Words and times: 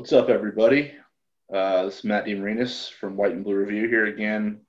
What's 0.00 0.14
up, 0.14 0.30
everybody? 0.30 0.94
Uh, 1.52 1.84
this 1.84 1.98
is 1.98 2.04
Matt 2.04 2.24
DeMarinis 2.24 2.90
from 2.90 3.18
White 3.18 3.32
and 3.32 3.44
Blue 3.44 3.54
Review 3.56 3.86
here 3.86 4.06
again 4.06 4.62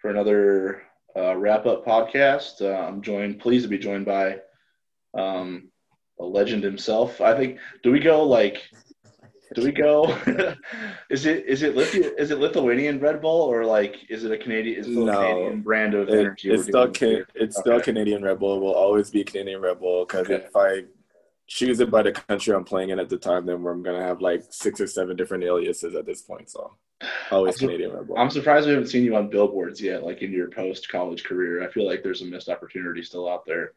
for 0.00 0.08
another 0.08 0.82
uh, 1.16 1.34
wrap 1.36 1.66
up 1.66 1.84
podcast. 1.84 2.62
Uh, 2.62 2.86
I'm 2.86 3.02
joined, 3.02 3.40
pleased 3.40 3.64
to 3.64 3.68
be 3.68 3.76
joined 3.76 4.06
by 4.06 4.38
um, 5.14 5.72
a 6.20 6.24
legend 6.24 6.62
himself. 6.62 7.20
I 7.20 7.36
think. 7.36 7.58
Do 7.82 7.90
we 7.90 7.98
go 7.98 8.22
like? 8.22 8.62
Do 9.56 9.64
we 9.64 9.72
go? 9.72 10.04
is 11.10 11.26
it 11.26 11.46
is 11.46 11.64
it 11.64 11.74
Lithu- 11.74 12.16
is 12.16 12.30
it 12.30 12.38
Lithuanian 12.38 13.00
Red 13.00 13.20
Bull 13.20 13.42
or 13.42 13.64
like 13.64 13.96
is 14.08 14.22
it 14.22 14.30
a 14.30 14.38
Canadian? 14.38 14.78
Is 14.78 14.86
it 14.86 14.92
a 14.96 15.00
No. 15.00 15.12
Canadian 15.12 15.62
brand 15.62 15.94
of 15.94 16.08
It- 16.08 16.20
energy? 16.20 16.52
it's 16.52 16.62
still 16.62 16.88
can, 16.88 17.24
it's 17.34 17.58
still 17.58 17.80
Canadian 17.80 18.22
Red 18.22 18.38
Bull. 18.38 18.58
It 18.58 18.60
will 18.60 18.74
always 18.76 19.10
be 19.10 19.24
Canadian 19.24 19.60
Red 19.60 19.80
Bull 19.80 20.06
because 20.06 20.26
Okay. 20.30 20.34
if 20.34 20.54
I 20.54 20.84
choose 21.48 21.80
it 21.80 21.90
by 21.90 22.02
the 22.02 22.12
country 22.12 22.54
I'm 22.54 22.62
playing 22.62 22.90
in 22.90 23.00
at 23.00 23.08
the 23.08 23.16
time, 23.16 23.46
then 23.46 23.56
I'm 23.66 23.82
gonna 23.82 24.02
have 24.02 24.20
like 24.20 24.44
six 24.50 24.80
or 24.80 24.86
seven 24.86 25.16
different 25.16 25.42
aliases 25.44 25.94
at 25.96 26.06
this 26.06 26.22
point. 26.22 26.50
So 26.50 26.74
always 27.30 27.54
I'm 27.60 27.68
Canadian 27.68 27.92
Red 27.92 28.06
Bull. 28.06 28.18
I'm 28.18 28.30
surprised 28.30 28.66
we 28.66 28.72
haven't 28.74 28.88
seen 28.88 29.02
you 29.02 29.16
on 29.16 29.30
billboards 29.30 29.80
yet, 29.80 30.04
like 30.04 30.22
in 30.22 30.30
your 30.30 30.48
post 30.50 30.88
college 30.88 31.24
career. 31.24 31.66
I 31.66 31.72
feel 31.72 31.86
like 31.86 32.02
there's 32.02 32.22
a 32.22 32.26
missed 32.26 32.48
opportunity 32.50 33.02
still 33.02 33.28
out 33.28 33.44
there. 33.46 33.72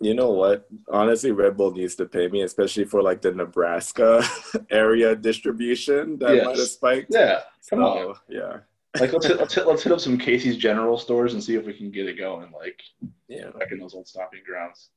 You 0.00 0.14
know 0.14 0.30
what? 0.30 0.68
Honestly, 0.90 1.30
Red 1.30 1.56
Bull 1.56 1.70
needs 1.70 1.94
to 1.94 2.06
pay 2.06 2.26
me, 2.26 2.42
especially 2.42 2.84
for 2.84 3.00
like 3.00 3.22
the 3.22 3.30
Nebraska 3.30 4.24
area 4.70 5.14
distribution 5.14 6.18
that 6.18 6.34
Yes. 6.34 6.44
might 6.44 6.58
have 6.58 6.66
spiked. 6.66 7.06
Yeah, 7.14 7.40
come 7.70 7.84
on. 7.84 8.16
Yeah, 8.28 8.58
Like 8.98 9.12
let's 9.12 9.26
hit, 9.26 9.38
let's 9.38 9.54
hit, 9.54 9.68
let's 9.68 9.84
hit 9.84 9.92
up 9.92 10.00
some 10.00 10.18
Casey's 10.18 10.56
General 10.56 10.98
stores 10.98 11.34
and 11.34 11.42
see 11.44 11.54
if 11.54 11.64
we 11.64 11.72
can 11.72 11.92
get 11.92 12.08
it 12.08 12.18
going. 12.18 12.50
Like 12.50 12.82
yeah. 13.28 13.50
back 13.56 13.70
in 13.70 13.78
those 13.78 13.94
old 13.94 14.08
stomping 14.08 14.40
grounds. 14.44 14.88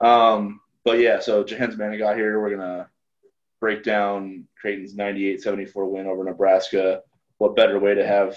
Um, 0.00 0.60
but 0.84 0.98
yeah, 0.98 1.20
so 1.20 1.44
Jahenns 1.44 1.76
got 1.98 2.16
here. 2.16 2.40
We're 2.40 2.56
gonna 2.56 2.88
break 3.60 3.82
down 3.82 4.44
Creighton's 4.60 4.94
98-74 4.94 5.90
win 5.90 6.06
over 6.06 6.24
Nebraska. 6.24 7.02
What 7.38 7.56
better 7.56 7.78
way 7.78 7.94
to 7.94 8.06
have 8.06 8.36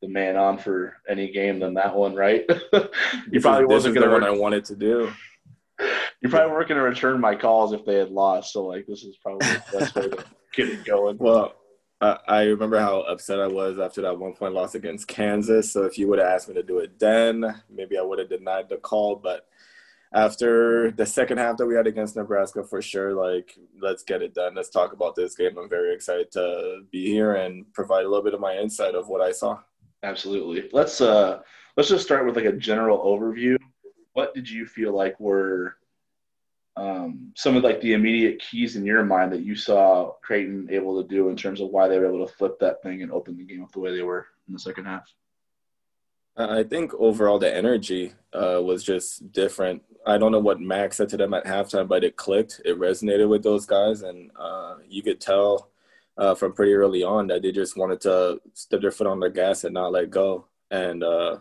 the 0.00 0.08
man 0.08 0.36
on 0.36 0.58
for 0.58 0.96
any 1.08 1.30
game 1.30 1.58
than 1.58 1.74
that 1.74 1.94
one, 1.94 2.14
right? 2.14 2.44
you 3.30 3.40
probably 3.40 3.64
this 3.64 3.68
wasn't 3.68 3.94
gonna 3.94 4.10
one 4.10 4.24
I 4.24 4.30
wanted 4.30 4.64
to 4.66 4.76
do. 4.76 5.12
you 6.20 6.28
probably 6.28 6.52
weren't 6.52 6.68
gonna 6.68 6.82
return 6.82 7.20
my 7.20 7.34
calls 7.34 7.72
if 7.72 7.84
they 7.84 7.96
had 7.96 8.10
lost. 8.10 8.52
So 8.52 8.64
like 8.64 8.86
this 8.86 9.02
is 9.02 9.16
probably 9.16 9.46
the 9.48 9.62
best 9.78 9.94
way 9.94 10.08
to 10.08 10.24
get 10.54 10.68
it 10.68 10.84
going. 10.84 11.18
Well, 11.18 11.54
I 12.00 12.44
remember 12.44 12.78
how 12.78 13.00
upset 13.00 13.40
I 13.40 13.48
was 13.48 13.80
after 13.80 14.02
that 14.02 14.18
one 14.18 14.34
point 14.34 14.54
loss 14.54 14.76
against 14.76 15.08
Kansas. 15.08 15.72
So 15.72 15.82
if 15.82 15.98
you 15.98 16.06
would 16.08 16.20
have 16.20 16.28
asked 16.28 16.48
me 16.48 16.54
to 16.54 16.62
do 16.62 16.78
it 16.78 16.96
then, 16.98 17.60
maybe 17.68 17.98
I 17.98 18.02
would 18.02 18.20
have 18.20 18.28
denied 18.28 18.68
the 18.68 18.76
call. 18.76 19.16
But 19.16 19.48
after 20.12 20.90
the 20.92 21.06
second 21.06 21.38
half 21.38 21.56
that 21.58 21.66
we 21.66 21.74
had 21.74 21.86
against 21.86 22.16
Nebraska, 22.16 22.64
for 22.64 22.80
sure, 22.80 23.12
like 23.12 23.54
let's 23.80 24.02
get 24.02 24.22
it 24.22 24.34
done. 24.34 24.54
Let's 24.54 24.70
talk 24.70 24.92
about 24.92 25.14
this 25.14 25.34
game. 25.34 25.58
I'm 25.58 25.68
very 25.68 25.94
excited 25.94 26.30
to 26.32 26.82
be 26.90 27.06
here 27.06 27.34
and 27.34 27.70
provide 27.72 28.04
a 28.04 28.08
little 28.08 28.24
bit 28.24 28.34
of 28.34 28.40
my 28.40 28.56
insight 28.56 28.94
of 28.94 29.08
what 29.08 29.20
I 29.20 29.32
saw. 29.32 29.58
Absolutely. 30.02 30.68
Let's 30.72 31.00
uh 31.00 31.40
let's 31.76 31.88
just 31.88 32.04
start 32.04 32.26
with 32.26 32.36
like 32.36 32.44
a 32.44 32.52
general 32.52 32.98
overview. 32.98 33.56
What 34.12 34.34
did 34.34 34.48
you 34.48 34.66
feel 34.66 34.94
like 34.94 35.18
were 35.20 35.76
um, 36.78 37.32
some 37.34 37.56
of 37.56 37.64
like 37.64 37.80
the 37.80 37.94
immediate 37.94 38.40
keys 38.40 38.76
in 38.76 38.84
your 38.84 39.04
mind 39.04 39.32
that 39.32 39.42
you 39.42 39.56
saw 39.56 40.12
Creighton 40.22 40.68
able 40.70 41.02
to 41.02 41.08
do 41.08 41.28
in 41.28 41.36
terms 41.36 41.60
of 41.60 41.70
why 41.70 41.88
they 41.88 41.98
were 41.98 42.06
able 42.06 42.24
to 42.24 42.32
flip 42.32 42.58
that 42.60 42.82
thing 42.82 43.02
and 43.02 43.10
open 43.10 43.36
the 43.36 43.44
game 43.44 43.62
up 43.62 43.72
the 43.72 43.80
way 43.80 43.94
they 43.94 44.02
were 44.02 44.26
in 44.46 44.52
the 44.52 44.60
second 44.60 44.84
half? 44.84 45.12
I 46.38 46.62
think 46.62 46.94
overall 46.94 47.38
the 47.38 47.52
energy 47.52 48.12
uh, 48.32 48.60
was 48.62 48.84
just 48.84 49.32
different. 49.32 49.82
I 50.06 50.18
don't 50.18 50.30
know 50.32 50.38
what 50.38 50.60
Mac 50.60 50.92
said 50.92 51.08
to 51.10 51.16
them 51.16 51.34
at 51.34 51.44
halftime, 51.44 51.88
but 51.88 52.04
it 52.04 52.16
clicked. 52.16 52.60
It 52.64 52.78
resonated 52.78 53.28
with 53.28 53.42
those 53.42 53.66
guys, 53.66 54.02
and 54.02 54.30
uh, 54.38 54.76
you 54.88 55.02
could 55.02 55.20
tell 55.20 55.70
uh, 56.16 56.34
from 56.34 56.52
pretty 56.52 56.74
early 56.74 57.02
on 57.02 57.26
that 57.28 57.42
they 57.42 57.52
just 57.52 57.76
wanted 57.76 58.00
to 58.02 58.40
step 58.54 58.80
their 58.80 58.90
foot 58.92 59.06
on 59.08 59.20
the 59.20 59.28
gas 59.30 59.64
and 59.64 59.74
not 59.74 59.92
let 59.92 60.10
go. 60.10 60.46
And 60.70 61.02
uh, 61.02 61.38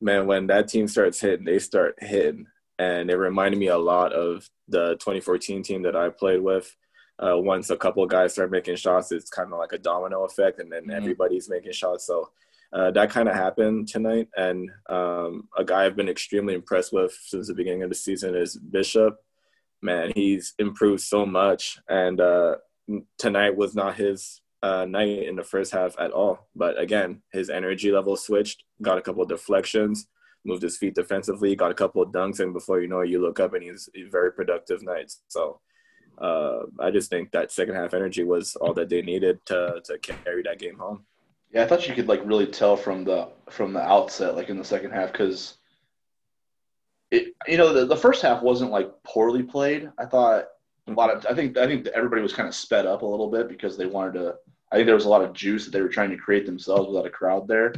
man, 0.00 0.26
when 0.26 0.46
that 0.46 0.68
team 0.68 0.86
starts 0.86 1.20
hitting, 1.20 1.44
they 1.44 1.58
start 1.58 1.96
hitting, 2.00 2.46
and 2.78 3.10
it 3.10 3.16
reminded 3.16 3.58
me 3.58 3.66
a 3.68 3.78
lot 3.78 4.12
of 4.12 4.48
the 4.68 4.92
2014 5.00 5.62
team 5.64 5.82
that 5.82 5.96
I 5.96 6.08
played 6.08 6.40
with. 6.40 6.74
Uh, 7.18 7.36
once 7.36 7.70
a 7.70 7.76
couple 7.76 8.02
of 8.02 8.10
guys 8.10 8.32
start 8.32 8.50
making 8.50 8.76
shots, 8.76 9.12
it's 9.12 9.30
kind 9.30 9.52
of 9.52 9.58
like 9.58 9.72
a 9.72 9.78
domino 9.78 10.24
effect, 10.24 10.60
and 10.60 10.70
then 10.72 10.84
Mhm. 10.86 10.96
everybody's 10.96 11.48
making 11.48 11.72
shots. 11.72 12.06
So 12.06 12.30
uh, 12.72 12.90
that 12.92 13.10
kind 13.10 13.28
of 13.28 13.34
happened 13.34 13.88
tonight. 13.88 14.28
And 14.36 14.70
um, 14.88 15.48
a 15.56 15.64
guy 15.64 15.84
I've 15.84 15.96
been 15.96 16.08
extremely 16.08 16.54
impressed 16.54 16.92
with 16.92 17.16
since 17.26 17.48
the 17.48 17.54
beginning 17.54 17.82
of 17.82 17.90
the 17.90 17.94
season 17.94 18.34
is 18.34 18.56
Bishop. 18.56 19.16
Man, 19.82 20.12
he's 20.14 20.54
improved 20.58 21.02
so 21.02 21.26
much. 21.26 21.78
And 21.88 22.20
uh, 22.20 22.56
tonight 23.18 23.56
was 23.56 23.74
not 23.74 23.96
his 23.96 24.40
uh, 24.62 24.86
night 24.86 25.24
in 25.24 25.36
the 25.36 25.42
first 25.42 25.72
half 25.72 25.98
at 25.98 26.12
all. 26.12 26.48
But 26.56 26.80
again, 26.80 27.22
his 27.32 27.50
energy 27.50 27.92
level 27.92 28.16
switched, 28.16 28.64
got 28.80 28.98
a 28.98 29.02
couple 29.02 29.24
deflections, 29.26 30.06
moved 30.44 30.62
his 30.62 30.78
feet 30.78 30.94
defensively, 30.94 31.54
got 31.54 31.72
a 31.72 31.74
couple 31.74 32.00
of 32.00 32.10
dunks. 32.10 32.40
And 32.40 32.54
before 32.54 32.80
you 32.80 32.88
know 32.88 33.00
it, 33.00 33.10
you 33.10 33.20
look 33.20 33.38
up 33.38 33.52
and 33.52 33.62
he's 33.62 33.90
very 34.10 34.32
productive 34.32 34.82
night. 34.82 35.12
So 35.28 35.60
uh, 36.18 36.60
I 36.80 36.90
just 36.90 37.10
think 37.10 37.32
that 37.32 37.52
second 37.52 37.74
half 37.74 37.92
energy 37.92 38.24
was 38.24 38.56
all 38.56 38.72
that 38.74 38.88
they 38.88 39.02
needed 39.02 39.44
to, 39.46 39.82
to 39.84 39.98
carry 39.98 40.42
that 40.44 40.58
game 40.58 40.78
home. 40.78 41.04
Yeah, 41.52 41.64
I 41.64 41.66
thought 41.66 41.86
you 41.86 41.94
could 41.94 42.08
like 42.08 42.22
really 42.24 42.46
tell 42.46 42.76
from 42.76 43.04
the 43.04 43.28
from 43.50 43.72
the 43.72 43.82
outset, 43.82 44.36
like 44.36 44.48
in 44.48 44.56
the 44.56 44.64
second 44.64 44.92
half, 44.92 45.12
because 45.12 45.58
it 47.10 47.34
you 47.46 47.58
know 47.58 47.72
the, 47.72 47.84
the 47.84 47.96
first 47.96 48.22
half 48.22 48.42
wasn't 48.42 48.70
like 48.70 48.90
poorly 49.04 49.42
played. 49.42 49.90
I 49.98 50.06
thought 50.06 50.46
a 50.86 50.92
lot 50.92 51.14
of 51.14 51.26
I 51.26 51.34
think 51.34 51.58
I 51.58 51.66
think 51.66 51.86
everybody 51.88 52.22
was 52.22 52.32
kind 52.32 52.48
of 52.48 52.54
sped 52.54 52.86
up 52.86 53.02
a 53.02 53.06
little 53.06 53.30
bit 53.30 53.48
because 53.48 53.76
they 53.76 53.86
wanted 53.86 54.14
to. 54.14 54.36
I 54.70 54.76
think 54.76 54.86
there 54.86 54.94
was 54.94 55.04
a 55.04 55.10
lot 55.10 55.22
of 55.22 55.34
juice 55.34 55.66
that 55.66 55.72
they 55.72 55.82
were 55.82 55.88
trying 55.88 56.10
to 56.10 56.16
create 56.16 56.46
themselves 56.46 56.88
without 56.88 57.06
a 57.06 57.10
crowd 57.10 57.46
there. 57.46 57.74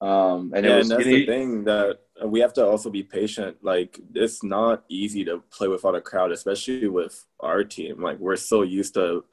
Um, 0.00 0.52
and 0.54 0.64
yeah, 0.64 0.74
it 0.74 0.78
was 0.78 0.90
and 0.90 0.98
that's 0.98 1.08
the 1.08 1.26
thing 1.26 1.64
that 1.64 1.98
we 2.24 2.40
have 2.40 2.54
to 2.54 2.66
also 2.66 2.88
be 2.88 3.02
patient. 3.02 3.58
Like 3.62 4.00
it's 4.14 4.42
not 4.42 4.84
easy 4.88 5.24
to 5.26 5.42
play 5.50 5.68
without 5.68 5.94
a 5.94 6.00
crowd, 6.00 6.32
especially 6.32 6.88
with 6.88 7.24
our 7.40 7.62
team. 7.62 8.02
Like 8.02 8.18
we're 8.18 8.36
so 8.36 8.62
used 8.62 8.94
to 8.94 9.24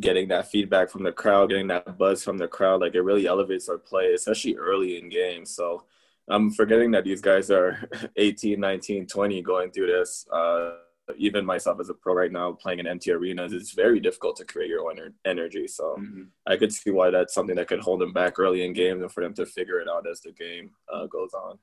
getting 0.00 0.28
that 0.28 0.50
feedback 0.50 0.90
from 0.90 1.02
the 1.02 1.12
crowd, 1.12 1.50
getting 1.50 1.68
that 1.68 1.96
buzz 1.98 2.22
from 2.24 2.38
the 2.38 2.48
crowd. 2.48 2.80
Like 2.80 2.94
it 2.94 3.02
really 3.02 3.26
elevates 3.26 3.68
our 3.68 3.78
play, 3.78 4.12
especially 4.12 4.56
early 4.56 4.98
in 4.98 5.08
games. 5.08 5.54
So 5.54 5.84
I'm 6.28 6.50
forgetting 6.50 6.90
that 6.92 7.04
these 7.04 7.20
guys 7.20 7.50
are 7.50 7.78
18, 8.16 8.58
19, 8.60 9.06
20 9.06 9.42
going 9.42 9.70
through 9.70 9.86
this. 9.88 10.26
Uh, 10.32 10.72
even 11.16 11.46
myself 11.46 11.78
as 11.78 11.88
a 11.88 11.94
pro 11.94 12.14
right 12.14 12.32
now, 12.32 12.50
playing 12.52 12.80
in 12.80 12.86
empty 12.88 13.12
arenas, 13.12 13.52
it's 13.52 13.70
very 13.72 14.00
difficult 14.00 14.36
to 14.36 14.44
create 14.44 14.68
your 14.68 14.90
own 14.90 15.14
energy. 15.24 15.68
So 15.68 15.96
Mhm. 16.00 16.26
I 16.48 16.56
could 16.56 16.72
see 16.72 16.90
why 16.90 17.10
that's 17.10 17.32
something 17.32 17.54
that 17.56 17.68
could 17.68 17.78
hold 17.78 18.00
them 18.00 18.12
back 18.12 18.40
early 18.40 18.64
in 18.64 18.72
games 18.72 19.02
and 19.02 19.12
for 19.12 19.22
them 19.22 19.32
to 19.34 19.46
figure 19.46 19.78
it 19.78 19.88
out 19.88 20.08
as 20.10 20.20
the 20.20 20.32
game 20.32 20.72
uh, 20.92 21.06
goes 21.06 21.32
on. 21.32 21.60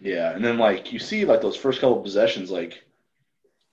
Yeah, 0.00 0.34
and 0.34 0.44
then 0.44 0.58
like 0.58 0.92
you 0.92 0.98
see 0.98 1.24
like 1.24 1.40
those 1.40 1.54
first 1.56 1.80
couple 1.80 2.00
possessions, 2.02 2.50
like 2.50 2.82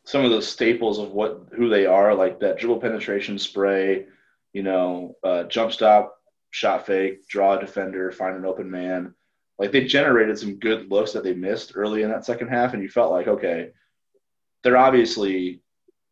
some 0.10 0.26
of 0.26 0.32
the 0.32 0.42
staples 0.42 0.98
of 0.98 1.12
what 1.12 1.40
who 1.56 1.70
they 1.70 1.86
are, 1.86 2.16
like 2.16 2.40
that 2.40 2.58
dribble 2.58 2.80
penetration 2.80 3.38
spray, 3.38 4.08
you 4.54 4.64
know, 4.64 5.16
uh, 5.24 5.44
jump 5.44 5.72
stop, 5.72 6.16
shot 6.50 6.88
fake, 6.88 7.28
draw 7.28 7.54
a 7.54 7.60
defender, 7.60 8.12
find 8.12 8.36
an 8.36 8.44
open 8.44 8.72
man. 8.72 9.14
Like 9.60 9.72
they 9.72 9.84
generated 9.86 10.40
some 10.40 10.56
good 10.56 10.90
looks 10.90 11.12
that 11.12 11.24
they 11.24 11.36
missed 11.36 11.74
early 11.76 12.02
in 12.02 12.10
that 12.10 12.26
second 12.26 12.48
half, 12.48 12.74
and 12.74 12.82
you 12.82 12.90
felt 12.90 13.12
like 13.12 13.28
okay, 13.28 13.70
they're 14.64 14.78
obviously 14.78 15.62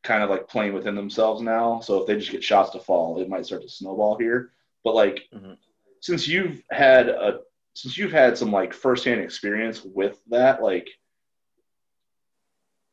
kind 0.04 0.22
of 0.22 0.30
like 0.30 0.48
playing 0.48 0.76
within 0.76 0.94
themselves 0.94 1.42
now. 1.42 1.80
So 1.80 2.00
if 2.00 2.06
they 2.06 2.18
just 2.18 2.32
get 2.32 2.44
shots 2.44 2.70
to 2.74 2.80
fall, 2.80 3.20
it 3.20 3.28
might 3.28 3.48
start 3.48 3.64
to 3.64 3.68
snowball 3.70 4.16
here. 4.20 4.52
But 4.84 4.94
like 4.94 5.28
Mhm. 5.34 5.58
since 6.02 6.28
you've 6.28 6.62
had 6.70 7.10
a 7.10 7.40
since 7.74 7.98
you've 7.98 8.12
had 8.12 8.38
some 8.38 8.52
like 8.52 8.76
firsthand 8.76 9.22
experience 9.22 9.84
with 9.84 10.24
that, 10.28 10.62
like 10.62 10.88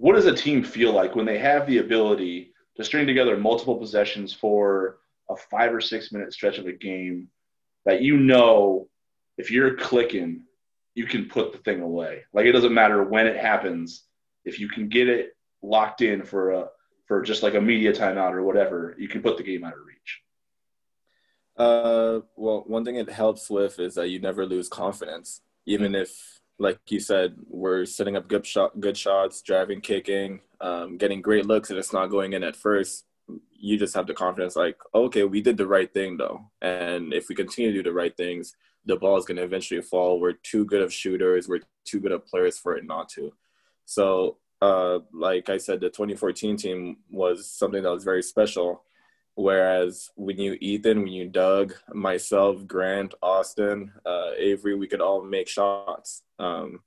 what 0.04 0.16
does 0.16 0.26
a 0.26 0.36
team 0.36 0.62
feel 0.62 0.92
like 0.92 1.16
when 1.16 1.24
they 1.24 1.38
have 1.38 1.66
the 1.66 1.78
ability 1.78 2.52
to 2.76 2.84
string 2.84 3.06
together 3.06 3.38
multiple 3.38 3.78
possessions 3.78 4.34
for 4.34 4.98
a 5.30 5.36
five 5.50 5.72
or 5.72 5.80
six 5.80 6.12
minute 6.12 6.30
stretch 6.30 6.58
of 6.58 6.66
a 6.66 6.72
game 6.72 7.28
that 7.86 8.02
you 8.02 8.18
know 8.18 8.86
if 9.38 9.50
you're 9.50 9.76
clicking, 9.76 10.42
you 10.94 11.06
can 11.06 11.24
put 11.24 11.52
the 11.52 11.58
thing 11.60 11.80
away. 11.80 12.24
Like 12.34 12.44
it 12.44 12.52
doesn't 12.52 12.74
matter 12.74 13.02
when 13.02 13.26
it 13.26 13.38
happens, 13.38 14.04
if 14.44 14.60
you 14.60 14.68
can 14.68 14.90
get 14.90 15.08
it 15.08 15.38
locked 15.62 16.02
in 16.02 16.22
for 16.22 16.50
a 16.50 16.66
for 17.06 17.22
just 17.22 17.42
like 17.42 17.54
a 17.54 17.60
media 17.62 17.94
timeout 17.94 18.34
or 18.34 18.42
whatever, 18.42 18.94
you 18.98 19.08
can 19.08 19.22
put 19.22 19.38
the 19.38 19.42
game 19.42 19.64
out 19.64 19.72
of 19.72 19.86
reach. 19.86 20.20
Uh, 21.56 22.20
well, 22.36 22.62
one 22.66 22.84
thing 22.84 22.96
it 22.96 23.08
helps 23.08 23.48
with 23.48 23.78
is 23.78 23.94
that 23.94 24.10
you 24.10 24.18
never 24.18 24.44
lose 24.44 24.68
confidence, 24.68 25.40
even 25.64 25.94
if, 25.94 26.42
like 26.58 26.78
you 26.88 27.00
said, 27.00 27.34
we're 27.48 27.84
setting 27.84 28.16
up 28.16 28.28
good 28.28 28.46
shot, 28.46 28.78
good 28.80 28.96
shots, 28.96 29.42
driving, 29.42 29.80
kicking, 29.80 30.40
um, 30.60 30.96
getting 30.96 31.20
great 31.20 31.46
looks, 31.46 31.70
and 31.70 31.78
it's 31.78 31.92
not 31.92 32.06
going 32.06 32.32
in 32.32 32.44
at 32.44 32.56
first. 32.56 33.04
You 33.50 33.78
just 33.78 33.94
have 33.94 34.06
the 34.06 34.14
confidence, 34.14 34.54
like, 34.56 34.76
okay, 34.94 35.24
we 35.24 35.40
did 35.40 35.56
the 35.56 35.66
right 35.66 35.92
thing 35.92 36.16
though, 36.16 36.40
and 36.62 37.12
if 37.12 37.28
we 37.28 37.34
continue 37.34 37.72
to 37.72 37.78
do 37.78 37.90
the 37.90 37.94
right 37.94 38.16
things, 38.16 38.54
the 38.86 38.96
ball 38.96 39.16
is 39.16 39.24
going 39.24 39.38
to 39.38 39.42
eventually 39.42 39.80
fall. 39.80 40.20
We're 40.20 40.32
too 40.32 40.64
good 40.64 40.82
of 40.82 40.92
shooters. 40.92 41.48
We're 41.48 41.60
too 41.84 42.00
good 42.00 42.12
of 42.12 42.26
players 42.26 42.58
for 42.58 42.76
it 42.76 42.84
not 42.84 43.08
to. 43.10 43.32
So, 43.86 44.38
uh, 44.60 45.00
like 45.12 45.48
I 45.48 45.58
said, 45.58 45.80
the 45.80 45.88
2014 45.88 46.56
team 46.56 46.98
was 47.10 47.50
something 47.50 47.82
that 47.82 47.90
was 47.90 48.04
very 48.04 48.22
special. 48.22 48.83
Whereas 49.36 50.10
when 50.14 50.38
you 50.38 50.56
Ethan, 50.60 51.02
when 51.02 51.12
you 51.12 51.26
Doug, 51.28 51.74
myself, 51.92 52.66
Grant, 52.66 53.14
Austin, 53.20 53.92
uh, 54.06 54.30
Avery, 54.36 54.76
we 54.76 54.86
could 54.86 55.00
all 55.00 55.24
make 55.24 55.48
shots. 55.48 56.22
Um, 56.38 56.80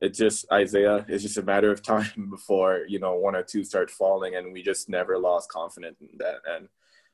it's 0.00 0.18
just 0.18 0.50
Isaiah. 0.50 1.04
It's 1.08 1.22
just 1.22 1.36
a 1.36 1.42
matter 1.42 1.70
of 1.70 1.82
time 1.94 2.28
before 2.30 2.84
you 2.88 2.98
know 2.98 3.14
one 3.16 3.36
or 3.36 3.42
two 3.42 3.64
start 3.64 3.90
falling, 3.90 4.34
and 4.34 4.52
we 4.52 4.62
just 4.62 4.88
never 4.88 5.18
lost 5.18 5.50
confidence 5.50 6.00
in 6.00 6.08
that. 6.18 6.36
And 6.48 6.68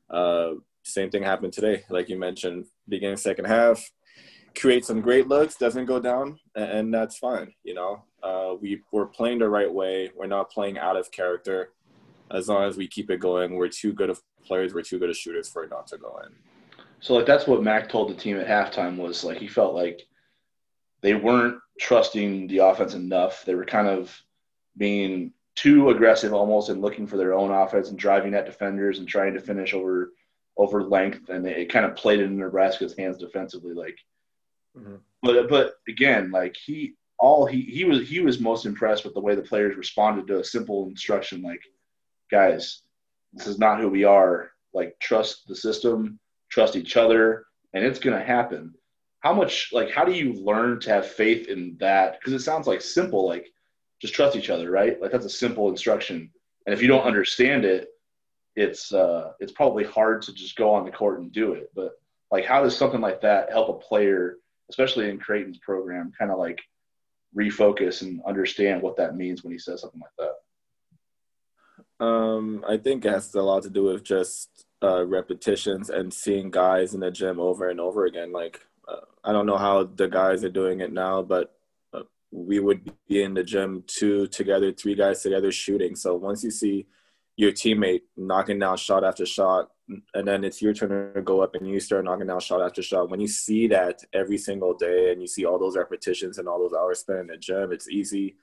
uh, 0.09 0.61
same 0.85 1.11
thing 1.11 1.25
happened 1.25 1.53
today, 1.53 1.85
like 1.91 2.09
you 2.09 2.17
mentioned, 2.17 2.67
beginning 2.89 3.17
second 3.17 3.47
half, 3.47 3.91
create 4.57 4.85
some 4.85 5.01
great 5.01 5.27
looks, 5.27 5.57
doesn't 5.57 5.87
go 5.87 5.99
down, 5.99 6.39
and 6.55 6.95
that's 6.95 7.19
fine. 7.19 7.53
You 7.65 7.75
know, 7.75 8.05
uh, 8.23 8.55
we 8.61 8.83
we're 8.93 9.07
playing 9.07 9.41
the 9.41 9.49
right 9.49 9.73
way. 9.73 10.11
We're 10.15 10.27
not 10.27 10.51
playing 10.51 10.79
out 10.79 10.97
of 10.97 11.11
character. 11.11 11.71
As 12.31 12.49
long 12.49 12.65
as 12.65 12.77
we 12.77 12.89
keep 12.89 13.11
it 13.11 13.21
going, 13.21 13.55
we're 13.55 13.69
too 13.69 13.93
good 13.93 14.11
of 14.11 14.21
players. 14.45 14.75
We're 14.75 14.83
too 14.83 14.99
good 14.99 15.11
of 15.11 15.17
shooters 15.17 15.49
for 15.49 15.65
it 15.65 15.71
not 15.71 15.87
to 15.89 15.99
go 15.99 16.21
in. 16.25 16.33
So 17.01 17.15
like 17.15 17.27
that's 17.27 17.47
what 17.47 17.63
Mac 17.63 17.89
told 17.89 18.11
the 18.11 18.15
team 18.15 18.39
at 18.39 18.47
halftime 18.47 18.97
was 18.97 19.23
like 19.23 19.39
he 19.39 19.49
felt 19.49 19.75
like 19.75 20.07
they 21.03 21.15
weren't 21.15 21.59
trusting 21.79 22.49
the 22.49 22.59
offense 22.59 22.95
enough. 22.95 23.45
They 23.45 23.55
were 23.55 23.65
kind 23.65 23.87
of 23.87 24.19
being 24.77 25.33
too 25.55 25.91
aggressive 25.91 26.33
almost 26.33 26.69
and 26.69 26.83
looking 26.83 27.07
for 27.07 27.17
their 27.17 27.35
own 27.35 27.51
offense 27.51 27.89
and 27.89 27.99
driving 27.99 28.35
at 28.35 28.47
defenders 28.47 28.99
and 28.99 29.09
trying 29.09 29.35
to 29.35 29.41
finish 29.41 29.75
over 29.75 30.13
over 30.59 30.83
length 30.83 31.29
and 31.29 31.47
it 31.47 31.71
kind 31.71 31.85
of 31.85 31.97
played 31.97 32.21
it 32.21 32.25
in 32.25 32.39
Nebraska's 32.39 32.97
hands 32.97 33.19
defensively 33.19 33.75
like 33.75 33.99
mm-hmm. 34.77 34.97
but 35.23 35.49
but 35.49 35.75
again 35.87 36.31
like 36.31 36.57
he 36.57 36.95
all 37.19 37.47
he 37.47 37.63
he 37.63 37.85
was 37.85 38.09
he 38.09 38.21
was 38.21 38.41
most 38.41 38.65
impressed 38.65 39.05
with 39.05 39.15
the 39.15 39.21
way 39.21 39.35
the 39.35 39.43
players 39.43 39.77
responded 39.77 40.27
to 40.27 40.41
a 40.41 40.45
simple 40.45 40.87
instruction 40.89 41.43
like 41.43 41.61
guys 42.31 42.83
this 43.37 43.47
is 43.47 43.59
not 43.59 43.81
who 43.81 43.89
we 43.89 44.05
are. 44.05 44.51
Like 44.73 44.99
trust 44.99 45.47
the 45.47 45.55
system 45.57 46.19
trust 46.49 46.77
each 46.77 46.97
other 46.97 47.47
and 47.75 47.85
it's 47.85 47.99
going 47.99 48.19
to 48.19 48.25
happen. 48.25 48.75
How 49.21 49.35
much 49.35 49.71
like 49.73 49.91
how 49.91 50.05
do 50.05 50.13
you 50.13 50.33
learn 50.33 50.81
to 50.81 50.91
have 50.91 51.07
faith 51.07 51.49
in 51.49 51.77
that? 51.81 52.19
Because 52.19 52.33
it 52.33 52.45
sounds 52.45 52.67
like 52.67 52.81
simple 52.81 53.27
like 53.27 53.53
just 54.01 54.15
trust 54.15 54.37
each 54.37 54.51
other 54.51 54.71
right? 54.71 55.01
Like 55.01 55.13
that's 55.13 55.27
a 55.27 55.31
simple 55.31 55.69
instruction. 55.69 56.31
And 56.67 56.75
if 56.75 56.83
you 56.83 56.89
don't 56.89 57.05
understand 57.05 57.65
it 57.65 57.89
it's 58.55 58.93
uh 58.93 59.33
it's 59.39 59.53
probably 59.53 59.85
hard 59.85 60.23
to 60.23 60.33
just 60.33 60.57
go 60.57 60.73
on 60.73 60.85
the 60.85 60.91
court 60.91 61.21
and 61.21 61.33
do 61.33 61.53
it. 61.53 61.71
But 61.75 61.93
like 62.31 62.45
how 62.45 62.63
does 62.63 62.77
something 62.77 63.01
like 63.01 63.21
that 63.23 63.51
help 63.51 63.69
a 63.69 63.87
player 63.87 64.37
especially 64.69 65.09
in 65.09 65.19
creighton's 65.19 65.59
program 65.59 66.13
kind 66.19 66.31
of 66.31 66.39
like 66.39 66.61
refocus 67.37 68.03
and 68.03 68.21
understand 68.27 68.83
what 68.83 68.97
that 68.97 69.17
means 69.17 69.45
when 69.45 69.53
he 69.53 69.59
says 69.59 69.83
something 69.83 70.01
like 70.01 70.11
that 70.19 70.33
um 72.01 72.65
i 72.69 72.77
think 72.77 73.05
it 73.05 73.11
has 73.11 73.35
a 73.35 73.43
lot 73.43 73.63
to 73.63 73.71
do 73.71 73.85
with 73.85 74.05
just 74.05 74.67
uh 74.83 75.05
repetitions 75.07 75.89
and 75.89 76.13
seeing 76.13 76.51
guys 76.51 76.95
in 76.95 77.01
the 77.01 77.11
gym 77.11 77.41
over 77.41 77.71
and 77.71 77.81
over 77.81 78.05
again 78.05 78.33
like 78.33 78.61
uh, 78.89 79.01
I 79.25 79.33
don't 79.33 79.47
know 79.47 79.57
how 79.57 79.85
the 79.85 80.09
guys 80.09 80.45
are 80.45 80.51
doing 80.51 80.81
it 80.81 80.93
now, 80.93 81.23
but 81.23 81.55
uh, 81.93 82.03
we 82.31 82.61
would 82.61 82.91
be 83.09 83.23
in 83.23 83.35
the 83.35 83.43
gym 83.43 83.85
two 83.87 84.27
together, 84.29 84.73
three 84.73 84.95
guys 84.95 85.23
together 85.23 85.51
shooting. 85.51 85.97
So 85.97 86.15
once 86.15 86.45
you 86.45 86.51
see 86.51 86.87
your 87.37 87.53
teammate 87.53 88.03
knocking 88.17 88.59
down 88.59 88.77
shot 88.77 89.05
after 89.05 89.27
shot, 89.27 89.71
and 90.15 90.27
then 90.27 90.43
it's 90.43 90.61
your 90.61 90.73
turn 90.73 91.15
to 91.15 91.23
go 91.23 91.43
up 91.43 91.55
and 91.55 91.69
you 91.69 91.79
start 91.79 92.05
knocking 92.05 92.27
down 92.27 92.41
shot 92.41 92.61
after 92.61 92.83
shot. 92.83 93.09
When 93.09 93.21
you 93.21 93.29
see 93.29 93.69
that 93.69 94.03
every 94.13 94.39
single 94.39 94.75
day 94.75 95.13
and 95.13 95.21
you 95.21 95.29
see 95.29 95.45
all 95.45 95.59
those 95.59 95.77
repetitions 95.77 96.39
and 96.39 96.49
all 96.49 96.59
those 96.59 96.77
hours 96.77 97.01
spent 97.01 97.21
in 97.21 97.27
the 97.29 97.37
gym, 97.37 97.71
it's 97.73 97.89
easy 97.89 98.37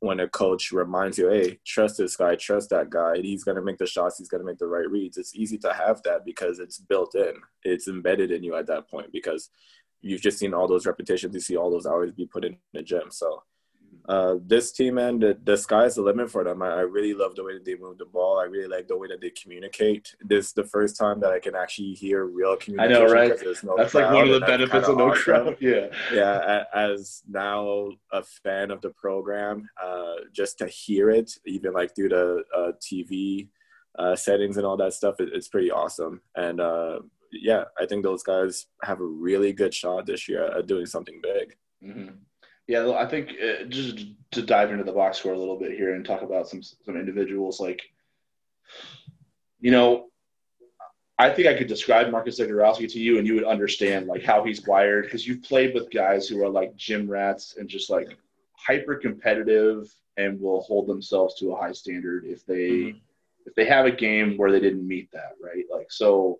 when 0.00 0.20
a 0.20 0.28
coach 0.28 0.70
reminds 0.70 1.18
you, 1.18 1.28
hey, 1.28 1.58
trust 1.64 1.98
this 1.98 2.16
guy, 2.16 2.36
trust 2.36 2.70
that 2.70 2.88
guy. 2.88 3.18
He's 3.20 3.44
going 3.44 3.56
to 3.56 3.62
make 3.62 3.78
the 3.78 3.86
shots, 3.86 4.18
he's 4.18 4.28
going 4.28 4.40
to 4.40 4.46
make 4.46 4.58
the 4.58 4.66
right 4.66 4.88
reads. 4.88 5.16
It's 5.16 5.34
easy 5.34 5.58
to 5.58 5.72
have 5.72 6.02
that 6.04 6.24
because 6.24 6.60
it's 6.60 6.78
built 6.78 7.14
in, 7.14 7.34
it's 7.64 7.88
embedded 7.88 8.30
in 8.30 8.44
you 8.44 8.54
at 8.54 8.66
that 8.68 8.88
point 8.88 9.12
because 9.12 9.50
you've 10.00 10.20
just 10.20 10.38
seen 10.38 10.54
all 10.54 10.68
those 10.68 10.86
repetitions, 10.86 11.34
you 11.34 11.40
see 11.40 11.56
all 11.56 11.70
those 11.70 11.86
hours 11.86 12.12
be 12.12 12.26
put 12.26 12.44
in 12.44 12.56
the 12.72 12.82
gym. 12.82 13.10
So 13.10 13.42
uh, 14.08 14.36
this 14.46 14.72
team, 14.72 14.94
man, 14.94 15.18
the, 15.18 15.36
the 15.44 15.54
sky's 15.56 15.96
the 15.96 16.02
limit 16.02 16.30
for 16.30 16.42
them. 16.42 16.62
I, 16.62 16.68
I, 16.68 16.80
really 16.80 17.12
love 17.12 17.34
the 17.36 17.44
way 17.44 17.52
that 17.52 17.66
they 17.66 17.74
move 17.74 17.98
the 17.98 18.06
ball. 18.06 18.38
I 18.40 18.44
really 18.44 18.66
like 18.66 18.88
the 18.88 18.96
way 18.96 19.06
that 19.08 19.20
they 19.20 19.28
communicate. 19.28 20.16
This 20.22 20.46
is 20.46 20.52
the 20.54 20.64
first 20.64 20.96
time 20.96 21.20
that 21.20 21.30
I 21.30 21.38
can 21.38 21.54
actually 21.54 21.92
hear 21.92 22.24
real 22.24 22.56
communication. 22.56 23.02
I 23.02 23.06
know, 23.06 23.12
right? 23.12 23.32
No 23.62 23.76
that's 23.76 23.92
like 23.92 24.10
one 24.10 24.26
of 24.26 24.40
the 24.40 24.46
benefits 24.46 24.88
of 24.88 24.96
no 24.96 25.10
awesome. 25.10 25.22
crowd. 25.22 25.56
Yeah. 25.60 25.88
Yeah. 26.10 26.64
As 26.72 27.22
now 27.28 27.90
a 28.10 28.22
fan 28.22 28.70
of 28.70 28.80
the 28.80 28.90
program, 28.90 29.68
uh, 29.82 30.14
just 30.32 30.56
to 30.58 30.66
hear 30.66 31.10
it, 31.10 31.30
even 31.44 31.74
like 31.74 31.94
through 31.94 32.08
the 32.08 32.44
uh, 32.56 32.72
TV 32.80 33.48
uh, 33.98 34.16
settings 34.16 34.56
and 34.56 34.64
all 34.64 34.78
that 34.78 34.94
stuff, 34.94 35.20
it, 35.20 35.28
it's 35.34 35.48
pretty 35.48 35.70
awesome. 35.70 36.22
And 36.34 36.60
uh, 36.60 37.00
yeah, 37.30 37.64
I 37.78 37.84
think 37.84 38.04
those 38.04 38.22
guys 38.22 38.68
have 38.84 39.00
a 39.00 39.04
really 39.04 39.52
good 39.52 39.74
shot 39.74 40.06
this 40.06 40.30
year 40.30 40.44
at 40.44 40.66
doing 40.66 40.86
something 40.86 41.20
big. 41.22 41.56
Mm-hmm. 41.84 42.14
Yeah, 42.68 42.90
I 42.90 43.06
think 43.06 43.30
uh, 43.30 43.64
just 43.64 44.06
to 44.32 44.42
dive 44.42 44.70
into 44.70 44.84
the 44.84 44.92
box 44.92 45.18
score 45.18 45.32
a 45.32 45.38
little 45.38 45.58
bit 45.58 45.72
here 45.72 45.94
and 45.94 46.04
talk 46.04 46.22
about 46.22 46.48
some 46.48 46.62
some 46.62 46.96
individuals 46.96 47.60
like, 47.60 47.82
you 49.60 49.70
know, 49.70 50.06
I 51.18 51.30
think 51.30 51.48
I 51.48 51.54
could 51.54 51.66
describe 51.66 52.10
Marcus 52.10 52.38
Zegarowski 52.38 52.90
to 52.92 53.00
you 53.00 53.18
and 53.18 53.26
you 53.26 53.34
would 53.34 53.44
understand 53.44 54.06
like 54.06 54.22
how 54.22 54.44
he's 54.44 54.66
wired 54.66 55.04
because 55.04 55.26
you've 55.26 55.42
played 55.42 55.74
with 55.74 55.90
guys 55.90 56.28
who 56.28 56.44
are 56.44 56.48
like 56.48 56.76
gym 56.76 57.10
rats 57.10 57.56
and 57.58 57.68
just 57.68 57.90
like 57.90 58.16
hyper 58.52 58.96
competitive 58.96 59.92
and 60.16 60.40
will 60.40 60.60
hold 60.60 60.86
themselves 60.86 61.36
to 61.36 61.52
a 61.52 61.56
high 61.56 61.72
standard 61.72 62.24
if 62.26 62.44
they 62.44 62.68
mm-hmm. 62.68 62.98
if 63.46 63.54
they 63.54 63.64
have 63.64 63.86
a 63.86 63.90
game 63.90 64.36
where 64.36 64.52
they 64.52 64.60
didn't 64.60 64.86
meet 64.86 65.10
that 65.12 65.32
right 65.42 65.64
like 65.72 65.90
so 65.90 66.38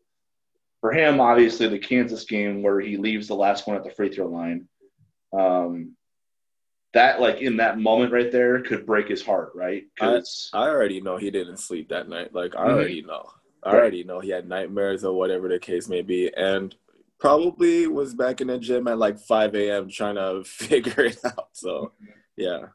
for 0.81 0.93
him, 0.93 1.21
obviously, 1.21 1.69
the 1.69 1.79
Kansas 1.79 2.25
game 2.25 2.63
where 2.63 2.81
he 2.81 2.97
leaves 2.97 3.27
the 3.27 3.35
last 3.35 3.67
one 3.67 3.77
at 3.77 3.85
the 3.85 3.91
free 3.91 4.11
throw 4.11 4.27
line, 4.27 4.69
um, 5.33 5.97
that 6.94 7.20
like 7.20 7.40
in 7.40 7.58
that 7.58 7.79
moment 7.79 8.12
right 8.12 8.31
there 8.32 8.62
could 8.62 8.87
break 8.87 9.08
his 9.08 9.25
heart, 9.25 9.52
right? 9.55 9.85
I, 10.00 10.20
I 10.52 10.69
already 10.69 11.00
know 11.00 11.17
he 11.17 11.31
didn't 11.31 11.58
sleep 11.58 11.90
that 11.90 12.08
night. 12.08 12.35
Like 12.35 12.55
I 12.56 12.61
mm-hmm. 12.61 12.70
already 12.70 13.02
know. 13.02 13.29
I 13.62 13.73
right. 13.73 13.81
already 13.81 14.05
know 14.05 14.20
he 14.20 14.31
had 14.31 14.49
nightmares 14.49 15.05
or 15.05 15.17
whatever 15.17 15.49
the 15.49 15.58
case 15.58 15.88
may 15.88 16.02
be, 16.02 16.32
and 16.35 16.75
probably 17.19 17.87
was 17.87 18.14
back 18.14 18.40
in 18.40 18.46
the 18.46 18.58
gym 18.58 18.87
at 18.87 18.99
like 18.99 19.19
5 19.19 19.55
a.m. 19.56 19.90
trying 19.90 20.14
to 20.14 20.44
figure 20.46 21.05
it 21.05 21.19
out. 21.25 21.49
So, 21.52 21.93
yeah. 22.37 22.67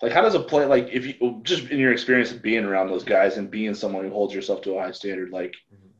Like, 0.00 0.12
how 0.12 0.22
does 0.22 0.34
a 0.34 0.40
play 0.40 0.64
like 0.64 0.88
if 0.92 1.04
you 1.04 1.40
just 1.42 1.68
in 1.70 1.78
your 1.78 1.92
experience 1.92 2.30
of 2.32 2.40
being 2.40 2.64
around 2.64 2.88
those 2.88 3.04
guys 3.04 3.36
and 3.36 3.50
being 3.50 3.74
someone 3.74 4.04
who 4.04 4.10
holds 4.10 4.32
yourself 4.32 4.62
to 4.62 4.78
a 4.78 4.82
high 4.82 4.92
standard, 4.92 5.30
like 5.30 5.54
mm-hmm 5.74 5.90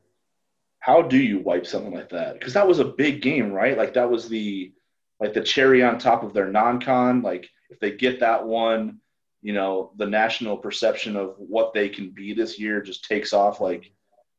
how 0.81 1.03
do 1.03 1.19
you 1.19 1.39
wipe 1.39 1.67
something 1.67 1.93
like 1.93 2.09
that? 2.09 2.39
Because 2.39 2.55
that 2.55 2.67
was 2.67 2.79
a 2.79 2.85
big 2.85 3.23
game, 3.23 3.53
right? 3.53 3.77
Like 3.77 3.95
that 3.95 4.11
was 4.11 4.29
the 4.29 4.73
like 5.21 5.35
the 5.35 5.43
cherry 5.43 5.83
on 5.83 5.99
top 5.99 6.23
of 6.23 6.33
their 6.33 6.49
non-con. 6.49 7.23
Like 7.23 7.49
if 7.69 7.79
they 7.79 7.93
get 7.93 8.21
that 8.21 8.45
one, 8.45 8.99
you 9.43 9.53
know, 9.53 9.93
the 9.97 10.07
national 10.07 10.57
perception 10.57 11.17
of 11.17 11.35
what 11.39 11.73
they 11.73 11.89
can 11.89 12.11
be 12.11 12.33
this 12.33 12.59
year 12.59 12.81
just 12.81 13.05
takes 13.05 13.33
off. 13.33 13.61
Like 13.61 13.93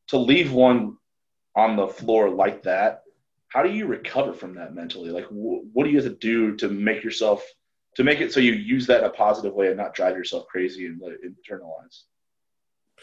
to 0.08 0.18
leave 0.18 0.52
one 0.52 0.96
on 1.56 1.76
the 1.76 1.88
floor 1.88 2.28
like 2.30 2.62
that, 2.64 3.02
how 3.48 3.62
do 3.62 3.70
you 3.70 3.86
recover 3.86 4.32
from 4.32 4.54
that 4.54 4.74
mentally? 4.74 5.10
Like 5.10 5.26
wh- 5.26 5.64
what 5.74 5.84
do 5.84 5.90
you 5.90 6.00
have 6.00 6.10
to 6.10 6.18
do 6.18 6.56
to 6.56 6.68
make 6.68 7.04
yourself 7.04 7.44
to 7.96 8.04
make 8.04 8.20
it 8.20 8.32
so 8.32 8.40
you 8.40 8.52
use 8.52 8.86
that 8.86 9.00
in 9.00 9.06
a 9.06 9.10
positive 9.10 9.52
way 9.52 9.68
and 9.68 9.76
not 9.76 9.94
drive 9.94 10.16
yourself 10.16 10.46
crazy 10.46 10.86
and 10.86 11.00
let 11.00 11.12
it 11.12 11.20
internalize? 11.22 12.04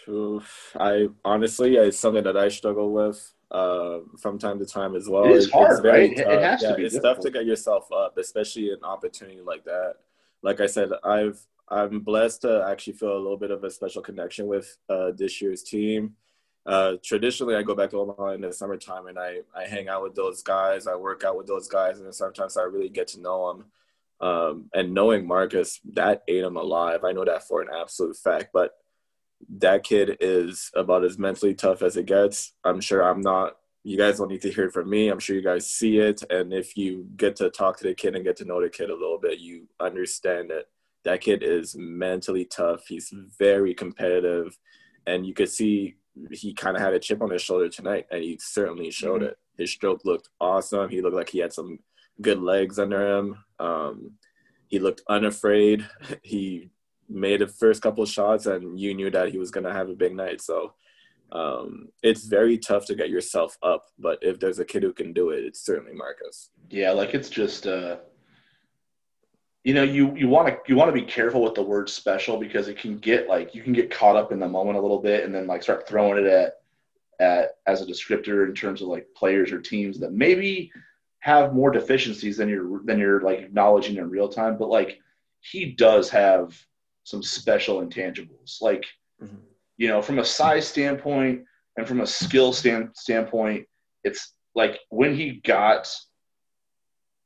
Oof. 0.07 0.75
I 0.79 1.07
honestly, 1.23 1.75
it's 1.75 1.99
something 1.99 2.23
that 2.23 2.37
I 2.37 2.49
struggle 2.49 2.91
with 2.91 3.33
uh, 3.51 3.99
from 4.19 4.37
time 4.37 4.59
to 4.59 4.65
time 4.65 4.95
as 4.95 5.09
well. 5.09 5.25
It 5.25 5.31
is 5.31 5.51
hard, 5.51 5.83
right? 5.83 6.15
Tough. 6.15 6.25
It 6.27 6.41
has 6.41 6.61
yeah, 6.61 6.69
to 6.69 6.75
be. 6.75 6.83
It's 6.83 6.93
difficult. 6.93 7.15
tough 7.15 7.23
to 7.25 7.31
get 7.31 7.45
yourself 7.45 7.91
up, 7.91 8.17
especially 8.17 8.71
an 8.71 8.83
opportunity 8.83 9.41
like 9.41 9.63
that. 9.65 9.95
Like 10.41 10.61
I 10.61 10.67
said, 10.67 10.89
I've 11.03 11.39
I'm 11.69 11.99
blessed 11.99 12.41
to 12.41 12.65
actually 12.67 12.93
feel 12.93 13.15
a 13.15 13.17
little 13.17 13.37
bit 13.37 13.51
of 13.51 13.63
a 13.63 13.69
special 13.69 14.01
connection 14.01 14.47
with 14.47 14.77
uh, 14.89 15.11
this 15.15 15.41
year's 15.41 15.63
team. 15.63 16.15
Uh, 16.65 16.95
traditionally, 17.03 17.55
I 17.55 17.63
go 17.63 17.75
back 17.75 17.91
to 17.91 17.97
Omaha 17.97 18.31
in 18.31 18.41
the 18.41 18.51
summertime 18.51 19.07
and 19.07 19.17
I, 19.17 19.39
I 19.55 19.65
hang 19.65 19.87
out 19.87 20.03
with 20.03 20.15
those 20.15 20.41
guys. 20.43 20.87
I 20.87 20.95
work 20.95 21.23
out 21.23 21.37
with 21.37 21.47
those 21.47 21.67
guys, 21.67 21.99
and 21.99 22.13
sometimes 22.13 22.57
I 22.57 22.63
really 22.63 22.89
get 22.89 23.07
to 23.09 23.21
know 23.21 23.53
them. 23.53 23.65
Um, 24.21 24.69
and 24.73 24.93
knowing 24.93 25.25
Marcus, 25.25 25.79
that 25.93 26.23
ate 26.27 26.43
him 26.43 26.57
alive. 26.57 27.03
I 27.03 27.13
know 27.13 27.25
that 27.25 27.47
for 27.47 27.61
an 27.61 27.69
absolute 27.73 28.17
fact. 28.17 28.49
But 28.53 28.73
that 29.57 29.83
kid 29.83 30.17
is 30.19 30.69
about 30.75 31.03
as 31.03 31.17
mentally 31.17 31.53
tough 31.53 31.81
as 31.81 31.97
it 31.97 32.05
gets. 32.05 32.53
I'm 32.63 32.81
sure 32.81 33.01
I'm 33.01 33.21
not. 33.21 33.55
You 33.83 33.97
guys 33.97 34.17
don't 34.17 34.29
need 34.29 34.41
to 34.41 34.51
hear 34.51 34.65
it 34.65 34.73
from 34.73 34.89
me. 34.89 35.07
I'm 35.07 35.19
sure 35.19 35.35
you 35.35 35.41
guys 35.41 35.71
see 35.71 35.99
it, 35.99 36.21
and 36.29 36.53
if 36.53 36.75
you 36.75 37.07
get 37.15 37.37
to 37.37 37.49
talk 37.49 37.77
to 37.77 37.85
the 37.85 37.93
kid 37.93 38.15
and 38.15 38.25
get 38.25 38.35
to 38.37 38.45
know 38.45 38.61
the 38.61 38.69
kid 38.69 38.89
a 38.89 38.93
little 38.93 39.19
bit, 39.19 39.39
you 39.39 39.67
understand 39.79 40.49
that 40.49 40.65
that 41.05 41.21
kid 41.21 41.43
is 41.43 41.75
mentally 41.77 42.45
tough. 42.45 42.87
He's 42.87 43.13
very 43.37 43.73
competitive, 43.73 44.57
and 45.07 45.25
you 45.25 45.33
could 45.33 45.49
see 45.49 45.95
he 46.31 46.53
kind 46.53 46.75
of 46.75 46.81
had 46.81 46.93
a 46.93 46.99
chip 46.99 47.21
on 47.21 47.31
his 47.31 47.41
shoulder 47.41 47.69
tonight, 47.69 48.05
and 48.11 48.21
he 48.21 48.37
certainly 48.41 48.91
showed 48.91 49.21
mm-hmm. 49.21 49.31
it. 49.31 49.37
His 49.57 49.71
stroke 49.71 50.03
looked 50.05 50.29
awesome. 50.39 50.89
He 50.89 51.01
looked 51.01 51.15
like 51.15 51.29
he 51.29 51.39
had 51.39 51.53
some 51.53 51.79
good 52.21 52.41
legs 52.41 52.79
under 52.79 53.17
him. 53.17 53.37
Um, 53.59 54.11
he 54.67 54.79
looked 54.79 55.01
unafraid. 55.07 55.85
He 56.23 56.69
made 57.09 57.41
the 57.41 57.47
first 57.47 57.81
couple 57.81 58.05
shots 58.05 58.45
and 58.45 58.79
you 58.79 58.93
knew 58.93 59.09
that 59.09 59.29
he 59.29 59.37
was 59.37 59.51
going 59.51 59.65
to 59.65 59.73
have 59.73 59.89
a 59.89 59.95
big 59.95 60.15
night. 60.15 60.41
So 60.41 60.73
um, 61.31 61.89
it's 62.01 62.25
very 62.25 62.57
tough 62.57 62.85
to 62.87 62.95
get 62.95 63.09
yourself 63.09 63.57
up. 63.61 63.85
But 63.97 64.19
if 64.21 64.39
there's 64.39 64.59
a 64.59 64.65
kid 64.65 64.83
who 64.83 64.93
can 64.93 65.13
do 65.13 65.29
it, 65.29 65.43
it's 65.43 65.65
certainly 65.65 65.93
Marcus. 65.93 66.49
Yeah, 66.69 66.91
like 66.91 67.13
it's 67.13 67.29
just 67.29 67.67
uh, 67.67 67.97
you 69.63 69.73
know 69.73 69.83
you 69.83 70.15
you 70.15 70.27
want 70.27 70.47
to 70.47 70.57
you 70.67 70.75
want 70.75 70.89
to 70.89 70.99
be 70.99 71.05
careful 71.05 71.43
with 71.43 71.53
the 71.53 71.61
word 71.61 71.89
special 71.89 72.37
because 72.37 72.67
it 72.67 72.77
can 72.77 72.97
get 72.97 73.27
like 73.27 73.53
you 73.53 73.61
can 73.61 73.73
get 73.73 73.91
caught 73.91 74.15
up 74.15 74.31
in 74.31 74.39
the 74.39 74.47
moment 74.47 74.77
a 74.77 74.81
little 74.81 75.01
bit 75.01 75.25
and 75.25 75.33
then 75.33 75.47
like 75.47 75.63
start 75.63 75.87
throwing 75.87 76.25
it 76.25 76.29
at 76.29 76.53
at 77.19 77.57
as 77.67 77.81
a 77.81 77.85
descriptor 77.85 78.47
in 78.47 78.55
terms 78.55 78.81
of 78.81 78.87
like 78.87 79.07
players 79.15 79.51
or 79.51 79.59
teams 79.59 79.99
that 79.99 80.13
maybe 80.13 80.71
have 81.19 81.53
more 81.53 81.69
deficiencies 81.69 82.37
than 82.37 82.47
you're 82.47 82.81
than 82.85 82.97
you're 82.97 83.21
like 83.21 83.39
acknowledging 83.39 83.97
in 83.97 84.09
real 84.09 84.29
time 84.29 84.57
but 84.57 84.69
like 84.69 84.99
he 85.41 85.65
does 85.73 86.09
have 86.09 86.57
some 87.09 87.23
special 87.23 87.81
intangibles 87.81 88.61
like 88.61 88.85
mm-hmm. 89.21 89.35
you 89.77 89.87
know 89.87 90.01
from 90.01 90.19
a 90.19 90.25
size 90.25 90.67
standpoint 90.67 91.43
and 91.77 91.87
from 91.87 92.01
a 92.01 92.07
skill 92.07 92.53
stand, 92.53 92.89
standpoint 92.93 93.65
it's 94.03 94.33
like 94.55 94.79
when 94.89 95.15
he 95.15 95.33
got 95.43 95.87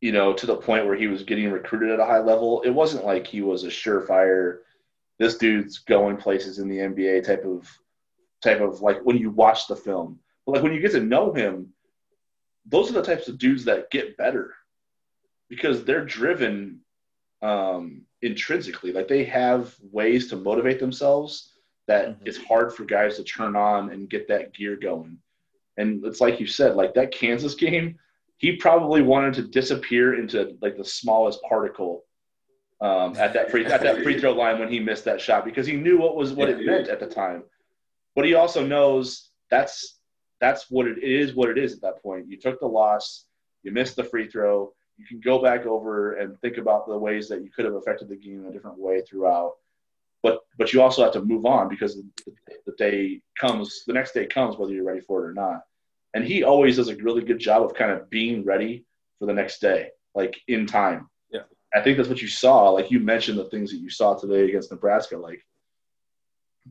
you 0.04 0.12
know, 0.12 0.34
to 0.34 0.46
the 0.46 0.58
point 0.58 0.86
where 0.86 0.98
he 0.98 1.08
was 1.08 1.24
getting 1.24 1.50
recruited 1.50 1.90
at 1.90 2.02
a 2.02 2.06
high 2.06 2.20
level, 2.20 2.62
it 2.64 2.72
wasn't 2.72 3.06
like 3.06 3.26
he 3.26 3.40
was 3.40 3.64
a 3.64 3.68
surefire. 3.68 4.58
This 5.18 5.38
dude's 5.38 5.78
going 5.78 6.18
places 6.18 6.60
in 6.60 6.68
the 6.68 6.80
NBA 6.80 7.24
type 7.24 7.46
of 7.46 7.66
type 8.44 8.60
of 8.60 8.82
like 8.82 9.00
when 9.06 9.18
you 9.18 9.30
watch 9.30 9.68
the 9.68 9.78
film. 9.78 10.20
But 10.46 10.56
like 10.56 10.62
when 10.62 10.74
you 10.74 10.82
get 10.82 10.92
to 10.92 11.00
know 11.00 11.32
him, 11.32 11.70
those 12.66 12.90
are 12.90 12.94
the 12.94 13.02
types 13.02 13.30
of 13.30 13.38
dudes 13.38 13.64
that 13.64 13.92
get 13.92 14.18
better 14.18 14.54
because 15.48 15.86
they're 15.86 16.04
driven 16.04 16.82
um, 17.44 18.02
intrinsically. 18.24 18.92
Like 18.92 19.08
they 19.08 19.24
have 19.26 19.76
ways 19.92 20.28
to 20.30 20.36
motivate 20.36 20.80
themselves 20.80 21.52
that 21.88 22.08
mm-hmm. 22.08 22.26
it's 22.26 22.44
hard 22.44 22.74
for 22.74 22.86
guys 22.86 23.18
to 23.18 23.24
turn 23.24 23.56
on 23.56 23.92
and 23.92 24.10
get 24.10 24.28
that 24.30 24.54
gear 24.56 24.76
going. 24.76 25.20
And 25.78 26.04
it's 26.06 26.22
like 26.22 26.40
you 26.40 26.48
said, 26.48 26.76
like 26.76 26.96
that 26.96 27.12
Kansas 27.12 27.54
game 27.54 28.00
he 28.44 28.58
probably 28.58 29.02
wanted 29.02 29.34
to 29.34 29.44
disappear 29.44 30.16
into 30.16 30.58
like 30.62 30.76
the 30.76 30.84
smallest 30.84 31.42
particle 31.48 32.04
um, 32.82 33.16
at 33.16 33.32
that 33.32 33.50
free 33.50 33.66
at 33.66 33.80
that 33.80 34.04
free 34.04 34.20
throw 34.20 34.34
line 34.44 34.60
when 34.60 34.68
he 34.68 34.82
missed 34.82 35.06
that 35.06 35.22
shot 35.22 35.46
because 35.46 35.66
he 35.66 35.78
knew 35.78 35.98
what 35.98 36.18
was 36.18 36.34
what 36.34 36.50
it 36.50 36.66
meant 36.66 36.90
at 36.90 37.00
the 37.00 37.08
time. 37.08 37.44
But 38.18 38.26
he 38.26 38.34
also 38.34 38.66
knows 38.66 39.30
that's 39.50 40.00
that's 40.42 40.70
what 40.70 40.88
it 40.88 41.02
is 41.02 41.34
what 41.34 41.50
it 41.50 41.58
is 41.58 41.74
at 41.74 41.82
that 41.84 42.04
point. 42.04 42.28
You 42.28 42.38
took 42.38 42.60
the 42.60 42.68
loss, 42.68 43.28
you 43.64 43.72
missed 43.72 43.96
the 43.96 44.04
free 44.04 44.28
throw. 44.28 44.74
You 44.98 45.06
can 45.06 45.20
go 45.20 45.42
back 45.42 45.66
over 45.66 46.14
and 46.14 46.40
think 46.40 46.58
about 46.58 46.88
the 46.88 46.98
ways 46.98 47.28
that 47.30 47.42
you 47.42 47.50
could 47.50 47.66
have 47.66 47.74
affected 47.74 48.10
the 48.10 48.16
game 48.16 48.42
in 48.42 48.46
a 48.46 48.52
different 48.52 48.78
way 48.78 49.02
throughout. 49.02 49.54
But 50.22 50.42
but 50.58 50.72
you 50.72 50.82
also 50.82 51.04
have 51.04 51.14
to 51.14 51.22
move 51.22 51.46
on 51.46 51.68
because 51.68 52.02
the 52.66 52.74
day 52.78 53.22
comes, 53.40 53.84
the 53.86 53.94
next 53.94 54.14
day 54.14 54.26
comes 54.26 54.56
whether 54.56 54.72
you're 54.72 54.86
ready 54.86 55.02
for 55.02 55.26
it 55.26 55.30
or 55.30 55.34
not 55.34 55.64
and 56.14 56.24
he 56.24 56.44
always 56.44 56.78
does 56.78 56.90
a 56.90 56.96
really 56.98 57.24
good 57.24 57.40
job 57.40 57.64
of 57.64 57.74
kind 57.74 57.92
of 57.92 58.10
being 58.10 58.44
ready 58.44 58.86
for 59.20 59.26
the 59.26 59.34
next 59.34 59.60
day, 59.60 59.90
like 60.14 60.40
in 60.48 60.66
time. 60.66 61.10
Yeah, 61.32 61.42
I 61.74 61.82
think 61.82 61.98
that's 61.98 62.10
what 62.10 62.22
you 62.22 62.28
saw. 62.28 62.70
Like 62.70 62.92
you 62.92 63.00
mentioned 63.00 63.38
the 63.38 63.50
things 63.50 63.72
that 63.72 63.78
you 63.78 63.90
saw 63.90 64.14
today 64.14 64.46
against 64.46 64.72
Nebraska. 64.72 65.18
Like 65.18 65.46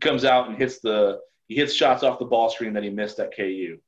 comes 0.01 0.25
out 0.25 0.49
and 0.49 0.57
hits 0.57 0.81
the 0.81 1.21
he 1.49 1.57
hits 1.57 1.75
shots 1.75 2.03
off 2.03 2.19
the 2.19 2.25
ball 2.25 2.51
screen 2.51 2.73
that 2.75 2.85
he 2.85 2.91
missed 2.91 3.19
at 3.19 3.37
KU. 3.37 3.79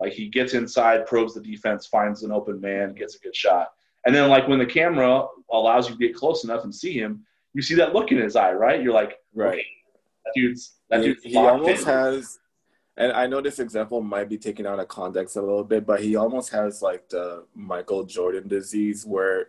Like 0.00 0.12
he 0.12 0.28
gets 0.28 0.54
inside, 0.54 1.06
probes 1.06 1.34
the 1.34 1.40
defense, 1.40 1.86
finds 1.86 2.24
an 2.24 2.32
open 2.32 2.60
man, 2.60 2.94
gets 2.94 3.14
a 3.14 3.20
good 3.20 3.36
shot. 3.36 3.68
And 4.06 4.14
then 4.14 4.28
like 4.28 4.48
when 4.48 4.58
the 4.58 4.66
camera 4.66 5.26
allows 5.50 5.88
you 5.88 5.96
to 5.96 5.98
get 5.98 6.14
close 6.14 6.44
enough 6.44 6.64
and 6.64 6.74
see 6.74 6.92
him, 6.92 7.24
you 7.54 7.62
see 7.62 7.74
that 7.76 7.94
look 7.94 8.10
in 8.12 8.18
his 8.18 8.36
eye, 8.36 8.52
right? 8.52 8.82
You're 8.82 8.92
like, 8.92 9.18
right, 9.34 9.54
okay, 9.54 9.66
that 10.24 10.32
dude's 10.34 10.74
that 10.90 11.00
he, 11.00 11.06
dude's 11.06 11.22
he 11.22 11.36
almost 11.36 11.82
in. 11.82 11.88
has 11.88 12.38
and 12.96 13.12
I 13.12 13.26
know 13.26 13.40
this 13.40 13.58
example 13.58 14.00
might 14.02 14.28
be 14.28 14.38
taken 14.38 14.66
out 14.66 14.78
of 14.78 14.88
context 14.88 15.36
a 15.36 15.40
little 15.42 15.64
bit, 15.64 15.84
but 15.84 16.00
he 16.00 16.14
almost 16.14 16.50
has 16.50 16.80
like 16.80 17.08
the 17.08 17.44
Michael 17.54 18.04
Jordan 18.04 18.46
disease 18.46 19.04
where 19.04 19.48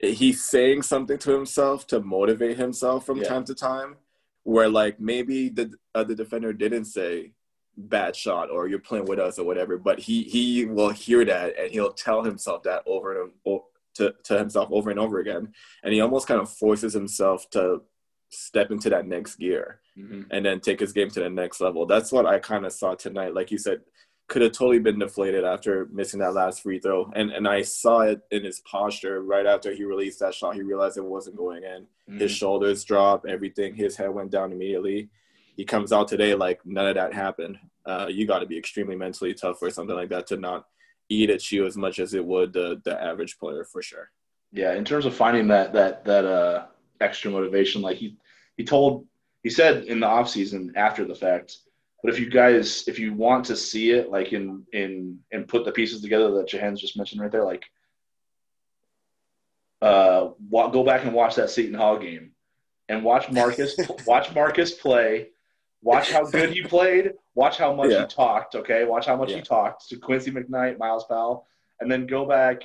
he's 0.00 0.44
saying 0.44 0.82
something 0.82 1.18
to 1.18 1.30
himself 1.30 1.86
to 1.88 2.00
motivate 2.00 2.56
himself 2.56 3.06
from 3.06 3.18
yeah. 3.18 3.28
time 3.28 3.44
to 3.44 3.54
time, 3.54 3.96
where 4.42 4.68
like 4.68 4.98
maybe 4.98 5.48
the 5.48 5.72
uh, 5.94 6.02
the 6.02 6.14
defender 6.14 6.52
didn't 6.52 6.86
say 6.86 7.32
bad 7.76 8.14
shot 8.14 8.50
or 8.50 8.68
you're 8.68 8.78
playing 8.78 9.06
with 9.06 9.18
us 9.18 9.38
or 9.38 9.44
whatever, 9.44 9.78
but 9.78 9.98
he 9.98 10.22
he 10.22 10.64
will 10.64 10.90
hear 10.90 11.24
that 11.24 11.58
and 11.58 11.70
he'll 11.70 11.92
tell 11.92 12.22
himself 12.22 12.62
that 12.64 12.82
over 12.86 13.22
and 13.22 13.32
over 13.44 13.64
to, 13.94 14.14
to 14.24 14.38
himself 14.38 14.68
over 14.70 14.90
and 14.90 14.98
over 14.98 15.18
again, 15.18 15.52
and 15.82 15.92
he 15.92 16.00
almost 16.00 16.26
kind 16.26 16.40
of 16.40 16.50
forces 16.50 16.92
himself 16.92 17.48
to 17.50 17.82
step 18.30 18.70
into 18.70 18.88
that 18.88 19.06
next 19.06 19.36
gear 19.36 19.80
mm-hmm. 19.98 20.22
and 20.30 20.46
then 20.46 20.60
take 20.60 20.78
his 20.80 20.92
game 20.92 21.10
to 21.10 21.20
the 21.20 21.28
next 21.28 21.60
level. 21.60 21.84
That's 21.86 22.12
what 22.12 22.26
I 22.26 22.38
kind 22.38 22.64
of 22.64 22.72
saw 22.72 22.94
tonight. 22.94 23.34
Like 23.34 23.50
you 23.50 23.58
said, 23.58 23.80
could 24.28 24.42
have 24.42 24.52
totally 24.52 24.78
been 24.78 25.00
deflated 25.00 25.44
after 25.44 25.88
missing 25.92 26.20
that 26.20 26.34
last 26.34 26.62
free 26.62 26.78
throw. 26.78 27.10
And 27.14 27.32
and 27.32 27.48
I 27.48 27.62
saw 27.62 28.02
it 28.02 28.20
in 28.30 28.44
his 28.44 28.60
posture 28.60 29.22
right 29.22 29.46
after 29.46 29.72
he 29.72 29.84
released 29.84 30.20
that 30.20 30.34
shot. 30.34 30.54
He 30.54 30.62
realized 30.62 30.96
it 30.96 31.04
wasn't 31.04 31.36
going 31.36 31.64
in. 31.64 31.82
Mm-hmm. 31.82 32.18
His 32.18 32.30
shoulders 32.30 32.84
dropped, 32.84 33.28
everything. 33.28 33.74
His 33.74 33.96
head 33.96 34.10
went 34.10 34.30
down 34.30 34.52
immediately. 34.52 35.10
He 35.56 35.64
comes 35.64 35.92
out 35.92 36.08
today 36.08 36.34
like 36.34 36.60
none 36.64 36.86
of 36.86 36.94
that 36.94 37.14
happened. 37.14 37.58
Uh, 37.84 38.06
you 38.08 38.26
got 38.26 38.40
to 38.40 38.46
be 38.46 38.58
extremely 38.58 38.96
mentally 38.96 39.34
tough 39.34 39.58
for 39.58 39.70
something 39.70 39.96
like 39.96 40.10
that 40.10 40.26
to 40.28 40.36
not 40.36 40.66
eat 41.08 41.30
at 41.30 41.50
you 41.50 41.66
as 41.66 41.76
much 41.76 41.98
as 41.98 42.14
it 42.14 42.24
would 42.24 42.52
the 42.52 42.80
the 42.84 43.02
average 43.02 43.38
player 43.38 43.64
for 43.64 43.82
sure. 43.82 44.10
Yeah, 44.52 44.74
in 44.74 44.84
terms 44.84 45.06
of 45.06 45.14
finding 45.14 45.48
that 45.48 45.72
that 45.72 46.04
that 46.04 46.24
uh 46.24 46.66
extra 47.00 47.30
motivation, 47.30 47.82
like 47.82 47.96
he 47.96 48.16
he 48.56 48.64
told 48.64 49.06
he 49.42 49.50
said 49.50 49.84
in 49.84 50.00
the 50.00 50.06
off 50.06 50.28
season 50.28 50.72
after 50.76 51.04
the 51.04 51.14
fact. 51.14 51.58
But 52.02 52.14
if 52.14 52.18
you 52.18 52.30
guys, 52.30 52.88
if 52.88 52.98
you 52.98 53.12
want 53.12 53.44
to 53.46 53.56
see 53.56 53.90
it, 53.90 54.10
like 54.10 54.32
in 54.32 54.64
in 54.72 55.18
and 55.32 55.46
put 55.46 55.64
the 55.64 55.72
pieces 55.72 56.00
together 56.00 56.30
that 56.32 56.48
Jahenns 56.48 56.78
just 56.78 56.96
mentioned 56.96 57.20
right 57.20 57.30
there, 57.30 57.44
like 57.44 57.64
uh, 59.82 60.30
go 60.50 60.84
back 60.84 61.04
and 61.04 61.14
watch 61.14 61.34
that 61.36 61.50
Seton 61.50 61.74
Hall 61.74 61.98
game, 61.98 62.32
and 62.88 63.04
watch 63.04 63.30
Marcus 63.30 63.76
watch 64.06 64.34
Marcus 64.34 64.72
play. 64.72 65.28
Watch 65.82 66.12
how 66.12 66.24
good 66.24 66.52
he 66.52 66.62
played. 66.62 67.12
Watch 67.34 67.56
how 67.56 67.72
much 67.72 67.90
yeah. 67.90 68.02
he 68.02 68.06
talked. 68.06 68.54
Okay, 68.54 68.84
watch 68.84 69.06
how 69.06 69.16
much 69.16 69.30
yeah. 69.30 69.36
he 69.36 69.42
talked 69.42 69.88
to 69.88 69.96
Quincy 69.96 70.30
McKnight, 70.30 70.78
Myles 70.78 71.04
Powell, 71.08 71.46
and 71.80 71.90
then 71.90 72.06
go 72.06 72.26
back 72.26 72.62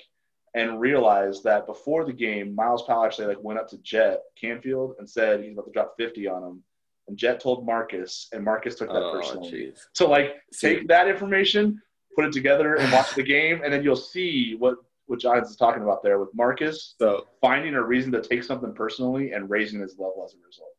and 0.54 0.80
realize 0.80 1.44
that 1.44 1.66
before 1.66 2.06
the 2.06 2.14
game, 2.14 2.56
Myles 2.56 2.84
Powell 2.84 3.06
actually 3.06 3.28
like 3.28 3.44
went 3.44 3.60
up 3.60 3.70
to 3.70 3.78
Jett 3.80 4.22
Canfield 4.40 4.96
and 5.00 5.10
said 5.10 5.42
he's 5.42 5.54
about 5.54 5.66
to 5.66 5.72
drop 5.72 5.96
50 5.98 6.28
on 6.28 6.44
him. 6.44 6.64
And 7.08 7.18
Jett 7.18 7.40
told 7.40 7.66
Marcus, 7.66 8.30
and 8.32 8.44
Marcus 8.44 8.76
took 8.76 8.88
that 8.88 8.96
oh, 8.96 9.12
personally. 9.12 9.52
Geez. 9.52 9.88
So 9.94 10.10
like 10.10 10.36
take 10.60 10.88
that 10.88 11.08
information, 11.08 11.82
put 12.16 12.26
it 12.26 12.34
together, 12.34 12.76
and 12.76 12.92
watch 12.92 13.14
the 13.14 13.24
game, 13.24 13.62
and 13.64 13.72
then 13.72 13.84
you'll 13.84 13.96
see 13.96 14.56
what 14.58 14.76
what 15.08 15.20
Jahenns 15.20 15.50
is 15.50 15.56
talking 15.56 15.84
about 15.84 16.02
there 16.04 16.20
with 16.20 16.30
Marcus. 16.34 16.96
So 16.98 17.28
finding 17.42 17.76
a 17.76 17.84
reason 17.84 18.12
to 18.14 18.22
take 18.22 18.44
something 18.44 18.74
personally 18.74 19.34
and 19.34 19.50
raising 19.50 19.80
his 19.82 19.92
level 20.00 20.24
as 20.26 20.34
a 20.34 20.38
result. 20.46 20.75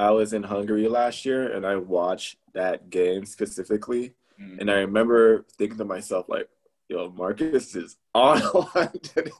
I 0.00 0.10
was 0.12 0.32
in 0.32 0.42
Hungary 0.42 0.88
last 0.88 1.26
year, 1.26 1.52
and 1.52 1.66
I 1.66 1.76
watched 1.76 2.38
that 2.54 2.88
game 2.88 3.26
specifically, 3.26 4.14
mm-hmm. 4.40 4.58
and 4.58 4.70
I 4.70 4.76
remember 4.76 5.44
thinking 5.58 5.76
to 5.76 5.84
myself 5.84 6.26
like 6.28 6.48
yo, 6.88 7.10
Marcus 7.10 7.76
is 7.76 7.98
on 8.14 8.40
one 8.40 8.90
today. 9.02 9.30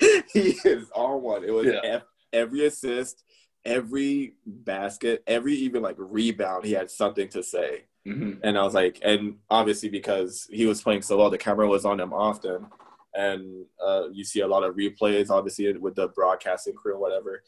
he 0.32 0.56
is 0.64 0.90
on 0.94 1.22
one. 1.22 1.44
It 1.44 1.52
was 1.52 1.66
yeah. 1.66 2.00
every 2.32 2.66
assist, 2.66 3.24
every 3.64 4.34
basket, 4.46 5.24
every 5.26 5.54
even 5.54 5.82
like 5.82 5.96
rebound, 5.98 6.64
he 6.64 6.72
had 6.72 6.88
something 6.88 7.28
to 7.30 7.42
say. 7.42 7.84
Mm-hmm. 8.06 8.40
And 8.44 8.56
I 8.56 8.62
was 8.62 8.74
like, 8.74 9.00
and 9.02 9.36
obviously 9.50 9.88
because 9.88 10.48
he 10.50 10.66
was 10.66 10.80
playing 10.80 11.02
so 11.02 11.18
well, 11.18 11.30
the 11.30 11.36
camera 11.36 11.68
was 11.68 11.84
on 11.84 12.00
him 12.00 12.14
often. 12.14 12.66
And 13.12 13.66
uh, 13.84 14.04
you 14.12 14.22
see 14.24 14.40
a 14.40 14.46
lot 14.46 14.62
of 14.62 14.76
replays, 14.76 15.30
obviously, 15.30 15.76
with 15.76 15.96
the 15.96 16.08
broadcasting 16.08 16.74
crew 16.74 16.94
or 16.94 16.98
whatever 17.00 17.42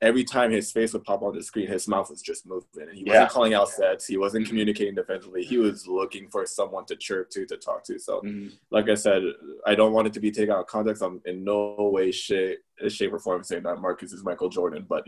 every 0.00 0.24
time 0.24 0.50
his 0.50 0.70
face 0.70 0.92
would 0.92 1.04
pop 1.04 1.22
on 1.22 1.34
the 1.34 1.42
screen, 1.42 1.66
his 1.66 1.88
mouth 1.88 2.10
was 2.10 2.22
just 2.22 2.46
moving. 2.46 2.66
And 2.80 2.96
he 2.96 3.04
wasn't 3.04 3.30
calling 3.30 3.54
out 3.54 3.68
sets. 3.68 4.06
He 4.06 4.16
wasn't 4.16 4.46
communicating 4.46 4.94
defensively. 4.94 5.44
He 5.44 5.58
was 5.58 5.86
looking 5.86 6.28
for 6.28 6.46
someone 6.46 6.84
to 6.86 6.96
chirp 6.96 7.30
to, 7.30 7.46
to 7.46 7.56
talk 7.56 7.84
to. 7.84 7.98
So, 7.98 8.20
mm-hmm. 8.20 8.48
like 8.70 8.88
I 8.88 8.94
said, 8.94 9.22
I 9.66 9.74
don't 9.74 9.92
want 9.92 10.06
it 10.06 10.12
to 10.14 10.20
be 10.20 10.30
taken 10.30 10.52
out 10.52 10.60
of 10.60 10.66
context. 10.66 11.02
I'm 11.02 11.20
in 11.24 11.44
no 11.44 11.74
way, 11.92 12.12
shape, 12.12 12.58
shape 12.88 13.12
or 13.12 13.18
form 13.18 13.42
saying 13.42 13.64
that 13.64 13.80
Marcus 13.80 14.12
is 14.12 14.24
Michael 14.24 14.48
Jordan, 14.48 14.86
but 14.88 15.06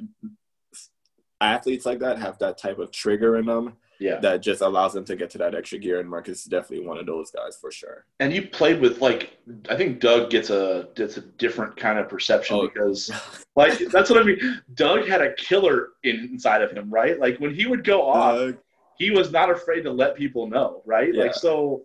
athletes 1.41 1.87
like 1.87 2.01
that 2.01 2.19
have 2.19 2.39
that 2.39 2.59
type 2.59 2.79
of 2.79 2.91
trigger 2.91 3.39
in 3.39 3.47
them 3.47 3.77
yeah. 4.01 4.19
that 4.21 4.41
just 4.41 4.63
allows 4.63 4.93
them 4.93 5.05
to 5.05 5.15
get 5.15 5.31
to 5.31 5.39
that 5.39 5.55
extra 5.55 5.79
gear. 5.79 6.01
And 6.01 6.09
Marcus 6.09 6.41
is 6.41 6.45
definitely 6.47 6.87
one 6.87 6.99
of 6.99 7.07
those 7.07 7.31
guys 7.31 7.57
for 7.61 7.71
sure. 7.71 8.07
And 8.19 8.33
you 8.33 8.49
played 8.49 8.81
with 8.81 9.01
like 9.01 9.39
I 9.69 9.77
think 9.77 10.01
Doug 10.01 10.31
gets 10.31 10.51
a 10.51 10.89
gets 10.97 11.17
a 11.17 11.21
different 11.21 11.77
kind 11.77 11.99
of 11.99 12.09
perception 12.09 12.57
oh. 12.57 12.69
because 12.69 13.11
like 13.57 13.79
that's 13.91 14.11
what 14.11 14.21
I 14.21 14.25
mean. 14.25 14.63
Doug 14.75 15.07
had 15.07 15.21
a 15.21 15.35
killer 15.35 15.91
inside 16.03 16.63
of 16.63 16.73
him, 16.73 16.91
right? 16.91 17.21
Like 17.21 17.39
when 17.39 17.55
he 17.55 17.67
would 17.67 17.85
go 17.85 18.09
off, 18.09 18.37
uh, 18.37 18.53
he 18.99 19.11
was 19.11 19.31
not 19.31 19.51
afraid 19.51 19.83
to 19.83 19.93
let 19.93 20.17
people 20.17 20.47
know, 20.47 20.83
right? 20.85 21.15
Yeah. 21.15 21.25
Like 21.25 21.35
so 21.35 21.85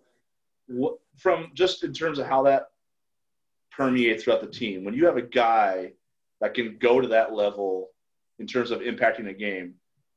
from 1.16 1.50
just 1.54 1.84
in 1.84 1.92
terms 1.92 2.18
of 2.18 2.26
how 2.26 2.42
that 2.44 2.68
permeates 3.76 4.24
throughout 4.24 4.40
the 4.40 4.46
team. 4.46 4.84
When 4.84 4.94
you 4.94 5.06
have 5.06 5.16
a 5.16 5.22
guy 5.22 5.92
that 6.40 6.54
can 6.54 6.78
go 6.78 7.00
to 7.00 7.08
that 7.08 7.34
level 7.34 7.90
in 8.38 8.46
terms 8.46 8.70
of 8.70 8.80
impacting 8.80 9.28
a 9.28 9.32
game, 9.32 9.74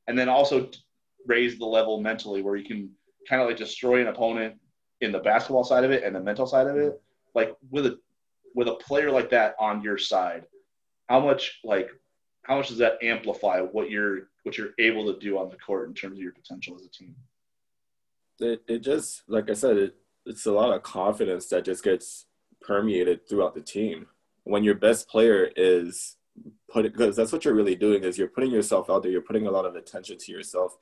and 0.07 0.17
then 0.17 0.29
also 0.29 0.69
raise 1.29 1.57
the 1.57 1.65
level 1.65 2.01
mentally 2.01 2.41
where 2.41 2.55
you 2.55 2.65
can 2.65 2.89
kind 3.29 3.41
of 3.41 3.47
like 3.47 3.57
destroy 3.57 4.01
an 4.01 4.07
opponent 4.07 4.55
in 5.01 5.11
the 5.11 5.19
basketball 5.19 5.63
side 5.63 5.83
of 5.83 5.91
it 5.91 6.03
and 6.03 6.15
the 6.15 6.19
mental 6.19 6.47
side 6.47 6.67
of 6.67 6.75
it. 6.75 7.01
Like 7.35 7.55
with 7.69 7.85
a 7.85 7.99
with 8.55 8.67
a 8.67 8.75
player 8.75 9.11
like 9.11 9.29
that 9.29 9.55
on 9.59 9.81
your 9.81 9.97
side, 9.97 10.45
how 11.07 11.19
much 11.19 11.59
like 11.63 11.89
how 12.43 12.57
much 12.57 12.69
does 12.69 12.79
that 12.79 12.97
amplify 13.03 13.61
what 13.61 13.89
you're 13.89 14.29
what 14.43 14.57
you're 14.57 14.71
able 14.79 15.13
to 15.13 15.19
do 15.19 15.37
on 15.37 15.49
the 15.49 15.57
court 15.57 15.87
in 15.87 15.93
terms 15.93 16.17
of 16.17 16.23
your 16.23 16.33
potential 16.33 16.75
as 16.75 16.85
a 16.85 16.89
team? 16.89 17.15
It 18.39 18.63
it 18.67 18.79
just 18.79 19.23
like 19.27 19.49
I 19.49 19.53
said, 19.53 19.77
it, 19.77 19.95
it's 20.25 20.47
a 20.47 20.51
lot 20.51 20.73
of 20.73 20.83
confidence 20.83 21.45
that 21.47 21.63
just 21.63 21.83
gets 21.83 22.25
permeated 22.61 23.29
throughout 23.29 23.53
the 23.53 23.61
team. 23.61 24.07
When 24.43 24.63
your 24.63 24.75
best 24.75 25.07
player 25.07 25.51
is 25.55 26.17
put 26.71 26.83
because 26.83 27.15
that's 27.15 27.31
what 27.31 27.45
you're 27.45 27.53
really 27.53 27.75
doing 27.75 28.03
is 28.03 28.17
you're 28.17 28.27
putting 28.27 28.51
yourself 28.51 28.89
out 28.89 29.03
there, 29.03 29.11
you're 29.11 29.21
putting 29.21 29.47
a 29.47 29.51
lot 29.51 29.65
of 29.65 29.75
attention 29.75 30.17
to 30.17 30.31
yourself. 30.31 30.77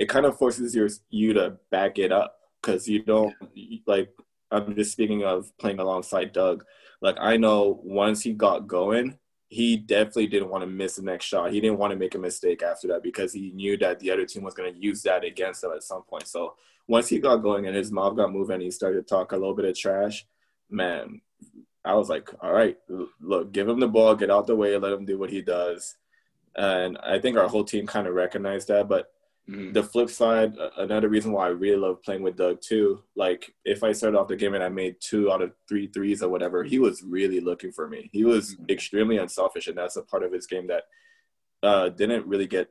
It 0.00 0.08
kind 0.08 0.24
of 0.24 0.38
forces 0.38 0.74
your 0.74 0.88
you 1.10 1.34
to 1.34 1.58
back 1.70 1.98
it 1.98 2.10
up 2.10 2.34
because 2.60 2.88
you 2.88 3.02
don't 3.02 3.34
like 3.86 4.10
I'm 4.50 4.74
just 4.74 4.92
speaking 4.92 5.24
of 5.24 5.56
playing 5.58 5.78
alongside 5.78 6.32
Doug. 6.32 6.64
Like 7.02 7.16
I 7.20 7.36
know 7.36 7.80
once 7.84 8.22
he 8.22 8.32
got 8.32 8.66
going, 8.66 9.18
he 9.48 9.76
definitely 9.76 10.28
didn't 10.28 10.48
want 10.48 10.62
to 10.62 10.66
miss 10.66 10.96
the 10.96 11.02
next 11.02 11.26
shot. 11.26 11.52
He 11.52 11.60
didn't 11.60 11.78
want 11.78 11.92
to 11.92 11.98
make 11.98 12.14
a 12.14 12.18
mistake 12.18 12.62
after 12.62 12.88
that 12.88 13.02
because 13.02 13.34
he 13.34 13.50
knew 13.50 13.76
that 13.76 14.00
the 14.00 14.10
other 14.10 14.24
team 14.24 14.42
was 14.42 14.54
going 14.54 14.72
to 14.72 14.80
use 14.80 15.02
that 15.02 15.22
against 15.22 15.62
him 15.62 15.72
at 15.74 15.82
some 15.82 16.02
point. 16.02 16.26
So 16.26 16.54
once 16.88 17.08
he 17.08 17.18
got 17.18 17.36
going 17.36 17.66
and 17.66 17.76
his 17.76 17.92
mouth 17.92 18.16
got 18.16 18.32
moving 18.32 18.54
and 18.54 18.62
he 18.62 18.70
started 18.70 19.06
to 19.06 19.14
talk 19.14 19.32
a 19.32 19.36
little 19.36 19.54
bit 19.54 19.66
of 19.66 19.76
trash, 19.76 20.26
man, 20.70 21.20
I 21.84 21.94
was 21.94 22.08
like, 22.08 22.30
all 22.40 22.52
right, 22.52 22.78
look, 23.20 23.52
give 23.52 23.68
him 23.68 23.80
the 23.80 23.88
ball, 23.88 24.14
get 24.14 24.30
out 24.30 24.46
the 24.46 24.56
way, 24.56 24.76
let 24.76 24.92
him 24.92 25.04
do 25.04 25.18
what 25.18 25.30
he 25.30 25.42
does. 25.42 25.96
And 26.56 26.96
I 26.98 27.18
think 27.18 27.36
our 27.36 27.48
whole 27.48 27.64
team 27.64 27.86
kind 27.86 28.06
of 28.06 28.14
recognized 28.14 28.68
that. 28.68 28.88
But 28.88 29.12
Mm-hmm. 29.50 29.72
The 29.72 29.82
flip 29.82 30.10
side, 30.10 30.56
another 30.76 31.08
reason 31.08 31.32
why 31.32 31.46
I 31.46 31.50
really 31.50 31.76
love 31.76 32.02
playing 32.02 32.22
with 32.22 32.36
Doug 32.36 32.60
too, 32.60 33.02
like 33.16 33.52
if 33.64 33.82
I 33.82 33.92
started 33.92 34.16
off 34.16 34.28
the 34.28 34.36
game 34.36 34.54
and 34.54 34.62
I 34.62 34.68
made 34.68 34.96
two 35.00 35.32
out 35.32 35.42
of 35.42 35.52
three 35.68 35.88
threes 35.88 36.22
or 36.22 36.28
whatever, 36.28 36.62
he 36.62 36.78
was 36.78 37.02
really 37.02 37.40
looking 37.40 37.72
for 37.72 37.88
me. 37.88 38.08
He 38.12 38.24
was 38.24 38.54
mm-hmm. 38.54 38.66
extremely 38.70 39.16
unselfish, 39.16 39.66
and 39.66 39.76
that's 39.76 39.96
a 39.96 40.02
part 40.02 40.22
of 40.22 40.32
his 40.32 40.46
game 40.46 40.68
that 40.68 40.84
uh, 41.62 41.88
didn't 41.88 42.26
really 42.26 42.46
get 42.46 42.70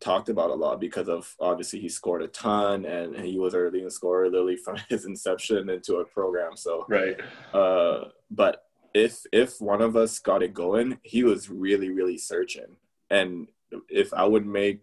talked 0.00 0.28
about 0.28 0.50
a 0.50 0.54
lot 0.54 0.80
because 0.80 1.08
of 1.08 1.34
obviously 1.40 1.78
he 1.78 1.88
scored 1.88 2.22
a 2.22 2.28
ton 2.28 2.86
and 2.86 3.14
he 3.16 3.38
was 3.38 3.54
our 3.54 3.70
leading 3.70 3.90
scorer 3.90 4.30
literally 4.30 4.56
from 4.56 4.76
his 4.88 5.04
inception 5.04 5.68
into 5.68 5.96
a 5.96 6.04
program. 6.04 6.56
So 6.56 6.86
right, 6.88 7.16
uh, 7.52 8.08
but 8.30 8.64
if 8.94 9.20
if 9.32 9.60
one 9.60 9.82
of 9.82 9.96
us 9.96 10.18
got 10.20 10.42
it 10.42 10.54
going, 10.54 10.98
he 11.02 11.24
was 11.24 11.50
really 11.50 11.90
really 11.90 12.18
searching, 12.18 12.76
and 13.10 13.48
if 13.88 14.14
I 14.14 14.24
would 14.24 14.46
make 14.46 14.82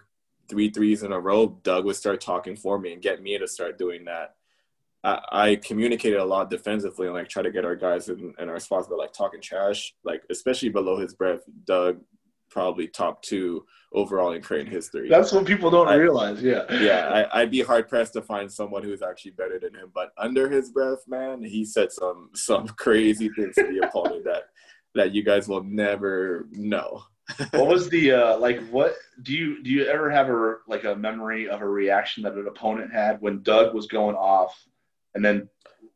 three 0.50 0.70
threes 0.70 1.04
in 1.04 1.12
a 1.12 1.20
row, 1.20 1.60
Doug 1.64 1.86
would 1.86 1.96
start 1.96 2.22
talking 2.22 2.56
for 2.56 2.80
me 2.80 2.94
and 2.94 3.02
get 3.02 3.22
me 3.22 3.38
to 3.38 3.48
start 3.48 3.78
doing 3.78 4.06
that. 4.06 4.36
I, 5.04 5.22
I 5.32 5.56
communicated 5.56 6.20
a 6.20 6.26
lot 6.26 6.50
defensively 6.50 7.08
and 7.08 7.16
like 7.16 7.30
try 7.30 7.44
to 7.44 7.52
get 7.52 7.66
our 7.66 7.76
guys 7.76 8.10
in, 8.10 8.34
in 8.40 8.50
our 8.50 8.60
spots, 8.60 8.88
but 8.88 8.98
like 8.98 9.14
talking 9.14 9.42
trash, 9.42 9.94
like 10.04 10.24
especially 10.30 10.70
below 10.70 10.98
his 10.98 11.14
breath, 11.14 11.42
Doug 11.66 12.02
probably 12.50 12.88
top 12.88 13.22
two 13.22 13.66
overall 13.94 14.32
in 14.32 14.42
Creighton 14.42 14.72
history. 14.72 15.10
That's 15.10 15.32
what 15.32 15.46
people 15.46 15.70
don't 15.70 15.88
I, 15.88 15.96
realize. 15.96 16.42
Yeah. 16.42 16.64
Yeah. 16.82 17.28
I, 17.34 17.42
would 17.42 17.52
be 17.52 17.62
hard 17.62 17.88
pressed 17.88 18.14
to 18.14 18.22
find 18.22 18.52
someone 18.52 18.84
who's 18.84 19.02
actually 19.02 19.32
better 19.32 19.60
than 19.60 19.76
him. 19.76 19.92
But 19.94 20.12
under 20.18 20.50
his 20.50 20.72
breath, 20.72 21.08
man, 21.08 21.44
he 21.44 21.66
said 21.66 21.92
some 21.92 22.30
some 22.34 22.68
crazy 22.78 23.30
things 23.30 23.56
to 23.56 23.64
the 23.64 23.88
opponent 23.88 24.24
that 24.26 24.46
that 24.96 25.14
you 25.14 25.24
guys 25.24 25.48
will 25.48 25.64
never 25.64 26.48
know 26.52 27.04
what 27.52 27.68
was 27.68 27.90
the 27.90 28.12
uh, 28.12 28.38
like? 28.38 28.68
What 28.70 28.96
do 29.22 29.34
you 29.34 29.64
do? 29.64 29.70
You 29.70 29.86
ever 29.86 30.10
have 30.10 30.30
a 30.30 30.56
like 30.68 30.86
a 30.86 30.96
memory 30.96 31.50
of 31.50 31.62
a 31.62 31.68
reaction 31.68 32.24
that 32.24 32.34
an 32.34 32.48
opponent 32.48 32.94
had 32.94 33.22
when 33.22 33.42
Doug 33.42 33.74
was 33.74 33.88
going 33.88 34.16
off, 34.16 34.56
and 35.14 35.24
then 35.24 35.50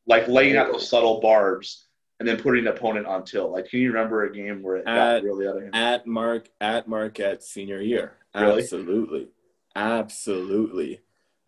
like 0.05 0.27
laying 0.27 0.57
out 0.57 0.71
those 0.71 0.89
subtle 0.89 1.21
barbs, 1.21 1.85
and 2.19 2.27
then 2.27 2.37
putting 2.37 2.67
an 2.67 2.73
opponent 2.73 3.07
on 3.07 3.23
tilt? 3.23 3.51
Like, 3.51 3.69
can 3.69 3.79
you 3.79 3.91
remember 3.91 4.25
a 4.25 4.33
game 4.33 4.61
where 4.61 4.77
it 4.77 4.87
at, 4.87 5.21
got 5.21 5.23
really 5.23 5.47
out 5.47 5.55
of 5.55 5.63
hand? 5.63 5.75
At 5.75 6.05
Mark 6.05 6.49
at 6.59 6.87
Marquette 6.87 7.43
senior 7.43 7.81
year, 7.81 8.17
really? 8.35 8.61
absolutely, 8.61 9.29
absolutely. 9.75 10.99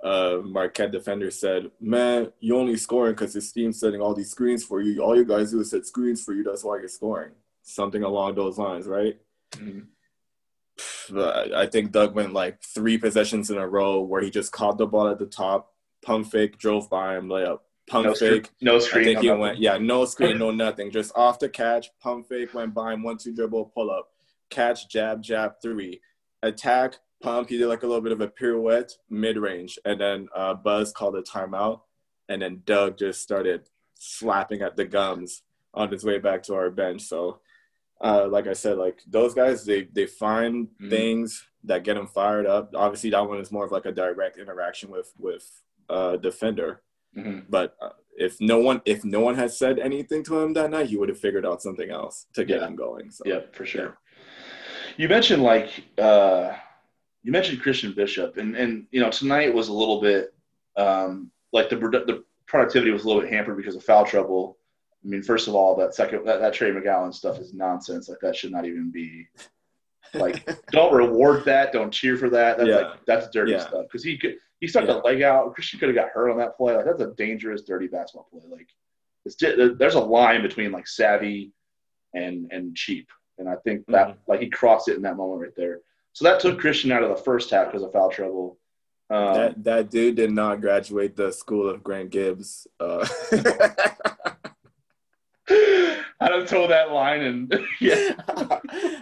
Uh, 0.03 0.39
Marquette 0.43 0.91
defender 0.91 1.29
said, 1.29 1.71
"Man, 1.79 2.31
you 2.39 2.57
only 2.57 2.77
scoring 2.77 3.13
because 3.13 3.33
his 3.33 3.51
team's 3.51 3.79
setting 3.79 4.01
all 4.01 4.15
these 4.15 4.31
screens 4.31 4.63
for 4.63 4.81
you. 4.81 5.01
All 5.01 5.15
you 5.15 5.25
guys 5.25 5.51
do 5.51 5.59
is 5.59 5.69
set 5.69 5.85
screens 5.85 6.23
for 6.23 6.33
you. 6.33 6.43
That's 6.43 6.63
why 6.63 6.79
you're 6.79 6.87
scoring." 6.87 7.31
Something 7.61 8.03
along 8.03 8.35
those 8.35 8.57
lines, 8.57 8.87
right? 8.87 9.17
Mm-hmm. 9.55 9.79
I 11.55 11.67
think 11.67 11.91
Doug 11.91 12.15
went 12.15 12.33
like 12.33 12.61
three 12.61 12.97
possessions 12.97 13.49
in 13.51 13.57
a 13.57 13.67
row 13.67 14.01
where 14.01 14.21
he 14.21 14.31
just 14.31 14.51
caught 14.51 14.77
the 14.77 14.87
ball 14.87 15.07
at 15.07 15.19
the 15.19 15.25
top, 15.25 15.71
pump 16.03 16.31
fake, 16.31 16.57
drove 16.57 16.89
by 16.89 17.15
him, 17.15 17.27
layup, 17.27 17.59
pump 17.87 18.07
no 18.07 18.13
fake. 18.13 18.45
Screen, 18.45 18.57
no 18.61 18.79
screen. 18.79 19.01
I 19.01 19.05
think 19.05 19.19
he 19.19 19.27
nothing. 19.27 19.41
went, 19.41 19.59
yeah, 19.59 19.77
no 19.77 20.05
screen, 20.05 20.39
no 20.39 20.51
nothing. 20.65 20.91
Just 20.91 21.15
off 21.15 21.39
the 21.39 21.49
catch, 21.49 21.89
pump 21.99 22.27
fake, 22.27 22.53
went 22.53 22.73
by 22.73 22.93
him, 22.93 23.03
one, 23.03 23.17
two 23.17 23.33
dribble, 23.35 23.65
pull 23.65 23.91
up, 23.91 24.09
catch, 24.49 24.89
jab, 24.89 25.21
jab, 25.21 25.53
three. 25.61 26.01
Attack, 26.41 26.99
pump. 27.21 27.49
He 27.49 27.57
did 27.57 27.67
like 27.67 27.83
a 27.83 27.87
little 27.87 28.01
bit 28.01 28.11
of 28.11 28.21
a 28.21 28.27
pirouette 28.27 28.91
mid 29.09 29.37
range. 29.37 29.79
And 29.85 29.99
then 29.99 30.27
uh, 30.35 30.53
Buzz 30.53 30.91
called 30.91 31.15
a 31.15 31.21
timeout. 31.21 31.81
And 32.29 32.41
then 32.41 32.61
Doug 32.65 32.97
just 32.97 33.21
started 33.21 33.69
slapping 33.95 34.61
at 34.61 34.75
the 34.75 34.85
gums 34.85 35.41
on 35.73 35.91
his 35.91 36.03
way 36.03 36.19
back 36.19 36.43
to 36.43 36.55
our 36.55 36.69
bench. 36.69 37.01
So 37.03 37.39
uh, 38.03 38.27
like 38.29 38.47
I 38.47 38.53
said, 38.53 38.77
like 38.77 39.01
those 39.07 39.33
guys, 39.33 39.65
they 39.65 39.83
they 39.83 40.05
find 40.05 40.67
mm-hmm. 40.67 40.89
things 40.89 41.47
that 41.63 41.83
get 41.83 41.95
them 41.95 42.07
fired 42.07 42.45
up. 42.45 42.73
Obviously, 42.75 43.09
that 43.11 43.27
one 43.27 43.39
is 43.39 43.51
more 43.51 43.65
of 43.65 43.71
like 43.71 43.85
a 43.85 43.91
direct 43.91 44.37
interaction 44.37 44.91
with 44.91 45.13
with 45.17 45.49
uh, 45.89 46.17
defender. 46.17 46.81
Mm-hmm. 47.17 47.41
But 47.49 47.75
uh, 47.81 47.89
if 48.17 48.39
no 48.41 48.59
one 48.59 48.81
if 48.85 49.05
no 49.05 49.21
one 49.21 49.35
had 49.35 49.51
said 49.51 49.79
anything 49.79 50.23
to 50.25 50.39
him 50.39 50.53
that 50.53 50.69
night, 50.69 50.87
he 50.87 50.97
would 50.97 51.09
have 51.09 51.19
figured 51.19 51.45
out 51.45 51.61
something 51.61 51.89
else 51.89 52.25
to 52.33 52.43
get 52.43 52.59
yeah. 52.59 52.67
him 52.67 52.75
going. 52.75 53.09
So, 53.09 53.23
yeah, 53.25 53.39
for 53.53 53.65
sure. 53.65 53.85
Yeah. 53.85 53.91
You 54.97 55.07
mentioned 55.07 55.41
like 55.41 55.69
uh, 55.97 56.53
you 57.23 57.31
mentioned 57.31 57.61
Christian 57.61 57.93
Bishop, 57.93 58.37
and 58.37 58.55
and 58.55 58.85
you 58.91 58.99
know 58.99 59.09
tonight 59.09 59.53
was 59.53 59.69
a 59.69 59.73
little 59.73 60.01
bit 60.01 60.33
um, 60.75 61.31
like 61.53 61.69
the 61.69 61.77
the 61.77 62.23
productivity 62.47 62.91
was 62.91 63.05
a 63.05 63.07
little 63.07 63.21
bit 63.21 63.31
hampered 63.31 63.57
because 63.57 63.75
of 63.75 63.83
foul 63.83 64.05
trouble. 64.05 64.57
I 65.03 65.07
mean, 65.07 65.21
first 65.21 65.47
of 65.47 65.55
all, 65.55 65.75
that 65.75 65.93
second 65.93 66.25
that, 66.25 66.39
that 66.39 66.53
Trey 66.53 66.71
McGowens 66.71 67.15
stuff 67.15 67.39
is 67.39 67.53
nonsense. 67.53 68.07
Like 68.07 68.19
that 68.21 68.35
should 68.35 68.51
not 68.51 68.65
even 68.65 68.91
be. 68.91 69.27
Like, 70.13 70.47
don't 70.71 70.93
reward 70.93 71.45
that. 71.45 71.73
Don't 71.73 71.91
cheer 71.91 72.17
for 72.17 72.29
that. 72.29 72.57
That's 72.57 72.69
yeah. 72.69 72.75
like 72.75 73.05
that's 73.05 73.29
dirty 73.29 73.53
yeah. 73.53 73.67
stuff. 73.67 73.83
Because 73.83 74.03
he 74.03 74.17
could 74.17 74.35
he 74.59 74.67
stuck 74.67 74.87
yeah. 74.87 74.93
the 74.93 74.99
leg 74.99 75.21
out. 75.21 75.53
Christian 75.53 75.79
could 75.79 75.89
have 75.89 75.95
got 75.95 76.09
hurt 76.09 76.31
on 76.31 76.37
that 76.37 76.55
play. 76.55 76.75
Like 76.75 76.85
that's 76.85 77.01
a 77.01 77.13
dangerous, 77.17 77.63
dirty 77.63 77.87
basketball 77.87 78.27
play. 78.31 78.41
Like, 78.49 78.69
it's 79.25 79.35
there's 79.35 79.95
a 79.95 79.99
line 79.99 80.41
between 80.41 80.71
like 80.71 80.87
savvy 80.87 81.51
and 82.13 82.49
and 82.51 82.75
cheap. 82.75 83.09
And 83.37 83.49
I 83.49 83.55
think 83.55 83.85
that 83.87 84.07
mm-hmm. 84.07 84.19
like 84.27 84.39
he 84.39 84.49
crossed 84.49 84.87
it 84.87 84.95
in 84.95 85.01
that 85.01 85.17
moment 85.17 85.41
right 85.41 85.55
there. 85.57 85.79
So 86.13 86.25
that 86.25 86.39
took 86.39 86.59
Christian 86.59 86.91
out 86.91 87.03
of 87.03 87.09
the 87.09 87.23
first 87.23 87.49
half 87.49 87.67
because 87.67 87.83
of 87.83 87.91
foul 87.91 88.09
trouble. 88.09 88.57
Um, 89.09 89.33
that 89.33 89.63
that 89.65 89.91
dude 89.91 90.15
did 90.15 90.31
not 90.31 90.61
graduate 90.61 91.17
the 91.17 91.31
school 91.33 91.67
of 91.67 91.83
Grant 91.83 92.09
Gibbs. 92.09 92.67
Uh. 92.79 93.05
I 96.23 96.29
don't 96.29 96.47
toe 96.47 96.67
that 96.67 96.91
line 96.91 97.21
and 97.21 97.53
yeah. 97.81 98.11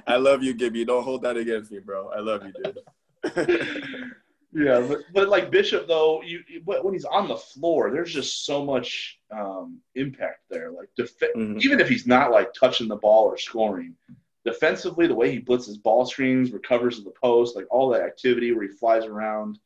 I 0.07 0.15
love 0.17 0.41
you, 0.41 0.53
Gibby. 0.53 0.85
Don't 0.85 1.03
hold 1.03 1.21
that 1.21 1.37
against 1.37 1.71
me, 1.71 1.79
bro. 1.79 2.09
I 2.09 2.19
love 2.19 2.43
you, 2.43 2.53
dude. 2.63 2.79
yeah, 4.53 4.81
but, 4.81 4.99
but 5.13 5.29
like 5.29 5.51
Bishop 5.51 5.87
though, 5.87 6.23
you 6.23 6.41
when 6.65 6.93
he's 6.93 7.05
on 7.05 7.27
the 7.27 7.37
floor, 7.37 7.91
there's 7.91 8.11
just 8.11 8.45
so 8.45 8.65
much 8.65 9.19
um, 9.31 9.79
impact 9.93 10.39
there. 10.49 10.71
Like 10.71 10.89
def- 10.97 11.19
mm-hmm. 11.19 11.59
even 11.61 11.79
if 11.79 11.87
he's 11.87 12.07
not 12.07 12.31
like 12.31 12.53
touching 12.53 12.87
the 12.87 12.95
ball 12.95 13.25
or 13.25 13.37
scoring, 13.37 13.95
defensively, 14.43 15.05
the 15.05 15.15
way 15.15 15.31
he 15.31 15.39
blitzes 15.39 15.81
ball 15.81 16.05
screens, 16.05 16.51
recovers 16.51 16.97
at 16.97 17.05
the 17.05 17.13
post, 17.21 17.55
like 17.55 17.67
all 17.69 17.89
that 17.89 18.01
activity 18.01 18.51
where 18.51 18.63
he 18.63 18.69
flies 18.69 19.05
around. 19.05 19.59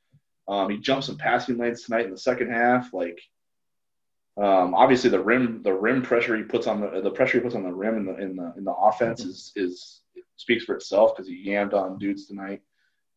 Um, 0.47 0.69
he 0.69 0.77
jumps 0.77 1.07
some 1.07 1.17
passing 1.17 1.57
lanes 1.57 1.83
tonight 1.83 2.05
in 2.05 2.11
the 2.11 2.17
second 2.17 2.51
half. 2.51 2.93
Like 2.93 3.19
um, 4.37 4.73
obviously, 4.73 5.09
the 5.09 5.23
rim 5.23 5.61
the 5.63 5.73
rim 5.73 6.01
pressure 6.01 6.35
he 6.35 6.43
puts 6.43 6.67
on 6.67 6.81
the 6.81 7.01
the 7.01 7.11
pressure 7.11 7.37
he 7.37 7.43
puts 7.43 7.55
on 7.55 7.63
the 7.63 7.73
rim 7.73 7.97
in 7.97 8.05
the 8.05 8.17
in 8.17 8.35
the 8.35 8.53
in 8.57 8.63
the 8.65 8.73
offense 8.73 9.21
is 9.21 9.53
is 9.55 10.01
speaks 10.35 10.65
for 10.65 10.75
itself 10.75 11.15
because 11.15 11.29
he 11.29 11.47
yammed 11.47 11.73
on 11.73 11.97
dudes 11.97 12.27
tonight. 12.27 12.61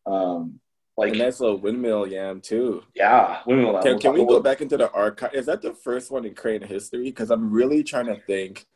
Um, 0.06 0.60
like 0.96 1.14
a 1.14 1.18
nice 1.18 1.40
little 1.40 1.58
windmill 1.58 2.06
yam 2.06 2.40
too. 2.40 2.82
Yeah, 2.94 3.40
windmill. 3.46 3.82
Can, 3.82 3.98
can 3.98 4.12
we 4.14 4.24
go 4.24 4.40
back 4.40 4.60
into 4.60 4.76
the 4.76 4.90
archive? 4.92 5.34
Is 5.34 5.46
that 5.46 5.62
the 5.62 5.74
first 5.74 6.10
one 6.10 6.24
in 6.24 6.34
Creighton 6.34 6.68
history? 6.68 7.04
Because 7.04 7.30
I'm 7.30 7.50
really 7.50 7.82
trying 7.82 8.06
to 8.06 8.20
think. 8.20 8.66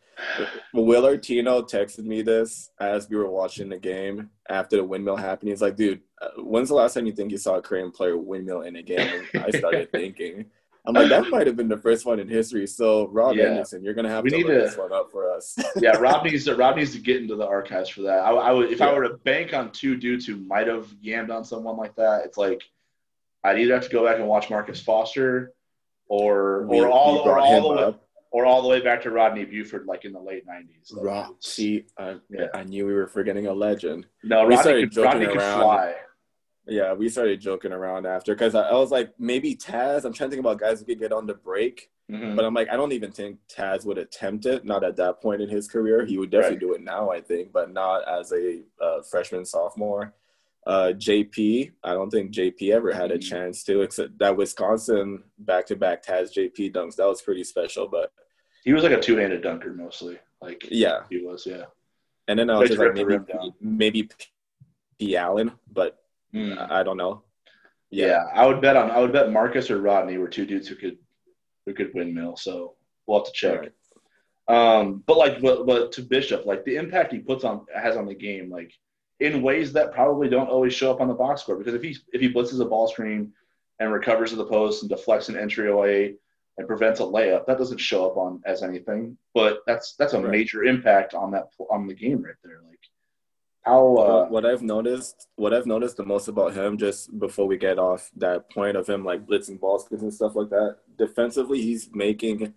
Will 0.74 1.02
Artino 1.02 1.62
texted 1.62 2.04
me 2.04 2.22
this 2.22 2.70
as 2.78 3.08
we 3.08 3.16
were 3.16 3.30
watching 3.30 3.68
the 3.68 3.78
game 3.78 4.30
after 4.48 4.76
the 4.76 4.84
windmill 4.84 5.16
happened. 5.16 5.48
He's 5.48 5.62
like, 5.62 5.74
"Dude, 5.74 6.00
uh, 6.20 6.28
when's 6.38 6.68
the 6.68 6.74
last 6.74 6.94
time 6.94 7.06
you 7.06 7.12
think 7.12 7.32
you 7.32 7.38
saw 7.38 7.56
a 7.56 7.62
Creighton 7.62 7.90
player 7.90 8.16
windmill 8.16 8.62
in 8.62 8.76
a 8.76 8.82
game?" 8.82 9.24
And 9.32 9.44
I 9.44 9.50
started 9.50 9.90
thinking. 9.92 10.46
I'm 10.84 10.94
like, 10.94 11.08
that 11.10 11.28
might 11.30 11.46
have 11.46 11.56
been 11.56 11.68
the 11.68 11.76
first 11.78 12.04
one 12.04 12.18
in 12.18 12.28
history. 12.28 12.66
So 12.66 13.06
Rob 13.08 13.36
yeah. 13.36 13.44
Anderson, 13.44 13.84
you're 13.84 13.94
gonna 13.94 14.08
have 14.08 14.24
we 14.24 14.30
to 14.30 14.36
need 14.36 14.46
look 14.46 14.54
to, 14.54 14.60
this 14.62 14.76
one 14.76 14.92
up 14.92 15.10
for 15.12 15.30
us. 15.32 15.56
yeah, 15.76 15.96
Rob 15.96 16.24
needs 16.26 16.44
to 16.46 16.54
Rob 16.56 16.76
needs 16.76 16.92
to 16.92 16.98
get 16.98 17.22
into 17.22 17.36
the 17.36 17.46
archives 17.46 17.88
for 17.88 18.02
that. 18.02 18.18
I, 18.20 18.30
I 18.32 18.50
would 18.52 18.70
if 18.72 18.80
yeah. 18.80 18.88
I 18.88 18.92
were 18.94 19.06
to 19.08 19.14
bank 19.18 19.54
on 19.54 19.70
two 19.70 19.96
dudes 19.96 20.26
who 20.26 20.36
might 20.36 20.66
have 20.66 20.86
yammed 21.04 21.30
on 21.34 21.44
someone 21.44 21.76
like 21.76 21.94
that, 21.96 22.24
it's 22.24 22.36
like 22.36 22.62
I'd 23.44 23.58
either 23.58 23.74
have 23.74 23.84
to 23.84 23.90
go 23.90 24.04
back 24.04 24.18
and 24.18 24.26
watch 24.26 24.50
Marcus 24.50 24.80
Foster, 24.80 25.52
or 26.08 26.66
We- 26.66 26.80
or 26.80 26.88
all 26.88 27.18
or 27.20 27.38
all 27.38 27.62
the 27.62 27.76
way, 27.76 27.82
up. 27.84 28.04
or 28.30 28.44
all 28.46 28.62
the 28.62 28.68
way 28.68 28.80
back 28.80 29.02
to 29.02 29.10
Rodney 29.10 29.44
Buford, 29.44 29.86
like 29.86 30.04
in 30.04 30.12
the 30.12 30.20
late 30.20 30.44
nineties. 30.46 30.92
Rock. 30.96 31.36
See, 31.40 31.86
I, 31.98 32.16
Yeah. 32.28 32.46
I 32.54 32.64
knew 32.64 32.86
we 32.86 32.94
were 32.94 33.06
forgetting 33.08 33.46
a 33.46 33.52
legend. 33.52 34.06
no, 34.24 34.46
we 34.46 34.54
Rodney 34.56 34.88
could, 34.88 34.96
Rodney 34.96 35.26
could 35.26 35.34
fly. 35.36 35.94
Yeah, 36.66 36.92
we 36.92 37.08
started 37.08 37.40
joking 37.40 37.72
around 37.72 38.06
after 38.06 38.34
because 38.34 38.54
I, 38.54 38.68
I 38.68 38.74
was 38.74 38.90
like, 38.92 39.12
maybe 39.18 39.56
Taz. 39.56 40.04
I'm 40.04 40.12
trying 40.12 40.30
to 40.30 40.36
think 40.36 40.40
about 40.46 40.60
guys 40.60 40.78
who 40.78 40.86
could 40.86 41.00
get 41.00 41.12
on 41.12 41.26
the 41.26 41.34
break, 41.34 41.90
Mhm. 42.10 42.36
but 42.36 42.44
I'm 42.44 42.54
like, 42.54 42.68
I 42.70 42.76
don't 42.76 42.92
even 42.92 43.10
think 43.10 43.38
Taz 43.48 43.84
would 43.84 43.98
attempt 43.98 44.46
it. 44.46 44.64
Not 44.64 44.84
at 44.84 44.96
that 44.96 45.20
point 45.20 45.42
in 45.42 45.48
his 45.48 45.66
career. 45.66 46.04
He 46.04 46.18
would 46.18 46.30
definitely 46.30 46.56
Right. 46.56 46.60
do 46.60 46.74
it 46.74 46.82
now, 46.82 47.10
I 47.10 47.20
think, 47.20 47.52
but 47.52 47.72
not 47.72 48.06
as 48.08 48.32
a 48.32 48.62
uh, 48.80 49.02
freshman, 49.02 49.44
sophomore. 49.44 50.14
Uh, 50.64 50.92
JP, 50.96 51.72
I 51.82 51.92
don't 51.94 52.10
think 52.10 52.30
JP 52.30 52.70
ever 52.72 52.92
had 52.92 53.10
a 53.10 53.18
Mhm. 53.18 53.28
chance 53.28 53.64
to, 53.64 53.82
except 53.82 54.16
that 54.18 54.36
Wisconsin 54.36 55.24
back 55.38 55.66
to 55.66 55.74
back 55.76 56.04
Taz 56.04 56.32
JP 56.32 56.70
dunks. 56.72 56.94
That 56.94 57.06
was 57.08 57.20
pretty 57.22 57.42
special, 57.42 57.88
but 57.88 58.12
He 58.64 58.72
was 58.72 58.84
like 58.84 58.92
a 58.92 59.00
two 59.00 59.16
handed 59.16 59.42
dunker 59.42 59.72
mostly. 59.74 60.20
Like 60.40 60.62
yeah. 60.70 61.02
he 61.10 61.18
was, 61.18 61.44
yeah. 61.44 61.64
And 62.28 62.38
then 62.38 62.48
I 62.48 62.52
was 62.60 62.70
Like 62.70 62.78
just 62.78 62.96
like 62.96 63.08
maybe 63.08 63.52
maybe 63.60 64.08
P. 65.00 65.16
Allen, 65.16 65.50
but 65.72 66.01
Mm. 66.34 66.70
I 66.70 66.82
don't 66.82 66.96
know. 66.96 67.22
Yeah. 67.90 68.24
I 68.32 68.46
would 68.46 68.60
bet 68.60 68.76
on 68.76 68.90
I 68.90 68.98
would 69.00 69.12
bet 69.12 69.30
Marcus 69.30 69.70
or 69.70 69.80
Rodney 69.80 70.18
were 70.18 70.28
two 70.28 70.46
dudes 70.46 70.66
who 70.68 70.76
could 70.76 70.98
who 71.66 71.74
could 71.74 71.92
windmill. 71.94 72.36
So 72.36 72.74
we'll 73.06 73.18
have 73.20 73.26
to 73.26 73.32
check. 73.32 73.60
Right. 73.60 73.72
Um, 74.48 75.02
but 75.06 75.18
like, 75.18 75.40
but 75.40 75.66
but 75.66 75.92
to 75.92 76.02
Bishop, 76.02 76.46
like 76.46 76.64
the 76.64 76.76
impact 76.76 77.12
he 77.12 77.18
puts 77.20 77.44
on 77.44 77.66
has 77.74 77.96
on 77.96 78.06
the 78.06 78.14
game, 78.14 78.50
like 78.50 78.72
in 79.20 79.42
ways 79.42 79.72
that 79.74 79.92
probably 79.92 80.28
don't 80.28 80.48
always 80.48 80.74
show 80.74 80.90
up 80.90 81.00
on 81.00 81.08
the 81.08 81.14
box 81.14 81.42
score. 81.42 81.56
Because 81.56 81.74
if 81.74 81.82
he 81.82 81.96
if 82.12 82.20
he 82.20 82.32
blitzes 82.32 82.60
a 82.60 82.64
ball 82.64 82.88
screen 82.88 83.32
and 83.78 83.92
recovers 83.92 84.30
to 84.30 84.36
the 84.36 84.44
post 84.46 84.82
and 84.82 84.90
deflects 84.90 85.28
an 85.28 85.36
entry 85.38 85.70
away 85.70 86.16
and 86.58 86.66
prevents 86.66 87.00
a 87.00 87.04
layup, 87.04 87.46
that 87.46 87.56
doesn't 87.58 87.78
show 87.78 88.04
up 88.04 88.16
on 88.16 88.42
as 88.44 88.62
anything. 88.62 89.16
But 89.32 89.60
that's 89.66 89.94
that's 89.94 90.14
a 90.14 90.20
Right. 90.20 90.30
major 90.30 90.64
impact 90.64 91.14
on 91.14 91.30
that 91.32 91.48
on 91.70 91.86
the 91.86 91.94
game 91.94 92.22
right 92.22 92.34
there. 92.42 92.60
Like 92.68 92.71
how 93.64 93.96
uh, 93.96 94.28
what 94.28 94.44
I've 94.44 94.62
noticed, 94.62 95.28
what 95.36 95.54
I've 95.54 95.66
noticed 95.66 95.96
the 95.96 96.04
most 96.04 96.28
about 96.28 96.54
him, 96.54 96.76
just 96.76 97.16
before 97.18 97.46
we 97.46 97.56
get 97.56 97.78
off 97.78 98.10
that 98.16 98.50
point 98.50 98.76
of 98.76 98.88
him 98.88 99.04
like 99.04 99.26
blitzing 99.26 99.60
ball 99.60 99.86
and 99.90 100.12
stuff 100.12 100.34
like 100.34 100.50
that, 100.50 100.78
defensively 100.98 101.62
he's 101.62 101.88
making 101.92 102.54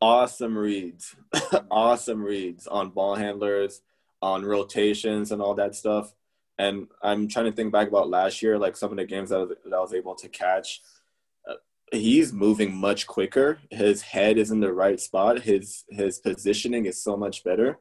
awesome 0.00 0.56
reads, 0.58 1.16
awesome 1.70 2.22
reads 2.22 2.66
on 2.66 2.90
ball 2.90 3.14
handlers, 3.14 3.80
on 4.20 4.44
rotations 4.44 5.32
and 5.32 5.40
all 5.40 5.54
that 5.54 5.74
stuff. 5.74 6.12
And 6.58 6.88
I'm 7.02 7.26
trying 7.26 7.46
to 7.46 7.52
think 7.52 7.72
back 7.72 7.88
about 7.88 8.10
last 8.10 8.42
year, 8.42 8.58
like 8.58 8.76
some 8.76 8.90
of 8.90 8.96
the 8.96 9.04
games 9.06 9.30
that, 9.30 9.36
I 9.36 9.42
was- 9.42 9.56
that 9.64 9.74
I 9.74 9.80
was 9.80 9.94
able 9.94 10.14
to 10.16 10.28
catch. 10.28 10.82
Uh, 11.48 11.54
he's 11.92 12.32
moving 12.32 12.74
much 12.74 13.06
quicker. 13.06 13.58
His 13.70 14.02
head 14.02 14.38
is 14.38 14.50
in 14.50 14.60
the 14.60 14.72
right 14.72 15.00
spot. 15.00 15.40
His 15.40 15.84
his 15.88 16.18
positioning 16.18 16.86
is 16.86 17.02
so 17.02 17.16
much 17.16 17.42
better. 17.42 17.78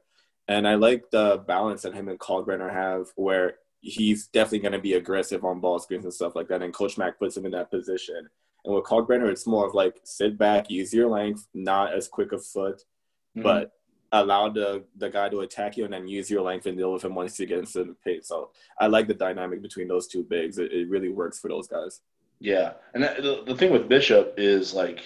And 0.47 0.67
I 0.67 0.75
like 0.75 1.09
the 1.11 1.43
balance 1.47 1.83
that 1.83 1.93
him 1.93 2.09
and 2.09 2.19
Kalkbrenner 2.19 2.71
have 2.71 3.07
where 3.15 3.55
he's 3.79 4.27
definitely 4.27 4.59
going 4.59 4.73
to 4.73 4.79
be 4.79 4.93
aggressive 4.93 5.43
on 5.45 5.59
ball 5.59 5.79
screens 5.79 6.05
and 6.05 6.13
stuff 6.13 6.35
like 6.35 6.47
that. 6.49 6.61
And 6.61 6.73
Coach 6.73 6.97
Mack 6.97 7.19
puts 7.19 7.37
him 7.37 7.45
in 7.45 7.51
that 7.51 7.71
position. 7.71 8.29
And 8.65 8.73
with 8.73 8.85
Kalkbrenner, 8.85 9.29
it's 9.29 9.47
more 9.47 9.67
of 9.67 9.73
like 9.73 9.99
sit 10.03 10.37
back, 10.37 10.69
use 10.69 10.93
your 10.93 11.09
length, 11.09 11.47
not 11.53 11.93
as 11.93 12.07
quick 12.07 12.31
a 12.31 12.37
foot, 12.37 12.81
mhm. 13.37 13.43
but 13.43 13.71
allow 14.11 14.47
the, 14.47 14.83
the 14.97 15.09
guy 15.09 15.27
to 15.27 15.41
attack 15.41 15.75
you 15.75 15.85
and 15.85 15.93
then 15.93 16.07
use 16.07 16.29
your 16.29 16.41
length 16.41 16.65
and 16.65 16.77
deal 16.77 16.93
with 16.93 17.03
him 17.03 17.15
once 17.15 17.37
he 17.37 17.45
gets 17.45 17.75
into 17.75 17.89
the 17.89 17.97
paint. 18.05 18.25
So 18.25 18.51
I 18.79 18.87
like 18.87 19.07
the 19.07 19.13
dynamic 19.13 19.61
between 19.61 19.87
those 19.87 20.07
two 20.07 20.23
bigs. 20.23 20.59
It, 20.59 20.71
it 20.71 20.89
really 20.89 21.09
works 21.09 21.39
for 21.39 21.47
those 21.47 21.67
guys. 21.67 22.01
Yeah, 22.39 22.73
and 22.93 23.03
that, 23.03 23.23
the 23.23 23.41
the 23.45 23.55
thing 23.55 23.71
with 23.71 23.87
Bishop 23.87 24.33
is 24.37 24.73
like, 24.73 25.01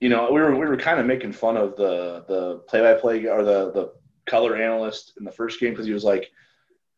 you 0.00 0.08
know, 0.08 0.30
we 0.30 0.40
were 0.40 0.52
we 0.54 0.66
were 0.66 0.76
kind 0.76 1.00
of 1.00 1.06
making 1.06 1.32
fun 1.32 1.56
of 1.56 1.76
the 1.76 2.24
the 2.28 2.58
play 2.68 2.80
by 2.80 2.94
play 2.94 3.26
or 3.26 3.42
the 3.42 3.72
the 3.72 3.92
color 4.26 4.56
analyst 4.56 5.14
in 5.18 5.24
the 5.24 5.32
first 5.32 5.58
game 5.58 5.70
because 5.70 5.86
he 5.86 5.92
was 5.92 6.04
like, 6.04 6.30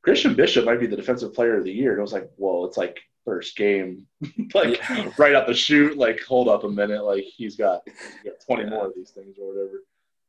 Christian 0.03 0.35
Bishop 0.35 0.65
might 0.65 0.81
be 0.81 0.87
the 0.87 0.97
defensive 0.97 1.33
player 1.35 1.57
of 1.57 1.65
the 1.65 1.73
year, 1.73 1.93
and 1.93 2.01
I 2.01 2.03
was 2.03 2.13
like, 2.13 2.29
well, 2.37 2.65
it's 2.65 2.77
like 2.77 2.99
first 3.25 3.57
game, 3.57 4.07
like 4.55 4.81
Yeah. 4.91 5.11
right 5.19 5.35
out 5.35 5.47
the 5.47 5.55
shoot, 5.55 5.97
like 5.97 6.21
hold 6.23 6.49
up 6.49 6.65
a 6.65 6.69
minute, 6.69 7.05
like 7.05 7.25
he's 7.25 7.57
got 7.57 7.83
he's 7.87 8.33
got 8.33 8.41
twenty 8.47 8.69
more 8.69 8.87
of 8.87 8.95
these 8.95 9.11
things 9.11 9.37
or 9.41 9.49
whatever. 9.55 9.83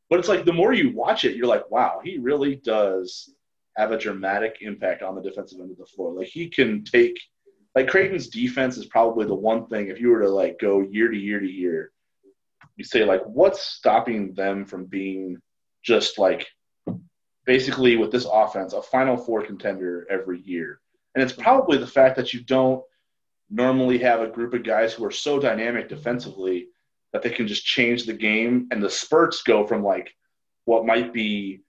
But 0.10 0.20
it's 0.20 0.28
like 0.30 0.46
the 0.46 0.54
more 0.54 0.74
you 0.74 0.94
watch 0.94 1.24
it, 1.24 1.36
you're 1.36 1.48
like, 1.48 1.70
wow, 1.72 2.02
he 2.04 2.18
really 2.18 2.56
does 2.58 3.34
have 3.78 3.92
a 3.92 3.98
dramatic 3.98 4.58
impact 4.62 5.02
on 5.02 5.16
the 5.16 5.22
defensive 5.22 5.60
end 5.62 5.72
of 5.72 5.78
the 5.78 5.86
floor. 5.86 6.14
Like 6.14 6.28
he 6.28 6.50
can 6.50 6.84
take 6.84 7.18
like 7.76 7.88
Creighton's 7.88 8.28
defense 8.28 8.78
is 8.78 8.86
probably 8.86 9.26
the 9.26 9.34
one 9.34 9.66
thing 9.68 9.88
if 9.88 10.00
you 10.00 10.10
were 10.10 10.20
to 10.22 10.30
like 10.30 10.60
go 10.60 10.82
year 10.82 11.08
to 11.10 11.18
year 11.18 11.40
to 11.40 11.50
year, 11.50 11.91
you 12.76 12.84
say 12.84 13.04
like 13.04 13.22
what's 13.26 13.62
stopping 13.62 14.34
them 14.34 14.66
from 14.66 14.86
being 14.86 15.38
just 15.84 16.18
like 16.18 16.48
basically 17.46 17.98
with 17.98 18.12
this 18.12 18.28
offense 18.32 18.74
a 18.74 18.82
final 18.82 19.18
four 19.18 19.44
contender 19.44 20.06
every 20.10 20.40
year. 20.42 20.80
And 21.16 21.24
it's 21.24 21.34
probably 21.34 21.78
the 21.78 21.88
fact 21.88 22.16
that 22.16 22.34
you 22.34 22.44
don't 22.44 22.84
normally 23.50 23.98
have 24.00 24.22
a 24.22 24.28
group 24.28 24.54
of 24.54 24.64
guys 24.64 24.94
who 24.94 25.04
are 25.04 25.12
so 25.12 25.40
dynamic 25.40 25.90
defensively 25.90 26.68
that 27.12 27.22
they 27.22 27.30
can 27.30 27.48
just 27.48 27.66
change 27.66 28.06
the 28.06 28.14
game 28.14 28.68
and 28.72 28.82
the 28.82 28.90
spurts 28.90 29.44
go 29.44 29.68
from 29.68 29.84
like 29.84 30.16
what 30.66 30.86
might 30.86 31.12
be 31.12 31.62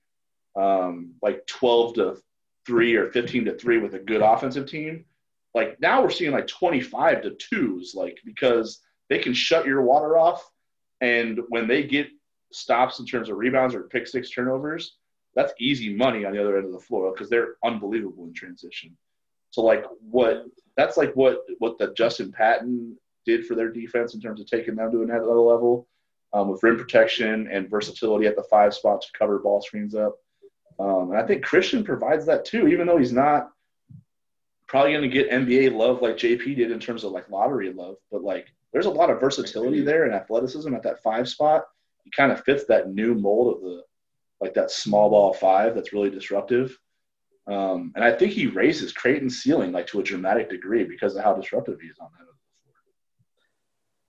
um, 0.54 1.14
like 1.22 1.44
12 1.46 1.94
to 1.94 2.16
3 2.66 2.94
or 2.94 3.10
15 3.10 3.46
to 3.46 3.58
3 3.58 3.78
with 3.78 3.94
a 3.94 3.98
good 3.98 4.22
offensive 4.22 4.68
team 4.68 5.04
like 5.54 5.80
now 5.80 6.02
we're 6.02 6.10
seeing 6.10 6.30
like 6.30 6.46
25 6.46 7.22
to 7.22 7.30
2s 7.52 7.96
like 7.96 8.18
because 8.24 8.80
they 9.08 9.18
can 9.18 9.34
shut 9.34 9.66
your 9.66 9.82
water 9.82 10.16
off 10.16 10.48
and 11.02 11.40
when 11.48 11.66
they 11.68 11.82
get 11.82 12.06
stops 12.52 13.00
in 13.00 13.06
terms 13.06 13.28
of 13.28 13.36
rebounds 13.36 13.74
or 13.74 13.82
pick 13.84 14.06
six 14.06 14.30
turnovers 14.30 14.96
that's 15.34 15.52
easy 15.58 15.94
money 15.94 16.24
on 16.24 16.32
the 16.32 16.40
other 16.40 16.56
end 16.56 16.66
of 16.66 16.72
the 16.72 16.78
floor 16.78 17.12
because 17.12 17.30
they're 17.30 17.54
unbelievable 17.64 18.24
in 18.24 18.34
transition. 18.34 18.96
So 19.50 19.62
like 19.62 19.84
what 20.00 20.44
that's 20.76 20.96
like 20.96 21.12
what 21.14 21.40
what 21.58 21.78
the 21.78 21.92
justin 21.94 22.32
patton 22.32 22.96
did 23.26 23.46
for 23.46 23.54
their 23.54 23.70
defense 23.70 24.14
in 24.14 24.20
terms 24.20 24.40
of 24.40 24.46
taking 24.46 24.74
them 24.74 24.90
to 24.90 25.02
another 25.02 25.26
level 25.26 25.86
um, 26.32 26.48
with 26.48 26.62
rim 26.62 26.78
protection 26.78 27.48
and 27.48 27.70
versatility 27.70 28.26
at 28.26 28.36
the 28.36 28.42
five 28.44 28.74
spot 28.74 29.02
to 29.02 29.08
cover 29.18 29.38
ball 29.38 29.60
screens 29.60 29.94
up. 29.94 30.16
Um, 30.80 31.10
and 31.10 31.18
i 31.18 31.26
think 31.26 31.44
christian 31.44 31.84
provides 31.84 32.24
that 32.26 32.46
too 32.46 32.66
even 32.66 32.86
though 32.86 32.96
he's 32.96 33.12
not 33.12 33.50
probably 34.72 34.92
going 34.92 35.02
to 35.02 35.08
get 35.08 35.30
NBA 35.30 35.76
love 35.76 36.00
like 36.00 36.16
JP 36.16 36.56
did 36.56 36.70
in 36.70 36.80
terms 36.80 37.04
of 37.04 37.12
like 37.12 37.28
lottery 37.28 37.70
love, 37.70 37.96
but 38.10 38.22
like 38.22 38.46
there's 38.72 38.86
a 38.86 38.90
lot 38.90 39.10
of 39.10 39.20
versatility 39.20 39.82
there 39.82 40.04
and 40.04 40.14
athleticism 40.14 40.74
at 40.74 40.82
that 40.82 41.02
five 41.02 41.28
spot. 41.28 41.64
He 42.04 42.10
kind 42.10 42.32
of 42.32 42.42
fits 42.44 42.64
that 42.66 42.90
new 42.90 43.14
mold 43.14 43.56
of 43.56 43.62
the 43.62 43.82
like 44.40 44.54
that 44.54 44.70
small 44.72 45.10
ball 45.10 45.32
five 45.32 45.74
that's 45.74 45.92
really 45.92 46.10
disruptive. 46.10 46.76
Um, 47.46 47.92
and 47.94 48.04
I 48.04 48.12
think 48.12 48.32
he 48.32 48.46
raises 48.46 48.92
Creighton's 48.92 49.42
ceiling 49.42 49.72
like 49.72 49.86
to 49.88 50.00
a 50.00 50.02
dramatic 50.02 50.50
degree 50.50 50.84
because 50.84 51.16
of 51.16 51.24
how 51.24 51.34
disruptive 51.34 51.80
he 51.80 51.88
is 51.88 51.98
on 52.00 52.08
that. 52.18 52.26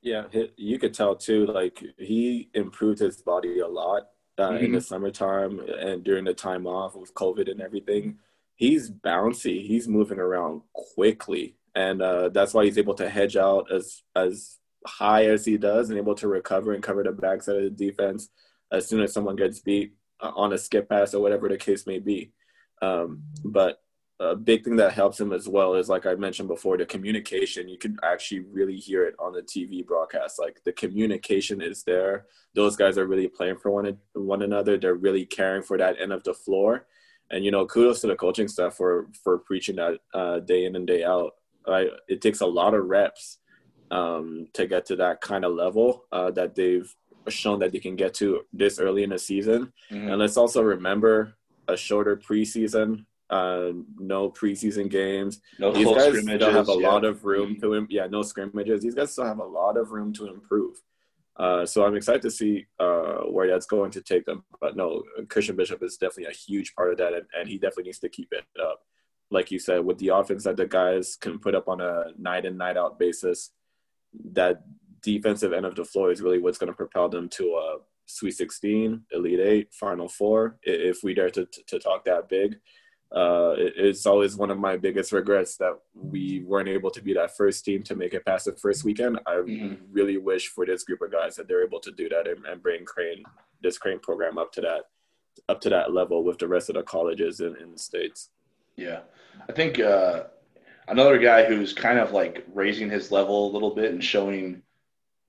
Yeah, 0.03 0.23
you 0.57 0.79
could 0.79 0.93
tell 0.93 1.15
too. 1.15 1.45
Like 1.45 1.81
he 1.97 2.49
improved 2.53 2.99
his 2.99 3.21
body 3.21 3.59
a 3.59 3.67
lot 3.67 4.09
uh, 4.37 4.55
in 4.55 4.73
the 4.73 4.81
summertime 4.81 5.59
and 5.59 6.03
during 6.03 6.25
the 6.25 6.33
time 6.33 6.67
off 6.67 6.95
with 6.95 7.13
COVID 7.13 7.49
and 7.49 7.61
everything. 7.61 8.17
He's 8.55 8.91
bouncy. 8.91 9.65
He's 9.65 9.87
moving 9.87 10.19
around 10.19 10.61
quickly, 10.73 11.55
and 11.75 12.01
uh, 12.01 12.29
that's 12.29 12.53
why 12.53 12.65
he's 12.65 12.77
able 12.77 12.95
to 12.95 13.09
hedge 13.09 13.35
out 13.35 13.71
as 13.71 14.03
as 14.15 14.57
high 14.85 15.25
as 15.25 15.45
he 15.45 15.57
does 15.57 15.89
and 15.89 15.97
able 15.97 16.15
to 16.15 16.27
recover 16.27 16.73
and 16.73 16.83
cover 16.83 17.03
the 17.03 17.11
backside 17.11 17.55
of 17.55 17.63
the 17.63 17.69
defense 17.69 18.29
as 18.71 18.87
soon 18.87 19.01
as 19.01 19.13
someone 19.13 19.35
gets 19.35 19.59
beat 19.59 19.93
uh, 20.21 20.31
on 20.35 20.53
a 20.53 20.57
skip 20.57 20.89
pass 20.89 21.13
or 21.13 21.21
whatever 21.21 21.47
the 21.47 21.57
case 21.57 21.87
may 21.87 21.99
be. 21.99 22.31
Um, 22.81 23.23
but 23.45 23.79
a 24.19 24.35
big 24.35 24.63
thing 24.63 24.75
that 24.77 24.93
helps 24.93 25.19
him 25.19 25.33
as 25.33 25.47
well 25.47 25.75
is 25.75 25.89
like 25.89 26.05
I 26.05 26.15
mentioned 26.15 26.47
before, 26.47 26.77
the 26.77 26.85
communication. 26.85 27.67
You 27.67 27.77
can 27.77 27.97
actually 28.03 28.41
really 28.41 28.77
hear 28.77 29.05
it 29.05 29.15
on 29.19 29.33
the 29.33 29.41
TV 29.41 29.85
broadcast. 29.85 30.39
Like 30.39 30.61
the 30.63 30.71
communication 30.71 31.61
is 31.61 31.83
there. 31.83 32.25
Those 32.53 32.75
guys 32.75 32.97
are 32.97 33.07
really 33.07 33.27
playing 33.27 33.57
for 33.57 33.71
one 33.71 33.97
one 34.13 34.41
another. 34.41 34.77
They're 34.77 34.95
really 34.95 35.25
caring 35.25 35.63
for 35.63 35.77
that 35.77 35.99
end 35.99 36.13
of 36.13 36.23
the 36.23 36.33
floor. 36.33 36.85
And 37.31 37.43
you 37.43 37.51
know, 37.51 37.65
kudos 37.65 38.01
to 38.01 38.07
the 38.07 38.15
coaching 38.15 38.47
staff 38.47 38.75
for 38.75 39.07
for 39.23 39.39
preaching 39.39 39.77
that 39.77 39.99
uh, 40.13 40.39
day 40.39 40.65
in 40.65 40.75
and 40.75 40.87
day 40.87 41.03
out. 41.03 41.33
It 41.67 42.21
takes 42.21 42.41
a 42.41 42.45
lot 42.45 42.73
of 42.73 42.85
reps 42.85 43.39
um, 43.91 44.47
to 44.53 44.67
get 44.67 44.85
to 44.87 44.95
that 44.97 45.21
kind 45.21 45.45
of 45.45 45.53
level 45.53 46.05
uh, 46.11 46.31
that 46.31 46.55
they've 46.55 46.93
shown 47.29 47.59
that 47.59 47.71
they 47.71 47.79
can 47.79 47.95
get 47.95 48.13
to 48.15 48.41
this 48.51 48.79
early 48.79 49.03
in 49.03 49.11
the 49.11 49.19
season. 49.19 49.71
Mhm. 49.91 50.09
And 50.11 50.19
let's 50.19 50.35
also 50.37 50.61
remember 50.61 51.35
a 51.67 51.77
shorter 51.77 52.17
preseason, 52.17 53.05
uh, 53.29 53.71
no 53.97 54.29
preseason 54.29 54.89
games. 54.89 55.39
No 55.59 55.71
These 55.71 55.87
guys 55.87 56.07
scrimmages. 56.07 56.41
still 56.43 56.51
have 56.51 56.67
a 56.69 56.71
yeah. 56.71 56.75
Mm-hmm. 56.77 56.85
lot 56.85 57.05
of 57.05 57.23
room 57.23 57.59
to, 57.61 57.75
im- 57.75 57.87
yeah, 57.89 58.07
no 58.07 58.21
scrimmages. 58.23 58.81
These 58.81 58.95
guys 58.95 59.11
still 59.11 59.25
have 59.25 59.39
a 59.39 59.45
lot 59.45 59.77
of 59.77 59.91
room 59.91 60.11
to 60.13 60.27
improve. 60.27 60.81
Uh, 61.37 61.65
so 61.65 61.83
I'm 61.85 61.95
excited 61.95 62.21
to 62.23 62.29
see 62.29 62.65
uh, 62.79 63.21
where 63.23 63.47
that's 63.47 63.65
going 63.65 63.91
to 63.91 64.01
take 64.01 64.25
them. 64.25 64.43
But 64.59 64.75
no, 64.75 65.03
Christian 65.29 65.55
Bishop 65.55 65.81
is 65.81 65.97
definitely 65.97 66.31
a 66.31 66.35
huge 66.35 66.75
part 66.75 66.91
of 66.91 66.97
that, 66.97 67.13
and, 67.13 67.25
and 67.37 67.47
he 67.49 67.57
definitely 67.57 67.85
needs 67.85 67.99
to 67.99 68.09
keep 68.09 68.31
it 68.33 68.43
up. 68.61 68.81
Like 69.33 69.51
you 69.51 69.59
said, 69.59 69.83
with 69.83 69.97
the 69.97 70.09
offense 70.09 70.43
that 70.43 70.57
the 70.57 70.67
guys 70.67 71.15
can 71.15 71.39
put 71.39 71.55
up 71.55 71.67
on 71.67 71.81
a 71.81 72.11
night 72.17 72.45
in, 72.45 72.55
night 72.55 72.77
out 72.77 72.99
basis, 72.99 73.51
that 74.31 74.63
defensive 75.01 75.53
end 75.53 75.65
of 75.65 75.75
the 75.75 75.83
floor 75.83 76.11
is 76.11 76.21
really 76.21 76.39
what's 76.39 76.57
going 76.57 76.71
to 76.71 76.77
propel 76.83 77.09
them 77.09 77.27
to 77.29 77.43
a 77.55 77.77
Sweet 78.05 78.35
16, 78.35 79.01
Elite 79.11 79.39
Eight, 79.39 79.73
Final 79.73 80.07
Four, 80.07 80.57
if 80.61 81.03
we 81.03 81.13
dare 81.13 81.29
to, 81.31 81.47
to 81.67 81.79
talk 81.79 82.05
that 82.05 82.29
big. 82.29 82.59
Uh, 83.11 83.53
it's 83.57 84.07
always 84.07 84.35
one 84.35 84.49
of 84.49 84.57
my 84.57 84.75
biggest 84.75 85.11
regrets 85.11 85.55
that 85.57 85.77
we 85.93 86.43
weren't 86.47 86.67
able 86.67 86.89
to 86.89 87.01
be 87.01 87.13
that 87.13 87.37
first 87.37 87.63
team 87.63 87.83
to 87.83 87.95
make 87.95 88.13
it 88.15 88.25
past 88.25 88.45
the 88.45 88.53
first 88.53 88.83
weekend. 88.83 89.19
I 89.27 89.35
mm-hmm. 89.35 89.75
really 89.91 90.17
wish 90.17 90.47
for 90.47 90.65
this 90.65 90.83
group 90.83 91.01
of 91.01 91.11
guys 91.11 91.35
that 91.35 91.47
they're 91.47 91.63
able 91.63 91.79
to 91.81 91.91
do 91.91 92.09
that 92.09 92.27
and, 92.27 92.43
and, 92.45 92.61
bring 92.61 92.85
Creighton, 92.85 93.23
this 93.61 93.77
Creighton 93.77 93.99
program 93.99 94.39
up 94.39 94.51
to 94.53 94.61
that, 94.61 94.85
up 95.47 95.61
to 95.61 95.69
that 95.69 95.93
level 95.93 96.23
with 96.23 96.39
the 96.39 96.47
rest 96.47 96.69
of 96.69 96.75
the 96.75 96.81
colleges 96.81 97.39
in, 97.39 97.55
in 97.57 97.73
the 97.73 97.77
states. 97.77 98.29
Yeah, 98.75 99.01
I 99.47 99.51
think 99.53 99.79
uh, 99.79 100.23
another 100.87 101.17
guy 101.17 101.45
who's 101.45 101.73
kind 101.73 101.99
of 101.99 102.11
like 102.11 102.45
raising 102.53 102.89
his 102.89 103.11
level 103.11 103.49
a 103.49 103.53
little 103.53 103.75
bit 103.75 103.91
and 103.91 104.03
showing 104.03 104.61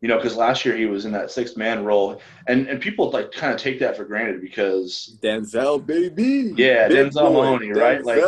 you 0.05 0.09
know, 0.09 0.19
because 0.19 0.37
last 0.37 0.67
year 0.67 0.77
he 0.77 0.85
was 0.85 1.07
in 1.07 1.13
that 1.13 1.31
sixth 1.31 1.57
man 1.57 1.83
role, 1.83 2.21
and 2.47 2.69
and 2.69 2.79
people 2.79 3.11
like 3.11 3.33
kind 3.33 3.55
of 3.55 3.59
take 3.59 3.79
that 3.81 3.97
for 3.97 4.05
granted 4.05 4.43
because 4.43 5.19
Denzel, 5.23 5.85
baby, 5.85 6.53
yeah, 6.55 6.89
Big 6.89 7.11
Denzel 7.11 7.33
Mahoney, 7.33 7.71
right? 7.71 8.05
Like 8.05 8.23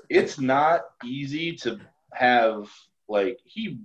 it's 0.10 0.38
not 0.38 0.82
easy 1.02 1.56
to 1.62 1.80
have 2.12 2.70
like 3.08 3.38
he 3.46 3.78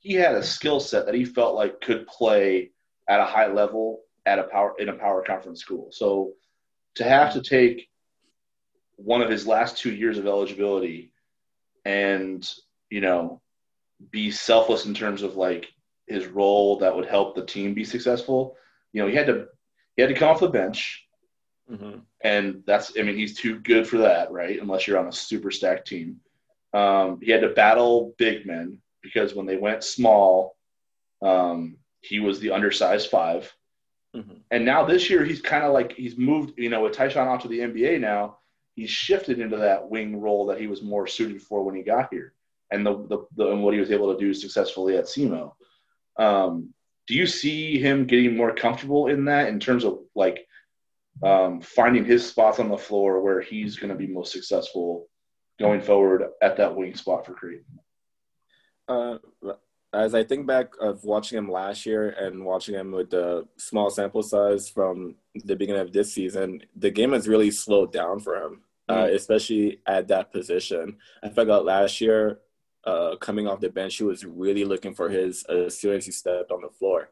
he 0.00 0.12
had 0.12 0.34
a 0.34 0.42
skill 0.42 0.78
set 0.78 1.06
that 1.06 1.14
he 1.14 1.24
felt 1.24 1.54
like 1.54 1.80
could 1.80 2.06
play 2.06 2.70
at 3.08 3.18
a 3.18 3.24
high 3.24 3.50
level 3.50 4.02
at 4.26 4.38
a 4.38 4.42
power 4.42 4.74
in 4.78 4.90
a 4.90 4.94
power 4.94 5.24
conference 5.26 5.60
school. 5.60 5.88
So 5.90 6.32
to 6.96 7.04
have 7.04 7.32
to 7.32 7.40
take 7.40 7.88
one 8.96 9.22
of 9.22 9.30
his 9.30 9.46
last 9.46 9.78
two 9.78 9.92
years 9.92 10.18
of 10.18 10.26
eligibility 10.26 11.12
and 11.84 12.48
you 12.90 13.00
know 13.00 13.40
be 14.10 14.30
selfless 14.30 14.86
in 14.86 14.94
terms 14.94 15.22
of 15.22 15.36
like 15.36 15.72
his 16.06 16.26
role 16.26 16.78
that 16.78 16.94
would 16.94 17.06
help 17.06 17.34
the 17.34 17.44
team 17.44 17.74
be 17.74 17.84
successful. 17.84 18.56
You 18.92 19.02
know, 19.02 19.08
he 19.08 19.16
had 19.16 19.26
to 19.26 19.46
he 19.96 20.02
had 20.02 20.08
to 20.08 20.14
come 20.14 20.30
off 20.30 20.40
the 20.40 20.48
bench, 20.48 21.06
mm-hmm. 21.70 22.00
and 22.20 22.62
that's 22.66 22.92
I 22.98 23.02
mean 23.02 23.16
he's 23.16 23.36
too 23.36 23.58
good 23.60 23.86
for 23.86 23.98
that, 23.98 24.30
right? 24.30 24.60
Unless 24.60 24.86
you're 24.86 24.98
on 24.98 25.08
a 25.08 25.12
super 25.12 25.50
stacked 25.50 25.86
team. 25.86 26.20
Um, 26.72 27.20
he 27.22 27.30
had 27.30 27.42
to 27.42 27.50
battle 27.50 28.14
big 28.18 28.46
men 28.46 28.80
because 29.00 29.34
when 29.34 29.46
they 29.46 29.56
went 29.56 29.84
small, 29.84 30.56
um, 31.22 31.76
he 32.00 32.18
was 32.18 32.40
the 32.40 32.50
undersized 32.50 33.10
5 33.10 33.54
mm-hmm. 34.16 34.32
And 34.50 34.64
now 34.64 34.84
this 34.84 35.08
year 35.08 35.24
he's 35.24 35.40
kind 35.40 35.64
of 35.64 35.72
like 35.72 35.92
he's 35.92 36.18
moved, 36.18 36.54
you 36.58 36.70
know, 36.70 36.82
with 36.82 36.94
Ty-Shon 36.94 37.28
off 37.28 37.42
to 37.42 37.48
the 37.48 37.60
NBA 37.60 38.00
now, 38.00 38.38
he's 38.74 38.90
shifted 38.90 39.38
into 39.38 39.56
that 39.56 39.88
wing 39.88 40.20
role 40.20 40.46
that 40.46 40.60
he 40.60 40.66
was 40.66 40.82
more 40.82 41.06
suited 41.06 41.42
for 41.42 41.62
when 41.62 41.74
he 41.74 41.82
got 41.82 42.08
here, 42.12 42.32
and 42.70 42.84
the, 42.84 43.06
the, 43.06 43.26
the 43.36 43.50
and 43.50 43.62
what 43.62 43.74
he 43.74 43.80
was 43.80 43.90
able 43.90 44.12
to 44.12 44.20
do 44.20 44.34
successfully 44.34 44.96
at 44.96 45.06
SEMO. 45.06 45.54
Um, 46.16 46.74
do 47.06 47.14
you 47.14 47.26
see 47.26 47.78
him 47.78 48.06
getting 48.06 48.36
more 48.36 48.54
comfortable 48.54 49.08
in 49.08 49.26
that 49.26 49.48
in 49.48 49.60
terms 49.60 49.84
of 49.84 50.00
like 50.14 50.46
um, 51.22 51.60
finding 51.60 52.04
his 52.04 52.26
spots 52.26 52.58
on 52.58 52.68
the 52.68 52.78
floor 52.78 53.20
where 53.20 53.40
he's 53.40 53.76
going 53.76 53.90
to 53.90 53.98
be 53.98 54.06
most 54.06 54.32
successful 54.32 55.08
going 55.58 55.80
forward 55.80 56.24
at 56.42 56.56
that 56.56 56.74
wing 56.74 56.94
spot 56.94 57.26
for 57.26 57.34
Creighton? 57.34 57.64
Uh, 58.88 59.18
as 59.94 60.14
I 60.14 60.24
think 60.24 60.46
back 60.46 60.72
of 60.80 61.04
watching 61.04 61.38
him 61.38 61.50
last 61.50 61.86
year 61.86 62.10
and 62.10 62.44
watching 62.44 62.74
him 62.74 62.92
with 62.92 63.10
the 63.10 63.46
small 63.56 63.90
sample 63.90 64.22
size 64.22 64.68
from 64.68 65.14
the 65.34 65.56
beginning 65.56 65.82
of 65.82 65.92
this 65.92 66.12
season, 66.12 66.62
the 66.76 66.90
game 66.90 67.12
has 67.12 67.28
really 67.28 67.50
slowed 67.50 67.92
down 67.92 68.20
for 68.20 68.36
him, 68.36 68.62
mm-hmm. 68.90 69.02
uh, 69.02 69.06
especially 69.06 69.80
at 69.86 70.08
that 70.08 70.32
position. 70.32 70.96
I 71.22 71.28
felt 71.28 71.48
like 71.48 71.62
last 71.62 72.00
year 72.00 72.40
uh, 72.84 73.16
coming 73.16 73.46
off 73.46 73.60
the 73.60 73.70
bench, 73.70 73.96
he 73.96 74.04
was 74.04 74.24
really 74.24 74.64
looking 74.64 74.94
for 74.94 75.08
his 75.08 75.44
uh, 75.48 75.66
as 75.66 75.78
soon 75.78 75.96
as 75.96 76.06
he 76.06 76.12
stepped 76.12 76.50
on 76.50 76.62
the 76.62 76.68
floor. 76.68 77.10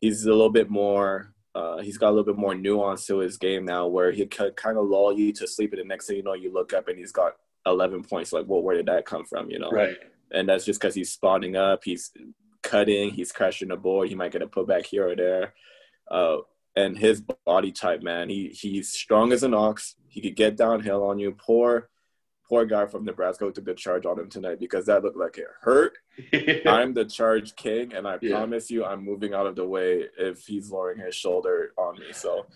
He's 0.00 0.24
a 0.24 0.30
little 0.30 0.50
bit 0.50 0.70
more. 0.70 1.34
Uh, 1.54 1.78
he's 1.78 1.98
got 1.98 2.08
a 2.08 2.12
little 2.12 2.32
bit 2.32 2.38
more 2.38 2.54
nuance 2.54 3.06
to 3.06 3.18
his 3.18 3.36
game 3.36 3.64
now, 3.64 3.86
where 3.86 4.12
he 4.12 4.24
could 4.24 4.56
kind 4.56 4.78
of 4.78 4.86
lull 4.86 5.12
you 5.12 5.32
to 5.32 5.48
sleep, 5.48 5.72
and 5.72 5.80
the 5.80 5.84
next 5.84 6.06
thing 6.06 6.16
you 6.16 6.22
know, 6.22 6.34
you 6.34 6.52
look 6.52 6.72
up 6.72 6.86
and 6.88 6.96
he's 6.96 7.12
got 7.12 7.32
11 7.66 8.04
points. 8.04 8.32
Like, 8.32 8.46
well, 8.46 8.62
where 8.62 8.76
did 8.76 8.86
that 8.86 9.04
come 9.04 9.24
from? 9.24 9.50
You 9.50 9.58
know, 9.58 9.70
right? 9.70 9.96
And 10.32 10.48
that's 10.48 10.64
just 10.64 10.80
because 10.80 10.94
he's 10.94 11.12
spawning 11.12 11.56
up. 11.56 11.82
He's 11.84 12.10
cutting. 12.62 13.10
He's 13.10 13.32
crashing 13.32 13.68
the 13.68 13.76
board. 13.76 14.08
He 14.08 14.14
might 14.14 14.32
get 14.32 14.42
a 14.42 14.46
putback 14.46 14.86
here 14.86 15.08
or 15.08 15.16
there. 15.16 15.54
Uh, 16.10 16.38
and 16.76 16.96
his 16.96 17.22
body 17.44 17.72
type, 17.72 18.02
man, 18.02 18.28
he 18.28 18.48
he's 18.48 18.90
strong 18.90 19.32
as 19.32 19.42
an 19.42 19.54
ox. 19.54 19.96
He 20.08 20.20
could 20.20 20.36
get 20.36 20.56
downhill 20.56 21.04
on 21.04 21.18
you. 21.18 21.32
Poor 21.32 21.88
poor 22.48 22.64
guy 22.64 22.84
from 22.84 23.04
Nebraska 23.04 23.44
who 23.44 23.52
took 23.52 23.68
a 23.68 23.74
charge 23.74 24.04
on 24.06 24.18
him 24.18 24.28
tonight 24.28 24.58
because 24.58 24.86
that 24.86 25.04
looked 25.04 25.16
like 25.16 25.38
it 25.38 25.46
hurt. 25.60 25.98
I'm 26.66 26.94
the 26.94 27.04
charge 27.04 27.54
king, 27.54 27.92
and 27.94 28.08
I 28.08 28.18
yeah. 28.20 28.36
promise 28.36 28.70
you, 28.70 28.84
I'm 28.84 29.04
moving 29.04 29.34
out 29.34 29.46
of 29.46 29.54
the 29.54 29.66
way 29.66 30.06
if 30.18 30.46
he's 30.46 30.70
lowering 30.70 30.98
his 30.98 31.14
shoulder 31.14 31.72
on 31.76 31.98
me. 31.98 32.12
So. 32.12 32.46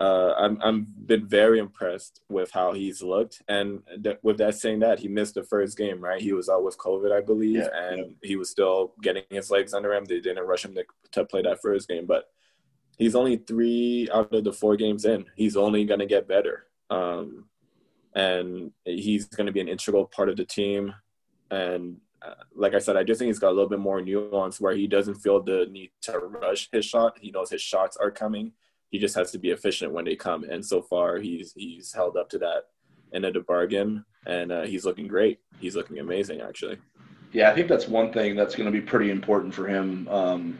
Uh, 0.00 0.32
I'm 0.38 0.58
I'm 0.62 0.86
been 1.06 1.26
very 1.26 1.58
impressed 1.58 2.20
with 2.28 2.52
how 2.52 2.72
he's 2.72 3.02
looked, 3.02 3.42
and 3.48 3.82
th- 4.02 4.18
with 4.22 4.38
that 4.38 4.54
saying 4.54 4.78
that 4.80 5.00
he 5.00 5.08
missed 5.08 5.34
the 5.34 5.42
first 5.42 5.76
game, 5.76 6.00
right? 6.00 6.20
He 6.20 6.32
was 6.32 6.48
out 6.48 6.62
with 6.62 6.78
COVID, 6.78 7.10
I 7.10 7.20
believe, 7.20 7.56
yeah, 7.56 7.68
and 7.72 7.98
yeah. 7.98 8.12
he 8.22 8.36
was 8.36 8.48
still 8.48 8.94
getting 9.02 9.24
his 9.30 9.50
legs 9.50 9.74
under 9.74 9.92
him. 9.92 10.04
They 10.04 10.20
didn't 10.20 10.46
rush 10.46 10.64
him 10.64 10.74
to, 10.76 10.84
to 11.12 11.24
play 11.24 11.42
that 11.42 11.60
first 11.60 11.88
game, 11.88 12.06
but 12.06 12.26
he's 12.96 13.16
only 13.16 13.38
three 13.38 14.08
out 14.14 14.32
of 14.32 14.44
the 14.44 14.52
four 14.52 14.76
games 14.76 15.04
in. 15.04 15.24
He's 15.34 15.56
only 15.56 15.84
gonna 15.84 16.06
get 16.06 16.28
better. 16.28 16.66
Um, 16.90 17.48
and 18.14 18.72
he's 18.84 19.26
going 19.26 19.46
to 19.46 19.52
be 19.52 19.60
an 19.60 19.68
integral 19.68 20.06
part 20.06 20.28
of 20.28 20.36
the 20.36 20.44
team. 20.44 20.94
And 21.50 21.98
uh, 22.20 22.34
like 22.54 22.74
I 22.74 22.78
said, 22.78 22.96
I 22.96 23.04
just 23.04 23.18
think 23.18 23.28
he's 23.28 23.38
got 23.38 23.50
a 23.50 23.56
little 23.56 23.68
bit 23.68 23.78
more 23.78 24.00
nuance 24.00 24.60
where 24.60 24.74
he 24.74 24.86
doesn't 24.86 25.16
feel 25.16 25.42
the 25.42 25.66
need 25.70 25.90
to 26.02 26.18
rush 26.18 26.68
his 26.72 26.84
shot. 26.84 27.18
He 27.20 27.30
knows 27.30 27.50
his 27.50 27.62
shots 27.62 27.96
are 27.96 28.10
coming. 28.10 28.52
He 28.90 28.98
just 28.98 29.14
has 29.16 29.30
to 29.32 29.38
be 29.38 29.50
efficient 29.50 29.92
when 29.92 30.04
they 30.04 30.16
come. 30.16 30.44
And 30.44 30.64
so 30.64 30.82
far, 30.82 31.18
he's 31.18 31.52
he's 31.54 31.92
held 31.92 32.16
up 32.16 32.28
to 32.30 32.38
that 32.38 32.64
end 33.12 33.24
of 33.24 33.34
the 33.34 33.40
bargain, 33.40 34.04
and 34.26 34.52
uh, 34.52 34.62
he's 34.62 34.84
looking 34.84 35.08
great. 35.08 35.40
He's 35.60 35.76
looking 35.76 35.98
amazing, 35.98 36.40
actually. 36.40 36.78
Yeah, 37.32 37.50
I 37.50 37.54
think 37.54 37.68
that's 37.68 37.88
one 37.88 38.12
thing 38.12 38.36
that's 38.36 38.54
going 38.54 38.66
to 38.66 38.72
be 38.72 38.80
pretty 38.80 39.10
important 39.10 39.52
for 39.52 39.66
him. 39.66 40.08
Um, 40.08 40.58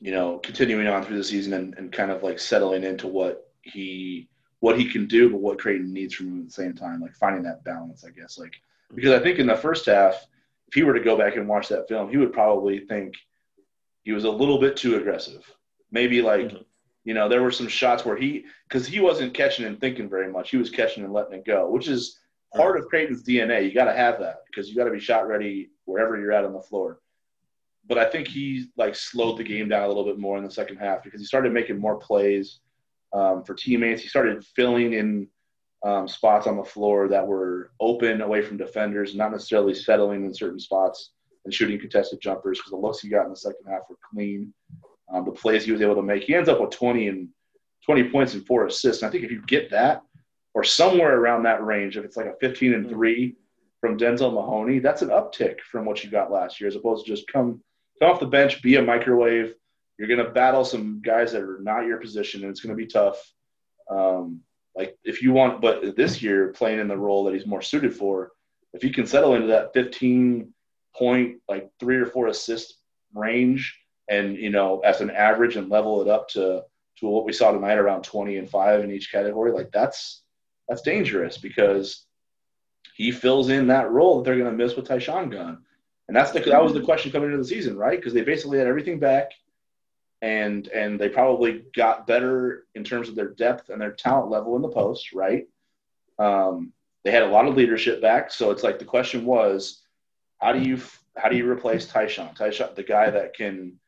you 0.00 0.10
know, 0.10 0.38
continuing 0.38 0.86
on 0.86 1.02
through 1.02 1.16
the 1.16 1.24
season 1.24 1.54
and, 1.54 1.74
and 1.78 1.90
kind 1.90 2.10
of 2.10 2.22
like 2.22 2.38
settling 2.38 2.84
into 2.84 3.06
what 3.06 3.50
he 3.62 4.28
what 4.60 4.78
he 4.78 4.90
can 4.90 5.06
do, 5.06 5.30
but 5.30 5.40
what 5.40 5.58
Creighton 5.58 5.92
needs 5.92 6.14
from 6.14 6.28
him 6.28 6.40
at 6.40 6.46
the 6.46 6.52
same 6.52 6.74
time, 6.74 7.00
like 7.00 7.14
finding 7.14 7.42
that 7.44 7.64
balance, 7.64 8.04
I 8.04 8.10
guess. 8.10 8.38
Like 8.38 8.54
because 8.94 9.12
I 9.12 9.22
think 9.22 9.38
in 9.38 9.46
the 9.46 9.56
first 9.56 9.86
half, 9.86 10.14
if 10.68 10.74
he 10.74 10.82
were 10.82 10.94
to 10.94 11.00
go 11.00 11.16
back 11.16 11.36
and 11.36 11.48
watch 11.48 11.68
that 11.68 11.88
film, 11.88 12.10
he 12.10 12.16
would 12.16 12.32
probably 12.32 12.80
think 12.80 13.14
he 14.02 14.12
was 14.12 14.24
a 14.24 14.30
little 14.30 14.58
bit 14.58 14.76
too 14.76 14.96
aggressive. 14.96 15.44
Maybe 15.94 16.20
like, 16.20 16.48
mm-hmm. 16.48 16.62
you 17.04 17.14
know, 17.14 17.28
there 17.28 17.42
were 17.42 17.52
some 17.52 17.68
shots 17.68 18.04
where 18.04 18.16
he 18.16 18.44
because 18.68 18.84
he 18.86 18.98
wasn't 18.98 19.32
catching 19.32 19.64
and 19.64 19.80
thinking 19.80 20.10
very 20.10 20.30
much. 20.30 20.50
He 20.50 20.56
was 20.56 20.68
catching 20.68 21.04
and 21.04 21.12
letting 21.12 21.38
it 21.38 21.46
go, 21.46 21.70
which 21.70 21.86
is 21.86 22.18
part 22.54 22.76
of 22.76 22.86
Creighton's 22.86 23.22
DNA. 23.22 23.64
You 23.64 23.72
got 23.72 23.84
to 23.84 23.94
have 23.94 24.18
that 24.18 24.38
because 24.46 24.68
you 24.68 24.74
got 24.74 24.84
to 24.84 24.90
be 24.90 24.98
shot 24.98 25.28
ready 25.28 25.70
wherever 25.84 26.18
you're 26.18 26.32
at 26.32 26.44
on 26.44 26.52
the 26.52 26.60
floor. 26.60 26.98
But 27.86 27.98
I 27.98 28.06
think 28.06 28.26
he 28.26 28.66
like 28.76 28.96
slowed 28.96 29.38
the 29.38 29.44
game 29.44 29.68
down 29.68 29.84
a 29.84 29.88
little 29.88 30.04
bit 30.04 30.18
more 30.18 30.36
in 30.36 30.44
the 30.44 30.50
second 30.50 30.78
half 30.78 31.04
because 31.04 31.20
he 31.20 31.26
started 31.26 31.52
making 31.52 31.78
more 31.78 31.96
plays 31.96 32.58
um, 33.12 33.44
for 33.44 33.54
teammates. 33.54 34.02
He 34.02 34.08
started 34.08 34.44
filling 34.56 34.94
in 34.94 35.28
um, 35.84 36.08
spots 36.08 36.48
on 36.48 36.56
the 36.56 36.64
floor 36.64 37.06
that 37.08 37.24
were 37.24 37.70
open 37.78 38.20
away 38.20 38.42
from 38.42 38.56
defenders, 38.56 39.14
not 39.14 39.30
necessarily 39.30 39.74
settling 39.74 40.24
in 40.24 40.34
certain 40.34 40.58
spots 40.58 41.10
and 41.44 41.54
shooting 41.54 41.78
contested 41.78 42.20
jumpers 42.20 42.58
because 42.58 42.70
the 42.70 42.76
looks 42.76 43.00
he 43.00 43.08
got 43.08 43.26
in 43.26 43.30
the 43.30 43.36
second 43.36 43.66
half 43.68 43.82
were 43.88 43.98
clean. 44.10 44.52
Um, 45.12 45.24
the 45.24 45.32
plays 45.32 45.64
he 45.64 45.72
was 45.72 45.82
able 45.82 45.96
to 45.96 46.02
make, 46.02 46.24
he 46.24 46.34
ends 46.34 46.48
up 46.48 46.60
with 46.60 46.70
20 46.70 47.08
and 47.08 47.28
20 47.84 48.10
points 48.10 48.34
and 48.34 48.46
four 48.46 48.66
assists. 48.66 49.02
And 49.02 49.08
I 49.08 49.12
think 49.12 49.24
if 49.24 49.30
you 49.30 49.42
get 49.46 49.70
that 49.70 50.02
or 50.54 50.64
somewhere 50.64 51.18
around 51.18 51.42
that 51.42 51.64
range, 51.64 51.96
if 51.96 52.04
it's 52.04 52.16
like 52.16 52.26
a 52.26 52.36
15 52.40 52.72
and 52.72 52.88
three 52.88 53.36
from 53.80 53.98
Denzel 53.98 54.32
Mahoney, 54.32 54.78
that's 54.78 55.02
an 55.02 55.10
uptick 55.10 55.60
from 55.60 55.84
what 55.84 56.02
you 56.02 56.10
got 56.10 56.32
last 56.32 56.60
year, 56.60 56.68
as 56.68 56.76
opposed 56.76 57.04
to 57.04 57.12
just 57.12 57.26
come 57.28 57.62
come 58.00 58.10
off 58.10 58.20
the 58.20 58.26
bench, 58.26 58.62
be 58.62 58.76
a 58.76 58.82
microwave, 58.82 59.54
you're 59.98 60.08
going 60.08 60.24
to 60.24 60.32
battle 60.32 60.64
some 60.64 61.00
guys 61.02 61.32
that 61.32 61.42
are 61.42 61.60
not 61.60 61.86
your 61.86 61.98
position, 61.98 62.42
and 62.42 62.50
it's 62.50 62.60
going 62.60 62.76
to 62.76 62.82
be 62.82 62.90
tough. 62.90 63.16
Um, 63.88 64.40
like 64.74 64.96
if 65.04 65.22
you 65.22 65.32
want, 65.32 65.60
but 65.60 65.96
this 65.96 66.20
year 66.20 66.48
playing 66.48 66.80
in 66.80 66.88
the 66.88 66.96
role 66.96 67.24
that 67.24 67.34
he's 67.34 67.46
more 67.46 67.62
suited 67.62 67.94
for, 67.94 68.32
if 68.72 68.82
he 68.82 68.90
can 68.90 69.06
settle 69.06 69.34
into 69.34 69.46
that 69.48 69.72
15 69.72 70.52
point, 70.96 71.36
like 71.48 71.70
three 71.78 71.96
or 71.96 72.06
four 72.06 72.26
assist 72.26 72.74
range, 73.14 73.78
and 74.08 74.36
you 74.36 74.50
know 74.50 74.80
as 74.80 75.00
an 75.00 75.10
average 75.10 75.56
and 75.56 75.70
level 75.70 76.02
it 76.02 76.08
up 76.08 76.28
to 76.28 76.62
to 76.98 77.06
what 77.08 77.24
we 77.24 77.32
saw 77.32 77.50
tonight 77.50 77.78
around 77.78 78.02
20 78.04 78.36
and 78.38 78.48
five 78.48 78.84
in 78.84 78.90
each 78.90 79.10
category, 79.10 79.52
like 79.52 79.70
that's 79.72 80.22
that's 80.68 80.82
dangerous 80.82 81.38
because 81.38 82.06
he 82.94 83.10
fills 83.10 83.48
in 83.48 83.66
that 83.66 83.90
role 83.90 84.16
that 84.16 84.24
they're 84.24 84.38
going 84.38 84.50
to 84.50 84.64
miss 84.64 84.76
with 84.76 84.86
Ty-Shon 84.86 85.28
gone. 85.28 85.64
And 86.06 86.16
that's 86.16 86.30
the 86.30 86.40
that 86.40 86.62
was 86.62 86.72
the 86.72 86.82
question 86.82 87.10
coming 87.10 87.30
into 87.30 87.38
the 87.38 87.48
season, 87.48 87.76
right? 87.76 87.98
Because 87.98 88.12
they 88.12 88.22
basically 88.22 88.58
had 88.58 88.66
everything 88.66 88.98
back 88.98 89.32
and 90.22 90.68
and 90.68 90.98
they 90.98 91.08
probably 91.08 91.64
got 91.74 92.06
better 92.06 92.66
in 92.74 92.84
terms 92.84 93.08
of 93.08 93.14
their 93.14 93.30
depth 93.30 93.68
and 93.68 93.80
their 93.80 93.92
talent 93.92 94.30
level 94.30 94.56
in 94.56 94.62
the 94.62 94.68
post, 94.68 95.12
right? 95.12 95.46
Um, 96.18 96.72
they 97.04 97.10
had 97.10 97.22
a 97.22 97.28
lot 97.28 97.46
of 97.46 97.56
leadership 97.56 98.00
back, 98.00 98.30
so 98.30 98.50
it's 98.50 98.62
like 98.62 98.78
the 98.78 98.84
question 98.84 99.26
was, 99.26 99.82
how 100.38 100.52
do 100.52 100.60
you 100.60 100.80
how 101.16 101.28
do 101.28 101.36
you 101.36 101.50
replace 101.50 101.86
Ty-Shon? 101.86 102.34
Tyshawn, 102.34 102.74
the 102.74 102.82
guy 102.82 103.10
that 103.10 103.34
can 103.34 103.78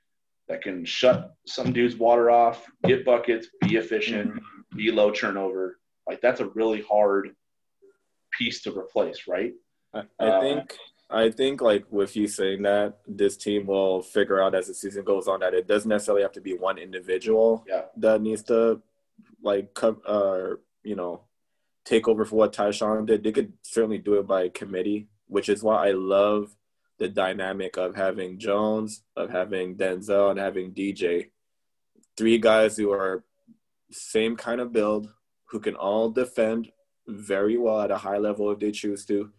that 0.48 0.62
can 0.62 0.84
shut 0.84 1.34
some 1.46 1.72
dude's 1.72 1.96
water 1.96 2.30
off, 2.30 2.66
get 2.84 3.04
buckets, 3.04 3.48
be 3.62 3.76
efficient, 3.76 4.30
mm-hmm. 4.30 4.76
be 4.76 4.90
low 4.92 5.10
turnover. 5.10 5.78
Like 6.06 6.20
that's 6.20 6.40
a 6.40 6.46
really 6.48 6.82
hard 6.82 7.34
piece 8.36 8.62
to 8.62 8.76
replace, 8.76 9.26
right? 9.26 9.52
I, 9.92 10.02
I 10.20 10.26
uh, 10.26 10.40
think 10.40 10.78
I 11.08 11.30
think 11.30 11.60
like 11.60 11.84
with 11.90 12.16
you 12.16 12.28
saying 12.28 12.62
that, 12.62 12.98
this 13.06 13.36
team 13.36 13.66
will 13.66 14.02
figure 14.02 14.40
out 14.42 14.54
as 14.54 14.68
the 14.68 14.74
season 14.74 15.04
goes 15.04 15.28
on 15.28 15.40
that 15.40 15.54
it 15.54 15.66
doesn't 15.66 15.88
necessarily 15.88 16.22
have 16.22 16.32
to 16.32 16.40
be 16.40 16.54
one 16.54 16.78
individual 16.78 17.64
yeah. 17.68 17.82
that 17.96 18.20
needs 18.20 18.42
to 18.44 18.82
like 19.42 19.74
come 19.74 20.00
uh 20.06 20.50
you 20.82 20.96
know 20.96 21.22
take 21.84 22.08
over 22.08 22.24
for 22.24 22.36
what 22.36 22.52
Ty-Shon 22.52 23.06
did. 23.06 23.22
They 23.22 23.32
could 23.32 23.52
certainly 23.62 23.98
do 23.98 24.14
it 24.14 24.26
by 24.26 24.48
committee, 24.48 25.06
which 25.28 25.48
is 25.48 25.62
why 25.62 25.86
I 25.88 25.92
love 25.92 26.56
the 26.98 27.08
dynamic 27.08 27.76
of 27.76 27.94
having 27.94 28.38
Jones, 28.38 29.02
of 29.16 29.30
having 29.30 29.76
Denzel, 29.76 30.30
and 30.30 30.38
having 30.38 30.72
DJ. 30.72 31.30
Three 32.16 32.38
guys 32.38 32.76
who 32.76 32.92
are 32.92 33.24
same 33.90 34.36
kind 34.36 34.60
of 34.60 34.72
build, 34.72 35.12
who 35.50 35.60
can 35.60 35.76
all 35.76 36.10
defend 36.10 36.70
very 37.06 37.56
well 37.56 37.80
at 37.80 37.90
a 37.90 37.98
high 37.98 38.18
level 38.18 38.50
if 38.50 38.58
they 38.58 38.72
choose 38.72 39.04
to, 39.06 39.30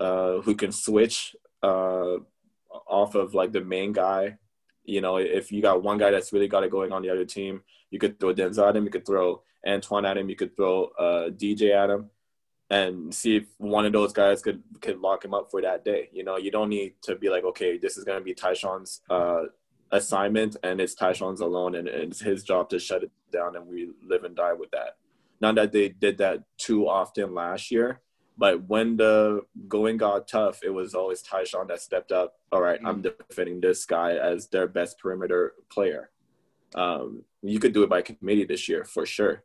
uh, 0.00 0.40
who 0.42 0.54
can 0.54 0.70
switch 0.72 1.34
uh, 1.62 2.16
off 2.86 3.14
of 3.14 3.34
like 3.34 3.52
the 3.52 3.64
main 3.64 3.92
guy. 3.92 4.38
You 4.84 5.00
know, 5.00 5.16
if 5.16 5.50
you 5.50 5.62
got 5.62 5.82
one 5.82 5.98
guy 5.98 6.10
that's 6.10 6.32
really 6.32 6.48
got 6.48 6.62
it 6.62 6.70
going 6.70 6.92
on 6.92 7.02
the 7.02 7.10
other 7.10 7.24
team, 7.24 7.62
you 7.90 7.98
could 7.98 8.20
throw 8.20 8.34
Denzel 8.34 8.68
at 8.68 8.76
him, 8.76 8.84
you 8.84 8.90
could 8.90 9.06
throw 9.06 9.42
Antwann 9.66 10.06
at 10.06 10.18
him, 10.18 10.28
you 10.28 10.36
could 10.36 10.54
throw 10.54 10.84
uh, 10.98 11.30
DJ 11.30 11.74
at 11.74 11.90
him 11.90 12.10
and 12.70 13.14
see 13.14 13.36
if 13.36 13.44
one 13.58 13.86
of 13.86 13.92
those 13.92 14.12
guys 14.12 14.42
could 14.42 14.62
could 14.80 14.98
lock 14.98 15.24
him 15.24 15.34
up 15.34 15.50
for 15.50 15.62
that 15.62 15.84
day. 15.84 16.08
You 16.12 16.24
know, 16.24 16.36
you 16.36 16.50
don't 16.50 16.68
need 16.68 16.94
to 17.02 17.14
be 17.14 17.28
like, 17.28 17.44
okay, 17.44 17.78
this 17.78 17.96
is 17.96 18.04
gonna 18.04 18.20
be 18.20 18.34
Ty-Shon's 18.34 19.02
uh, 19.08 19.42
assignment, 19.92 20.56
and 20.62 20.80
it's 20.80 20.94
Ty-Shon's 20.94 21.40
alone, 21.40 21.76
and, 21.76 21.88
and, 21.88 22.10
it's 22.10 22.20
his 22.20 22.42
job 22.42 22.68
to 22.70 22.78
shut 22.78 23.04
it 23.04 23.10
down, 23.32 23.56
and 23.56 23.66
we 23.66 23.90
live 24.02 24.24
and 24.24 24.34
die 24.34 24.52
with 24.52 24.70
that. 24.72 24.96
Not 25.40 25.54
that 25.56 25.72
they 25.72 25.90
did 25.90 26.18
that 26.18 26.42
too 26.58 26.88
often 26.88 27.34
last 27.34 27.70
year, 27.70 28.00
but 28.36 28.68
when 28.68 28.96
the 28.96 29.42
going 29.68 29.96
got 29.96 30.26
tough, 30.26 30.60
it 30.64 30.70
was 30.70 30.94
always 30.94 31.22
Ty-Shon 31.22 31.68
that 31.68 31.80
stepped 31.80 32.10
up. 32.10 32.34
All 32.50 32.60
right, 32.60 32.78
mm-hmm. 32.78 32.86
I'm 32.86 33.02
defending 33.02 33.60
this 33.60 33.84
guy 33.84 34.16
as 34.16 34.48
their 34.48 34.66
best 34.66 34.98
perimeter 34.98 35.54
player. 35.70 36.10
Um, 36.74 37.22
you 37.42 37.60
could 37.60 37.72
do 37.72 37.84
it 37.84 37.90
by 37.90 38.02
committee 38.02 38.44
this 38.44 38.68
year 38.68 38.84
for 38.84 39.06
sure. 39.06 39.44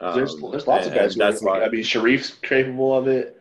Um, 0.00 0.16
there's 0.16 0.36
there's 0.36 0.66
lots 0.66 0.86
of 0.86 0.94
guys. 0.94 1.14
that's 1.14 1.42
why 1.42 1.62
I 1.62 1.68
mean 1.68 1.82
Shereef's 1.82 2.30
capable 2.42 2.96
of 2.96 3.06
it. 3.06 3.40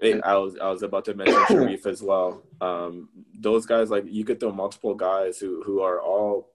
it. 0.00 0.20
I 0.24 0.36
was 0.36 0.56
I 0.58 0.70
was 0.70 0.82
about 0.82 1.04
to 1.06 1.14
mention 1.14 1.34
Shereef 1.48 1.86
as 1.86 2.02
well. 2.02 2.42
Um, 2.60 3.10
those 3.38 3.66
guys 3.66 3.90
like 3.90 4.04
you 4.06 4.24
could 4.24 4.40
throw 4.40 4.52
multiple 4.52 4.94
guys 4.94 5.38
who 5.38 5.62
who 5.64 5.80
are 5.82 6.00
all 6.00 6.50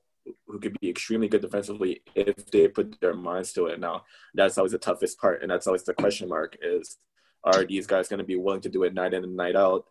who 0.47 0.59
could 0.59 0.79
be 0.79 0.89
extremely 0.89 1.27
good 1.27 1.41
defensively 1.41 2.01
if 2.15 2.49
they 2.49 2.67
put 2.67 2.99
their 2.99 3.13
minds 3.13 3.53
to 3.53 3.67
it. 3.67 3.79
Now 3.79 4.03
that's 4.33 4.57
always 4.57 4.71
the 4.71 4.77
toughest 4.79 5.19
part, 5.19 5.41
and 5.41 5.51
that's 5.51 5.67
always 5.67 5.83
the 5.83 5.93
question 5.93 6.29
mark: 6.29 6.57
is 6.61 6.97
are 7.43 7.65
these 7.65 7.85
guys 7.85 8.07
going 8.07 8.19
to 8.19 8.23
be 8.23 8.37
willing 8.37 8.61
to 8.61 8.69
do 8.69 8.83
it 8.83 8.93
night 8.93 9.13
in 9.13 9.23
and 9.23 9.35
night 9.35 9.55
out 9.55 9.85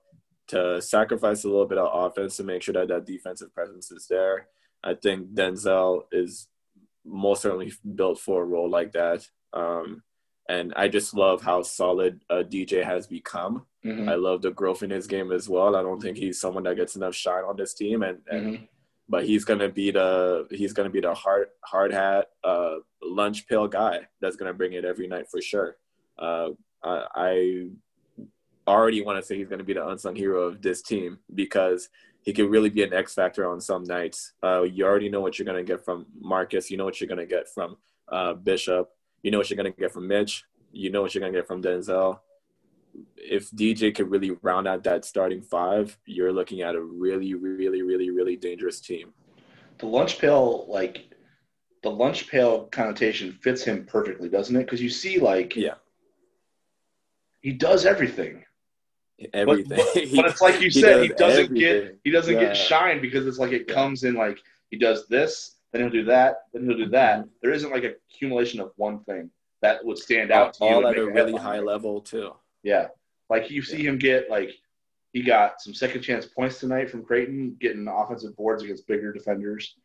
to 0.48 0.80
sacrifice 0.80 1.44
a 1.44 1.48
little 1.48 1.66
bit 1.66 1.78
of 1.78 1.90
offense 1.92 2.36
to 2.36 2.44
make 2.44 2.62
sure 2.62 2.72
that 2.72 2.88
that 2.88 3.06
defensive 3.06 3.54
presence 3.54 3.90
is 3.92 4.06
there? 4.08 4.48
I 4.82 4.94
think 4.94 5.34
Denzel 5.34 6.04
is 6.10 6.48
most 7.04 7.42
certainly 7.42 7.72
built 7.94 8.18
for 8.18 8.42
a 8.42 8.46
role 8.46 8.70
like 8.70 8.92
that. 8.92 9.28
Um, 9.52 10.02
and 10.48 10.72
I 10.76 10.88
just 10.88 11.14
love 11.14 11.42
how 11.42 11.62
solid 11.62 12.22
uh, 12.28 12.42
DJ 12.46 12.84
has 12.84 13.06
become. 13.06 13.66
Mm-hmm. 13.84 14.08
I 14.08 14.14
love 14.14 14.42
the 14.42 14.50
growth 14.50 14.82
in 14.82 14.90
his 14.90 15.06
game 15.06 15.32
as 15.32 15.48
well. 15.48 15.76
I 15.76 15.82
don't 15.82 16.00
think 16.00 16.16
he's 16.16 16.40
someone 16.40 16.64
that 16.64 16.76
gets 16.76 16.96
enough 16.96 17.14
shine 17.14 17.44
on 17.44 17.56
this 17.56 17.74
team, 17.74 18.02
and, 18.02 18.18
and 18.28 18.46
mm-hmm. 18.46 18.64
but 19.08 19.24
he's 19.24 19.44
gonna 19.44 19.68
be 19.68 19.90
the 19.90 20.46
he's 20.50 20.72
gonna 20.72 20.90
be 20.90 21.00
the 21.00 21.14
hard 21.14 21.48
hard 21.64 21.92
hat 21.92 22.28
uh, 22.44 22.76
lunch 23.02 23.48
pail 23.48 23.66
guy 23.66 24.00
that's 24.20 24.36
gonna 24.36 24.52
bring 24.52 24.72
it 24.72 24.84
every 24.84 25.08
night 25.08 25.28
for 25.30 25.40
sure. 25.40 25.76
Uh, 26.18 26.50
I, 26.84 27.06
I 27.14 27.68
already 28.66 29.02
want 29.02 29.20
to 29.20 29.26
say 29.26 29.36
he's 29.36 29.48
gonna 29.48 29.64
be 29.64 29.74
the 29.74 29.86
unsung 29.86 30.16
hero 30.16 30.42
of 30.42 30.62
this 30.62 30.82
team 30.82 31.18
because 31.34 31.88
he 32.22 32.32
can 32.32 32.48
really 32.48 32.70
be 32.70 32.84
an 32.84 32.92
X 32.92 33.14
factor 33.14 33.48
on 33.48 33.60
some 33.60 33.82
nights. 33.84 34.32
Uh, 34.42 34.62
you 34.62 34.84
already 34.84 35.08
know 35.08 35.20
what 35.20 35.38
you're 35.38 35.46
gonna 35.46 35.64
get 35.64 35.84
from 35.84 36.06
Marcus. 36.20 36.70
You 36.70 36.76
know 36.76 36.84
what 36.84 37.00
you're 37.00 37.08
gonna 37.08 37.26
get 37.26 37.48
from 37.48 37.76
uh, 38.08 38.34
Bishop. 38.34 38.90
You 39.22 39.30
know 39.30 39.38
what 39.38 39.50
you're 39.50 39.56
going 39.56 39.72
to 39.72 39.78
get 39.78 39.92
from 39.92 40.08
Mitch. 40.08 40.44
You 40.72 40.90
know 40.90 41.02
what 41.02 41.14
you're 41.14 41.20
going 41.20 41.32
to 41.32 41.38
get 41.38 41.46
from 41.46 41.62
Denzel. 41.62 42.20
If 43.16 43.50
DJ 43.50 43.94
could 43.94 44.10
really 44.10 44.32
round 44.42 44.68
out 44.68 44.84
that 44.84 45.04
starting 45.04 45.42
five, 45.42 45.96
you're 46.06 46.32
looking 46.32 46.62
at 46.62 46.74
a 46.74 46.80
really, 46.80 47.34
really, 47.34 47.82
really, 47.82 48.10
really 48.10 48.36
dangerous 48.36 48.80
team. 48.80 49.12
The 49.78 49.86
lunch 49.86 50.18
pail, 50.18 50.66
like 50.68 51.12
the 51.82 51.90
lunch 51.90 52.28
pail 52.28 52.66
connotation 52.66 53.32
fits 53.42 53.62
him 53.62 53.84
perfectly, 53.86 54.28
doesn't 54.28 54.54
it? 54.54 54.64
Because 54.64 54.82
you 54.82 54.90
see, 54.90 55.18
like, 55.18 55.56
yeah, 55.56 55.74
he 57.40 57.52
does 57.52 57.84
everything. 57.84 58.44
Everything, 59.34 59.68
but, 59.68 59.78
but, 59.94 60.16
but 60.16 60.26
it's 60.26 60.40
like 60.40 60.60
you 60.60 60.70
said, 60.70 61.02
he 61.02 61.08
doesn't 61.08 61.44
everything. 61.44 61.54
get 61.54 61.98
he 62.04 62.10
doesn't 62.10 62.34
yeah. 62.34 62.40
get 62.40 62.56
shine 62.56 63.00
because 63.00 63.26
it's 63.26 63.38
like 63.38 63.52
it 63.52 63.68
comes 63.68 64.04
in 64.04 64.14
like 64.14 64.38
he 64.70 64.78
does 64.78 65.06
this, 65.08 65.56
then 65.72 65.82
he'll 65.82 65.90
do 65.90 66.04
that, 66.04 66.42
then 66.52 66.64
he'll 66.64 66.76
do 66.76 66.88
that. 66.90 67.24
There 67.40 67.52
isn't 67.52 67.70
like 67.70 67.84
a 67.84 67.94
accumulation 68.10 68.60
of 68.60 68.72
one 68.76 69.00
thing 69.04 69.30
that 69.62 69.84
would 69.84 69.98
stand 69.98 70.30
out 70.30 70.54
to 70.54 70.64
all 70.64 70.86
at 70.86 70.98
a 70.98 71.06
really 71.06 71.34
high 71.34 71.60
level 71.60 72.00
too. 72.00 72.32
Yeah, 72.62 72.88
like 73.30 73.50
you 73.50 73.62
see 73.62 73.82
yeah. 73.82 73.90
him 73.90 73.98
get 73.98 74.30
like 74.30 74.50
he 75.12 75.22
got 75.22 75.60
some 75.60 75.74
second 75.74 76.02
chance 76.02 76.26
points 76.26 76.58
tonight 76.58 76.90
from 76.90 77.04
Creighton, 77.04 77.56
getting 77.60 77.86
offensive 77.88 78.36
boards 78.36 78.62
against 78.62 78.86
bigger 78.86 79.12
defenders, 79.12 79.76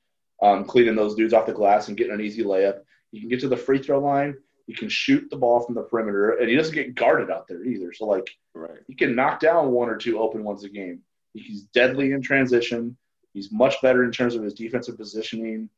um, 0.42 0.66
cleaning 0.66 0.96
those 0.96 1.16
dudes 1.16 1.34
off 1.34 1.46
the 1.46 1.54
glass 1.54 1.88
and 1.88 1.98
getting 1.98 2.14
an 2.14 2.22
easy 2.22 2.44
layup. 2.44 2.80
He 3.12 3.20
can 3.20 3.30
get 3.30 3.40
to 3.42 3.50
the 3.50 3.58
free 3.58 3.80
throw 3.80 4.00
line. 4.00 4.36
He 4.68 4.74
can 4.74 4.90
shoot 4.90 5.30
the 5.30 5.38
ball 5.38 5.62
from 5.62 5.76
the 5.76 5.84
perimeter, 5.84 6.32
and 6.32 6.50
he 6.50 6.56
doesn't 6.56 6.76
get 6.76 6.96
guarded 6.96 7.32
out 7.32 7.48
there 7.48 7.64
either. 7.64 7.94
So 7.94 8.06
like, 8.06 8.30
right. 8.54 8.80
he 8.88 8.96
can 8.96 9.16
knock 9.16 9.40
down 9.40 9.72
one 9.72 9.90
or 9.90 9.96
two 9.96 10.20
open 10.20 10.44
ones 10.44 10.66
a 10.66 10.70
game. 10.70 11.02
He's 11.34 11.64
deadly 11.74 12.12
in 12.12 12.22
transition. 12.22 12.98
He's 13.34 13.52
much 13.52 13.82
better 13.82 14.04
in 14.04 14.12
terms 14.12 14.36
of 14.36 14.44
his 14.44 14.54
defensive 14.54 14.98
positioning 14.98 15.70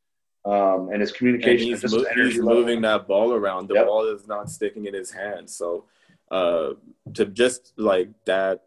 um, 0.46 0.90
and 0.92 1.02
his 1.02 1.12
communication. 1.12 1.74
And 1.74 1.82
he's, 1.82 1.94
mo- 1.94 2.06
he's 2.16 2.40
moving 2.40 2.82
that 2.82 3.08
ball 3.08 3.34
around. 3.34 3.68
The 3.68 3.76
yep. 3.76 3.88
ball 3.88 4.06
is 4.08 4.28
not 4.28 4.50
sticking 4.50 4.86
in 4.86 4.94
his 4.94 5.12
hand. 5.12 5.50
So 5.50 5.86
uh, 6.32 6.72
to 7.14 7.26
just 7.26 7.74
like 7.78 8.10
that 8.26 8.64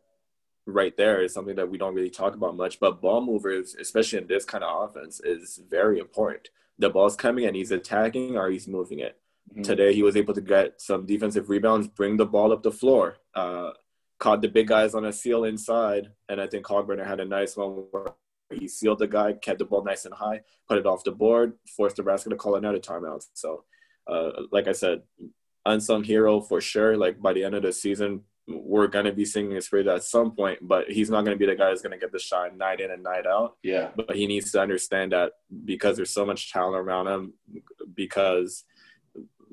right 0.66 0.96
there 0.96 1.22
is 1.22 1.34
something 1.34 1.56
that 1.56 1.68
we 1.68 1.78
don't 1.78 1.94
really 1.94 2.10
talk 2.10 2.34
about 2.34 2.56
much. 2.56 2.78
But 2.78 3.00
ball 3.00 3.24
movers, 3.24 3.74
especially 3.74 4.18
in 4.18 4.26
this 4.26 4.44
kind 4.44 4.64
of 4.64 4.90
offense, 4.90 5.20
is 5.20 5.60
very 5.68 5.98
important. 5.98 6.48
The 6.78 6.90
ball's 6.90 7.16
coming 7.16 7.46
and 7.46 7.56
he's 7.56 7.70
attacking 7.70 8.36
or 8.36 8.50
he's 8.50 8.68
moving 8.68 9.00
it. 9.00 9.18
Mm-hmm. 9.50 9.62
Today 9.62 9.92
he 9.92 10.02
was 10.02 10.16
able 10.16 10.34
to 10.34 10.40
get 10.40 10.80
some 10.80 11.04
defensive 11.04 11.50
rebounds, 11.50 11.88
bring 11.88 12.16
the 12.16 12.26
ball 12.26 12.52
up 12.52 12.62
the 12.62 12.70
floor, 12.70 13.16
uh, 13.34 13.70
caught 14.18 14.40
the 14.40 14.48
big 14.48 14.68
guys 14.68 14.94
on 14.94 15.04
a 15.04 15.12
seal 15.12 15.44
inside, 15.44 16.12
and 16.28 16.40
I 16.40 16.46
think 16.46 16.64
Kalkbrenner 16.64 17.06
had 17.06 17.18
a 17.18 17.24
nice 17.24 17.56
one 17.56 17.70
where 17.90 18.12
he 18.58 18.68
sealed 18.68 18.98
the 18.98 19.06
guy, 19.06 19.32
kept 19.32 19.58
the 19.58 19.64
ball 19.64 19.84
nice 19.84 20.04
and 20.04 20.14
high, 20.14 20.40
put 20.68 20.78
it 20.78 20.86
off 20.86 21.04
the 21.04 21.12
board, 21.12 21.54
forced 21.76 21.98
Nebraska 21.98 22.30
to 22.30 22.36
call 22.36 22.56
another 22.56 22.78
timeout. 22.78 23.26
So, 23.34 23.64
uh, 24.06 24.30
like 24.50 24.68
I 24.68 24.72
said, 24.72 25.02
unsung 25.64 26.04
hero 26.04 26.40
for 26.40 26.60
sure. 26.60 26.96
Like 26.96 27.20
by 27.20 27.32
the 27.32 27.44
end 27.44 27.54
of 27.54 27.62
the 27.62 27.72
season, 27.72 28.22
we're 28.48 28.88
gonna 28.88 29.12
be 29.12 29.24
singing 29.24 29.52
his 29.52 29.68
praise 29.68 29.86
at 29.86 30.02
some 30.02 30.32
point, 30.34 30.58
but 30.62 30.90
he's 30.90 31.10
not 31.10 31.24
gonna 31.24 31.36
be 31.36 31.46
the 31.46 31.54
guy 31.54 31.70
who's 31.70 31.82
gonna 31.82 31.98
get 31.98 32.12
the 32.12 32.18
shine 32.18 32.58
night 32.58 32.80
in 32.80 32.90
and 32.90 33.02
night 33.02 33.26
out. 33.26 33.56
Yeah. 33.62 33.90
But 33.94 34.16
he 34.16 34.26
needs 34.26 34.50
to 34.52 34.60
understand 34.60 35.12
that 35.12 35.32
because 35.64 35.96
there's 35.96 36.12
so 36.12 36.26
much 36.26 36.52
talent 36.52 36.76
around 36.76 37.06
him, 37.06 37.34
because 37.94 38.64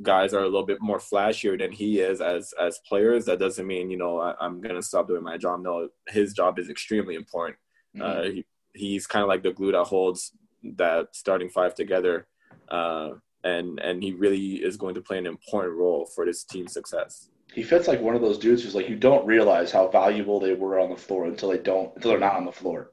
guys 0.02 0.34
are 0.34 0.40
a 0.40 0.46
little 0.46 0.66
bit 0.66 0.82
more 0.82 0.98
flashier 0.98 1.60
than 1.60 1.72
he 1.72 2.00
is 2.00 2.22
as 2.22 2.54
as 2.60 2.80
players. 2.88 3.26
That 3.26 3.40
doesn't 3.40 3.68
mean 3.68 3.92
you 3.92 3.98
know 3.98 4.20
I, 4.20 4.46
am 4.46 4.62
gonna 4.62 4.82
stop 4.82 5.08
doing 5.08 5.24
my 5.24 5.38
job. 5.38 5.62
No, 5.62 5.90
his 6.08 6.34
job 6.34 6.58
is 6.58 6.70
extremely 6.70 7.16
important. 7.16 7.58
Mm-hmm. 7.96 8.02
Uh, 8.02 8.32
he, 8.32 8.46
he's 8.74 9.08
kind 9.08 9.24
of 9.24 9.30
like 9.30 9.44
the 9.44 9.52
glue 9.52 9.72
that 9.72 9.86
holds 9.86 10.32
that 10.64 11.16
starting 11.16 11.50
five 11.50 11.76
together. 11.76 12.28
Uh, 12.70 13.12
and 13.44 13.80
and 13.80 14.04
he 14.04 14.12
really 14.12 14.56
is 14.56 14.78
going 14.78 14.96
to 14.96 15.02
play 15.02 15.18
an 15.18 15.26
important 15.26 15.76
role 15.76 16.06
for 16.14 16.26
this 16.26 16.44
team's 16.44 16.74
success. 16.74 17.30
He 17.54 17.64
fits 17.64 17.88
like 17.88 18.02
one 18.02 18.16
of 18.16 18.22
those 18.22 18.38
dudes 18.38 18.64
who's 18.64 18.76
like 18.76 18.90
you 18.90 18.96
don't 18.96 19.26
realize 19.26 19.72
how 19.72 19.88
valuable 19.88 20.40
they 20.40 20.54
were 20.54 20.80
on 20.80 20.90
the 20.90 20.98
floor 20.98 21.26
until 21.26 21.50
they 21.50 21.58
don't 21.58 21.96
until 21.96 22.12
they're 22.12 22.20
not 22.20 22.36
on 22.36 22.46
the 22.46 22.52
floor. 22.52 22.92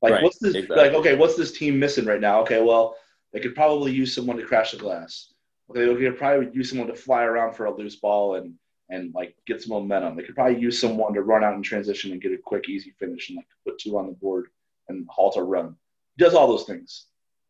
Like 0.00 0.14
right, 0.14 0.22
what's 0.22 0.38
this 0.38 0.54
exactly. 0.54 0.76
like 0.76 0.92
okay, 0.92 1.16
what's 1.16 1.36
this 1.36 1.52
team 1.52 1.78
missing 1.78 2.06
right 2.06 2.20
now? 2.20 2.40
Okay, 2.42 2.62
well, 2.62 2.96
they 3.32 3.40
could 3.40 3.54
probably 3.54 3.92
use 3.92 4.14
someone 4.14 4.36
to 4.36 4.44
crash 4.44 4.70
the 4.70 4.78
glass. 4.78 5.32
Okay, 5.70 5.84
they 5.84 5.94
could 5.94 6.18
probably 6.18 6.50
use 6.52 6.70
someone 6.70 6.88
to 6.88 6.94
fly 6.94 7.24
around 7.24 7.54
for 7.54 7.66
a 7.66 7.76
loose 7.76 7.96
ball 7.96 8.36
and 8.36 8.54
and 8.88 9.12
like 9.14 9.34
get 9.46 9.60
some 9.60 9.70
momentum. 9.70 10.16
They 10.16 10.22
could 10.22 10.34
probably 10.34 10.60
use 10.60 10.80
someone 10.80 11.14
to 11.14 11.22
run 11.22 11.44
out 11.44 11.54
in 11.54 11.62
transition 11.62 12.12
and 12.12 12.22
get 12.22 12.32
a 12.32 12.38
quick, 12.38 12.68
easy 12.68 12.92
finish 12.98 13.28
and 13.28 13.36
like 13.36 13.46
put 13.66 13.78
two 13.78 13.98
on 13.98 14.06
the 14.06 14.12
board 14.12 14.46
and 14.90 15.06
halt 15.08 15.36
a 15.36 15.42
run. 15.42 15.76
He 16.16 16.24
does 16.24 16.34
all 16.34 16.48
those 16.48 16.64
things. 16.64 17.06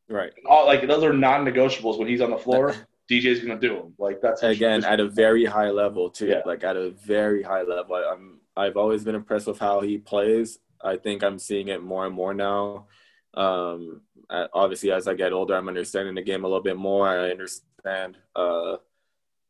Right. 0.08 0.32
All 0.46 0.66
like 0.66 0.86
those 0.86 1.04
are 1.04 1.12
non-negotiables 1.12 1.98
when 1.98 2.08
he's 2.08 2.20
on 2.20 2.30
the 2.30 2.38
floor. 2.38 2.74
DJ's 3.10 3.40
gonna 3.40 3.58
do 3.58 3.74
them. 3.74 3.94
Like 3.98 4.20
that's 4.20 4.42
again 4.44 4.84
at 4.84 5.00
a 5.00 5.08
very 5.08 5.44
high 5.44 5.70
level 5.70 6.10
too. 6.10 6.28
Yeah. 6.28 6.42
Like 6.46 6.62
at 6.62 6.76
a 6.76 6.90
very 6.90 7.42
high 7.42 7.62
level. 7.62 7.96
I, 7.96 8.12
I'm 8.12 8.40
I've 8.56 8.76
always 8.76 9.02
been 9.02 9.16
impressed 9.16 9.48
with 9.48 9.58
how 9.58 9.80
he 9.80 9.98
plays 9.98 10.58
I 10.82 10.96
think 10.96 11.22
I'm 11.22 11.38
seeing 11.38 11.68
it 11.68 11.82
more 11.82 12.06
and 12.06 12.14
more 12.14 12.34
now. 12.34 12.86
Um, 13.34 14.02
obviously, 14.30 14.92
as 14.92 15.06
I 15.06 15.14
get 15.14 15.32
older, 15.32 15.54
I'm 15.54 15.68
understanding 15.68 16.14
the 16.14 16.22
game 16.22 16.44
a 16.44 16.48
little 16.48 16.62
bit 16.62 16.76
more. 16.76 17.08
I 17.08 17.30
understand 17.30 18.16
uh, 18.34 18.76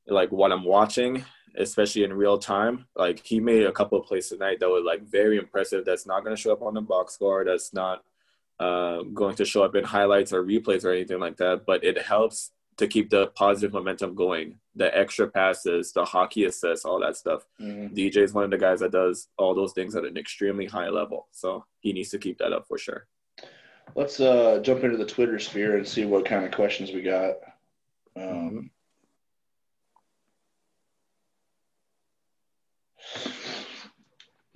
like 0.06 0.32
what 0.32 0.52
I'm 0.52 0.64
watching, 0.64 1.24
especially 1.56 2.04
in 2.04 2.12
real 2.12 2.38
time. 2.38 2.86
Like 2.96 3.24
he 3.24 3.40
made 3.40 3.64
a 3.64 3.72
couple 3.72 3.98
of 3.98 4.06
plays 4.06 4.28
tonight 4.28 4.60
that 4.60 4.70
were 4.70 4.80
like 4.80 5.02
very 5.02 5.38
impressive. 5.38 5.84
That's 5.84 6.06
not 6.06 6.24
going 6.24 6.34
to 6.34 6.40
show 6.40 6.52
up 6.52 6.62
on 6.62 6.74
the 6.74 6.80
box 6.80 7.14
score. 7.14 7.44
That's 7.44 7.72
not 7.72 8.02
uh, 8.58 9.02
going 9.14 9.36
to 9.36 9.44
show 9.44 9.62
up 9.62 9.74
in 9.74 9.84
highlights 9.84 10.32
or 10.32 10.44
replays 10.44 10.84
or 10.84 10.92
anything 10.92 11.20
like 11.20 11.36
that. 11.38 11.64
But 11.66 11.84
it 11.84 12.00
helps 12.00 12.52
to 12.76 12.88
keep 12.88 13.10
the 13.10 13.28
positive 13.28 13.72
momentum 13.72 14.14
going. 14.14 14.58
The 14.74 14.96
extra 14.96 15.28
passes, 15.28 15.92
the 15.92 16.04
hockey 16.04 16.44
assists, 16.44 16.84
all 16.84 17.00
that 17.00 17.16
stuff. 17.16 17.44
Mm-hmm. 17.60 17.94
DJ 17.94 18.18
is 18.18 18.32
one 18.32 18.44
of 18.44 18.50
the 18.50 18.58
guys 18.58 18.80
that 18.80 18.92
does 18.92 19.28
all 19.36 19.54
those 19.54 19.72
things 19.72 19.94
at 19.96 20.04
an 20.04 20.16
extremely 20.16 20.66
high 20.66 20.88
level. 20.88 21.28
So 21.30 21.66
he 21.80 21.92
needs 21.92 22.08
to 22.10 22.18
keep 22.18 22.38
that 22.38 22.52
up 22.52 22.66
for 22.66 22.78
sure. 22.78 23.06
Let's 23.94 24.20
uh, 24.20 24.60
jump 24.62 24.84
into 24.84 24.96
the 24.96 25.04
Twitter 25.04 25.38
sphere 25.38 25.76
and 25.76 25.86
see 25.86 26.04
what 26.04 26.24
kind 26.24 26.44
of 26.44 26.52
questions 26.52 26.92
we 26.92 27.02
got. 27.02 27.34
Um, 28.16 28.70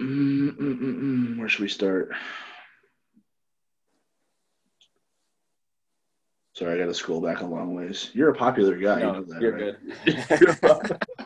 mm, 0.00 0.50
mm, 0.50 0.78
mm, 0.78 1.38
where 1.38 1.48
should 1.48 1.62
we 1.62 1.68
start? 1.68 2.12
Sorry, 6.54 6.74
I 6.74 6.78
got 6.78 6.86
to 6.86 6.94
scroll 6.94 7.20
back 7.20 7.40
a 7.40 7.46
long 7.46 7.74
ways. 7.74 8.10
You're 8.12 8.30
a 8.30 8.34
popular 8.34 8.76
guy. 8.76 9.00
No, 9.00 9.06
you 9.06 9.12
know 9.12 9.22
that, 9.24 9.42
you're 9.42 9.52
right? 9.52 9.76
good. 10.04 10.68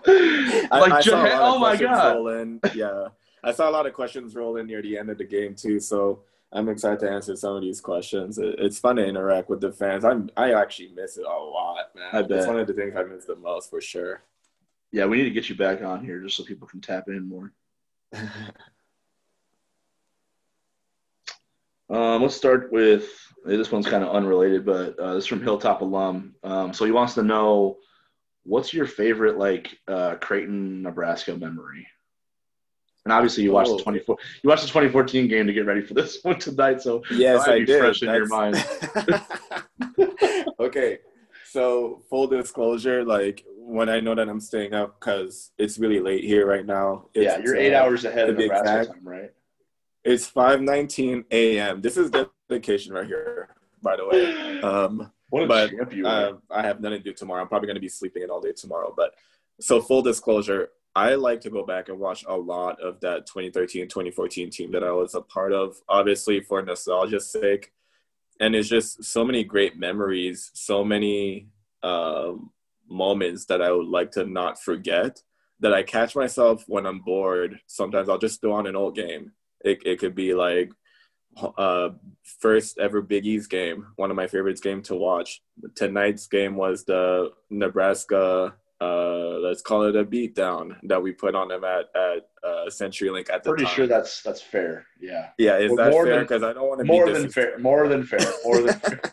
like, 0.71 0.89
I, 0.91 1.03
I 1.13 1.39
oh 1.41 1.59
my 1.59 1.77
god! 1.77 2.61
Yeah, 2.75 3.09
I 3.45 3.53
saw 3.53 3.69
a 3.69 3.73
lot 3.73 3.85
of 3.85 3.93
questions 3.93 4.35
roll 4.35 4.57
in 4.57 4.67
near 4.67 4.81
the 4.81 4.97
end 4.97 5.11
of 5.11 5.19
the 5.19 5.25
game 5.25 5.55
too. 5.55 5.81
So 5.81 6.21
I'm 6.51 6.71
excited 6.71 7.01
to 7.01 7.11
answer 7.11 7.37
some 7.37 7.57
of 7.57 7.63
these 7.63 7.81
questions. 7.81 8.39
It's 8.41 8.79
fun 8.79 8.97
to 8.97 9.05
interact 9.05 9.51
with 9.51 9.61
the 9.61 9.71
fans. 9.71 10.05
I'm 10.05 10.31
I 10.35 10.55
actually 10.55 10.93
miss 10.97 11.19
it 11.19 11.27
a 11.27 11.29
lot, 11.29 11.95
man. 11.95 12.09
I 12.11 12.23
bet. 12.23 12.39
It's 12.39 12.47
one 12.47 12.59
of 12.59 12.67
the 12.67 12.73
things 12.73 12.95
I 12.97 13.03
miss 13.03 13.27
the 13.27 13.37
most 13.37 13.69
for 13.69 13.83
sure. 13.83 14.23
Yeah, 14.93 15.07
we 15.07 15.19
need 15.19 15.25
to 15.25 15.31
get 15.31 15.49
you 15.49 15.55
back 15.55 15.83
on 15.83 16.05
here 16.05 16.21
just 16.21 16.37
so 16.37 16.45
people 16.45 16.67
can 16.67 16.81
tap 16.81 17.05
in 17.09 17.29
more. 17.29 17.53
um, 21.91 22.23
let's 22.23 22.37
start 22.37 22.73
with 22.73 23.11
this 23.45 23.71
one's 23.71 23.87
kind 23.87 24.03
of 24.03 24.15
unrelated, 24.15 24.65
but 24.65 24.99
uh, 24.99 25.15
this 25.15 25.25
is 25.25 25.29
from 25.29 25.43
Hilltop 25.43 25.83
alum. 25.83 26.35
Um, 26.43 26.73
so 26.73 26.85
he 26.85 26.93
wants 26.93 27.15
to 27.15 27.23
know 27.23 27.77
what's 28.45 28.73
your 28.73 28.87
favorite 28.87 29.39
like 29.39 29.79
uh, 29.87 30.17
Creighton, 30.17 30.83
Nebraska 30.83 31.37
memory. 31.37 31.87
And 33.05 33.13
obviously, 33.13 33.45
you 33.45 33.53
watched 33.53 33.71
oh. 33.71 33.77
the 33.77 33.83
twenty 33.83 34.01
four. 34.01 34.19
You 34.43 34.51
watched 34.51 34.65
the 34.65 34.71
twenty 34.71 34.89
fourteen 34.89 35.29
game 35.29 35.47
to 35.47 35.53
get 35.53 35.67
ready 35.67 35.83
for 35.83 35.95
this 35.95 36.19
one 36.23 36.39
tonight. 36.39 36.83
So 36.83 37.03
yes, 37.11 37.47
I 37.47 37.61
did. 37.61 37.81
Fresh 37.81 38.03
in 38.03 38.09
your 38.09 38.27
mind. 38.27 38.63
okay, 40.61 40.99
so 41.47 42.03
full 42.11 42.27
disclosure, 42.27 43.05
like 43.05 43.47
when 43.69 43.91
I 43.91 44.01
know 44.01 44.15
that 44.15 44.29
I'm 44.29 44.41
staying 44.41 44.73
up 44.73 44.99
because 44.99 45.53
it's 45.59 45.79
really 45.79 46.01
late 46.01 46.25
here 46.25 46.47
right 46.47 46.65
now. 46.65 47.09
yeah, 47.15 47.39
you're 47.39 47.55
eight 47.55 47.75
uh, 47.75 47.83
hours 47.83 48.05
ahead 48.07 48.31
of 48.31 48.39
Nebraska 48.39 48.93
time, 48.93 49.07
right? 49.07 49.31
It's 50.05 50.27
five 50.27 50.63
nineteen 50.63 51.25
a.m. 51.31 51.83
This 51.83 51.99
is 51.99 52.11
dedication 52.49 52.95
right 52.95 53.07
here, 53.07 53.51
by 53.83 53.97
the 53.97 54.07
way. 54.07 54.61
Um, 54.69 55.13
what 55.31 55.45
a 55.45 55.47
but 55.47 55.73
uh, 56.05 56.33
I 56.51 56.63
have 56.63 56.81
nothing 56.81 56.99
to 56.99 57.05
do 57.05 57.13
tomorrow. 57.13 57.43
I'm 57.43 57.49
probably 57.49 57.67
going 57.67 57.77
to 57.77 57.81
be 57.81 57.89
sleeping 57.89 58.23
in 58.23 58.31
all 58.31 58.41
day 58.41 58.53
tomorrow. 58.53 58.93
But 58.97 59.15
so 59.61 59.81
full 59.81 60.03
disclosure, 60.03 60.71
I 60.97 61.15
like 61.15 61.43
to 61.43 61.51
go 61.51 61.65
back 61.65 61.91
and 61.91 61.99
watch 61.99 62.25
a 62.27 62.35
lot 62.35 62.81
of 62.81 62.99
that 63.01 63.27
2013 63.27 63.85
2014 63.85 64.51
team 64.51 64.73
that 64.73 64.83
I 64.83 64.91
was 64.91 65.15
a 65.15 65.21
part 65.21 65.53
of, 65.53 65.77
obviously 65.89 66.41
for 66.41 66.63
nostalgia's 66.63 67.31
sake. 67.31 67.73
And 68.41 68.57
it's 68.57 68.69
just 68.69 69.05
so 69.05 69.25
many 69.25 69.45
great 69.45 69.79
memories, 69.79 70.51
so 70.55 70.83
many 70.83 71.49
um, 71.83 72.51
moments 72.89 73.47
that 73.47 73.63
I 73.63 73.73
would 73.73 73.89
like 73.89 74.13
to 74.13 74.25
not 74.25 74.63
forget 74.63 75.21
that 75.61 75.75
I 75.75 75.83
catch 75.83 76.15
myself 76.15 76.65
when 76.67 76.87
I'm 76.87 77.01
bored. 77.01 77.59
Sometimes 77.67 78.09
I'll 78.09 78.19
just 78.19 78.41
throw 78.41 78.53
on 78.53 78.67
an 78.67 78.77
old 78.77 78.95
game. 78.95 79.33
It, 79.65 79.79
it 79.85 79.99
could 79.99 80.15
be 80.15 80.35
like 80.35 80.71
uh, 81.57 81.91
first 82.41 82.79
ever 82.79 83.03
Big 83.03 83.27
East 83.27 83.51
game, 83.51 83.87
one 83.97 84.11
of 84.11 84.17
my 84.17 84.27
favorites 84.27 84.61
game 84.61 84.83
to 84.83 84.95
watch. 84.95 85.43
Tonight's 85.75 86.27
game 86.27 86.57
was 86.57 86.85
the 86.85 87.33
Nebraska 87.51 88.55
uh, 88.81 89.39
let's 89.41 89.61
call 89.61 89.83
it 89.85 89.97
a 89.97 90.05
beatdown 90.05 90.77
that 90.85 91.03
we 91.03 91.13
put 91.13 91.35
on 91.35 91.49
them 91.49 91.65
at 91.65 91.87
at 91.97 92.29
uh, 92.45 92.67
CenturyLink 92.69 93.29
at 93.31 93.43
the 93.43 93.51
Pretty 93.51 93.65
time. 93.65 93.75
sure 93.75 93.87
that's 93.87 94.23
that's 94.23 94.41
fair. 94.41 94.87
Yeah. 95.01 95.31
Yeah, 95.37 95.59
is 95.59 95.75
that 95.77 95.93
fair? 95.93 96.21
Because 96.21 96.43
I 96.43 96.53
don't 96.53 96.69
want 96.69 96.81
to 96.81 96.85
more 96.85 97.11
than 97.11 97.29
fair. 97.29 97.59
More 97.59 97.89
than 97.89 98.05
fair. 98.05 98.21
More 98.45 98.63
than 98.63 98.79
fair. 98.79 99.01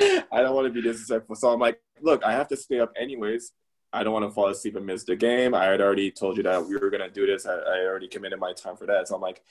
I 0.32 0.42
don't 0.42 0.54
want 0.54 0.66
to 0.66 0.72
be 0.72 0.82
disrespectful, 0.82 1.36
so 1.36 1.50
I'm 1.50 1.60
like, 1.60 1.80
look, 2.00 2.24
I 2.24 2.32
have 2.32 2.48
to 2.48 2.56
stay 2.56 2.80
up 2.80 2.92
anyways. 2.98 3.52
I 3.92 4.04
don't 4.04 4.12
want 4.12 4.24
to 4.24 4.30
fall 4.30 4.48
asleep 4.48 4.76
and 4.76 4.86
miss 4.86 5.04
the 5.04 5.16
game. 5.16 5.54
I 5.54 5.64
had 5.64 5.80
already 5.80 6.10
told 6.10 6.36
you 6.36 6.42
that 6.44 6.64
we 6.64 6.76
were 6.76 6.90
gonna 6.90 7.10
do 7.10 7.26
this. 7.26 7.46
I, 7.46 7.54
I 7.54 7.84
already 7.86 8.08
committed 8.08 8.38
my 8.38 8.52
time 8.52 8.76
for 8.76 8.86
that, 8.86 9.08
so 9.08 9.16
I'm 9.16 9.20
like, 9.20 9.42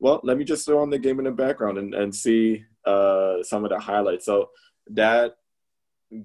well, 0.00 0.20
let 0.24 0.36
me 0.36 0.44
just 0.44 0.66
throw 0.66 0.82
on 0.82 0.90
the 0.90 0.98
game 0.98 1.18
in 1.18 1.24
the 1.24 1.30
background 1.30 1.78
and 1.78 1.94
and 1.94 2.14
see 2.14 2.64
uh, 2.84 3.42
some 3.42 3.64
of 3.64 3.70
the 3.70 3.78
highlights. 3.78 4.26
So 4.26 4.50
that 4.88 5.36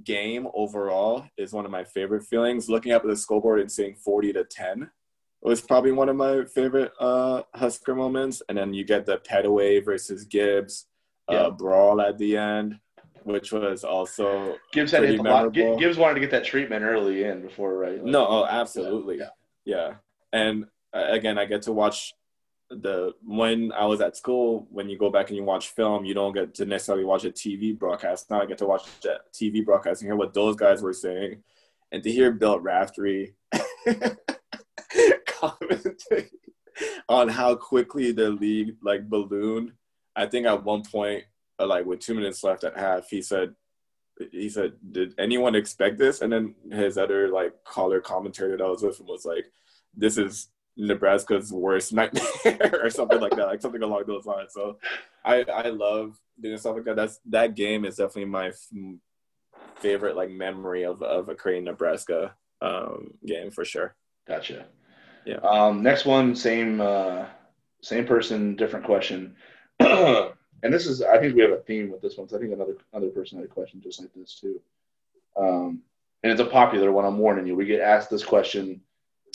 game 0.04 0.48
overall 0.54 1.26
is 1.38 1.54
one 1.54 1.66
of 1.66 1.72
my 1.72 1.84
favorite 1.84 2.24
feelings. 2.24 2.70
Looking 2.70 2.92
up 2.92 3.04
at 3.04 3.08
the 3.08 3.16
scoreboard 3.16 3.60
and 3.60 3.72
seeing 3.72 3.96
40 3.96 4.34
to 4.34 4.44
10 4.44 4.90
was 5.42 5.62
probably 5.62 5.92
one 5.92 6.10
of 6.10 6.16
my 6.16 6.44
favorite 6.46 6.92
uh, 7.00 7.44
Husker 7.56 7.96
moments. 7.96 8.42
And 8.50 8.58
then 8.58 8.74
you 8.74 8.84
get 8.84 9.06
the 9.06 9.18
Petteway 9.18 9.84
versus 9.84 10.26
Gibbs 10.26 10.88
uh, 11.30 11.34
yeah. 11.34 11.50
brawl 11.50 12.02
at 12.02 12.18
the 12.18 12.38
end, 12.38 12.80
which 13.24 13.52
was 13.52 13.84
also 13.84 14.56
Gibbs 14.72 14.92
had 14.92 15.04
hit 15.04 15.20
lot. 15.22 15.54
Gibbs 15.54 15.98
wanted 15.98 16.16
to 16.16 16.20
get 16.20 16.32
that 16.32 16.46
treatment 16.46 16.84
early 16.84 17.24
in 17.24 17.42
before, 17.42 17.78
right? 17.78 18.02
Like, 18.02 18.04
no, 18.04 18.26
oh, 18.28 18.46
absolutely. 18.46 19.18
Yeah. 19.18 19.30
yeah. 19.66 19.94
And 20.32 20.66
uh, 20.94 21.06
again, 21.10 21.38
I 21.38 21.46
get 21.46 21.64
to 21.64 21.72
watch 21.72 22.14
the 22.70 23.14
when 23.24 23.72
I 23.72 23.86
was 23.86 24.02
at 24.02 24.16
school, 24.16 24.68
when 24.70 24.90
you 24.90 24.98
go 24.98 25.10
back 25.10 25.30
and 25.30 25.38
you 25.38 25.44
watch 25.44 25.70
film, 25.70 26.06
you 26.06 26.14
don't 26.14 26.34
get 26.34 26.54
to 26.56 26.66
necessarily 26.66 27.04
watch 27.04 27.26
a 27.26 27.32
TV 27.32 27.78
broadcast. 27.78 28.30
Now 28.30 28.42
I 28.42 28.46
get 28.46 28.60
to 28.60 28.68
watch 28.68 28.84
the 29.02 29.20
TV 29.34 29.66
broadcast 29.66 30.02
and 30.02 30.10
hear 30.10 30.16
what 30.16 30.34
those 30.34 30.56
guys 30.56 30.82
were 30.82 30.94
saying, 30.94 31.44
and 31.92 32.04
to 32.04 32.12
hear 32.12 32.32
Bill 32.32 32.60
Raftery 32.60 33.34
commenting 35.26 36.30
on 37.08 37.28
how 37.28 37.56
quickly 37.56 38.12
the 38.12 38.30
league 38.30 38.76
like 38.84 39.10
ballooned. 39.10 39.74
I 40.16 40.26
think 40.28 40.46
at 40.46 40.64
one 40.64 40.84
point, 40.84 41.24
like 41.68 41.86
with 41.86 42.00
two 42.00 42.14
minutes 42.14 42.44
left 42.44 42.64
at 42.64 42.78
half, 42.78 43.10
he 43.10 43.22
said, 43.22 43.56
he 44.32 44.50
said, 44.50 44.74
"Did 44.92 45.16
anyone 45.18 45.56
expect 45.56 45.98
this?" 45.98 46.22
And 46.22 46.32
then 46.32 46.56
his 46.72 46.98
other 46.98 47.30
like 47.30 47.64
caller 47.64 48.02
commentator 48.02 48.58
that 48.58 48.64
I 48.64 48.70
was 48.70 48.84
with 48.84 49.00
him 49.00 49.08
was 49.08 49.26
like, 49.26 49.46
"This 49.96 50.18
is 50.18 50.50
Nebraska's 50.80 51.52
worst 51.52 51.94
nightmare 51.94 52.80
or 52.84 52.90
something 52.90 53.20
like 53.20 53.36
that, 53.36 53.48
like 53.48 53.62
something 53.62 53.84
along 53.84 54.04
those 54.08 54.26
lines. 54.26 54.54
So 54.54 54.78
I 55.24 55.44
I 55.44 55.70
love 55.70 56.18
doing 56.40 56.58
stuff 56.58 56.76
like 56.76 56.86
that. 56.86 56.96
That's 56.96 57.20
that 57.28 57.56
game 57.56 57.86
is 57.86 57.98
definitely 57.98 58.26
my 58.26 58.48
f- 58.48 58.70
favorite 59.76 60.16
like 60.16 60.32
memory 60.32 60.84
of 60.84 61.04
of 61.04 61.30
a 61.30 61.36
Creighton 61.36 61.66
Nebraska 61.66 62.34
um, 62.62 63.14
game 63.26 63.52
for 63.52 63.66
sure. 63.66 63.96
Gotcha. 64.28 64.66
Yeah. 65.26 65.38
Um, 65.38 65.84
next 65.84 66.06
one, 66.06 66.36
same 66.36 66.80
uh, 66.80 67.26
same 67.82 68.06
person, 68.06 68.56
different 68.56 68.86
question. 68.86 69.36
and 70.64 70.74
this 70.74 70.88
is 70.88 71.02
I 71.02 71.20
think 71.20 71.36
we 71.36 71.42
have 71.42 71.52
a 71.52 71.58
theme 71.58 71.92
with 71.92 72.02
this 72.02 72.18
one. 72.18 72.28
So 72.28 72.38
I 72.38 72.40
think 72.40 72.54
another 72.54 72.78
another 72.94 73.12
person 73.12 73.38
had 73.38 73.46
a 73.46 73.50
question 73.50 73.82
just 73.82 74.00
like 74.00 74.14
this 74.16 74.36
too. 74.40 74.60
Um, 75.38 75.82
and 76.24 76.32
it's 76.32 76.42
a 76.42 76.46
popular 76.46 76.92
one. 76.92 77.06
I'm 77.06 77.18
warning 77.18 77.48
you. 77.48 77.56
We 77.56 77.66
get 77.66 77.82
asked 77.82 78.10
this 78.10 78.26
question 78.26 78.82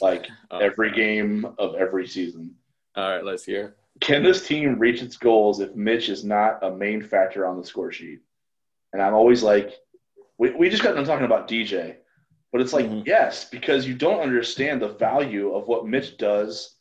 like 0.01 0.27
oh, 0.51 0.59
every 0.59 0.93
game 0.93 1.47
of 1.59 1.75
every 1.77 2.07
season. 2.07 2.55
All 2.97 3.11
right, 3.11 3.25
let's 3.25 3.45
hear. 3.45 3.77
Can 4.01 4.23
this 4.23 4.47
team 4.47 4.79
reach 4.79 5.03
its 5.03 5.17
goals 5.17 5.61
if 5.61 5.75
Mitch 5.75 6.09
is 6.09 6.25
not 6.25 6.63
a 6.63 6.71
main 6.71 7.03
factor 7.03 7.47
on 7.47 7.59
the 7.59 7.65
score 7.65 7.93
sheet? 7.93 8.21
And 8.93 9.01
I'm 9.01 9.15
always 9.15 9.43
like, 9.43 9.73
we, 10.39 10.51
we 10.51 10.69
just 10.69 10.83
got 10.83 10.95
done 10.95 11.05
talking 11.05 11.27
about 11.27 11.49
DJ, 11.49 11.97
but 12.53 12.61
it's 12.61 12.73
like, 12.73 12.87
mm-hmm. 12.87 13.03
yes, 13.07 13.49
because 13.49 13.87
you 13.87 13.95
don't 13.95 14.21
understand 14.21 14.83
the 14.83 14.89
value 14.89 15.55
of 15.55 15.69
what 15.69 15.87
Mitch 15.87 16.17
does 16.17 16.77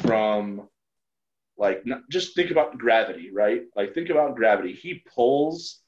from 0.00 0.68
like 1.58 1.84
not, 1.86 2.02
just 2.10 2.34
think 2.34 2.50
about 2.50 2.78
gravity, 2.78 3.30
right? 3.32 3.62
Like 3.74 3.94
think 3.94 4.10
about 4.10 4.36
gravity. 4.36 4.72
He 4.72 5.02
pulls 5.14 5.80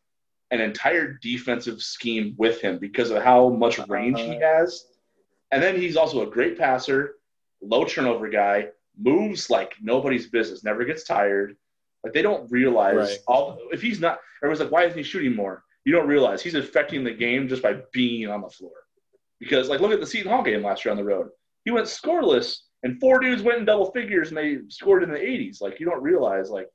an 0.50 0.60
entire 0.60 1.18
defensive 1.20 1.82
scheme 1.82 2.34
with 2.38 2.60
him 2.60 2.78
because 2.78 3.10
of 3.10 3.22
how 3.22 3.50
much 3.50 3.78
range 3.88 4.18
he 4.18 4.36
uh-huh. 4.36 4.60
has 4.60 4.86
and 5.50 5.62
then 5.62 5.76
he's 5.76 5.96
also 5.96 6.22
a 6.22 6.30
great 6.30 6.58
passer, 6.58 7.16
low 7.62 7.84
turnover 7.84 8.28
guy, 8.28 8.68
moves 8.98 9.50
like 9.50 9.76
nobody's 9.80 10.26
business, 10.26 10.64
never 10.64 10.84
gets 10.84 11.04
tired. 11.04 11.56
Like 12.04 12.12
they 12.12 12.22
don't 12.22 12.50
realize 12.50 12.96
right. 12.96 13.18
all 13.26 13.58
if 13.72 13.82
he's 13.82 14.00
not 14.00 14.18
everyone's 14.42 14.60
like, 14.60 14.70
why 14.70 14.84
isn't 14.84 14.98
he 14.98 15.02
shooting 15.02 15.34
more? 15.34 15.64
You 15.84 15.92
don't 15.92 16.06
realize 16.06 16.42
he's 16.42 16.54
affecting 16.54 17.02
the 17.02 17.12
game 17.12 17.48
just 17.48 17.62
by 17.62 17.78
being 17.92 18.28
on 18.28 18.42
the 18.42 18.50
floor. 18.50 18.72
Because 19.40 19.68
like 19.68 19.80
look 19.80 19.92
at 19.92 20.00
the 20.00 20.06
Seton 20.06 20.30
Hall 20.30 20.42
game 20.42 20.62
last 20.62 20.84
year 20.84 20.92
on 20.92 20.98
the 20.98 21.04
road. 21.04 21.28
He 21.64 21.70
went 21.70 21.86
scoreless 21.86 22.58
and 22.82 23.00
four 23.00 23.18
dudes 23.20 23.42
went 23.42 23.58
in 23.58 23.64
double 23.64 23.90
figures 23.92 24.28
and 24.28 24.36
they 24.38 24.58
scored 24.68 25.02
in 25.02 25.10
the 25.10 25.18
80s. 25.18 25.60
Like 25.60 25.80
you 25.80 25.86
don't 25.86 26.02
realize 26.02 26.50
like 26.50 26.68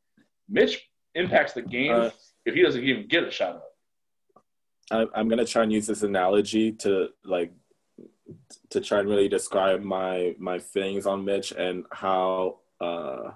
Mitch 0.49 0.81
impacts 1.15 1.53
the 1.53 1.61
game 1.61 1.93
Uh, 1.93 2.09
if 2.45 2.53
he 2.55 2.61
doesn't 2.61 2.83
even 2.83 3.07
get 3.07 3.23
a 3.23 3.31
shot 3.31 3.55
up. 3.55 3.69
I, 4.91 5.05
I'm 5.15 5.29
gonna 5.29 5.45
try 5.45 5.63
and 5.63 5.71
use 5.71 5.87
this 5.87 6.03
analogy 6.03 6.71
to 6.73 7.09
like 7.23 7.53
to 8.69 8.81
try 8.81 8.99
and 8.99 9.07
really 9.09 9.29
describe 9.29 9.81
my 9.81 10.35
my 10.37 10.59
feelings 10.59 11.05
on 11.05 11.23
Mitch 11.23 11.51
and 11.51 11.85
how 11.91 12.59
uh 12.81 13.31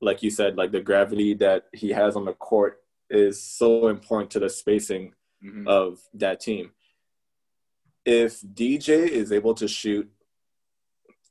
like 0.00 0.22
you 0.24 0.30
said 0.30 0.56
like 0.56 0.72
the 0.72 0.80
gravity 0.80 1.34
that 1.34 1.66
he 1.72 1.90
has 1.90 2.16
on 2.16 2.24
the 2.24 2.32
court 2.32 2.82
is 3.10 3.40
so 3.40 3.88
important 3.88 4.30
to 4.32 4.40
the 4.40 4.48
spacing 4.48 5.14
Mhm. 5.44 5.66
of 5.68 6.00
that 6.14 6.40
team. 6.40 6.70
If 8.04 8.40
DJ 8.42 9.08
is 9.08 9.30
able 9.32 9.54
to 9.54 9.68
shoot 9.68 10.10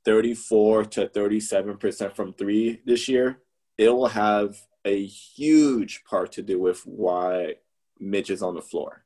34 0.06 0.86
to 0.86 1.08
37% 1.08 2.16
from 2.16 2.34
three 2.34 2.82
this 2.86 3.08
year, 3.08 3.40
it 3.78 3.90
will 3.90 4.08
have 4.08 4.56
a 4.86 5.06
huge 5.06 6.04
part 6.10 6.32
to 6.34 6.42
do 6.42 6.60
with 6.60 6.82
why 6.86 7.56
Mitch 8.00 8.30
is 8.30 8.42
on 8.42 8.56
the 8.56 8.62
floor. 8.62 9.06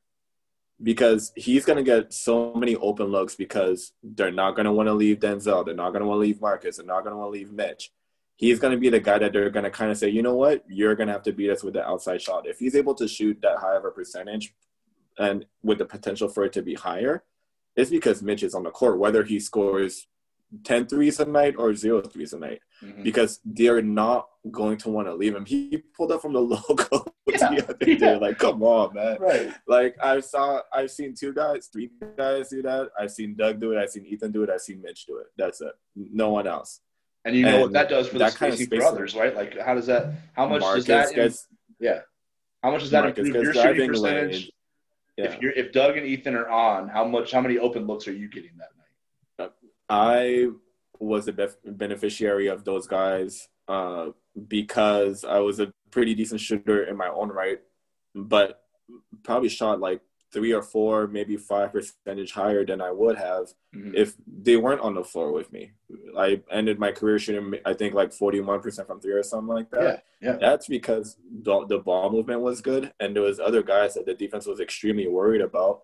Because 0.82 1.32
he's 1.36 1.64
going 1.64 1.78
to 1.78 1.82
get 1.82 2.12
so 2.12 2.52
many 2.54 2.76
open 2.76 3.06
looks 3.06 3.34
because 3.34 3.92
they're 4.02 4.30
not 4.30 4.56
going 4.56 4.66
to 4.66 4.72
want 4.72 4.88
to 4.88 4.92
leave 4.92 5.20
Denzel. 5.20 5.64
They're 5.64 5.74
not 5.74 5.90
going 5.90 6.02
to 6.02 6.06
want 6.06 6.18
to 6.18 6.22
leave 6.22 6.40
Marcus. 6.40 6.76
They're 6.76 6.86
not 6.86 7.02
going 7.02 7.12
to 7.12 7.18
want 7.18 7.28
to 7.28 7.38
leave 7.38 7.52
Mitch. 7.52 7.90
He's 8.36 8.58
going 8.58 8.72
to 8.72 8.78
be 8.78 8.90
the 8.90 9.00
guy 9.00 9.18
that 9.18 9.32
they're 9.32 9.48
going 9.48 9.64
to 9.64 9.70
kind 9.70 9.90
of 9.90 9.96
say, 9.96 10.10
you 10.10 10.22
know 10.22 10.34
what? 10.34 10.64
You're 10.68 10.94
going 10.94 11.06
to 11.06 11.14
have 11.14 11.22
to 11.22 11.32
beat 11.32 11.50
us 11.50 11.62
with 11.62 11.72
the 11.74 11.86
outside 11.86 12.20
shot. 12.20 12.46
If 12.46 12.58
he's 12.58 12.74
able 12.74 12.94
to 12.96 13.08
shoot 13.08 13.38
that 13.40 13.58
high 13.58 13.76
of 13.76 13.86
a 13.86 13.90
percentage 13.90 14.54
and 15.18 15.46
with 15.62 15.78
the 15.78 15.86
potential 15.86 16.28
for 16.28 16.44
it 16.44 16.52
to 16.52 16.62
be 16.62 16.74
higher, 16.74 17.24
it's 17.74 17.90
because 17.90 18.22
Mitch 18.22 18.42
is 18.42 18.54
on 18.54 18.64
the 18.64 18.70
court, 18.70 18.98
whether 18.98 19.24
he 19.24 19.40
scores 19.40 20.06
10 20.64 20.86
threes 20.86 21.18
a 21.20 21.24
night 21.24 21.54
or 21.58 21.74
zero 21.74 22.00
threes 22.02 22.32
a 22.32 22.38
night, 22.38 22.60
Mhm. 22.82 23.02
because 23.02 23.40
they're 23.44 23.82
not 23.82 24.28
going 24.50 24.76
to 24.78 24.88
want 24.88 25.08
to 25.08 25.14
leave 25.14 25.34
him. 25.34 25.44
He 25.44 25.82
pulled 25.96 26.12
up 26.12 26.22
from 26.22 26.32
the 26.32 26.40
logo 26.54 27.04
Yeah, 27.26 27.36
the 27.54 27.64
other 27.68 27.76
yeah. 27.86 27.94
day. 27.96 28.16
Like, 28.16 28.38
come 28.38 28.62
on, 28.62 28.94
man. 28.94 29.18
Right. 29.20 29.52
Like 29.66 29.96
I 30.02 30.20
saw, 30.20 30.60
I've 30.72 30.90
seen 30.90 31.14
two 31.14 31.32
guys, 31.32 31.68
three 31.72 31.90
guys 32.16 32.48
do 32.48 32.62
that. 32.62 32.90
I've 32.98 33.10
seen 33.10 33.34
Doug 33.36 33.60
do 33.60 33.72
it. 33.72 33.78
I've 33.78 33.90
seen 33.90 34.06
Ethan 34.06 34.30
do 34.32 34.42
it. 34.44 34.50
I've 34.50 34.60
seen 34.60 34.80
Mitch 34.80 35.06
do 35.06 35.18
it. 35.18 35.26
That's 35.36 35.60
it. 35.60 35.72
No 35.96 36.30
one 36.30 36.46
else. 36.46 36.80
And 37.24 37.34
you 37.34 37.44
know 37.44 37.62
what 37.62 37.72
that 37.72 37.88
does 37.88 38.06
for 38.06 38.14
the 38.14 38.18
that 38.20 38.36
kind 38.36 38.52
of 38.52 38.58
spacing 38.60 38.78
for 38.80 38.86
others, 38.86 39.16
right? 39.16 39.34
Like 39.34 39.58
how 39.58 39.74
does 39.74 39.86
that 39.86 40.12
how 40.34 40.46
much 40.46 40.60
Marcus 40.60 40.84
does 40.84 41.08
that 41.10 41.14
gets, 41.16 41.48
yeah. 41.80 42.00
How 42.62 42.70
much 42.70 42.82
does 42.82 42.90
that 42.92 43.02
Marcus 43.02 43.26
improve 43.26 43.42
your 43.44 43.52
shooting 43.54 43.88
percentage? 43.88 44.52
Yeah. 45.16 45.24
If 45.24 45.40
you're 45.42 45.50
if 45.52 45.72
Doug 45.72 45.96
and 45.96 46.06
Ethan 46.06 46.36
are 46.36 46.48
on, 46.48 46.88
how 46.88 47.04
much 47.04 47.32
how 47.32 47.40
many 47.40 47.58
open 47.58 47.86
looks 47.88 48.06
are 48.06 48.12
you 48.12 48.28
getting 48.28 48.52
that 48.58 48.68
night? 48.75 48.75
I 49.88 50.48
was 50.98 51.28
a 51.28 51.32
bef- 51.32 51.56
beneficiary 51.64 52.46
of 52.48 52.64
those 52.64 52.86
guys 52.86 53.48
uh, 53.68 54.08
because 54.48 55.24
I 55.24 55.38
was 55.40 55.60
a 55.60 55.72
pretty 55.90 56.14
decent 56.14 56.40
shooter 56.40 56.84
in 56.84 56.96
my 56.96 57.08
own 57.08 57.28
right, 57.30 57.60
but 58.14 58.62
probably 59.22 59.48
shot 59.48 59.80
like 59.80 60.00
three 60.32 60.52
or 60.52 60.62
four, 60.62 61.06
maybe 61.06 61.36
five 61.36 61.72
percentage 61.72 62.32
higher 62.32 62.64
than 62.64 62.80
I 62.80 62.90
would 62.90 63.16
have 63.16 63.46
Mhm. 63.74 63.94
if 63.94 64.14
they 64.26 64.56
weren't 64.56 64.80
on 64.80 64.94
the 64.94 65.04
floor 65.04 65.32
with 65.32 65.52
me. 65.52 65.72
I 66.16 66.42
ended 66.50 66.78
my 66.78 66.92
career 66.92 67.18
shooting, 67.18 67.60
I 67.64 67.74
think, 67.74 67.94
like 67.94 68.10
41% 68.12 68.86
from 68.86 69.00
three 69.00 69.12
or 69.12 69.22
something 69.22 69.54
like 69.54 69.70
that. 69.70 70.04
Yeah, 70.20 70.30
yeah. 70.32 70.36
That's 70.38 70.66
because 70.66 71.16
the, 71.42 71.64
the 71.66 71.78
ball 71.78 72.10
movement 72.10 72.40
was 72.40 72.60
good, 72.60 72.92
and 73.00 73.14
there 73.14 73.22
was 73.22 73.38
other 73.40 73.62
guys 73.62 73.94
that 73.94 74.06
the 74.06 74.14
defense 74.14 74.46
was 74.46 74.60
extremely 74.60 75.06
worried 75.06 75.40
about. 75.42 75.82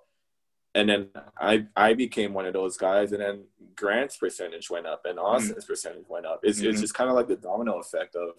And 0.74 0.88
then 0.88 1.08
I 1.38 1.66
I 1.76 1.92
became 1.94 2.32
one 2.32 2.46
of 2.46 2.54
those 2.54 2.76
guys, 2.76 3.12
and 3.12 3.20
then 3.20 3.44
Grant's 3.76 4.16
percentage 4.16 4.70
went 4.70 4.86
up, 4.86 5.02
and 5.04 5.18
Austin's 5.18 5.66
percentage 5.66 6.06
went 6.08 6.24
up. 6.26 6.40
It's 6.42 6.60
it's 6.60 6.78
Mhm. 6.78 6.80
just 6.80 6.94
kind 6.94 7.10
of 7.10 7.16
like 7.16 7.28
the 7.28 7.36
domino 7.36 7.78
effect 7.78 8.16
of 8.16 8.30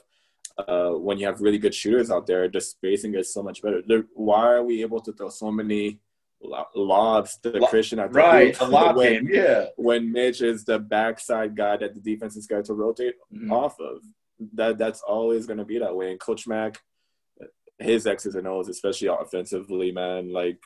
uh, 0.67 0.91
when 0.97 1.17
you 1.17 1.25
have 1.25 1.41
really 1.41 1.57
good 1.57 1.73
shooters 1.73 2.11
out 2.11 2.27
there, 2.27 2.47
the 2.47 2.61
spacing 2.61 3.15
is 3.15 3.34
so 3.34 3.41
much 3.41 3.61
better. 3.63 3.81
The, 3.81 4.05
why 4.13 4.53
are 4.53 4.63
we 4.63 4.81
able 4.84 4.99
to 5.01 5.11
throw 5.11 5.29
so 5.29 5.51
many 5.51 5.99
lo- 6.43 6.67
lobs 6.75 7.39
to 7.39 7.49
Lo- 7.57 7.65
Christian 7.67 7.97
at 7.97 8.13
the 8.13 8.19
Right, 8.19 8.55
the 8.59 8.67
lob 8.67 8.95
when, 8.97 9.25
game, 9.25 9.34
yeah. 9.34 9.65
when 9.77 10.11
Mitch 10.11 10.43
is 10.43 10.63
the 10.63 10.77
backside 10.77 11.55
guy 11.55 11.77
that 11.77 11.95
the 11.95 11.99
defense 11.99 12.36
is 12.36 12.45
going 12.45 12.63
to 12.65 12.73
rotate 12.75 13.15
Mhm. 13.34 13.51
off 13.51 13.79
of. 13.79 14.03
That 14.53 14.77
that's 14.77 15.01
always 15.01 15.47
going 15.47 15.57
to 15.57 15.65
be 15.65 15.79
that 15.79 15.95
way. 15.95 16.11
And 16.11 16.19
Coach 16.19 16.45
Mac, 16.47 16.79
his 17.79 18.05
X's 18.05 18.36
and 18.36 18.45
O's, 18.47 18.69
especially 18.69 19.07
offensively, 19.07 19.91
man, 19.91 20.31
like 20.31 20.59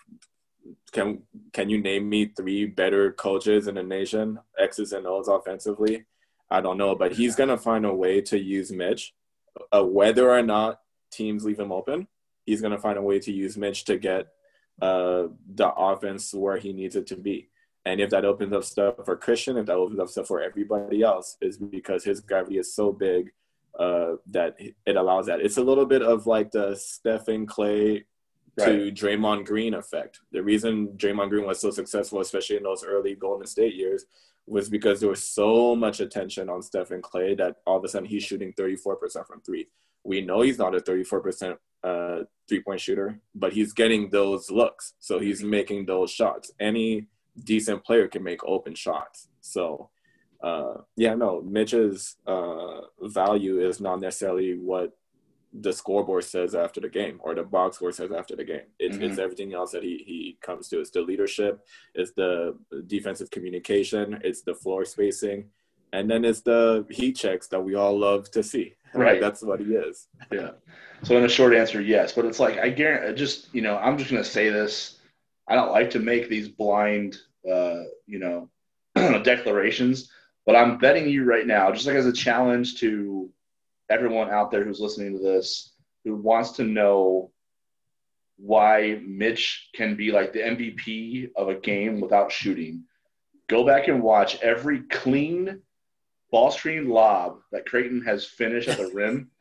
can 0.91 1.23
can 1.53 1.69
you 1.69 1.81
name 1.81 2.09
me 2.09 2.25
three 2.25 2.65
better 2.65 3.11
coaches 3.11 3.67
in 3.67 3.75
the 3.75 3.83
nation, 3.83 4.39
X's 4.57 4.93
and 4.93 5.05
O's 5.05 5.27
offensively? 5.27 6.05
I 6.49 6.61
don't 6.61 6.77
know, 6.77 6.95
but 6.95 7.13
he's 7.13 7.35
gonna 7.35 7.57
find 7.57 7.85
a 7.85 7.93
way 7.93 8.21
to 8.21 8.39
use 8.39 8.71
Mitch, 8.71 9.13
uh, 9.71 9.83
whether 9.83 10.29
or 10.29 10.41
not 10.41 10.81
teams 11.11 11.43
leave 11.43 11.59
him 11.59 11.71
open. 11.71 12.07
He's 12.45 12.61
gonna 12.61 12.79
find 12.79 12.97
a 12.97 13.01
way 13.01 13.19
to 13.19 13.31
use 13.31 13.57
Mitch 13.57 13.85
to 13.85 13.97
get 13.97 14.27
uh, 14.81 15.27
the 15.55 15.71
offense 15.75 16.33
where 16.33 16.57
he 16.57 16.73
needs 16.73 16.95
it 16.95 17.07
to 17.07 17.15
be. 17.15 17.49
And 17.85 18.01
if 18.01 18.09
that 18.09 18.25
opens 18.25 18.53
up 18.53 18.63
stuff 18.63 18.95
for 19.05 19.15
Christian, 19.15 19.57
if 19.57 19.65
that 19.67 19.77
opens 19.77 19.99
up 19.99 20.09
stuff 20.09 20.27
for 20.27 20.41
everybody 20.41 21.03
else, 21.03 21.37
is 21.41 21.57
because 21.57 22.03
his 22.03 22.19
gravity 22.19 22.57
is 22.57 22.75
so 22.75 22.91
big 22.91 23.31
uh, 23.79 24.15
that 24.27 24.57
it 24.59 24.95
allows 24.95 25.27
that. 25.27 25.39
It's 25.39 25.57
a 25.57 25.63
little 25.63 25.85
bit 25.85 26.01
of 26.01 26.27
like 26.27 26.51
the 26.51 26.75
Steph 26.75 27.27
and 27.27 27.47
Klay 27.47 28.03
to 28.65 28.91
Draymond 28.91 29.45
Green 29.45 29.73
effect. 29.73 30.19
The 30.31 30.41
reason 30.41 30.89
Draymond 30.97 31.29
Green 31.29 31.45
was 31.45 31.59
so 31.59 31.71
successful, 31.71 32.21
especially 32.21 32.57
in 32.57 32.63
those 32.63 32.83
early 32.83 33.15
Golden 33.15 33.47
State 33.47 33.75
years, 33.75 34.05
was 34.45 34.69
because 34.69 34.99
there 34.99 35.09
was 35.09 35.23
so 35.23 35.75
much 35.75 35.99
attention 35.99 36.49
on 36.49 36.61
Steph 36.61 36.91
and 36.91 37.03
Klay 37.03 37.37
that 37.37 37.57
all 37.65 37.77
of 37.77 37.83
a 37.83 37.87
sudden 37.87 38.07
he's 38.07 38.23
shooting 38.23 38.53
34% 38.53 39.27
from 39.27 39.41
three. 39.41 39.67
We 40.03 40.21
know 40.21 40.41
he's 40.41 40.57
not 40.57 40.73
a 40.73 40.79
34% 40.79 41.57
uh, 41.83 42.23
three 42.47 42.61
point 42.61 42.79
shooter, 42.79 43.19
but 43.35 43.53
he's 43.53 43.73
getting 43.73 44.09
those 44.09 44.49
looks. 44.49 44.93
So 44.99 45.19
he's 45.19 45.43
making 45.43 45.85
those 45.85 46.11
shots. 46.11 46.51
Any 46.59 47.07
decent 47.43 47.83
player 47.83 48.07
can 48.07 48.23
make 48.23 48.43
open 48.45 48.73
shots. 48.73 49.27
So, 49.41 49.89
uh, 50.41 50.75
yeah, 50.95 51.13
no, 51.15 51.41
Mitch's 51.41 52.15
uh, 52.25 52.81
value 53.01 53.59
is 53.67 53.81
not 53.81 53.99
necessarily 53.99 54.57
what 54.57 54.97
the 55.53 55.71
scoreboard 55.71 56.23
says 56.23 56.55
after 56.55 56.79
the 56.79 56.89
game 56.89 57.19
or 57.23 57.33
the 57.33 57.43
box 57.43 57.77
score 57.77 57.91
says 57.91 58.11
after 58.11 58.35
the 58.35 58.43
game. 58.43 58.67
It's, 58.79 58.97
it's 58.97 59.17
everything 59.17 59.53
else 59.53 59.71
that 59.71 59.83
he, 59.83 60.03
he 60.05 60.37
comes 60.41 60.67
to. 60.69 60.79
It's 60.79 60.91
the 60.91 61.01
leadership, 61.01 61.65
it's 61.93 62.11
the 62.11 62.57
defensive 62.87 63.31
communication, 63.31 64.19
it's 64.23 64.41
the 64.41 64.53
floor 64.53 64.85
spacing, 64.85 65.45
and 65.93 66.09
then 66.09 66.25
it's 66.25 66.41
the 66.41 66.85
heat 66.89 67.13
checks 67.13 67.47
that 67.47 67.63
we 67.63 67.75
all 67.75 67.97
love 67.97 68.29
to 68.31 68.43
see. 68.43 68.75
Right. 68.93 69.13
Like, 69.13 69.21
that's 69.21 69.41
what 69.41 69.59
he 69.59 69.75
is. 69.75 70.07
Yeah. 70.31 70.51
So 71.03 71.17
in 71.17 71.23
a 71.23 71.29
short 71.29 71.53
answer, 71.53 71.81
yes. 71.81 72.13
But 72.13 72.25
it's 72.25 72.39
like 72.39 72.57
I 72.57 72.69
guarantee. 72.69 73.17
Just 73.17 73.53
you 73.53 73.61
know, 73.61 73.77
I'm 73.77 73.97
just 73.97 74.09
gonna 74.09 74.23
say 74.23 74.49
this. 74.49 74.99
I 75.47 75.55
don't 75.55 75.71
like 75.71 75.89
to 75.91 75.99
make 75.99 76.29
these 76.29 76.49
blind, 76.49 77.17
uh, 77.49 77.83
you 78.05 78.19
know, 78.19 78.49
declarations. 79.23 80.09
But 80.45 80.55
I'm 80.55 80.77
betting 80.77 81.09
you 81.09 81.25
right 81.25 81.45
now, 81.45 81.71
just 81.71 81.85
like 81.85 81.95
as 81.95 82.05
a 82.05 82.13
challenge 82.13 82.79
to 82.79 83.29
everyone 83.89 84.29
out 84.29 84.51
there 84.51 84.63
who's 84.63 84.79
listening 84.79 85.17
to 85.17 85.23
this, 85.23 85.73
who 86.03 86.15
wants 86.15 86.51
to 86.51 86.63
know 86.63 87.31
why 88.37 89.01
Mitch 89.05 89.69
can 89.73 89.95
be 89.95 90.11
like 90.11 90.31
the 90.31 90.39
MVP 90.39 91.31
of 91.35 91.49
a 91.49 91.55
game 91.55 91.99
without 91.99 92.31
shooting. 92.31 92.83
Go 93.47 93.65
back 93.65 93.87
and 93.87 94.01
watch 94.01 94.39
every 94.41 94.81
clean 94.81 95.61
ball 96.31 96.51
screen 96.51 96.89
lob 96.89 97.39
that 97.51 97.65
Creighton 97.65 98.01
has 98.01 98.25
finished 98.25 98.69
at 98.69 98.77
the 98.77 98.91
rim. 98.93 99.29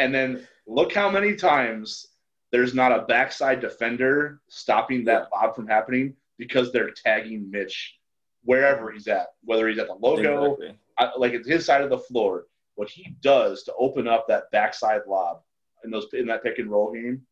And 0.00 0.14
then 0.14 0.46
look 0.64 0.94
how 0.94 1.10
many 1.10 1.34
times 1.34 2.06
there's 2.52 2.72
not 2.72 2.92
a 2.92 3.02
backside 3.06 3.60
defender 3.60 4.40
stopping 4.48 5.04
that 5.06 5.26
lob 5.34 5.56
from 5.56 5.66
happening 5.66 6.14
because 6.38 6.70
they're 6.70 6.92
tagging 6.92 7.50
Mitch 7.50 7.98
wherever 8.44 8.92
he's 8.92 9.08
at, 9.08 9.26
whether 9.42 9.68
he's 9.68 9.78
at 9.78 9.88
the 9.88 9.94
logo, 9.94 10.52
Exactly. 10.52 10.78
I, 10.98 11.10
like 11.18 11.32
it's 11.32 11.48
his 11.48 11.66
side 11.66 11.82
of 11.82 11.90
the 11.90 11.98
floor. 11.98 12.46
What 12.78 12.88
he 12.88 13.16
does 13.22 13.64
to 13.64 13.74
open 13.76 14.06
up 14.06 14.28
that 14.28 14.44
backside 14.52 15.00
lob 15.08 15.40
in 15.82 15.90
those 15.90 16.06
in 16.12 16.26
that 16.28 16.44
pick 16.44 16.60
and 16.60 16.70
roll 16.70 16.92
game, 16.92 17.22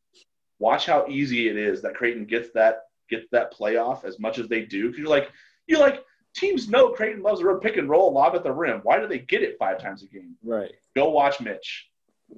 watch 0.59 0.87
how 0.87 1.07
easy 1.09 1.49
it 1.49 1.57
is 1.57 1.81
that 1.83 1.95
Creighton 1.95 2.25
gets 2.25 2.51
that 2.55 2.81
gets 3.09 3.27
that 3.31 3.55
playoff 3.55 4.05
as 4.05 4.19
much 4.19 4.39
as 4.41 4.49
they 4.49 4.63
do. 4.63 4.87
Because 4.89 4.99
you're 4.99 5.09
like 5.09 5.31
you're 5.69 5.79
like 5.79 6.03
teams 6.35 6.69
know 6.69 6.89
Creighton 6.91 7.23
loves 7.23 7.41
a 7.41 7.55
pick 7.59 7.77
and 7.77 7.89
roll 7.89 8.13
lob 8.13 8.35
at 8.35 8.43
the 8.43 8.51
rim. 8.51 8.81
Why 8.83 8.99
do 8.99 9.07
they 9.07 9.21
get 9.21 9.45
it 9.45 9.57
five 9.57 9.81
times 9.81 10.03
a 10.03 10.07
game? 10.09 10.35
Right. 10.43 10.73
Go 10.97 11.11
watch 11.11 11.41
Mitch. 11.41 11.89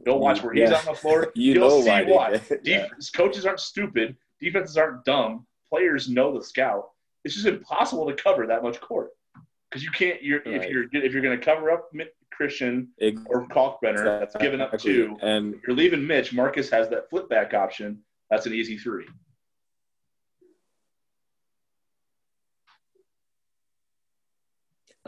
Go 0.04 0.18
watch 0.18 0.42
where 0.42 0.52
he's 0.52 0.68
Yeah. 0.68 0.76
on 0.78 0.84
the 0.84 0.92
floor. 0.94 1.32
You 1.34 1.54
You'll 1.54 1.68
know 1.70 1.80
see 1.80 2.12
why. 2.12 2.38
Yeah. 2.62 2.88
Def- 2.90 3.12
Coaches 3.14 3.46
aren't 3.46 3.60
stupid. 3.60 4.16
Defenses 4.38 4.76
aren't 4.76 5.06
dumb. 5.06 5.46
Players 5.70 6.10
know 6.10 6.36
the 6.36 6.44
scout. 6.44 6.90
It's 7.24 7.34
just 7.34 7.46
impossible 7.46 8.06
to 8.06 8.12
cover 8.22 8.46
that 8.46 8.62
much 8.62 8.78
court 8.82 9.12
because 9.70 9.82
you 9.82 9.90
can't. 9.90 10.22
You're 10.22 10.42
if 10.44 10.70
you're 10.70 10.84
if 10.92 11.12
you're 11.12 11.22
going 11.22 11.38
to 11.38 11.44
cover 11.44 11.70
up 11.70 11.90
Christian 12.30 12.88
Ex- 13.00 13.20
or 13.26 13.46
Kalkbrenner, 13.48 14.04
that's 14.04 14.36
giving 14.36 14.60
up 14.60 14.74
exactly. 14.74 14.92
two. 14.92 15.16
And 15.22 15.54
If 15.54 15.60
you're 15.66 15.76
leaving 15.76 16.06
Mitch. 16.06 16.32
Marcus 16.32 16.70
has 16.70 16.88
that 16.90 17.10
flip 17.10 17.28
back 17.28 17.54
option. 17.54 17.98
That's 18.30 18.46
an 18.46 18.54
easy 18.54 18.78
three. 18.78 19.06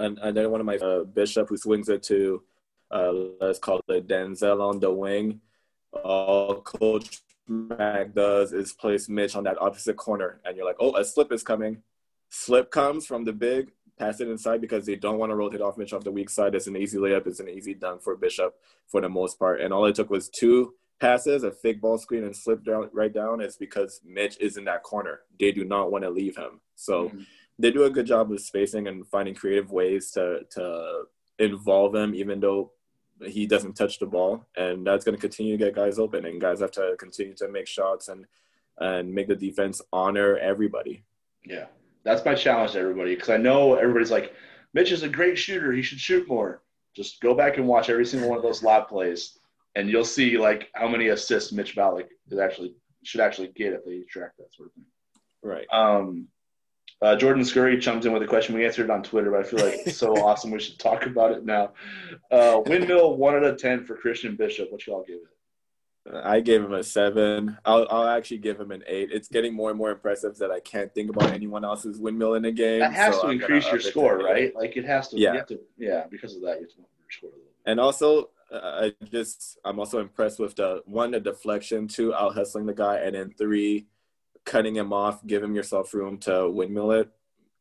and, 0.01 0.19
and 0.19 0.37
then 0.37 0.51
one 0.51 0.61
of 0.61 0.67
my 0.67 0.77
uh, 0.77 1.05
Bishop 1.05 1.49
who 1.49 1.57
swings 1.57 1.89
it 1.89 2.03
to 2.05 2.43
uh, 2.91 3.13
let's 3.41 3.59
call 3.59 3.81
it 3.89 4.09
Denzel 4.09 4.61
on 4.61 4.81
the 4.81 4.91
wing. 4.91 5.41
All 5.93 6.61
Coach 6.61 7.21
Mac 7.47 8.15
does 8.15 8.53
is 8.53 8.73
place 8.73 9.09
Mitch 9.09 9.37
on 9.37 9.45
that 9.45 9.61
opposite 9.61 9.97
corner, 9.97 10.41
and 10.45 10.57
you're 10.57 10.67
like, 10.67 10.77
oh, 10.81 10.97
a 10.97 11.05
slip 11.05 11.33
is 11.33 11.43
coming. 11.43 11.83
Slip 12.31 12.71
comes 12.71 13.07
from 13.07 13.25
the 13.25 13.33
big, 13.33 13.73
pass 14.01 14.21
it 14.21 14.29
inside 14.29 14.63
because 14.63 14.87
they 14.87 14.97
don't 14.97 15.19
want 15.19 15.31
to 15.31 15.37
rotate 15.37 15.61
off 15.61 15.77
Mitch 15.77 15.93
off 15.93 16.03
the 16.03 16.11
weak 16.11 16.31
side. 16.31 16.55
It's 16.55 16.67
an 16.67 16.77
easy 16.77 16.97
layup. 16.97 17.27
It's 17.27 17.39
an 17.39 17.49
easy 17.49 17.75
dunk 17.75 18.03
for 18.03 18.17
Bishop 18.17 18.55
for 18.89 19.01
the 19.03 19.09
most 19.09 19.39
part. 19.39 19.61
And 19.61 19.73
all 19.75 19.85
it 19.85 19.95
took 19.95 20.09
was 20.09 20.31
two 20.31 20.75
passes, 21.01 21.45
a 21.45 21.53
fake 21.53 21.81
ball 21.83 21.99
screen, 21.99 22.25
and 22.25 22.35
slip 22.35 22.65
down 22.65 22.89
right 22.93 23.13
down. 23.13 23.43
It's 23.43 23.57
because 23.57 24.01
Mitch 24.05 24.39
is 24.41 24.57
in 24.57 24.65
that 24.65 24.83
corner. 24.83 25.21
They 25.39 25.53
do 25.53 25.65
not 25.65 25.93
want 25.93 26.05
to 26.05 26.11
leave 26.11 26.37
him. 26.37 26.61
So 26.77 27.09
mm-hmm. 27.09 27.21
they 27.59 27.71
do 27.71 27.85
a 27.85 27.91
good 27.91 28.07
job 28.07 28.33
of 28.33 28.41
spacing 28.41 28.89
and 28.89 29.07
finding 29.07 29.35
creative 29.35 29.71
ways 29.71 30.11
to 30.13 30.41
to 30.53 31.05
involve 31.39 31.95
him, 31.95 32.15
even 32.15 32.41
though 32.41 32.73
he 33.27 33.47
doesn't 33.47 33.75
touch 33.75 33.99
the 33.99 34.07
ball, 34.07 34.47
and 34.57 34.87
that's 34.87 35.05
going 35.05 35.15
to 35.15 35.21
continue 35.21 35.59
to 35.59 35.65
get 35.65 35.75
guys 35.75 35.99
open, 35.99 36.25
and 36.25 36.41
guys 36.41 36.61
have 36.61 36.71
to 36.73 36.97
continue 36.99 37.35
to 37.35 37.49
make 37.49 37.67
shots 37.67 38.09
and 38.09 38.27
and 38.79 39.13
make 39.13 39.29
the 39.29 39.37
defense 39.37 39.83
honor 39.93 40.39
everybody. 40.39 41.05
Yeah, 41.45 41.67
that's 42.05 42.25
my 42.25 42.35
challenge 42.35 42.73
to 42.73 42.79
everybody 42.79 43.15
because 43.15 43.31
I 43.31 43.37
know 43.37 43.75
everybody's 43.75 44.11
like, 44.11 44.35
Mitch 44.73 44.93
is 44.93 45.03
a 45.03 45.09
great 45.09 45.37
shooter; 45.37 45.73
he 45.73 45.83
should 45.83 46.01
shoot 46.01 46.29
more. 46.29 46.63
Just 46.95 47.21
go 47.21 47.35
back 47.35 47.57
and 47.57 47.67
watch 47.67 47.91
every 47.91 48.07
single 48.07 48.29
one 48.29 48.39
of 48.39 48.45
those 48.45 48.63
lob 48.63 48.89
plays, 48.89 49.39
and 49.75 49.89
you'll 49.89 50.05
see 50.05 50.39
like 50.39 50.69
how 50.75 50.89
many 50.89 51.09
assists 51.09 51.53
Mitch 51.53 51.75
Ballock 51.77 52.09
is 52.31 52.39
actually 52.39 52.75
should 53.03 53.21
actually 53.21 53.49
get 53.49 53.73
if 53.73 53.85
they 53.85 54.01
track 54.09 54.33
that 54.39 54.55
sort 54.55 54.69
of 54.69 54.75
thing. 54.75 54.85
Right. 55.43 55.67
Um, 55.73 56.29
uh, 57.03 57.17
Jordan 57.17 57.45
Scurry 57.45 57.79
chimed 57.79 58.05
in 58.05 58.13
with 58.13 58.23
a 58.23 58.27
question. 58.27 58.55
We 58.55 58.67
answered 58.67 58.85
it 58.85 58.91
on 58.91 59.03
Twitter, 59.03 59.31
but 59.31 59.41
I 59.41 59.43
feel 59.43 59.65
like 59.65 59.81
it's 59.87 59.97
so 59.97 60.13
awesome. 60.25 60.51
We 60.51 60.61
should 60.61 60.79
talk 60.79 61.07
about 61.07 61.33
it 61.33 61.45
now. 61.45 61.73
Uh, 62.31 62.61
windmill 62.67 63.17
one 63.17 63.35
out 63.35 63.45
of 63.45 63.59
ten 63.59 63.85
for 63.85 63.97
Christian 63.97 64.37
Bishop. 64.37 64.71
What 64.71 64.87
y'all 64.87 65.05
give 65.07 65.17
it? 65.17 65.40
I 66.25 66.41
gave 66.41 66.63
him 66.63 66.73
a 66.73 66.83
seven. 66.83 67.59
I'll, 67.65 67.87
I'll 67.91 68.09
actually 68.09 68.39
give 68.39 68.59
him 68.59 68.71
an 68.71 68.83
eight. 68.87 69.11
It's 69.13 69.29
getting 69.29 69.55
more 69.55 69.71
and 69.71 69.79
more 69.79 69.91
impressive 69.91 70.37
that 70.39 70.51
I 70.51 70.61
can't 70.61 70.93
think 70.95 71.11
about 71.11 71.33
anyone 71.33 71.65
else's 71.65 71.99
windmill 71.99 72.35
in 72.35 72.43
the 72.43 72.53
game. 72.53 72.81
That 72.81 72.93
has 72.95 73.17
so 73.17 73.23
to 73.23 73.29
I'm 73.29 73.33
increase 73.35 73.71
your 73.71 73.81
score, 73.81 74.19
right? 74.19 74.55
Like 74.55 74.77
it 74.77 74.87
has 74.87 75.09
to. 75.09 75.19
Yeah. 75.19 75.43
To, 75.43 75.61
yeah. 75.77 76.05
Because 76.11 76.37
of 76.37 76.43
that, 76.43 76.57
you 76.57 76.63
have 76.63 76.71
to 76.71 76.77
your 76.77 76.87
score. 77.11 77.31
And 77.67 77.79
also, 77.79 78.31
uh, 78.51 78.89
I 78.89 78.95
just 79.05 79.59
I'm 79.65 79.79
also 79.79 80.01
impressed 80.01 80.39
with 80.39 80.57
the 80.57 80.83
one 80.87 81.11
the 81.11 81.21
deflection, 81.21 81.87
two 81.87 82.15
out 82.15 82.35
hustling 82.35 82.67
the 82.67 82.75
guy, 82.75 82.97
and 82.99 83.15
then 83.15 83.35
three 83.37 83.87
cutting 84.47 84.75
him 84.75 84.93
off, 84.93 85.25
giving 85.27 85.55
yourself 85.55 85.93
room 85.93 86.19
to 86.19 86.51
windmill 86.51 86.93
it. 86.93 87.11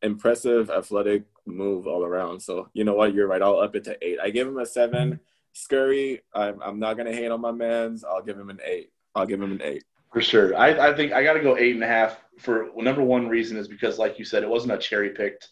Impressive, 0.02 0.70
athletic 0.70 1.26
move 1.46 1.88
all 1.88 2.06
around. 2.06 2.40
So 2.40 2.70
you 2.74 2.86
know 2.86 2.94
what? 2.94 3.14
You're 3.14 3.28
right. 3.28 3.42
I'll 3.42 3.60
up 3.60 3.76
it 3.76 3.84
to 3.84 3.98
eight. 4.02 4.18
I 4.24 4.30
give 4.30 4.48
him 4.48 4.58
a 4.58 4.66
seven. 4.66 5.20
Scurry, 5.54 6.22
I'm, 6.34 6.62
I'm 6.62 6.80
not 6.80 6.98
gonna 6.98 7.14
hate 7.14 7.32
on 7.32 7.42
my 7.42 7.52
man's. 7.52 8.04
I'll 8.04 8.24
give 8.24 8.38
him 8.38 8.50
an 8.50 8.60
eight. 8.66 8.92
I'll 9.16 9.26
give 9.26 9.42
him 9.42 9.52
an 9.52 9.62
eight. 9.64 9.84
For 10.14 10.22
sure. 10.22 10.58
I, 10.58 10.90
I 10.90 10.96
think 10.96 11.12
I 11.14 11.24
got 11.24 11.34
to 11.34 11.40
go 11.40 11.58
eight 11.58 11.76
and 11.76 11.84
a 11.84 11.88
half. 11.88 12.20
For 12.40 12.72
well, 12.72 12.84
number 12.84 13.04
one 13.04 13.28
reason 13.28 13.58
is 13.58 13.68
because, 13.68 14.00
like 14.00 14.18
you 14.18 14.26
said, 14.26 14.44
it 14.44 14.50
wasn't 14.50 14.74
a 14.74 14.78
cherry 14.78 15.12
picked. 15.12 15.50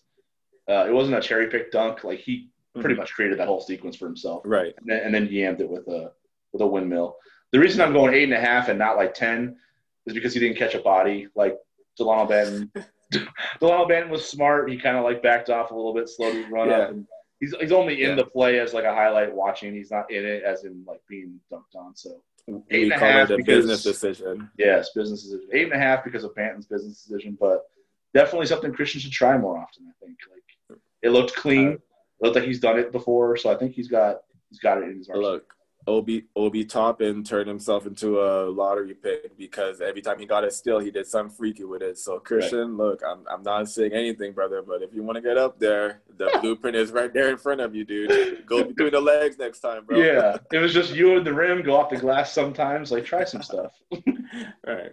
Uh, 0.69 0.85
it 0.87 0.93
wasn't 0.93 1.17
a 1.17 1.21
cherry 1.21 1.47
picked 1.47 1.73
dunk. 1.73 2.03
Like 2.03 2.19
he 2.19 2.49
pretty 2.73 2.93
mm-hmm. 2.93 3.01
much 3.01 3.13
created 3.13 3.39
that 3.39 3.47
whole 3.47 3.61
sequence 3.61 3.95
for 3.95 4.05
himself. 4.05 4.43
Right. 4.45 4.73
And 4.77 4.87
then, 4.87 5.01
and 5.03 5.13
then 5.13 5.27
yammed 5.27 5.59
it 5.59 5.69
with 5.69 5.87
a 5.87 6.11
with 6.53 6.61
a 6.61 6.67
windmill. 6.67 7.17
The 7.51 7.59
reason 7.59 7.81
I'm 7.81 7.93
going 7.93 8.13
eight 8.13 8.23
and 8.23 8.33
a 8.33 8.39
half 8.39 8.69
and 8.69 8.79
not 8.79 8.97
like 8.97 9.13
ten 9.13 9.57
is 10.05 10.13
because 10.13 10.33
he 10.33 10.39
didn't 10.39 10.57
catch 10.57 10.73
a 10.73 10.79
body 10.79 11.27
like 11.35 11.57
Delano 11.95 12.29
Banton. 12.29 12.71
Delano 13.59 13.87
Banton 13.87 14.09
was 14.09 14.27
smart. 14.27 14.69
He 14.69 14.77
kind 14.77 14.97
of 14.97 15.03
like 15.03 15.21
backed 15.21 15.49
off 15.49 15.71
a 15.71 15.75
little 15.75 15.93
bit, 15.93 16.09
slowed 16.09 16.35
his 16.35 16.49
run 16.49 16.69
yeah. 16.69 16.77
up, 16.77 16.89
and 16.91 17.05
he's 17.39 17.55
he's 17.59 17.71
only 17.71 18.03
in 18.03 18.09
yeah. 18.09 18.15
the 18.15 18.25
play 18.25 18.59
as 18.59 18.73
like 18.73 18.85
a 18.85 18.93
highlight 18.93 19.33
watching. 19.33 19.73
He's 19.73 19.91
not 19.91 20.11
in 20.11 20.25
it 20.25 20.43
as 20.43 20.63
in 20.63 20.83
like 20.87 21.01
being 21.07 21.39
dunked 21.51 21.75
on. 21.75 21.95
So 21.95 22.21
eight 22.49 22.65
we 22.69 22.83
and 22.83 22.93
a 22.93 22.97
half 22.97 23.29
it 23.29 23.33
a 23.33 23.37
because, 23.37 23.65
business 23.65 23.83
decision. 23.83 24.49
Yes, 24.57 24.89
business 24.95 25.23
decision. 25.23 25.49
Eight 25.53 25.65
and 25.65 25.73
a 25.73 25.77
half 25.77 26.03
because 26.03 26.23
of 26.23 26.35
Banton's 26.35 26.65
business 26.65 27.03
decision, 27.03 27.37
but 27.39 27.65
definitely 28.13 28.47
something 28.47 28.73
Christian 28.73 29.01
should 29.01 29.11
try 29.11 29.37
more 29.37 29.57
often. 29.57 29.85
I 29.87 30.05
think 30.05 30.17
like 30.31 30.79
it 31.01 31.09
looked 31.09 31.35
clean. 31.35 31.69
Uh, 31.69 31.71
it 31.73 32.25
looked 32.25 32.35
like 32.35 32.45
he's 32.45 32.59
done 32.59 32.79
it 32.79 32.91
before, 32.91 33.37
so 33.37 33.51
I 33.51 33.55
think 33.55 33.73
he's 33.73 33.87
got 33.87 34.17
he's 34.49 34.59
got 34.59 34.79
it 34.79 34.85
in 34.85 34.97
his 34.97 35.09
arsenal. 35.09 35.31
Look, 35.31 35.53
Obi 35.87 36.25
Obi 36.35 36.65
Toppin 36.65 37.23
turned 37.23 37.47
himself 37.47 37.87
into 37.87 38.21
a 38.21 38.49
lottery 38.49 38.93
pick 38.93 39.37
because 39.37 39.79
every 39.79 40.01
time 40.01 40.19
he 40.19 40.25
got 40.25 40.43
a 40.43 40.51
steal, 40.51 40.79
he 40.79 40.91
did 40.91 41.07
something 41.07 41.35
freaky 41.35 41.63
with 41.63 41.81
it. 41.81 41.97
So 41.97 42.19
Christian, 42.19 42.77
right. 42.77 42.89
look, 42.89 43.01
I'm 43.07 43.25
I'm 43.31 43.41
not 43.41 43.69
saying 43.69 43.93
anything, 43.93 44.33
brother, 44.33 44.61
but 44.61 44.81
if 44.81 44.93
you 44.93 45.01
want 45.01 45.15
to 45.15 45.21
get 45.21 45.37
up 45.37 45.59
there, 45.59 46.01
the 46.17 46.37
blueprint 46.41 46.75
is 46.75 46.91
right 46.91 47.13
there 47.13 47.29
in 47.29 47.37
front 47.37 47.61
of 47.61 47.73
you, 47.73 47.85
dude. 47.85 48.45
Go 48.45 48.65
between 48.65 48.91
the 48.91 48.99
legs 48.99 49.37
next 49.37 49.61
time, 49.61 49.85
bro. 49.85 49.97
Yeah, 49.97 50.37
it 50.51 50.59
was 50.59 50.73
just 50.73 50.93
you 50.93 51.15
and 51.15 51.25
the 51.25 51.33
rim 51.33 51.63
go 51.63 51.77
off 51.77 51.89
the 51.89 51.97
glass 51.97 52.33
sometimes. 52.33 52.91
Like 52.91 53.05
try 53.05 53.23
some 53.23 53.41
stuff. 53.41 53.71
right. 54.65 54.91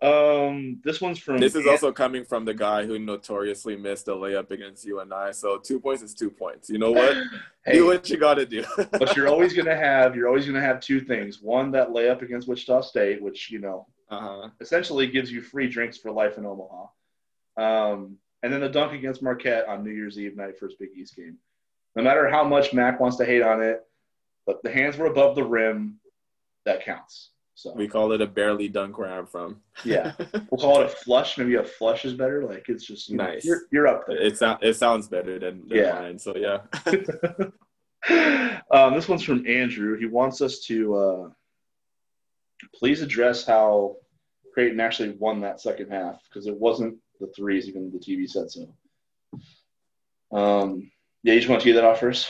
Um, 0.00 0.80
this 0.84 1.00
one's 1.00 1.18
from. 1.18 1.38
This 1.38 1.56
is 1.56 1.66
also 1.66 1.90
coming 1.90 2.24
from 2.24 2.44
the 2.44 2.54
guy 2.54 2.86
who 2.86 2.98
notoriously 2.98 3.76
missed 3.76 4.06
a 4.08 4.12
layup 4.12 4.50
against 4.50 4.86
you 4.86 5.00
and 5.00 5.12
I. 5.12 5.32
So 5.32 5.58
two 5.58 5.80
points 5.80 6.02
is 6.02 6.14
two 6.14 6.30
points. 6.30 6.70
You 6.70 6.78
know 6.78 6.92
what? 6.92 7.16
hey, 7.64 7.74
do 7.74 7.86
what 7.86 8.08
you 8.08 8.16
got 8.16 8.34
to 8.34 8.46
do. 8.46 8.64
but 8.92 9.16
you're 9.16 9.28
always 9.28 9.54
gonna 9.54 9.74
have 9.74 10.14
you're 10.14 10.28
always 10.28 10.46
gonna 10.46 10.60
have 10.60 10.80
two 10.80 11.00
things. 11.00 11.42
One, 11.42 11.72
that 11.72 11.88
layup 11.88 12.22
against 12.22 12.46
Wichita 12.46 12.82
State, 12.82 13.20
which 13.20 13.50
you 13.50 13.58
know 13.58 13.86
uh-huh. 14.08 14.50
essentially 14.60 15.08
gives 15.08 15.32
you 15.32 15.42
free 15.42 15.68
drinks 15.68 15.98
for 15.98 16.12
life 16.12 16.38
in 16.38 16.46
Omaha. 16.46 16.86
Um, 17.56 18.18
and 18.44 18.52
then 18.52 18.60
the 18.60 18.68
dunk 18.68 18.92
against 18.92 19.22
Marquette 19.22 19.66
on 19.68 19.82
New 19.82 19.90
Year's 19.90 20.18
Eve 20.18 20.36
night, 20.36 20.58
first 20.58 20.78
Big 20.78 20.90
East 20.96 21.16
game. 21.16 21.38
No 21.96 22.02
matter 22.04 22.28
how 22.28 22.44
much 22.44 22.72
Mac 22.72 23.00
wants 23.00 23.16
to 23.16 23.24
hate 23.24 23.42
on 23.42 23.62
it, 23.62 23.84
but 24.46 24.62
the 24.62 24.70
hands 24.70 24.96
were 24.96 25.06
above 25.06 25.34
the 25.34 25.42
rim. 25.42 25.98
That 26.64 26.84
counts. 26.84 27.30
So 27.58 27.72
we 27.74 27.88
call 27.88 28.12
it 28.12 28.20
a 28.20 28.26
barely 28.28 28.68
dunk 28.68 28.98
where 28.98 29.12
I'm 29.12 29.26
from. 29.26 29.60
yeah, 29.84 30.12
we'll 30.48 30.60
call 30.60 30.80
it 30.80 30.86
a 30.86 30.88
flush. 30.88 31.36
Maybe 31.36 31.56
a 31.56 31.64
flush 31.64 32.04
is 32.04 32.14
better. 32.14 32.44
Like 32.44 32.68
it's 32.68 32.84
just 32.84 33.10
nice. 33.10 33.44
Know, 33.44 33.48
you're, 33.48 33.62
you're 33.72 33.88
up 33.88 34.06
there. 34.06 34.16
It 34.16 34.38
sounds 34.38 34.60
it 34.62 34.74
sounds 34.74 35.08
better 35.08 35.40
than, 35.40 35.66
than 35.66 35.76
yeah. 35.76 35.92
mine. 35.94 36.20
So 36.20 36.36
yeah. 36.36 36.58
um, 38.70 38.94
this 38.94 39.08
one's 39.08 39.24
from 39.24 39.44
Andrew. 39.44 39.98
He 39.98 40.06
wants 40.06 40.40
us 40.40 40.60
to 40.66 40.94
uh, 40.94 41.28
please 42.76 43.02
address 43.02 43.44
how 43.44 43.96
Creighton 44.54 44.78
actually 44.78 45.16
won 45.18 45.40
that 45.40 45.60
second 45.60 45.90
half 45.90 46.22
because 46.28 46.46
it 46.46 46.56
wasn't 46.56 46.96
the 47.18 47.26
threes. 47.34 47.66
Even 47.66 47.90
the 47.90 47.98
TV 47.98 48.30
said 48.30 48.52
so. 48.52 48.72
Um, 50.30 50.92
yeah, 51.24 51.32
you 51.32 51.40
just 51.40 51.50
want 51.50 51.60
to 51.62 51.64
tee 51.64 51.72
that 51.72 51.82
off 51.82 51.98
first. 51.98 52.28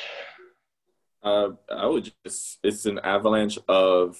Uh, 1.22 1.50
I 1.70 1.84
would 1.84 2.10
just, 2.24 2.60
it's 2.62 2.86
an 2.86 2.98
avalanche 3.00 3.58
of 3.68 4.16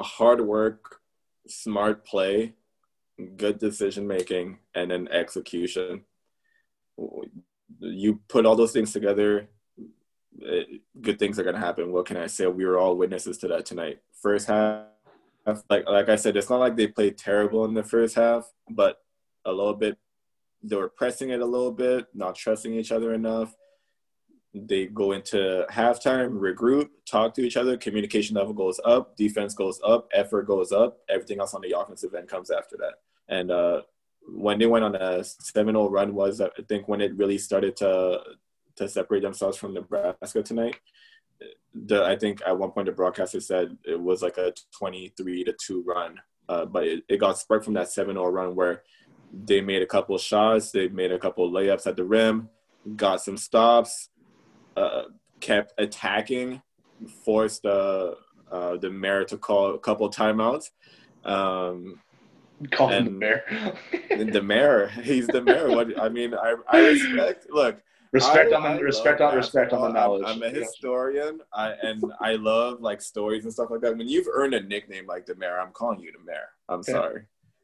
hard 0.00 0.40
work, 0.40 1.00
smart 1.46 2.04
play, 2.04 2.54
good 3.36 3.58
decision 3.58 4.06
making, 4.06 4.58
and 4.74 4.90
then 4.90 5.08
execution. 5.08 6.04
You 7.80 8.20
put 8.28 8.46
all 8.46 8.56
those 8.56 8.72
things 8.72 8.92
together, 8.92 9.48
it, 10.40 10.82
good 11.00 11.18
things 11.18 11.38
are 11.38 11.44
going 11.44 11.54
to 11.54 11.60
happen. 11.60 11.92
What 11.92 12.06
can 12.06 12.16
I 12.16 12.26
say? 12.26 12.46
We 12.46 12.64
were 12.64 12.78
all 12.78 12.96
witnesses 12.96 13.38
to 13.38 13.48
that 13.48 13.66
tonight. 13.66 14.00
First 14.20 14.48
half, 14.48 14.86
like 15.68 15.88
like 15.88 16.08
I 16.08 16.16
said, 16.16 16.36
it's 16.36 16.50
not 16.50 16.60
like 16.60 16.76
they 16.76 16.86
played 16.86 17.18
terrible 17.18 17.64
in 17.66 17.74
the 17.74 17.82
first 17.82 18.14
half, 18.14 18.50
but 18.70 18.98
a 19.44 19.52
little 19.52 19.74
bit. 19.74 19.98
They 20.62 20.76
were 20.76 20.88
pressing 20.88 21.28
it 21.28 21.40
a 21.40 21.46
little 21.46 21.72
bit, 21.72 22.06
not 22.14 22.34
trusting 22.34 22.72
each 22.72 22.90
other 22.90 23.12
enough 23.12 23.54
they 24.54 24.86
go 24.86 25.12
into 25.12 25.66
halftime, 25.70 26.38
regroup, 26.38 26.88
talk 27.10 27.34
to 27.34 27.42
each 27.42 27.56
other, 27.56 27.76
communication 27.76 28.36
level 28.36 28.52
goes 28.52 28.80
up, 28.84 29.16
defense 29.16 29.52
goes 29.52 29.80
up, 29.84 30.08
effort 30.12 30.46
goes 30.46 30.70
up, 30.70 30.98
everything 31.08 31.40
else 31.40 31.54
on 31.54 31.60
the 31.60 31.76
offensive 31.76 32.14
end 32.14 32.28
comes 32.28 32.50
after 32.50 32.76
that. 32.76 32.94
And 33.28 33.50
uh, 33.50 33.82
when 34.26 34.58
they 34.58 34.66
went 34.66 34.84
on 34.84 34.94
a 34.94 35.20
7-0 35.20 35.90
run 35.90 36.14
was 36.14 36.40
I 36.40 36.48
think 36.68 36.88
when 36.88 37.00
it 37.00 37.16
really 37.16 37.38
started 37.38 37.76
to 37.78 38.20
to 38.76 38.88
separate 38.88 39.22
themselves 39.22 39.56
from 39.56 39.74
Nebraska 39.74 40.42
tonight. 40.42 40.76
The, 41.74 42.04
I 42.04 42.16
think 42.16 42.40
at 42.46 42.58
one 42.58 42.70
point 42.70 42.86
the 42.86 42.92
broadcaster 42.92 43.40
said 43.40 43.76
it 43.84 44.00
was 44.00 44.22
like 44.22 44.38
a 44.38 44.52
23 44.78 45.44
to 45.44 45.52
2 45.52 45.82
run. 45.82 46.20
Uh, 46.48 46.64
but 46.64 46.84
it, 46.84 47.04
it 47.08 47.16
got 47.18 47.38
sparked 47.38 47.64
from 47.64 47.74
that 47.74 47.86
7-0 47.86 48.32
run 48.32 48.54
where 48.54 48.82
they 49.32 49.60
made 49.60 49.82
a 49.82 49.86
couple 49.86 50.16
shots, 50.18 50.70
they 50.70 50.88
made 50.88 51.10
a 51.10 51.18
couple 51.18 51.50
layups 51.50 51.86
at 51.86 51.96
the 51.96 52.04
rim, 52.04 52.48
got 52.96 53.20
some 53.22 53.36
stops, 53.36 54.10
uh, 54.76 55.02
kept 55.40 55.74
attacking, 55.78 56.62
forced 57.24 57.64
uh, 57.66 58.14
uh, 58.50 58.76
the 58.76 58.90
mayor 58.90 59.24
to 59.24 59.36
call 59.36 59.74
a 59.74 59.78
couple 59.78 60.08
timeouts. 60.10 60.70
Um, 61.24 62.00
call 62.70 62.88
him 62.88 63.04
the 63.04 63.10
mayor. 63.10 63.74
the 64.32 64.42
mayor, 64.42 64.88
he's 65.02 65.26
the 65.26 65.42
mayor. 65.42 65.70
What 65.70 66.00
I 66.00 66.08
mean, 66.08 66.34
I, 66.34 66.54
I 66.68 66.80
respect. 66.80 67.46
Look, 67.50 67.82
respect 68.12 68.52
I, 68.52 68.56
on 68.56 68.76
the 68.76 68.82
respect 68.82 69.20
on 69.20 69.34
respect 69.34 69.72
on 69.72 69.82
the 69.82 69.88
knowledge. 69.88 70.24
I'm, 70.26 70.36
I'm 70.36 70.42
a 70.42 70.50
historian, 70.50 71.40
I, 71.52 71.72
and 71.82 72.02
I 72.20 72.36
love 72.36 72.80
like 72.80 73.02
stories 73.02 73.44
and 73.44 73.52
stuff 73.52 73.70
like 73.70 73.80
that. 73.82 73.96
When 73.96 74.08
you've 74.08 74.28
earned 74.32 74.54
a 74.54 74.62
nickname 74.62 75.06
like 75.06 75.26
the 75.26 75.34
mayor, 75.34 75.58
I'm 75.58 75.72
calling 75.72 76.00
you 76.00 76.12
the 76.12 76.24
mayor. 76.24 76.48
I'm 76.68 76.80
okay. 76.80 76.92
sorry. 76.92 77.22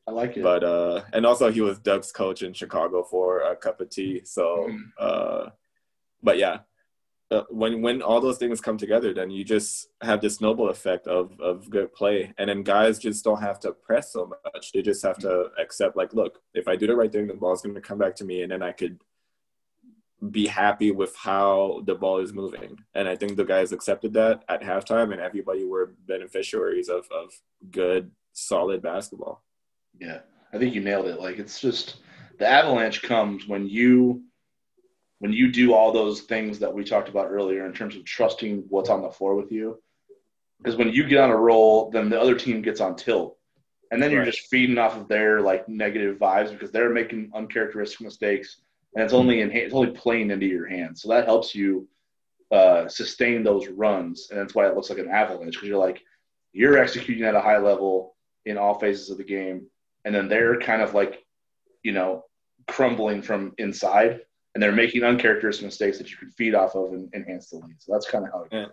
I 0.08 0.12
like 0.12 0.36
it. 0.36 0.42
But 0.42 0.64
uh, 0.64 1.02
and 1.12 1.24
also 1.24 1.50
he 1.50 1.60
was 1.60 1.78
Doug's 1.78 2.10
coach 2.10 2.42
in 2.42 2.52
Chicago 2.52 3.04
for 3.04 3.40
a 3.40 3.54
cup 3.54 3.80
of 3.80 3.90
tea. 3.90 4.22
So 4.24 4.68
mm. 4.70 4.80
uh, 4.98 5.50
but 6.22 6.38
yeah, 6.38 6.58
uh, 7.30 7.44
when 7.48 7.80
when 7.80 8.02
all 8.02 8.20
those 8.20 8.38
things 8.38 8.60
come 8.60 8.76
together, 8.76 9.14
then 9.14 9.30
you 9.30 9.44
just 9.44 9.88
have 10.02 10.20
this 10.20 10.36
snowball 10.36 10.68
effect 10.68 11.06
of 11.06 11.38
of 11.40 11.70
good 11.70 11.92
play, 11.94 12.32
and 12.38 12.48
then 12.48 12.62
guys 12.62 12.98
just 12.98 13.22
don't 13.22 13.40
have 13.40 13.60
to 13.60 13.72
press 13.72 14.12
so 14.12 14.32
much. 14.44 14.72
They 14.72 14.82
just 14.82 15.02
have 15.04 15.18
to 15.18 15.50
accept, 15.58 15.96
like, 15.96 16.12
look, 16.12 16.40
if 16.54 16.66
I 16.66 16.74
do 16.74 16.88
the 16.88 16.96
right 16.96 17.10
thing, 17.10 17.28
the 17.28 17.34
ball's 17.34 17.62
going 17.62 17.74
to 17.74 17.80
come 17.80 17.98
back 17.98 18.16
to 18.16 18.24
me, 18.24 18.42
and 18.42 18.50
then 18.50 18.62
I 18.62 18.72
could 18.72 18.98
be 20.30 20.46
happy 20.46 20.90
with 20.90 21.14
how 21.16 21.82
the 21.86 21.94
ball 21.94 22.18
is 22.18 22.32
moving. 22.32 22.78
And 22.94 23.08
I 23.08 23.16
think 23.16 23.36
the 23.36 23.44
guys 23.44 23.72
accepted 23.72 24.12
that 24.14 24.42
at 24.48 24.60
halftime, 24.62 25.12
and 25.12 25.20
everybody 25.20 25.64
were 25.64 25.94
beneficiaries 26.08 26.88
of 26.88 27.06
of 27.12 27.30
good, 27.70 28.10
solid 28.32 28.82
basketball. 28.82 29.44
Yeah, 30.00 30.20
I 30.52 30.58
think 30.58 30.74
you 30.74 30.80
nailed 30.80 31.06
it. 31.06 31.20
Like 31.20 31.38
it's 31.38 31.60
just 31.60 31.98
the 32.40 32.48
avalanche 32.48 33.02
comes 33.02 33.46
when 33.46 33.68
you 33.68 34.24
when 35.20 35.32
you 35.32 35.50
do 35.50 35.72
all 35.74 35.92
those 35.92 36.22
things 36.22 36.58
that 36.58 36.72
we 36.72 36.84
talked 36.84 37.08
about 37.08 37.30
earlier 37.30 37.66
in 37.66 37.72
terms 37.72 37.96
of 37.96 38.04
trusting 38.04 38.64
what's 38.68 38.90
on 38.90 39.02
the 39.02 39.10
floor 39.10 39.34
with 39.34 39.52
you. 39.52 39.80
Because 40.58 40.76
when 40.76 40.90
you 40.90 41.06
get 41.06 41.20
on 41.20 41.30
a 41.30 41.36
roll, 41.36 41.90
then 41.90 42.10
the 42.10 42.20
other 42.20 42.34
team 42.34 42.60
gets 42.60 42.80
on 42.80 42.96
tilt. 42.96 43.36
And 43.90 44.02
then 44.02 44.10
you're 44.10 44.20
right. 44.20 44.32
just 44.32 44.48
feeding 44.48 44.78
off 44.78 44.96
of 44.96 45.08
their 45.08 45.40
like 45.40 45.68
negative 45.68 46.18
vibes 46.18 46.50
because 46.50 46.70
they're 46.70 46.90
making 46.90 47.30
uncharacteristic 47.34 48.00
mistakes 48.02 48.60
and 48.94 49.04
it's 49.04 49.12
only 49.12 49.40
in 49.40 49.50
it's 49.52 49.74
only 49.74 49.90
playing 49.90 50.30
into 50.30 50.46
your 50.46 50.66
hands. 50.66 51.02
So 51.02 51.08
that 51.10 51.26
helps 51.26 51.54
you 51.54 51.88
uh, 52.50 52.88
sustain 52.88 53.42
those 53.42 53.68
runs, 53.68 54.28
and 54.30 54.40
that's 54.40 54.54
why 54.54 54.66
it 54.66 54.74
looks 54.74 54.90
like 54.90 54.98
an 54.98 55.08
avalanche 55.08 55.54
because 55.54 55.68
you're 55.68 55.78
like 55.78 56.02
you're 56.52 56.78
executing 56.78 57.24
at 57.24 57.34
a 57.34 57.40
high 57.40 57.58
level 57.58 58.16
in 58.46 58.58
all 58.58 58.78
phases 58.78 59.10
of 59.10 59.18
the 59.18 59.24
game, 59.24 59.66
and 60.04 60.14
then 60.14 60.28
they're 60.28 60.58
kind 60.58 60.82
of 60.82 60.94
like 60.94 61.24
you 61.82 61.92
know 61.92 62.24
crumbling 62.66 63.22
from 63.22 63.54
inside 63.58 64.20
and 64.54 64.62
they're 64.62 64.72
making 64.72 65.04
uncharacteristic 65.04 65.64
mistakes 65.64 65.98
that 65.98 66.10
you 66.10 66.16
can 66.16 66.30
feed 66.32 66.54
off 66.54 66.74
of 66.74 66.92
and 66.92 67.12
enhance 67.14 67.50
the 67.50 67.56
lead. 67.56 67.76
So 67.78 67.92
that's 67.92 68.10
kind 68.10 68.24
of 68.24 68.32
how 68.32 68.42
it 68.44 68.50
goes. 68.50 68.70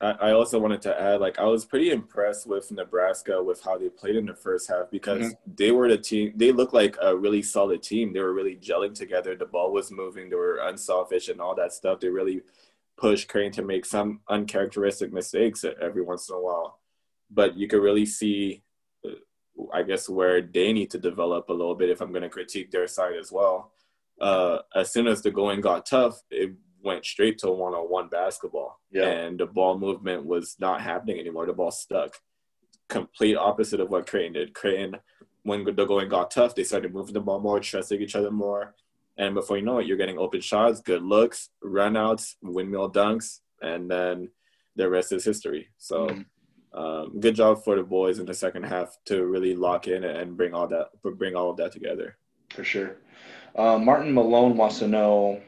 I 0.00 0.30
also 0.30 0.60
wanted 0.60 0.80
to 0.82 1.00
add, 1.00 1.20
like, 1.20 1.40
I 1.40 1.44
was 1.44 1.64
pretty 1.64 1.90
impressed 1.90 2.46
with 2.46 2.70
Nebraska 2.70 3.42
with 3.42 3.60
how 3.64 3.76
they 3.76 3.88
played 3.88 4.14
in 4.14 4.26
the 4.26 4.34
first 4.34 4.68
half 4.68 4.88
because 4.92 5.18
mm-hmm. 5.18 5.54
they 5.56 5.72
were 5.72 5.88
the 5.88 5.98
team. 5.98 6.34
They 6.36 6.52
looked 6.52 6.72
like 6.72 6.96
a 7.02 7.16
really 7.16 7.42
solid 7.42 7.82
team. 7.82 8.12
They 8.12 8.20
were 8.20 8.32
really 8.32 8.54
gelling 8.54 8.94
together. 8.94 9.34
The 9.34 9.46
ball 9.46 9.72
was 9.72 9.90
moving. 9.90 10.30
They 10.30 10.36
were 10.36 10.58
unselfish 10.58 11.28
and 11.28 11.40
all 11.40 11.56
that 11.56 11.72
stuff. 11.72 11.98
They 11.98 12.10
really 12.10 12.42
pushed 12.96 13.26
Creighton 13.26 13.50
to 13.54 13.62
make 13.62 13.84
some 13.84 14.20
uncharacteristic 14.28 15.12
mistakes 15.12 15.64
every 15.82 16.02
once 16.02 16.28
in 16.28 16.36
a 16.36 16.40
while. 16.40 16.78
But 17.28 17.56
you 17.56 17.66
could 17.66 17.82
really 17.82 18.06
see, 18.06 18.62
uh, 19.04 19.14
I 19.74 19.82
guess, 19.82 20.08
where 20.08 20.40
they 20.40 20.72
need 20.72 20.92
to 20.92 20.98
develop 20.98 21.48
a 21.48 21.52
little 21.52 21.74
bit 21.74 21.90
if 21.90 22.00
I'm 22.00 22.12
going 22.12 22.22
to 22.22 22.28
critique 22.28 22.70
their 22.70 22.86
side 22.86 23.16
as 23.16 23.32
well 23.32 23.72
uh, 24.20 24.58
as 24.74 24.92
soon 24.92 25.06
as 25.06 25.22
the 25.22 25.30
going 25.30 25.60
got 25.60 25.86
tough, 25.86 26.20
it 26.30 26.52
went 26.82 27.04
straight 27.04 27.38
to 27.38 27.50
one 27.50 27.74
on 27.74 27.90
one 27.90 28.08
basketball. 28.08 28.80
Yeah. 28.90 29.08
And 29.08 29.38
the 29.38 29.46
ball 29.46 29.78
movement 29.78 30.26
was 30.26 30.56
not 30.58 30.80
happening 30.80 31.18
anymore. 31.18 31.46
The 31.46 31.52
ball 31.52 31.70
stuck. 31.70 32.16
Complete 32.88 33.36
opposite 33.36 33.80
of 33.80 33.90
what 33.90 34.06
Creighton 34.06 34.32
did. 34.32 34.54
Creighton, 34.54 34.96
when 35.42 35.64
the 35.64 35.72
going 35.72 36.08
got 36.08 36.30
tough, 36.30 36.54
they 36.54 36.64
started 36.64 36.94
moving 36.94 37.14
the 37.14 37.20
ball 37.20 37.40
more, 37.40 37.60
trusting 37.60 38.00
each 38.00 38.16
other 38.16 38.30
more. 38.30 38.74
And 39.16 39.34
before 39.34 39.56
you 39.56 39.64
know 39.64 39.78
it, 39.78 39.86
you're 39.86 39.96
getting 39.96 40.18
open 40.18 40.40
shots, 40.40 40.80
good 40.80 41.02
looks, 41.02 41.50
runouts, 41.62 42.36
windmill 42.40 42.90
dunks, 42.90 43.40
and 43.60 43.90
then 43.90 44.30
the 44.76 44.88
rest 44.88 45.12
is 45.12 45.24
history. 45.24 45.68
So, 45.76 46.06
mm-hmm. 46.06 46.78
um, 46.78 47.18
good 47.18 47.34
job 47.34 47.64
for 47.64 47.74
the 47.74 47.82
boys 47.82 48.20
in 48.20 48.26
the 48.26 48.34
second 48.34 48.62
half 48.62 48.96
to 49.06 49.24
really 49.26 49.56
lock 49.56 49.88
in 49.88 50.04
and 50.04 50.36
bring 50.36 50.54
all 50.54 50.68
that, 50.68 50.90
bring 51.02 51.34
all 51.34 51.50
of 51.50 51.56
that 51.56 51.72
together. 51.72 52.16
For 52.50 52.64
sure. 52.64 52.96
Uh, 53.54 53.78
Martin 53.78 54.12
Malone 54.12 54.56
wants 54.56 54.78
to 54.78 54.88
know. 54.88 55.40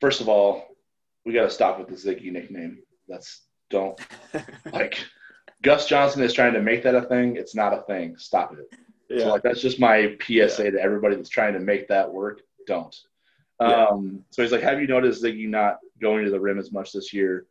First 0.00 0.20
of 0.20 0.28
all, 0.28 0.76
we 1.24 1.32
got 1.32 1.44
to 1.44 1.50
stop 1.50 1.78
with 1.78 1.88
the 1.88 1.94
Ziggy 1.94 2.30
nickname. 2.30 2.78
That's 3.08 3.42
don't 3.70 3.98
like. 4.72 5.04
Gus 5.62 5.88
Johnson 5.88 6.22
is 6.22 6.34
trying 6.34 6.52
to 6.52 6.60
make 6.60 6.82
that 6.82 6.94
a 6.94 7.02
thing. 7.02 7.36
It's 7.36 7.54
not 7.54 7.72
a 7.72 7.82
thing. 7.82 8.18
Stop 8.18 8.52
it. 8.52 8.78
Yeah. 9.08 9.24
So 9.24 9.28
like 9.30 9.42
that's 9.42 9.62
just 9.62 9.80
my 9.80 10.16
PSA 10.20 10.64
yeah. 10.64 10.70
to 10.70 10.80
everybody 10.80 11.16
that's 11.16 11.30
trying 11.30 11.54
to 11.54 11.60
make 11.60 11.88
that 11.88 12.12
work. 12.12 12.42
Don't. 12.66 12.94
Yeah. 13.60 13.86
Um, 13.86 14.24
so 14.30 14.42
he's 14.42 14.52
like, 14.52 14.62
have 14.62 14.80
you 14.80 14.86
noticed 14.86 15.22
Ziggy 15.22 15.48
not 15.48 15.78
going 16.00 16.24
to 16.24 16.30
the 16.30 16.40
rim 16.40 16.58
as 16.58 16.70
much 16.70 16.92
this 16.92 17.12
year? 17.12 17.46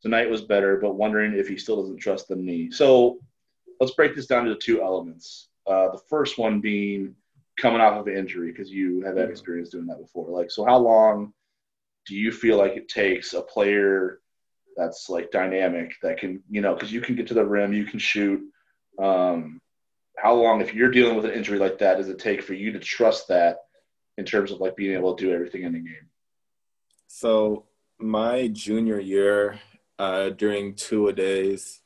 Tonight 0.00 0.30
was 0.30 0.40
better, 0.40 0.78
but 0.78 0.94
wondering 0.94 1.34
if 1.34 1.48
he 1.48 1.58
still 1.58 1.82
doesn't 1.82 1.98
trust 1.98 2.28
the 2.28 2.36
knee. 2.36 2.70
So 2.70 3.18
let's 3.78 3.92
break 3.92 4.14
this 4.14 4.26
down 4.26 4.46
into 4.46 4.58
two 4.58 4.82
elements. 4.82 5.48
Uh, 5.66 5.90
the 5.90 6.00
first 6.08 6.38
one 6.38 6.60
being 6.60 7.14
coming 7.58 7.80
off 7.80 7.98
of 7.98 8.06
an 8.06 8.16
injury 8.16 8.50
because 8.50 8.70
you 8.70 9.02
have 9.02 9.16
had 9.16 9.30
experience 9.30 9.70
doing 9.70 9.86
that 9.86 10.00
before. 10.00 10.30
Like, 10.30 10.50
so 10.50 10.64
how 10.64 10.78
long 10.78 11.32
do 12.06 12.14
you 12.14 12.32
feel 12.32 12.56
like 12.56 12.76
it 12.76 12.88
takes 12.88 13.32
a 13.32 13.42
player 13.42 14.20
that's 14.76 15.08
like 15.08 15.30
dynamic 15.30 15.92
that 16.02 16.18
can, 16.18 16.42
you 16.48 16.60
know, 16.60 16.74
because 16.74 16.92
you 16.92 17.00
can 17.00 17.14
get 17.14 17.26
to 17.28 17.34
the 17.34 17.44
rim, 17.44 17.72
you 17.72 17.84
can 17.84 17.98
shoot. 17.98 18.40
Um, 18.98 19.60
how 20.16 20.34
long, 20.34 20.60
if 20.60 20.74
you're 20.74 20.90
dealing 20.90 21.16
with 21.16 21.24
an 21.24 21.32
injury 21.32 21.58
like 21.58 21.78
that, 21.78 21.96
does 21.96 22.08
it 22.08 22.18
take 22.18 22.42
for 22.42 22.54
you 22.54 22.72
to 22.72 22.78
trust 22.78 23.28
that 23.28 23.58
in 24.18 24.24
terms 24.24 24.50
of 24.50 24.60
like 24.60 24.76
being 24.76 24.94
able 24.94 25.14
to 25.14 25.24
do 25.24 25.32
everything 25.32 25.62
in 25.62 25.72
the 25.72 25.78
game? 25.78 26.08
So 27.06 27.66
my 27.98 28.48
junior 28.48 29.00
year, 29.00 29.60
uh, 29.98 30.30
during 30.30 30.74
two 30.74 31.08
a 31.08 31.12
days, 31.12 31.80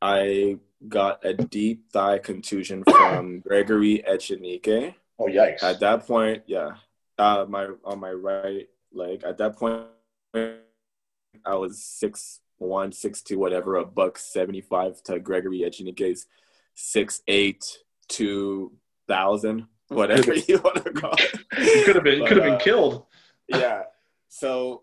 I 0.00 0.58
got 0.88 1.24
a 1.24 1.34
deep 1.34 1.90
thigh 1.92 2.18
contusion 2.18 2.84
from 2.84 3.40
Gregory 3.46 4.04
Echenique. 4.08 4.94
Oh 5.18 5.26
yikes! 5.26 5.62
At 5.62 5.80
that 5.80 6.06
point, 6.06 6.42
yeah, 6.46 6.72
uh, 7.18 7.46
my 7.48 7.68
on 7.84 8.00
my 8.00 8.12
right 8.12 8.68
leg. 8.92 9.24
At 9.24 9.38
that 9.38 9.56
point, 9.56 9.86
I 10.34 11.54
was 11.54 11.82
six 11.82 12.40
one, 12.58 12.92
six 12.92 13.22
two, 13.22 13.38
whatever, 13.38 13.76
a 13.76 13.84
buck 13.84 14.18
seventy 14.18 14.60
five 14.60 15.02
to 15.04 15.18
Gregory 15.20 15.60
Echenique's 15.60 16.26
six 16.74 17.22
eight 17.28 17.64
two 18.08 18.72
thousand, 19.06 19.66
whatever 19.88 20.34
you 20.34 20.58
want 20.58 20.84
to 20.84 20.92
call 20.92 21.14
it. 21.18 21.40
you 21.58 21.84
could 21.84 21.94
have 21.94 22.04
been, 22.04 22.26
could 22.26 22.36
have 22.36 22.46
been 22.46 22.54
uh, 22.54 22.58
killed. 22.58 23.06
yeah. 23.48 23.82
So, 24.28 24.82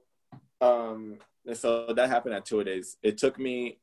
um, 0.62 1.18
so 1.54 1.94
that 1.94 2.08
happened 2.10 2.36
at 2.36 2.46
two 2.46 2.64
days. 2.64 2.96
It 3.04 3.18
took 3.18 3.38
me 3.38 3.80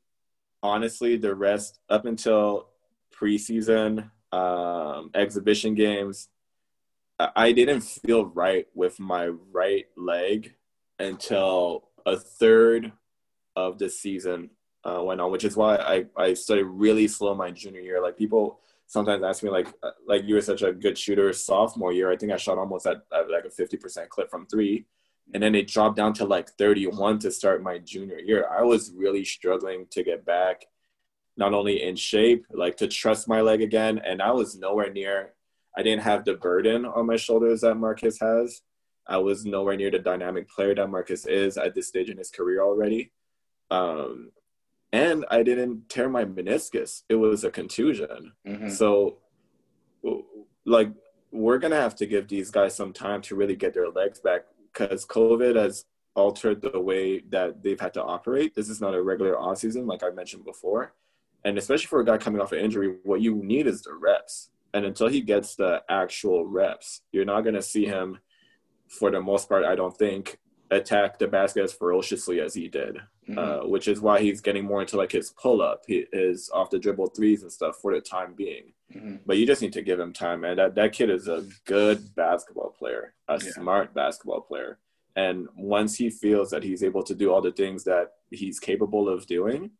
honestly, 0.63 1.17
the 1.17 1.35
rest 1.35 1.79
up 1.89 2.05
until 2.05 2.69
preseason, 3.13 4.09
um, 4.31 5.11
exhibition 5.13 5.75
games, 5.75 6.29
I 7.35 7.51
didn't 7.51 7.81
feel 7.81 8.25
right 8.27 8.67
with 8.73 8.99
my 8.99 9.27
right 9.27 9.85
leg 9.97 10.55
until 10.99 11.89
a 12.05 12.17
third 12.17 12.93
of 13.55 13.77
the 13.77 13.89
season 13.89 14.51
uh, 14.85 15.01
went 15.03 15.19
on, 15.19 15.31
which 15.31 15.43
is 15.43 15.57
why 15.57 15.75
I, 15.75 16.05
I 16.15 16.33
started 16.33 16.65
really 16.65 17.07
slow 17.07 17.35
my 17.35 17.51
junior 17.51 17.81
year. 17.81 18.01
Like 18.01 18.17
people 18.17 18.61
sometimes 18.87 19.23
ask 19.23 19.43
me 19.43 19.49
like 19.49 19.67
uh, 19.83 19.91
like 20.07 20.23
you 20.25 20.35
were 20.35 20.41
such 20.41 20.61
a 20.61 20.71
good 20.71 20.97
shooter 20.97 21.33
sophomore 21.33 21.91
year. 21.91 22.11
I 22.11 22.15
think 22.15 22.31
I 22.31 22.37
shot 22.37 22.57
almost 22.57 22.87
at, 22.87 23.03
at 23.13 23.29
like 23.29 23.45
a 23.45 23.49
fifty 23.49 23.75
percent 23.75 24.09
clip 24.09 24.29
from 24.29 24.45
three 24.45 24.85
and 25.33 25.43
then 25.43 25.55
it 25.55 25.67
dropped 25.67 25.97
down 25.97 26.13
to 26.13 26.25
like 26.25 26.49
31 26.51 27.19
to 27.19 27.31
start 27.31 27.61
my 27.61 27.77
junior 27.77 28.19
year. 28.19 28.47
I 28.49 28.63
was 28.63 28.91
really 28.95 29.23
struggling 29.23 29.85
to 29.91 30.03
get 30.03 30.25
back, 30.25 30.65
not 31.37 31.53
only 31.53 31.83
in 31.83 31.95
shape, 31.95 32.45
like 32.51 32.77
to 32.77 32.87
trust 32.87 33.27
my 33.27 33.41
leg 33.41 33.61
again, 33.61 33.99
and 33.99 34.21
I 34.21 34.31
was 34.31 34.57
nowhere 34.57 34.91
near. 34.91 35.33
I 35.77 35.83
didn't 35.83 36.01
have 36.01 36.25
the 36.25 36.33
burden 36.33 36.85
on 36.85 37.05
my 37.05 37.15
shoulders 37.15 37.61
that 37.61 37.75
Marcus 37.75 38.19
has. 38.19 38.61
I 39.07 39.17
was 39.17 39.45
nowhere 39.45 39.77
near 39.77 39.91
the 39.91 39.99
dynamic 39.99 40.49
player 40.49 40.75
that 40.75 40.89
Marcus 40.89 41.25
is 41.25 41.57
at 41.57 41.75
this 41.75 41.87
stage 41.87 42.09
in 42.09 42.17
his 42.17 42.31
career 42.31 42.63
already. 42.63 43.11
Um, 43.71 44.31
and 44.91 45.25
I 45.29 45.43
didn't 45.43 45.89
tear 45.89 46.09
my 46.09 46.25
meniscus. 46.25 47.03
It 47.07 47.15
was 47.15 47.43
a 47.43 47.51
contusion. 47.51 48.33
Mm-hmm. 48.47 48.69
So, 48.69 49.17
like, 50.65 50.91
we're 51.31 51.59
going 51.59 51.71
to 51.71 51.77
have 51.81 51.95
to 51.97 52.07
give 52.07 52.27
these 52.27 52.49
guys 52.49 52.75
some 52.75 52.93
time 52.93 53.21
to 53.23 53.35
really 53.35 53.55
get 53.55 53.75
their 53.75 53.89
legs 53.89 54.19
back 54.19 54.41
because 54.71 55.05
COVID 55.05 55.55
has 55.55 55.85
altered 56.15 56.61
the 56.61 56.79
way 56.79 57.19
that 57.29 57.63
they've 57.63 57.79
had 57.79 57.93
to 57.93 58.03
operate. 58.03 58.55
This 58.55 58.69
is 58.69 58.81
not 58.81 58.93
a 58.93 59.01
regular 59.01 59.39
off 59.39 59.59
season, 59.59 59.87
like 59.87 60.03
I 60.03 60.09
mentioned 60.09 60.45
before. 60.45 60.93
And 61.45 61.57
especially 61.57 61.87
for 61.87 62.01
a 62.01 62.05
guy 62.05 62.17
coming 62.17 62.41
off 62.41 62.51
an 62.51 62.59
injury, 62.59 62.97
what 63.03 63.21
you 63.21 63.35
need 63.35 63.67
is 63.67 63.81
the 63.81 63.93
reps. 63.93 64.49
And 64.73 64.85
until 64.85 65.07
he 65.07 65.21
gets 65.21 65.55
the 65.55 65.81
actual 65.89 66.45
reps, 66.45 67.01
you're 67.11 67.25
not 67.25 67.41
going 67.41 67.55
to 67.55 67.61
see 67.61 67.85
him, 67.85 68.19
for 68.87 69.09
the 69.09 69.21
most 69.21 69.47
part, 69.47 69.63
I 69.63 69.75
don't 69.75 69.95
think, 69.97 70.39
attack 70.71 71.17
the 71.17 71.27
basket 71.27 71.63
as 71.63 71.73
ferociously 71.73 72.41
as 72.41 72.53
he 72.53 72.67
did, 72.67 72.97
mm-hmm. 73.27 73.37
uh, 73.37 73.67
which 73.67 73.87
is 73.87 74.01
why 74.01 74.19
he's 74.19 74.41
getting 74.41 74.65
more 74.65 74.81
into 74.81 74.97
like 74.97 75.11
his 75.11 75.31
pull 75.31 75.61
up, 75.61 75.83
his 75.87 76.49
off 76.53 76.69
the 76.69 76.77
dribble 76.77 77.07
threes 77.07 77.41
and 77.41 77.51
stuff 77.51 77.77
for 77.77 77.93
the 77.93 78.01
time 78.01 78.33
being. 78.35 78.73
Mm-hmm. 78.93 79.17
But 79.25 79.37
you 79.37 79.45
just 79.45 79.61
need 79.61 79.73
to 79.73 79.81
give 79.81 79.99
him 79.99 80.13
time, 80.13 80.41
man. 80.41 80.57
That 80.57 80.75
that 80.75 80.93
kid 80.93 81.09
is 81.09 81.27
a 81.27 81.45
good 81.65 82.15
basketball 82.15 82.71
player, 82.77 83.13
a 83.27 83.33
yeah. 83.33 83.51
smart 83.51 83.93
basketball 83.93 84.41
player. 84.41 84.79
And 85.15 85.47
once 85.55 85.95
he 85.95 86.09
feels 86.09 86.49
that 86.51 86.63
he's 86.63 86.83
able 86.83 87.03
to 87.03 87.13
do 87.13 87.31
all 87.31 87.41
the 87.41 87.51
things 87.51 87.83
that 87.83 88.13
he's 88.31 88.59
capable 88.59 89.09
of 89.09 89.27
doing, 89.27 89.71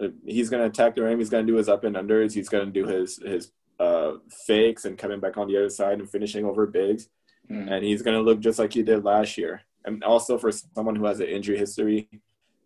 uh, 0.00 0.08
he's 0.24 0.50
gonna 0.50 0.66
attack 0.66 0.94
the 0.94 1.02
rim. 1.02 1.18
He's 1.18 1.30
gonna 1.30 1.46
do 1.46 1.56
his 1.56 1.68
up 1.68 1.84
and 1.84 1.96
unders. 1.96 2.34
He's 2.34 2.48
gonna 2.48 2.66
do 2.66 2.86
his 2.86 3.16
his 3.16 3.50
uh, 3.80 4.12
fakes 4.46 4.84
and 4.84 4.96
coming 4.96 5.20
back 5.20 5.36
on 5.36 5.48
the 5.48 5.56
other 5.56 5.70
side 5.70 5.98
and 5.98 6.08
finishing 6.08 6.44
over 6.44 6.66
bigs. 6.66 7.08
Mm-hmm. 7.50 7.68
And 7.68 7.84
he's 7.84 8.02
gonna 8.02 8.20
look 8.20 8.40
just 8.40 8.58
like 8.58 8.72
he 8.72 8.82
did 8.82 9.04
last 9.04 9.36
year. 9.36 9.62
And 9.84 10.02
also 10.04 10.36
for 10.38 10.50
someone 10.52 10.96
who 10.96 11.04
has 11.06 11.20
an 11.20 11.28
injury 11.28 11.58
history, 11.58 12.08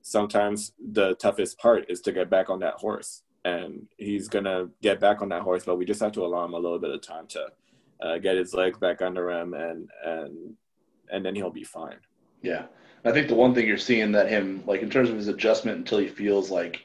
sometimes 0.02 0.72
the 0.78 1.14
toughest 1.14 1.58
part 1.58 1.86
is 1.88 2.00
to 2.02 2.12
get 2.12 2.30
back 2.30 2.50
on 2.50 2.60
that 2.60 2.74
horse. 2.74 3.22
And 3.44 3.86
he's 3.96 4.28
gonna 4.28 4.68
get 4.82 5.00
back 5.00 5.22
on 5.22 5.30
that 5.30 5.42
horse, 5.42 5.64
but 5.64 5.78
we 5.78 5.84
just 5.86 6.00
have 6.00 6.12
to 6.12 6.24
allow 6.24 6.44
him 6.44 6.54
a 6.54 6.58
little 6.58 6.78
bit 6.78 6.90
of 6.90 7.00
time 7.00 7.26
to 7.28 7.46
uh, 8.02 8.18
get 8.18 8.36
his 8.36 8.52
legs 8.52 8.78
back 8.78 9.00
under 9.02 9.30
him, 9.30 9.54
and 9.54 9.88
and 10.04 10.54
and 11.10 11.24
then 11.24 11.34
he'll 11.34 11.50
be 11.50 11.64
fine. 11.64 11.96
Yeah, 12.42 12.66
I 13.04 13.12
think 13.12 13.28
the 13.28 13.34
one 13.34 13.54
thing 13.54 13.66
you're 13.66 13.78
seeing 13.78 14.12
that 14.12 14.28
him 14.28 14.62
like 14.66 14.82
in 14.82 14.90
terms 14.90 15.10
of 15.10 15.16
his 15.16 15.28
adjustment 15.28 15.78
until 15.78 15.98
he 15.98 16.08
feels 16.08 16.50
like, 16.50 16.82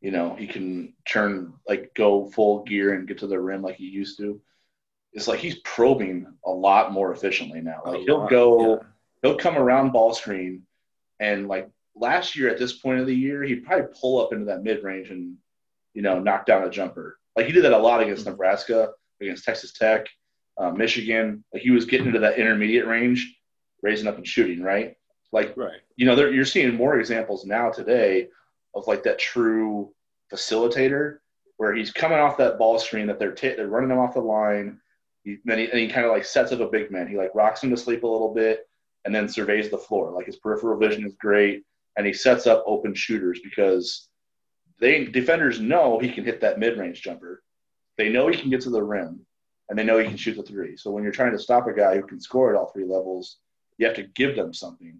you 0.00 0.10
know, 0.10 0.34
he 0.34 0.46
can 0.46 0.92
turn 1.08 1.52
like 1.68 1.94
go 1.94 2.30
full 2.30 2.64
gear 2.64 2.94
and 2.94 3.06
get 3.06 3.18
to 3.18 3.26
the 3.26 3.38
rim 3.38 3.62
like 3.62 3.76
he 3.76 3.84
used 3.86 4.18
to. 4.18 4.40
It's 5.12 5.28
like 5.28 5.38
he's 5.38 5.60
probing 5.60 6.26
a 6.44 6.50
lot 6.50 6.92
more 6.92 7.12
efficiently 7.12 7.60
now. 7.60 7.82
Like 7.86 8.00
he'll 8.00 8.26
go, 8.26 8.74
yeah. 8.74 8.82
he'll 9.22 9.38
come 9.38 9.56
around 9.56 9.92
ball 9.92 10.12
screen, 10.12 10.62
and 11.20 11.48
like 11.48 11.70
last 11.94 12.36
year 12.36 12.48
at 12.50 12.58
this 12.58 12.74
point 12.74 13.00
of 13.00 13.06
the 13.06 13.14
year, 13.14 13.42
he'd 13.42 13.64
probably 13.64 13.86
pull 13.98 14.20
up 14.20 14.32
into 14.32 14.44
that 14.46 14.62
mid 14.62 14.82
range 14.82 15.10
and, 15.10 15.36
you 15.96 16.02
know, 16.02 16.18
knock 16.18 16.44
down 16.44 16.62
a 16.62 16.70
jumper. 16.70 17.18
Like 17.34 17.46
he 17.46 17.52
did 17.52 17.64
that 17.64 17.72
a 17.72 17.78
lot 17.78 18.02
against 18.02 18.22
mm-hmm. 18.22 18.32
Nebraska, 18.32 18.90
against 19.20 19.44
Texas 19.44 19.72
Tech, 19.72 20.06
uh, 20.58 20.70
Michigan. 20.70 21.42
Like 21.52 21.62
he 21.62 21.70
was 21.70 21.86
getting 21.86 22.06
into 22.06 22.18
that 22.20 22.38
intermediate 22.38 22.86
range, 22.86 23.34
raising 23.82 24.06
up 24.06 24.18
and 24.18 24.26
shooting, 24.26 24.62
right? 24.62 24.94
Like, 25.32 25.56
right. 25.56 25.80
you 25.96 26.04
know, 26.04 26.14
you're 26.14 26.44
seeing 26.44 26.74
more 26.74 27.00
examples 27.00 27.46
now 27.46 27.70
today 27.70 28.28
of 28.74 28.86
like 28.86 29.02
that 29.04 29.18
true 29.18 29.90
facilitator 30.30 31.18
where 31.56 31.74
he's 31.74 31.90
coming 31.90 32.18
off 32.18 32.36
that 32.36 32.58
ball 32.58 32.78
screen 32.78 33.06
that 33.06 33.18
they're 33.18 33.32
t- 33.32 33.54
they're 33.54 33.68
running 33.68 33.90
him 33.90 33.98
off 33.98 34.14
the 34.14 34.20
line. 34.20 34.78
He, 35.24 35.38
then 35.46 35.58
he, 35.58 35.70
and 35.70 35.80
he 35.80 35.88
kind 35.88 36.04
of 36.04 36.12
like 36.12 36.26
sets 36.26 36.52
up 36.52 36.60
a 36.60 36.68
big 36.68 36.90
man. 36.90 37.08
He 37.08 37.16
like 37.16 37.34
rocks 37.34 37.64
him 37.64 37.70
to 37.70 37.76
sleep 37.76 38.02
a 38.02 38.06
little 38.06 38.34
bit 38.34 38.68
and 39.06 39.14
then 39.14 39.30
surveys 39.30 39.70
the 39.70 39.78
floor. 39.78 40.12
Like 40.12 40.26
his 40.26 40.36
peripheral 40.36 40.78
vision 40.78 41.06
is 41.06 41.14
great, 41.18 41.62
and 41.96 42.06
he 42.06 42.12
sets 42.12 42.46
up 42.46 42.62
open 42.66 42.92
shooters 42.92 43.40
because 43.42 44.10
they 44.80 45.04
defenders 45.04 45.60
know 45.60 45.98
he 45.98 46.10
can 46.10 46.24
hit 46.24 46.40
that 46.40 46.58
mid 46.58 46.78
range 46.78 47.02
jumper. 47.02 47.42
They 47.96 48.08
know 48.08 48.28
he 48.28 48.36
can 48.36 48.50
get 48.50 48.60
to 48.62 48.70
the 48.70 48.82
rim, 48.82 49.24
and 49.68 49.78
they 49.78 49.84
know 49.84 49.98
he 49.98 50.06
can 50.06 50.16
shoot 50.16 50.36
the 50.36 50.42
three. 50.42 50.76
So 50.76 50.90
when 50.90 51.02
you're 51.02 51.12
trying 51.12 51.32
to 51.32 51.38
stop 51.38 51.66
a 51.66 51.72
guy 51.72 51.96
who 51.96 52.06
can 52.06 52.20
score 52.20 52.50
at 52.50 52.58
all 52.58 52.66
three 52.66 52.84
levels, 52.84 53.38
you 53.78 53.86
have 53.86 53.96
to 53.96 54.02
give 54.02 54.36
them 54.36 54.52
something. 54.52 54.98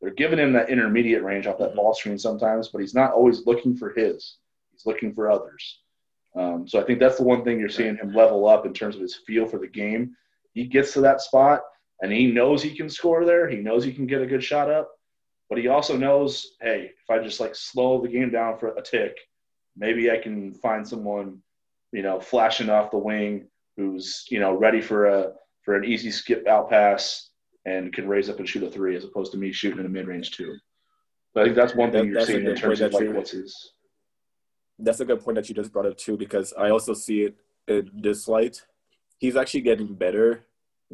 They're 0.00 0.10
giving 0.10 0.38
him 0.38 0.52
that 0.54 0.68
intermediate 0.68 1.22
range 1.22 1.46
off 1.46 1.58
that 1.58 1.68
mm-hmm. 1.68 1.76
ball 1.76 1.94
screen 1.94 2.18
sometimes, 2.18 2.68
but 2.68 2.80
he's 2.80 2.94
not 2.94 3.12
always 3.12 3.46
looking 3.46 3.76
for 3.76 3.90
his. 3.90 4.38
He's 4.72 4.86
looking 4.86 5.14
for 5.14 5.30
others. 5.30 5.80
Um, 6.34 6.66
so 6.66 6.80
I 6.80 6.84
think 6.84 6.98
that's 6.98 7.18
the 7.18 7.24
one 7.24 7.44
thing 7.44 7.60
you're 7.60 7.68
seeing 7.68 7.96
him 7.96 8.12
level 8.12 8.48
up 8.48 8.66
in 8.66 8.72
terms 8.72 8.96
of 8.96 9.02
his 9.02 9.14
feel 9.26 9.46
for 9.46 9.58
the 9.58 9.68
game. 9.68 10.16
He 10.54 10.64
gets 10.64 10.92
to 10.94 11.00
that 11.02 11.20
spot 11.20 11.60
and 12.00 12.10
he 12.10 12.26
knows 12.26 12.62
he 12.62 12.74
can 12.74 12.88
score 12.88 13.24
there. 13.24 13.48
He 13.48 13.58
knows 13.58 13.84
he 13.84 13.92
can 13.92 14.06
get 14.06 14.22
a 14.22 14.26
good 14.26 14.42
shot 14.42 14.70
up, 14.70 14.90
but 15.52 15.60
he 15.60 15.68
also 15.68 15.98
knows, 15.98 16.56
hey, 16.62 16.92
if 16.98 17.10
I 17.10 17.22
just 17.22 17.38
like 17.38 17.54
slow 17.54 18.00
the 18.00 18.08
game 18.08 18.30
down 18.30 18.58
for 18.58 18.68
a 18.68 18.80
tick, 18.80 19.14
maybe 19.76 20.10
I 20.10 20.16
can 20.16 20.54
find 20.54 20.88
someone, 20.88 21.42
you 21.92 22.00
know, 22.00 22.18
flashing 22.20 22.70
off 22.70 22.90
the 22.90 22.96
wing 22.96 23.48
who's 23.76 24.24
you 24.30 24.40
know 24.40 24.54
ready 24.56 24.80
for 24.80 25.08
a 25.08 25.32
for 25.62 25.74
an 25.76 25.84
easy 25.84 26.10
skip 26.10 26.46
out 26.46 26.70
pass 26.70 27.28
and 27.66 27.92
can 27.92 28.08
raise 28.08 28.30
up 28.30 28.38
and 28.38 28.48
shoot 28.48 28.62
a 28.62 28.70
three 28.70 28.96
as 28.96 29.04
opposed 29.04 29.30
to 29.32 29.36
me 29.36 29.52
shooting 29.52 29.78
in 29.78 29.84
a 29.84 29.90
mid 29.90 30.06
range 30.06 30.30
two. 30.30 30.56
But 31.34 31.42
I 31.42 31.44
think 31.44 31.56
that's 31.56 31.74
one 31.74 31.92
thing 31.92 32.06
that, 32.06 32.08
you're 32.08 32.24
seeing 32.24 32.46
in 32.46 32.56
terms 32.56 32.80
of 32.80 32.94
like 32.94 33.12
what's 33.12 33.32
his. 33.32 33.54
That's 34.78 35.00
a 35.00 35.04
good 35.04 35.20
point 35.20 35.34
that 35.34 35.50
you 35.50 35.54
just 35.54 35.70
brought 35.70 35.84
up 35.84 35.98
too, 35.98 36.16
because 36.16 36.54
I 36.58 36.70
also 36.70 36.94
see 36.94 37.24
it 37.24 37.36
in 37.68 37.90
this 37.92 38.26
light. 38.26 38.64
He's 39.18 39.36
actually 39.36 39.60
getting 39.60 39.92
better 39.92 40.46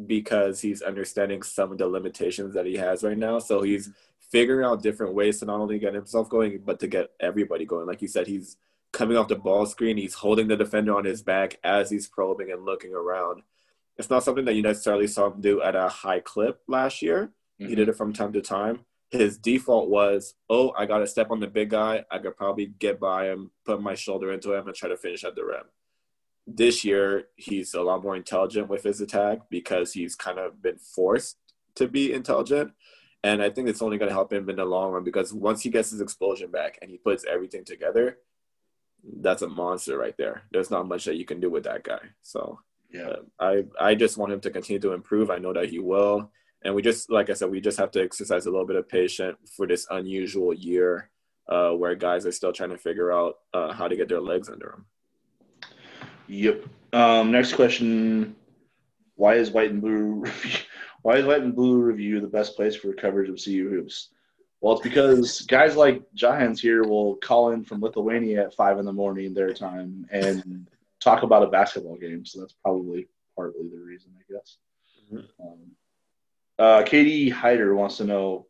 because 0.05 0.59
he's 0.59 0.81
understanding 0.81 1.43
some 1.43 1.71
of 1.71 1.77
the 1.77 1.87
limitations 1.87 2.53
that 2.55 2.65
he 2.65 2.75
has 2.75 3.05
right 3.05 3.17
now. 3.17 3.39
So 3.39 3.61
he's 3.61 3.89
figuring 4.31 4.65
out 4.65 4.83
different 4.83 5.13
ways 5.13 5.39
to 5.39 5.45
not 5.45 5.59
only 5.59 5.79
get 5.79 5.93
himself 5.93 6.29
going, 6.29 6.61
but 6.65 6.79
to 6.79 6.87
get 6.87 7.11
everybody 7.19 7.65
going. 7.65 7.87
Like 7.87 8.01
you 8.01 8.07
said, 8.07 8.27
he's 8.27 8.57
coming 8.91 9.17
off 9.17 9.27
the 9.27 9.35
ball 9.35 9.65
screen, 9.65 9.97
he's 9.97 10.15
holding 10.15 10.47
the 10.47 10.57
defender 10.57 10.95
on 10.95 11.05
his 11.05 11.21
back 11.21 11.59
as 11.63 11.89
he's 11.89 12.07
probing 12.07 12.51
and 12.51 12.65
looking 12.65 12.93
around 12.93 13.43
it's 13.99 14.09
not 14.09 14.23
something 14.23 14.45
that 14.45 14.55
you 14.55 14.61
necessarily 14.61 15.07
saw 15.07 15.27
him 15.27 15.41
do 15.41 15.61
at 15.61 15.75
a 15.75 15.89
high 15.89 16.21
clip 16.21 16.61
last 16.67 17.01
year. 17.01 17.33
Mm-hmm. 17.59 17.69
He 17.69 17.75
did 17.75 17.89
it 17.89 17.97
from 17.97 18.13
time 18.13 18.31
to 18.31 18.41
time. 18.41 18.85
His 19.11 19.37
default 19.37 19.89
was, 19.89 20.35
oh, 20.49 20.71
I 20.77 20.85
got 20.85 20.99
to 20.99 21.07
step 21.07 21.31
on 21.31 21.41
the 21.41 21.47
big 21.47 21.71
guy. 21.71 22.05
I 22.09 22.19
could 22.19 22.37
probably 22.37 22.67
get 22.67 22.99
by 22.99 23.25
him, 23.25 23.51
put 23.65 23.81
my 23.81 23.95
shoulder 23.95 24.31
into 24.31 24.53
him, 24.53 24.67
and 24.67 24.75
try 24.75 24.87
to 24.87 24.95
finish 24.95 25.25
at 25.25 25.35
the 25.35 25.43
rim. 25.43 25.63
This 26.47 26.85
year, 26.85 27.25
he's 27.35 27.73
a 27.73 27.81
lot 27.81 28.01
more 28.01 28.15
intelligent 28.15 28.69
with 28.69 28.83
his 28.83 29.01
attack 29.01 29.39
because 29.49 29.91
he's 29.91 30.15
kind 30.15 30.39
of 30.39 30.61
been 30.61 30.77
forced 30.77 31.37
to 31.75 31.87
be 31.87 32.13
intelligent. 32.13 32.71
And 33.23 33.41
I 33.41 33.49
think 33.49 33.67
it's 33.67 33.81
only 33.81 33.97
going 33.97 34.09
to 34.09 34.15
help 34.15 34.31
him 34.31 34.49
in 34.49 34.55
the 34.55 34.65
long 34.65 34.91
run 34.91 35.03
because 35.03 35.33
once 35.33 35.61
he 35.61 35.69
gets 35.69 35.91
his 35.91 36.01
explosion 36.01 36.51
back 36.51 36.79
and 36.81 36.89
he 36.89 36.97
puts 36.97 37.25
everything 37.25 37.65
together, 37.65 38.17
that's 39.21 39.41
a 39.41 39.49
monster 39.49 39.97
right 39.97 40.15
there. 40.17 40.43
There's 40.51 40.71
not 40.71 40.87
much 40.87 41.05
that 41.05 41.15
you 41.15 41.25
can 41.25 41.39
do 41.39 41.49
with 41.49 41.63
that 41.63 41.83
guy. 41.83 41.99
So 42.21 42.59
yeah. 42.91 43.09
Uh, 43.09 43.15
I 43.39 43.63
I 43.79 43.95
just 43.95 44.17
want 44.17 44.31
him 44.31 44.39
to 44.41 44.49
continue 44.49 44.79
to 44.81 44.93
improve. 44.93 45.29
I 45.29 45.37
know 45.37 45.53
that 45.53 45.69
he 45.69 45.79
will. 45.79 46.31
And 46.63 46.75
we 46.75 46.81
just, 46.81 47.09
like 47.09 47.29
I 47.29 47.33
said, 47.33 47.49
we 47.49 47.61
just 47.61 47.79
have 47.79 47.91
to 47.91 48.01
exercise 48.01 48.45
a 48.45 48.51
little 48.51 48.65
bit 48.65 48.75
of 48.75 48.89
patience 48.89 49.37
for 49.55 49.65
this 49.65 49.87
unusual 49.89 50.53
year 50.53 51.09
uh, 51.47 51.71
where 51.71 51.95
guys 51.95 52.25
are 52.25 52.33
still 52.33 52.51
trying 52.51 52.71
to 52.71 52.77
figure 52.77 53.13
out 53.13 53.35
uh, 53.53 53.71
how 53.71 53.87
to 53.87 53.95
get 53.95 54.09
their 54.09 54.19
legs 54.19 54.49
under 54.49 54.67
them. 54.67 54.85
Yep. 56.27 56.65
Um, 56.93 57.31
next 57.31 57.53
question: 57.53 58.35
Why 59.15 59.35
is 59.35 59.51
White 59.51 59.71
and 59.71 59.81
Blue? 59.81 60.25
why 61.01 61.17
is 61.17 61.25
White 61.25 61.41
and 61.41 61.55
Blue 61.55 61.77
Review 61.77 62.19
the 62.19 62.27
best 62.27 62.55
place 62.55 62.75
for 62.75 62.93
coverage 62.93 63.29
of 63.29 63.41
CU 63.43 63.69
hoops? 63.69 64.09
Well, 64.61 64.73
it's 64.73 64.83
because 64.83 65.41
guys 65.41 65.75
like 65.75 66.03
Jahenns 66.15 66.59
here 66.59 66.83
will 66.83 67.15
call 67.15 67.51
in 67.51 67.63
from 67.63 67.81
Lithuania 67.81 68.43
at 68.43 68.53
five 68.53 68.77
in 68.77 68.85
the 68.85 68.91
morning 68.91 69.33
their 69.33 69.53
time 69.53 70.05
and 70.11 70.67
talk 70.99 71.23
about 71.23 71.43
a 71.43 71.47
basketball 71.47 71.95
game. 71.95 72.25
So 72.25 72.41
that's 72.41 72.55
probably 72.61 73.07
partly 73.35 73.69
the 73.69 73.79
reason, 73.79 74.11
I 74.17 74.33
guess. 74.33 74.57
Mm-hmm. 75.13 75.41
Um, 75.41 75.59
uh, 76.59 76.83
Katie 76.83 77.29
Hyder 77.29 77.73
wants 77.73 77.97
to 77.97 78.03
know 78.03 78.47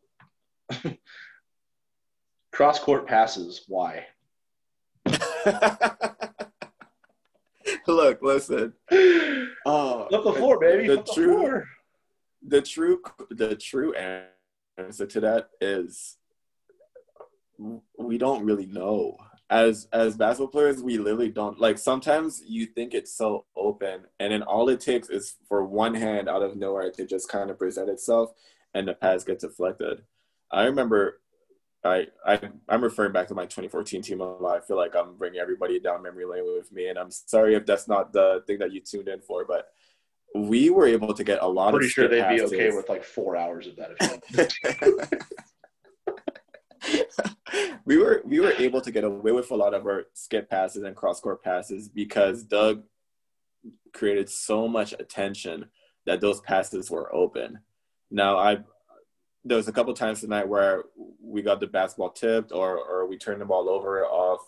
cross 2.50 2.80
court 2.80 3.06
passes. 3.06 3.62
Why? 3.68 4.06
Look, 7.86 8.20
listen. 8.22 8.74
Uh, 9.66 10.08
Flip 10.08 10.24
the 10.24 10.32
floor, 10.32 10.58
baby. 10.58 10.88
The, 10.88 10.96
the 10.96 11.12
true, 11.12 11.38
floor. 11.38 11.68
The 12.46 12.62
true, 12.62 13.02
the 13.30 13.56
true 13.56 13.94
answer 14.78 15.06
to 15.06 15.20
that 15.20 15.50
is 15.60 16.16
we 17.98 18.18
don't 18.18 18.44
really 18.44 18.66
know 18.66 19.16
as 19.50 19.88
as 19.92 20.16
basketball 20.16 20.48
players 20.48 20.82
we 20.82 20.96
literally 20.96 21.28
don't 21.28 21.60
like 21.60 21.76
sometimes 21.76 22.40
you 22.46 22.64
think 22.64 22.94
it's 22.94 23.12
so 23.12 23.44
open 23.56 24.02
and 24.20 24.32
then 24.32 24.42
all 24.42 24.68
it 24.68 24.80
takes 24.80 25.10
is 25.10 25.34
for 25.48 25.64
one 25.64 25.94
hand 25.94 26.28
out 26.28 26.42
of 26.42 26.56
nowhere 26.56 26.90
to 26.90 27.04
just 27.04 27.28
kind 27.28 27.50
of 27.50 27.58
present 27.58 27.90
itself 27.90 28.32
and 28.74 28.88
the 28.88 28.94
pass 28.94 29.24
gets 29.24 29.44
deflected 29.44 30.02
i 30.50 30.64
remember 30.64 31.20
I, 31.82 32.08
I 32.26 32.38
I'm 32.68 32.82
referring 32.82 33.12
back 33.12 33.28
to 33.28 33.34
my 33.34 33.44
2014 33.44 34.02
team 34.02 34.20
a 34.20 34.36
lot. 34.36 34.58
I 34.58 34.60
feel 34.60 34.76
like 34.76 34.94
I'm 34.94 35.16
bringing 35.16 35.40
everybody 35.40 35.80
down 35.80 36.02
memory 36.02 36.26
lane 36.26 36.44
with 36.44 36.70
me, 36.70 36.88
and 36.88 36.98
I'm 36.98 37.10
sorry 37.10 37.54
if 37.54 37.64
that's 37.64 37.88
not 37.88 38.12
the 38.12 38.44
thing 38.46 38.58
that 38.58 38.70
you 38.72 38.82
tuned 38.82 39.08
in 39.08 39.20
for, 39.20 39.46
but 39.46 39.68
we 40.34 40.70
were 40.70 40.86
able 40.86 41.12
to 41.14 41.24
get 41.24 41.42
a 41.42 41.46
lot 41.46 41.72
Pretty 41.72 41.88
of. 41.88 41.92
Pretty 41.94 42.08
sure 42.08 42.08
they'd 42.08 42.22
passes. 42.22 42.50
be 42.50 42.56
okay 42.56 42.76
with 42.76 42.88
like 42.88 43.04
four 43.04 43.36
hours 43.36 43.66
of 43.66 43.76
that. 43.76 45.22
we 47.84 47.98
were 47.98 48.22
we 48.24 48.40
were 48.40 48.52
able 48.52 48.80
to 48.80 48.90
get 48.90 49.04
away 49.04 49.32
with 49.32 49.50
a 49.50 49.56
lot 49.56 49.74
of 49.74 49.84
our 49.86 50.04
skip 50.14 50.48
passes 50.48 50.82
and 50.82 50.96
cross 50.96 51.20
court 51.20 51.42
passes 51.42 51.88
because 51.88 52.42
Doug 52.42 52.82
created 53.92 54.28
so 54.28 54.68
much 54.68 54.92
attention 54.98 55.66
that 56.06 56.20
those 56.20 56.40
passes 56.40 56.90
were 56.90 57.14
open. 57.14 57.58
Now 58.10 58.38
I 58.38 58.58
there 59.44 59.56
was 59.56 59.68
a 59.68 59.72
couple 59.72 59.92
times 59.94 60.20
tonight 60.20 60.48
where 60.48 60.84
we 61.22 61.42
got 61.42 61.60
the 61.60 61.66
basketball 61.66 62.10
tipped 62.10 62.52
or 62.52 62.78
or 62.78 63.06
we 63.06 63.18
turned 63.18 63.40
the 63.40 63.46
ball 63.46 63.68
over 63.68 64.04
off 64.06 64.40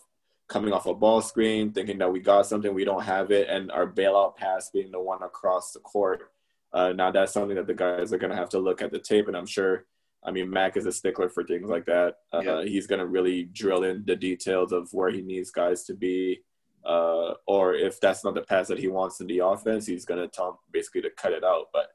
coming 0.47 0.73
off 0.73 0.85
a 0.85 0.93
ball 0.93 1.21
screen 1.21 1.71
thinking 1.71 1.97
that 1.97 2.11
we 2.11 2.19
got 2.19 2.45
something 2.45 2.73
we 2.73 2.85
don't 2.85 3.03
have 3.03 3.31
it 3.31 3.49
and 3.49 3.71
our 3.71 3.87
bailout 3.87 4.35
pass 4.35 4.69
being 4.69 4.91
the 4.91 4.99
one 4.99 5.23
across 5.23 5.71
the 5.71 5.79
court 5.79 6.31
uh, 6.73 6.91
now 6.91 7.11
that's 7.11 7.33
something 7.33 7.55
that 7.55 7.67
the 7.67 7.73
guys 7.73 8.11
are 8.11 8.17
going 8.17 8.31
to 8.31 8.37
have 8.37 8.49
to 8.49 8.59
look 8.59 8.81
at 8.81 8.91
the 8.91 8.99
tape 8.99 9.27
and 9.27 9.37
i'm 9.37 9.45
sure 9.45 9.85
I 10.25 10.31
mean, 10.31 10.49
Mac 10.49 10.77
is 10.77 10.85
a 10.85 10.91
stickler 10.91 11.29
for 11.29 11.43
things 11.43 11.69
like 11.69 11.85
that. 11.85 12.15
Uh, 12.33 12.39
yeah. 12.39 12.63
He's 12.63 12.87
going 12.87 12.99
to 12.99 13.07
really 13.07 13.43
drill 13.43 13.83
in 13.83 14.03
the 14.05 14.15
details 14.15 14.71
of 14.71 14.91
where 14.93 15.09
he 15.09 15.21
needs 15.21 15.51
guys 15.51 15.83
to 15.85 15.93
be. 15.93 16.41
Uh, 16.85 17.33
or 17.45 17.73
if 17.75 17.99
that's 17.99 18.23
not 18.23 18.33
the 18.33 18.41
pass 18.41 18.67
that 18.67 18.79
he 18.79 18.87
wants 18.87 19.19
in 19.21 19.27
the 19.27 19.39
offense, 19.39 19.85
he's 19.85 20.05
going 20.05 20.19
to 20.19 20.27
tell 20.27 20.49
him 20.49 20.55
basically 20.71 21.01
to 21.01 21.09
cut 21.09 21.33
it 21.33 21.43
out. 21.43 21.67
But 21.73 21.91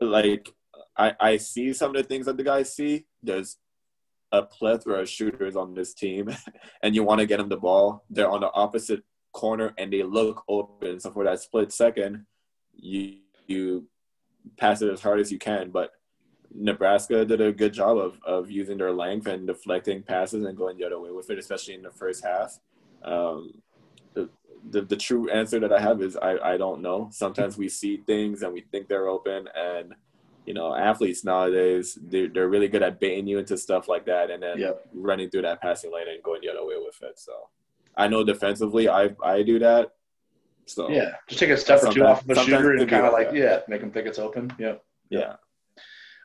like, 0.00 0.52
I, 0.96 1.14
I 1.18 1.36
see 1.36 1.72
some 1.72 1.90
of 1.90 1.96
the 1.96 2.08
things 2.08 2.26
that 2.26 2.36
the 2.36 2.44
guys 2.44 2.74
see. 2.74 3.06
There's 3.22 3.56
a 4.34 4.42
plethora 4.42 5.02
of 5.02 5.08
shooters 5.08 5.56
on 5.56 5.74
this 5.74 5.94
team, 5.94 6.34
and 6.82 6.94
you 6.94 7.04
want 7.04 7.20
to 7.20 7.26
get 7.26 7.38
them 7.38 7.48
the 7.48 7.56
ball. 7.56 8.04
They're 8.10 8.30
on 8.30 8.40
the 8.40 8.52
opposite 8.52 9.02
corner 9.32 9.74
and 9.78 9.92
they 9.92 10.02
look 10.02 10.44
open. 10.48 11.00
So 11.00 11.10
for 11.10 11.24
that 11.24 11.40
split 11.40 11.72
second, 11.72 12.26
you 12.74 13.18
you 13.46 13.86
pass 14.56 14.82
it 14.82 14.90
as 14.90 15.00
hard 15.00 15.20
as 15.20 15.30
you 15.30 15.38
can. 15.38 15.70
But 15.70 15.90
Nebraska 16.54 17.24
did 17.24 17.40
a 17.40 17.52
good 17.52 17.72
job 17.72 17.98
of, 17.98 18.18
of 18.24 18.50
using 18.50 18.78
their 18.78 18.92
length 18.92 19.26
and 19.26 19.46
deflecting 19.46 20.02
passes 20.02 20.44
and 20.44 20.56
going 20.56 20.78
the 20.78 20.86
other 20.86 21.00
way 21.00 21.10
with 21.10 21.30
it, 21.30 21.38
especially 21.38 21.74
in 21.74 21.82
the 21.82 21.90
first 21.90 22.24
half. 22.24 22.58
Um, 23.02 23.62
the, 24.14 24.30
the, 24.70 24.82
the 24.82 24.96
true 24.96 25.28
answer 25.30 25.60
that 25.60 25.72
I 25.72 25.80
have 25.80 26.00
is 26.00 26.16
I, 26.16 26.38
I 26.38 26.56
don't 26.56 26.80
know. 26.80 27.08
Sometimes 27.12 27.58
we 27.58 27.68
see 27.68 27.98
things 27.98 28.42
and 28.42 28.52
we 28.52 28.62
think 28.70 28.88
they're 28.88 29.08
open, 29.08 29.48
and 29.54 29.94
you 30.46 30.54
know, 30.54 30.74
athletes 30.74 31.24
nowadays 31.24 31.98
they're, 32.00 32.28
they're 32.28 32.48
really 32.48 32.68
good 32.68 32.82
at 32.82 33.00
baiting 33.00 33.26
you 33.26 33.38
into 33.38 33.56
stuff 33.56 33.88
like 33.88 34.06
that 34.06 34.30
and 34.30 34.42
then 34.42 34.58
yep. 34.58 34.86
running 34.92 35.30
through 35.30 35.42
that 35.42 35.60
passing 35.60 35.92
lane 35.92 36.08
and 36.08 36.22
going 36.22 36.40
the 36.42 36.50
other 36.50 36.64
way 36.64 36.74
with 36.78 37.00
it. 37.02 37.18
So 37.18 37.32
I 37.96 38.08
know 38.08 38.24
defensively 38.24 38.88
I 38.88 39.14
I 39.22 39.42
do 39.42 39.58
that. 39.60 39.92
So 40.66 40.90
yeah, 40.90 41.12
just 41.28 41.40
take 41.40 41.50
a 41.50 41.56
step 41.56 41.82
or 41.82 41.92
two 41.92 42.04
off 42.04 42.22
of 42.22 42.30
a 42.30 42.34
shooter 42.36 42.72
and 42.72 42.88
kind 42.88 43.06
of 43.06 43.12
like, 43.12 43.30
yeah, 43.32 43.60
make 43.68 43.80
them 43.80 43.90
think 43.90 44.06
it's 44.06 44.18
open. 44.18 44.52
Yep. 44.58 44.82
Yeah. 45.10 45.36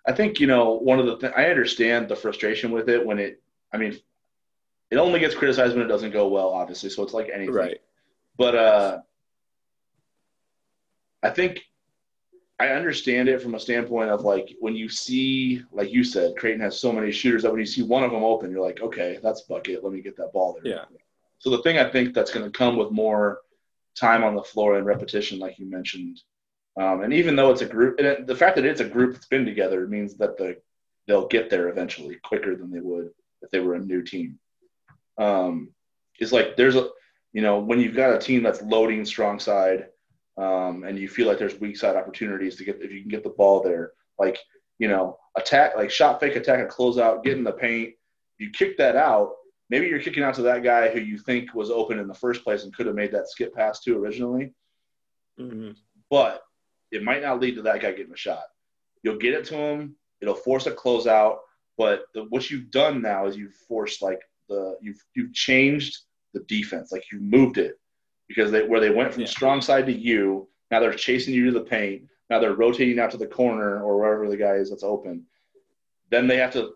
I 0.07 0.13
think 0.13 0.39
you 0.39 0.47
know 0.47 0.73
one 0.73 0.99
of 0.99 1.05
the 1.05 1.17
things 1.17 1.33
I 1.35 1.45
understand 1.45 2.07
the 2.07 2.15
frustration 2.15 2.71
with 2.71 2.89
it 2.89 3.05
when 3.05 3.19
it. 3.19 3.41
I 3.71 3.77
mean, 3.77 3.99
it 4.89 4.97
only 4.97 5.19
gets 5.19 5.35
criticized 5.35 5.75
when 5.75 5.85
it 5.85 5.89
doesn't 5.89 6.11
go 6.11 6.27
well, 6.27 6.49
obviously. 6.49 6.89
So 6.89 7.03
it's 7.03 7.13
like 7.13 7.29
anything. 7.31 7.53
Right. 7.53 7.79
But 8.37 8.55
uh, 8.55 8.99
I 11.21 11.29
think 11.29 11.61
I 12.59 12.69
understand 12.69 13.29
it 13.29 13.41
from 13.41 13.55
a 13.55 13.59
standpoint 13.59 14.09
of 14.09 14.21
like 14.21 14.53
when 14.59 14.75
you 14.75 14.89
see, 14.89 15.63
like 15.71 15.91
you 15.91 16.03
said, 16.03 16.35
Creighton 16.35 16.61
has 16.61 16.77
so 16.77 16.91
many 16.91 17.11
shooters 17.11 17.43
that 17.43 17.51
when 17.51 17.59
you 17.59 17.65
see 17.65 17.83
one 17.83 18.03
of 18.03 18.11
them 18.11 18.23
open, 18.23 18.51
you're 18.51 18.65
like, 18.65 18.81
okay, 18.81 19.17
that's 19.23 19.41
bucket. 19.41 19.83
Let 19.83 19.93
me 19.93 20.01
get 20.01 20.17
that 20.17 20.33
ball 20.33 20.59
there. 20.61 20.73
Yeah. 20.73 20.85
So 21.37 21.49
the 21.49 21.61
thing 21.61 21.77
I 21.77 21.89
think 21.89 22.13
that's 22.13 22.31
going 22.31 22.45
to 22.45 22.57
come 22.57 22.75
with 22.75 22.91
more 22.91 23.39
time 23.95 24.25
on 24.25 24.35
the 24.35 24.43
floor 24.43 24.77
and 24.77 24.85
repetition, 24.85 25.39
like 25.39 25.57
you 25.57 25.69
mentioned, 25.69 26.19
um, 26.75 27.01
and 27.01 27.13
even 27.13 27.35
though 27.35 27.51
it's 27.51 27.61
a 27.61 27.65
group, 27.65 27.99
it, 27.99 28.27
the 28.27 28.35
fact 28.35 28.57
that 28.57 28.65
it's 28.65 28.81
a 28.81 28.85
group 28.85 29.13
that's 29.13 29.27
been 29.27 29.45
together 29.45 29.87
means 29.87 30.15
that 30.15 30.37
the 30.37 30.57
they'll 31.07 31.27
get 31.27 31.49
there 31.49 31.69
eventually 31.69 32.15
quicker 32.23 32.55
than 32.55 32.71
they 32.71 32.79
would 32.79 33.09
if 33.41 33.49
they 33.49 33.59
were 33.59 33.75
a 33.75 33.79
new 33.79 34.03
team. 34.03 34.37
Um, 35.17 35.71
is 36.19 36.31
like 36.33 36.55
there's 36.55 36.75
a 36.75 36.89
you 37.33 37.41
know 37.41 37.59
when 37.59 37.79
you've 37.79 37.95
got 37.95 38.13
a 38.13 38.19
team 38.19 38.43
that's 38.43 38.61
loading 38.61 39.05
strong 39.05 39.39
side, 39.39 39.87
um, 40.39 40.85
and 40.85 40.97
you 40.97 41.09
feel 41.09 41.27
like 41.27 41.37
there's 41.37 41.59
weak 41.59 41.75
side 41.75 41.97
opportunities 41.97 42.55
to 42.55 42.63
get 42.63 42.81
if 42.81 42.91
you 42.91 43.01
can 43.01 43.09
get 43.09 43.23
the 43.23 43.29
ball 43.29 43.61
there, 43.61 43.91
like 44.17 44.37
you 44.77 44.87
know 44.87 45.17
attack 45.37 45.75
like 45.75 45.91
shot 45.91 46.19
fake 46.19 46.35
attack 46.35 46.59
and 46.59 46.69
close 46.69 46.97
out, 46.97 47.23
get 47.23 47.37
in 47.37 47.43
the 47.43 47.51
paint. 47.51 47.93
You 48.37 48.49
kick 48.51 48.77
that 48.77 48.95
out. 48.95 49.33
Maybe 49.69 49.87
you're 49.87 49.99
kicking 49.99 50.23
out 50.23 50.33
to 50.35 50.41
that 50.43 50.63
guy 50.63 50.89
who 50.89 50.99
you 50.99 51.17
think 51.17 51.53
was 51.53 51.69
open 51.69 51.99
in 51.99 52.07
the 52.07 52.13
first 52.13 52.43
place 52.43 52.63
and 52.63 52.73
could 52.73 52.85
have 52.85 52.95
made 52.95 53.11
that 53.11 53.29
skip 53.29 53.53
pass 53.53 53.81
to 53.81 53.97
originally. 53.97 54.53
Mm-hmm. 55.39 55.71
But 56.09 56.41
it 56.91 57.03
might 57.03 57.21
not 57.21 57.39
lead 57.39 57.55
to 57.55 57.61
that 57.63 57.81
guy 57.81 57.91
getting 57.91 58.13
a 58.13 58.17
shot. 58.17 58.43
You'll 59.03 59.17
get 59.17 59.33
it 59.33 59.45
to 59.45 59.55
him. 59.55 59.95
It'll 60.21 60.33
force 60.33 60.65
a 60.65 60.71
closeout. 60.71 61.37
But 61.77 62.05
the, 62.13 62.23
what 62.25 62.49
you've 62.49 62.71
done 62.71 63.01
now 63.01 63.27
is 63.27 63.35
you've 63.35 63.53
forced 63.67 64.01
like 64.01 64.21
the 64.47 64.77
you've 64.81 65.03
you've 65.15 65.33
changed 65.33 65.97
the 66.33 66.39
defense. 66.47 66.93
Like 66.93 67.03
you 67.11 67.19
moved 67.19 67.57
it 67.57 67.75
because 68.29 68.51
they 68.51 68.63
where 68.63 68.79
they 68.79 68.91
went 68.91 69.11
from 69.11 69.21
yeah. 69.21 69.27
strong 69.27 69.59
side 69.59 69.85
to 69.87 69.93
you. 69.93 70.47
Now 70.71 70.79
they're 70.79 70.93
chasing 70.93 71.33
you 71.33 71.45
to 71.45 71.51
the 71.51 71.65
paint. 71.65 72.03
Now 72.29 72.39
they're 72.39 72.53
rotating 72.53 72.99
out 72.99 73.11
to 73.11 73.17
the 73.17 73.27
corner 73.27 73.83
or 73.83 73.99
wherever 73.99 74.29
the 74.29 74.37
guy 74.37 74.53
is 74.53 74.69
that's 74.69 74.83
open. 74.83 75.25
Then 76.11 76.27
they 76.27 76.37
have 76.37 76.53
to 76.53 76.73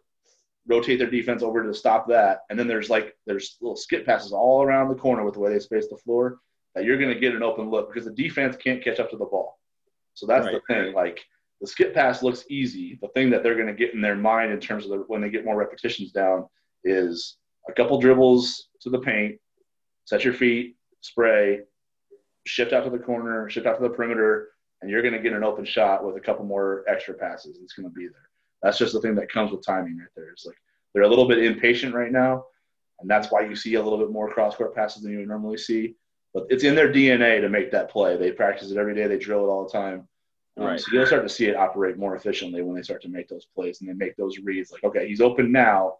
rotate 0.67 0.97
their 0.97 1.09
defense 1.09 1.43
over 1.43 1.63
to 1.63 1.73
stop 1.73 2.07
that. 2.09 2.41
And 2.49 2.57
then 2.57 2.67
there's 2.67 2.89
like 2.89 3.15
there's 3.25 3.57
little 3.61 3.77
skip 3.77 4.05
passes 4.05 4.33
all 4.33 4.63
around 4.63 4.89
the 4.89 4.95
corner 4.95 5.23
with 5.23 5.35
the 5.35 5.39
way 5.39 5.53
they 5.53 5.59
space 5.59 5.87
the 5.87 5.97
floor 5.97 6.39
that 6.75 6.85
you're 6.85 6.97
going 6.97 7.13
to 7.13 7.19
get 7.19 7.35
an 7.35 7.43
open 7.43 7.69
look 7.69 7.93
because 7.93 8.05
the 8.05 8.13
defense 8.13 8.55
can't 8.55 8.83
catch 8.83 8.99
up 8.99 9.09
to 9.11 9.17
the 9.17 9.25
ball. 9.25 9.59
So 10.15 10.25
that's 10.25 10.45
right. 10.45 10.55
the 10.55 10.73
thing. 10.73 10.93
Like 10.93 11.19
the 11.61 11.67
skip 11.67 11.93
pass 11.93 12.23
looks 12.23 12.45
easy. 12.49 12.97
The 13.01 13.09
thing 13.09 13.29
that 13.29 13.43
they're 13.43 13.55
going 13.55 13.67
to 13.67 13.73
get 13.73 13.93
in 13.93 14.01
their 14.01 14.15
mind 14.15 14.51
in 14.51 14.59
terms 14.59 14.85
of 14.85 14.91
the, 14.91 14.97
when 15.07 15.21
they 15.21 15.29
get 15.29 15.45
more 15.45 15.55
repetitions 15.55 16.11
down 16.11 16.47
is 16.83 17.37
a 17.69 17.73
couple 17.73 17.99
dribbles 17.99 18.69
to 18.81 18.89
the 18.89 18.99
paint, 18.99 19.39
set 20.05 20.23
your 20.23 20.33
feet, 20.33 20.75
spray, 21.03 21.61
shift 22.45 22.73
out 22.73 22.83
to 22.85 22.89
the 22.89 22.99
corner, 22.99 23.49
shift 23.49 23.67
out 23.67 23.77
to 23.77 23.83
the 23.83 23.89
perimeter, 23.89 24.49
and 24.81 24.89
you're 24.89 25.01
going 25.01 25.13
to 25.13 25.19
get 25.19 25.33
an 25.33 25.43
open 25.43 25.65
shot 25.65 26.05
with 26.05 26.15
a 26.15 26.19
couple 26.19 26.45
more 26.45 26.83
extra 26.87 27.13
passes. 27.13 27.59
It's 27.61 27.73
going 27.73 27.87
to 27.87 27.93
be 27.93 28.07
there. 28.07 28.29
That's 28.61 28.77
just 28.77 28.93
the 28.93 29.01
thing 29.01 29.15
that 29.15 29.31
comes 29.31 29.51
with 29.51 29.65
timing 29.65 29.97
right 29.97 30.07
there. 30.15 30.31
It's 30.31 30.45
like 30.45 30.55
they're 30.93 31.03
a 31.03 31.09
little 31.09 31.27
bit 31.27 31.43
impatient 31.43 31.93
right 31.93 32.11
now, 32.11 32.45
and 32.99 33.09
that's 33.09 33.29
why 33.31 33.41
you 33.41 33.55
see 33.55 33.75
a 33.75 33.83
little 33.83 33.99
bit 33.99 34.11
more 34.11 34.31
cross 34.31 34.55
court 34.55 34.73
passes 34.73 35.03
than 35.03 35.11
you 35.11 35.19
would 35.19 35.27
normally 35.27 35.57
see. 35.57 35.95
But 36.33 36.47
it's 36.49 36.63
in 36.63 36.73
their 36.73 36.91
DNA 36.91 37.41
to 37.41 37.49
make 37.49 37.71
that 37.71 37.91
play. 37.91 38.17
They 38.17 38.31
practice 38.31 38.71
it 38.71 38.77
every 38.77 38.95
day. 38.95 39.07
They 39.07 39.19
drill 39.19 39.45
it 39.45 39.49
all 39.49 39.65
the 39.65 39.71
time. 39.71 40.07
Um, 40.57 40.65
right. 40.65 40.79
So 40.79 40.87
you'll 40.91 41.05
start 41.05 41.23
to 41.23 41.29
see 41.29 41.45
it 41.45 41.55
operate 41.55 41.97
more 41.97 42.15
efficiently 42.15 42.61
when 42.61 42.75
they 42.75 42.81
start 42.81 43.01
to 43.03 43.09
make 43.09 43.27
those 43.27 43.45
plays 43.45 43.81
and 43.81 43.89
they 43.89 43.93
make 43.93 44.15
those 44.15 44.39
reads. 44.39 44.71
Like, 44.71 44.83
okay, 44.83 45.07
he's 45.07 45.21
open 45.21 45.51
now. 45.51 45.97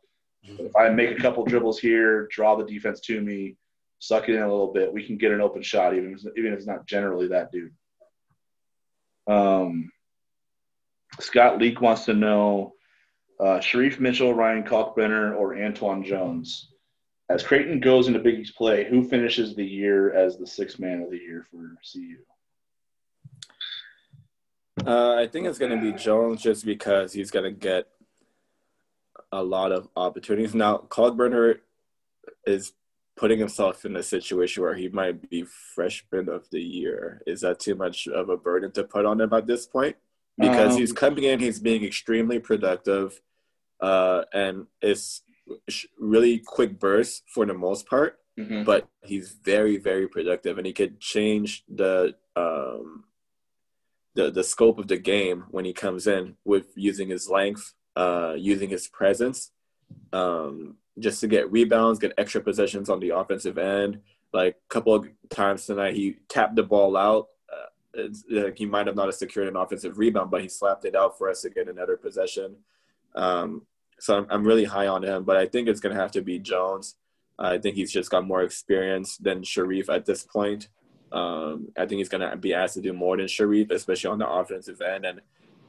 But 0.57 0.65
if 0.65 0.75
I 0.75 0.89
make 0.89 1.11
a 1.11 1.21
couple 1.21 1.45
dribbles 1.45 1.79
here, 1.79 2.27
draw 2.31 2.55
the 2.55 2.65
defense 2.65 2.99
to 3.01 3.21
me, 3.21 3.55
suck 4.03 4.27
it 4.27 4.35
in 4.35 4.41
a 4.41 4.49
little 4.49 4.73
bit, 4.73 4.91
we 4.91 5.05
can 5.05 5.17
get 5.17 5.31
an 5.31 5.39
open 5.39 5.61
shot, 5.61 5.95
even 5.95 6.13
if, 6.13 6.19
even 6.37 6.51
if 6.51 6.57
it's 6.57 6.67
not 6.67 6.85
generally 6.85 7.29
that 7.29 7.51
dude. 7.53 7.71
Um, 9.27 9.91
Scott 11.21 11.57
Leak 11.57 11.79
wants 11.79 12.03
to 12.05 12.13
know 12.13 12.73
uh, 13.39 13.59
Shereef 13.59 14.01
Mitchell, 14.01 14.33
Ryan 14.33 14.63
Kalkbrenner, 14.63 15.37
or 15.37 15.55
Antwann 15.55 16.03
Jones. 16.03 16.69
As 17.29 17.43
Creighton 17.43 17.79
goes 17.79 18.07
into 18.07 18.19
Big 18.19 18.39
East 18.39 18.57
play, 18.57 18.83
who 18.83 19.07
finishes 19.07 19.55
the 19.55 19.65
year 19.65 20.13
as 20.13 20.37
the 20.37 20.45
sixth 20.45 20.79
man 20.79 21.01
of 21.01 21.09
the 21.09 21.17
year 21.17 21.47
for 21.49 21.77
CU? 21.89 22.17
Uh, 24.85 25.15
I 25.15 25.27
think 25.27 25.47
it's 25.47 25.59
going 25.59 25.71
to 25.71 25.81
be 25.81 25.97
Jones 25.97 26.41
just 26.41 26.65
because 26.65 27.13
he's 27.13 27.31
going 27.31 27.45
to 27.45 27.57
get 27.57 27.87
a 29.31 29.41
lot 29.41 29.71
of 29.71 29.87
opportunities. 29.95 30.53
Now, 30.53 30.79
Kalkbrenner 30.89 31.59
is 32.45 32.73
putting 33.16 33.39
himself 33.39 33.86
in 33.86 33.95
a 33.95 34.03
situation 34.03 34.64
where 34.64 34.76
he 34.76 34.89
might 34.89 35.30
be 35.30 35.45
freshman 35.76 36.30
of 36.30 36.49
the 36.51 36.61
year. 36.61 37.22
Is 37.28 37.41
that 37.41 37.59
too 37.59 37.76
much 37.76 38.07
of 38.07 38.30
a 38.30 38.38
burden 38.38 38.72
to 38.72 38.84
put 38.84 39.05
on 39.05 39.22
him 39.22 39.34
at 39.34 39.47
this 39.47 39.66
point? 39.66 39.95
Because 40.38 40.74
um, 40.74 40.80
he's 40.80 40.91
coming 40.91 41.26
in, 41.26 41.39
he's 41.39 41.59
being 41.59 41.84
extremely 41.84 42.39
productive, 42.39 43.22
uh, 43.80 44.24
and 44.34 44.66
it's 44.82 45.22
really 45.99 46.39
quick 46.39 46.80
bursts 46.80 47.22
for 47.28 47.45
the 47.45 47.53
most 47.53 47.88
part. 47.88 48.18
Mm-hmm. 48.39 48.64
But 48.64 48.88
he's 49.03 49.30
very, 49.32 49.78
very 49.78 50.07
productive, 50.07 50.57
and 50.57 50.66
he 50.66 50.74
could 50.74 50.99
change 50.99 51.64
the 51.70 52.16
um, 52.36 53.03
the 54.16 54.32
the 54.32 54.43
scope 54.43 54.80
of 54.80 54.88
the 54.88 54.97
game 54.97 55.45
when 55.51 55.66
he 55.66 55.74
comes 55.74 56.07
in 56.07 56.36
with 56.43 56.66
using 56.76 57.09
his 57.09 57.30
length, 57.30 57.76
uh, 57.95 58.34
using 58.36 58.70
his 58.70 58.88
presence, 58.88 59.51
um, 60.11 60.78
just 60.99 61.21
to 61.21 61.27
get 61.27 61.51
rebounds, 61.51 61.99
get 61.99 62.13
extra 62.17 62.41
possessions 62.41 62.89
on 62.89 62.99
the 62.99 63.09
offensive 63.09 63.57
end. 63.57 63.99
Like 64.31 64.55
a 64.55 64.73
couple 64.73 64.95
of 64.95 65.07
times 65.29 65.65
tonight, 65.65 65.95
he 65.95 66.17
tapped 66.27 66.55
the 66.55 66.63
ball 66.63 66.97
out. 66.97 67.29
Uh, 67.51 68.49
he 68.55 68.65
might 68.65 68.87
have 68.87 68.95
not 68.95 69.13
secured 69.13 69.47
an 69.47 69.55
offensive 69.55 69.97
rebound, 69.97 70.31
but 70.31 70.41
he 70.41 70.49
slapped 70.49 70.85
it 70.85 70.95
out 70.95 71.17
for 71.17 71.29
us 71.29 71.41
to 71.41 71.49
get 71.49 71.67
another 71.69 71.97
possession. 71.97 72.55
Um, 73.15 73.63
so 73.99 74.17
I'm, 74.17 74.27
I'm 74.29 74.43
really 74.43 74.65
high 74.65 74.87
on 74.87 75.03
him, 75.03 75.23
but 75.23 75.37
I 75.37 75.45
think 75.45 75.67
it's 75.67 75.79
going 75.79 75.95
to 75.95 76.01
have 76.01 76.11
to 76.13 76.21
be 76.21 76.39
Jones. 76.39 76.95
I 77.37 77.57
think 77.57 77.75
he's 77.75 77.91
just 77.91 78.11
got 78.11 78.27
more 78.27 78.43
experience 78.43 79.17
than 79.17 79.41
Shereef 79.41 79.89
at 79.89 80.05
this 80.05 80.23
point. 80.23 80.69
Um, 81.11 81.69
I 81.77 81.85
think 81.85 81.99
he's 81.99 82.09
going 82.09 82.27
to 82.27 82.35
be 82.35 82.53
asked 82.53 82.73
to 82.75 82.81
do 82.81 82.93
more 82.93 83.17
than 83.17 83.27
Shereef, 83.27 83.71
especially 83.71 84.09
on 84.09 84.19
the 84.19 84.29
offensive 84.29 84.81
end. 84.81 85.05
And, 85.05 85.21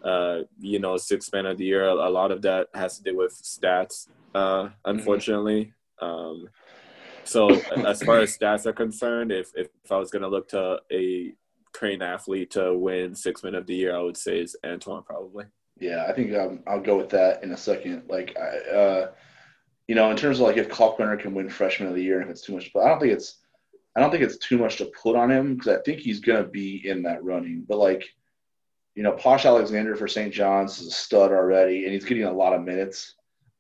uh, 0.05 0.41
you 0.61 0.79
know, 0.79 0.97
six 0.97 1.33
man 1.33 1.47
of 1.47 1.59
the 1.59 1.65
year, 1.65 1.89
a, 1.89 2.11
lot 2.11 2.31
of 2.31 2.43
that 2.43 2.69
has 2.75 2.99
to 2.99 3.03
do 3.03 3.17
with 3.17 3.33
stats, 3.33 4.09
uh, 4.35 4.69
unfortunately. 4.85 5.73
Um, 6.01 6.49
so 7.25 7.49
as 7.87 8.03
far 8.03 8.19
as 8.21 8.37
stats 8.37 8.67
are 8.67 8.73
concerned, 8.73 9.33
if, 9.33 9.51
if 9.55 9.69
I 9.91 9.97
was 9.97 10.11
going 10.11 10.23
to 10.23 10.29
look 10.29 10.49
to 10.49 10.81
a 10.93 11.33
Creighton 11.73 12.03
athlete 12.03 12.51
to 12.53 12.77
win 12.77 13.15
six 13.15 13.43
man 13.43 13.55
of 13.55 13.67
the 13.67 13.75
year, 13.75 13.97
I 13.97 14.03
would 14.03 14.17
say 14.17 14.41
is 14.41 14.57
Antwann 14.65 15.05
probably. 15.05 15.47
Yeah, 15.81 16.07
I 16.09 16.13
think 16.13 16.35
um, 16.35 16.63
I'll 16.67 16.81
go 16.81 16.97
with 16.97 17.11
that 17.11 17.43
in 17.43 17.51
a 17.53 17.57
second. 17.57 18.03
Like, 18.09 18.37
I, 18.39 18.77
uh, 18.77 19.11
you 19.89 19.95
know, 19.95 20.11
in 20.11 20.17
terms 20.17 20.39
of 20.39 20.47
like 20.47 20.57
if 20.57 20.69
Kalkbrenner 20.69 21.19
can 21.19 21.35
win 21.35 21.49
freshman 21.49 21.89
of 21.89 21.95
the 21.95 22.03
year, 22.03 22.21
if 22.21 22.29
it's 22.29 22.43
too 22.43 22.55
much, 22.55 22.71
but 22.73 22.85
I 22.85 22.89
don't 22.89 23.01
think 23.01 23.13
it's– 23.13 23.39
I 23.97 24.01
don't 24.01 24.11
think 24.11 24.25
it's 24.25 24.39
too 24.39 24.59
much 24.59 24.77
to 24.77 24.87
put 24.87 25.15
on 25.15 25.31
him 25.31 25.55
because 25.55 25.79
I 25.79 25.83
think 25.83 26.01
he's 26.01 26.19
going 26.21 26.43
to 26.43 26.49
be 26.49 26.83
in 26.89 27.03
that 27.05 27.23
running. 27.23 27.65
But 27.69 27.79
like, 27.79 28.05
you 28.95 29.03
know, 29.03 29.13
Posh 29.13 29.45
Alexander 29.45 29.97
for 29.97 30.07
St. 30.07 30.33
John's 30.33 30.81
is 30.81 30.89
a 30.89 30.91
stud 30.91 31.33
already, 31.33 31.85
and 31.85 31.93
he's 31.93 32.05
getting 32.05 32.25
a 32.25 32.33
lot 32.33 32.53
of 32.53 32.63
minutes. 32.63 33.15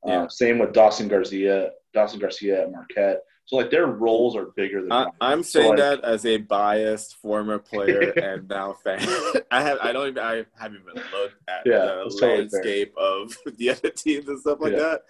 Uh, 0.06 0.10
yeah. 0.10 0.22
Uh, 0.22 0.28
same 0.28 0.58
with 0.58 0.72
Dawson 0.72 1.08
Garcia, 1.08 1.70
Dawson 1.92 2.20
Garcia 2.20 2.62
at 2.62 2.72
Marquette. 2.72 3.22
So 3.46 3.56
like 3.56 3.70
their 3.70 3.86
roles 3.86 4.36
are 4.36 4.46
bigger 4.56 4.80
than. 4.80 4.92
I, 4.92 5.06
am 5.20 5.42
saying 5.42 5.64
so, 5.64 5.68
like, 5.70 5.78
that 5.78 6.04
as 6.04 6.24
a 6.24 6.38
biased 6.38 7.16
former 7.16 7.58
player 7.58 8.10
and 8.16 8.48
now 8.48 8.74
fan. 8.84 9.00
I 9.50 9.62
have 9.62 9.78
I 9.82 9.92
don't 9.92 10.08
even 10.08 10.22
I 10.22 10.46
haven't 10.58 10.80
even 10.80 10.94
looked 10.94 11.34
at 11.48 11.62
yeah, 11.66 12.04
the 12.08 12.18
landscape 12.22 12.94
of 12.96 13.36
the 13.58 13.70
other 13.70 13.90
teams 13.90 14.28
and 14.28 14.40
stuff 14.40 14.58
like 14.60 14.72
yeah. 14.72 14.78
that. 14.78 15.00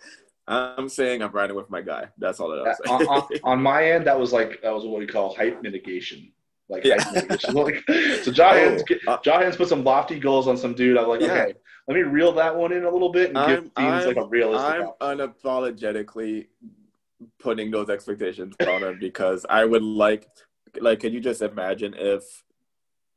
I'm 0.46 0.88
saying 0.88 1.22
I'm 1.22 1.30
riding 1.30 1.56
with 1.56 1.70
my 1.70 1.80
guy. 1.80 2.08
That's 2.18 2.40
all 2.40 2.48
that 2.50 2.66
I'm 2.66 2.98
saying. 2.98 3.08
on, 3.08 3.22
on, 3.22 3.28
on, 3.44 3.62
my 3.62 3.92
end, 3.92 4.06
that 4.08 4.18
was 4.18 4.32
like 4.32 4.60
that 4.62 4.74
was 4.74 4.84
what 4.84 4.98
we 4.98 5.06
call 5.06 5.34
hype 5.34 5.62
mitigation. 5.62 6.32
Like, 6.68 6.84
Yeah. 6.84 6.96
like 7.14 7.40
so 7.42 8.32
Jahenns, 8.32 8.82
Oh, 9.06 9.12
uh, 9.12 9.18
Jahenns 9.20 9.56
put 9.56 9.68
some 9.68 9.84
lofty 9.84 10.18
goals 10.18 10.48
on 10.48 10.56
some 10.56 10.74
dude. 10.74 10.96
I'm 10.96 11.08
like, 11.08 11.20
Yeah. 11.20 11.32
okay, 11.32 11.54
let 11.88 11.94
me 11.94 12.02
reel 12.02 12.32
that 12.32 12.56
one 12.56 12.72
in 12.72 12.84
a 12.84 12.90
little 12.90 13.10
bit 13.10 13.28
and 13.30 13.38
I'm- 13.38 13.48
give 13.64 13.74
teams 13.74 14.06
like 14.06 14.16
a 14.16 14.24
realistic. 14.24 14.86
I'm 15.00 15.18
unapologetically 15.18 16.46
putting 17.38 17.70
those 17.70 17.90
expectations 17.90 18.54
on 18.66 18.82
him 18.82 18.98
because 18.98 19.44
I 19.48 19.64
would 19.64 19.82
like, 19.82 20.28
like, 20.80 21.00
can 21.00 21.12
you 21.12 21.20
just 21.20 21.42
imagine 21.42 21.94
if, 21.96 22.44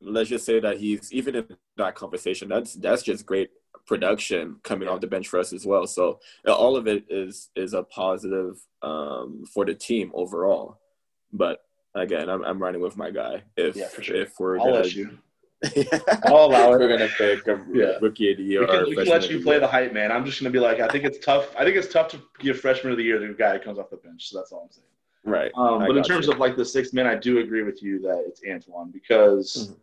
let's 0.00 0.28
just 0.28 0.44
say 0.46 0.60
that 0.60 0.78
he's 0.78 1.12
even 1.12 1.34
in 1.34 1.56
that 1.76 1.94
conversation, 1.94 2.48
that's 2.48 2.74
that's 2.74 3.02
just 3.02 3.26
great 3.26 3.50
production 3.86 4.56
coming 4.62 4.86
off 4.86 5.00
the 5.00 5.06
bench 5.08 5.26
for 5.26 5.40
us 5.40 5.52
as 5.52 5.66
well. 5.66 5.86
So 5.86 6.20
uh, 6.46 6.54
all 6.54 6.76
of 6.76 6.86
it 6.86 7.04
is 7.08 7.50
is 7.56 7.74
a 7.74 7.82
positive 7.82 8.60
um, 8.82 9.44
for 9.52 9.64
the 9.64 9.74
team 9.74 10.12
overall. 10.14 10.78
But 11.32 11.64
again, 11.98 12.28
I'm 12.28 12.42
I'm 12.44 12.58
running 12.58 12.80
with 12.80 12.96
my 12.96 13.10
guy. 13.10 13.42
If 13.56 13.76
Yeah, 13.76 13.88
for 13.88 14.02
sure. 14.02 14.16
if 14.16 14.38
we're 14.38 14.58
I'll 14.58 14.66
gonna, 14.66 14.76
let 14.78 14.94
you. 14.94 15.18
I'll 16.24 16.44
allow 16.46 16.72
it. 16.72 16.78
we're 16.78 16.88
gonna 16.88 17.08
pick 17.18 17.46
a 17.48 17.64
Yeah. 17.72 17.98
rookie 18.00 18.30
of 18.32 18.38
the 18.38 18.44
year. 18.44 18.60
We 18.60 18.66
can, 18.66 18.84
we 18.90 18.94
can 18.96 19.06
let 19.08 19.28
you 19.30 19.40
play 19.42 19.54
year. 19.54 19.60
the 19.60 19.66
hype 19.66 19.92
man. 19.92 20.12
I'm 20.12 20.24
just 20.24 20.40
gonna 20.40 20.50
be 20.52 20.60
like, 20.60 20.80
I 20.80 20.88
think 20.88 21.04
it's 21.04 21.18
tough. 21.24 21.54
I 21.56 21.64
think 21.64 21.76
it's 21.76 21.92
tough 21.92 22.08
to 22.12 22.20
give 22.38 22.60
freshman 22.60 22.92
of 22.92 22.98
the 22.98 23.04
year 23.04 23.18
to 23.18 23.26
the 23.26 23.34
guy 23.34 23.52
that 23.52 23.64
comes 23.64 23.78
off 23.78 23.90
the 23.90 23.96
bench. 23.96 24.28
So 24.28 24.38
that's 24.38 24.52
all 24.52 24.62
I'm 24.64 24.70
saying. 24.70 24.84
right. 25.24 25.50
Um, 25.56 25.80
but 25.80 25.96
in 25.96 26.02
terms 26.04 26.26
you. 26.26 26.32
of 26.32 26.38
like 26.38 26.56
the 26.56 26.64
sixth 26.64 26.94
man, 26.94 27.06
I 27.06 27.16
do 27.16 27.38
agree 27.38 27.62
with 27.62 27.82
you 27.82 27.98
that 28.02 28.24
it's 28.26 28.40
Antwann 28.42 28.92
because, 28.92 29.70
Mhm. 29.72 29.76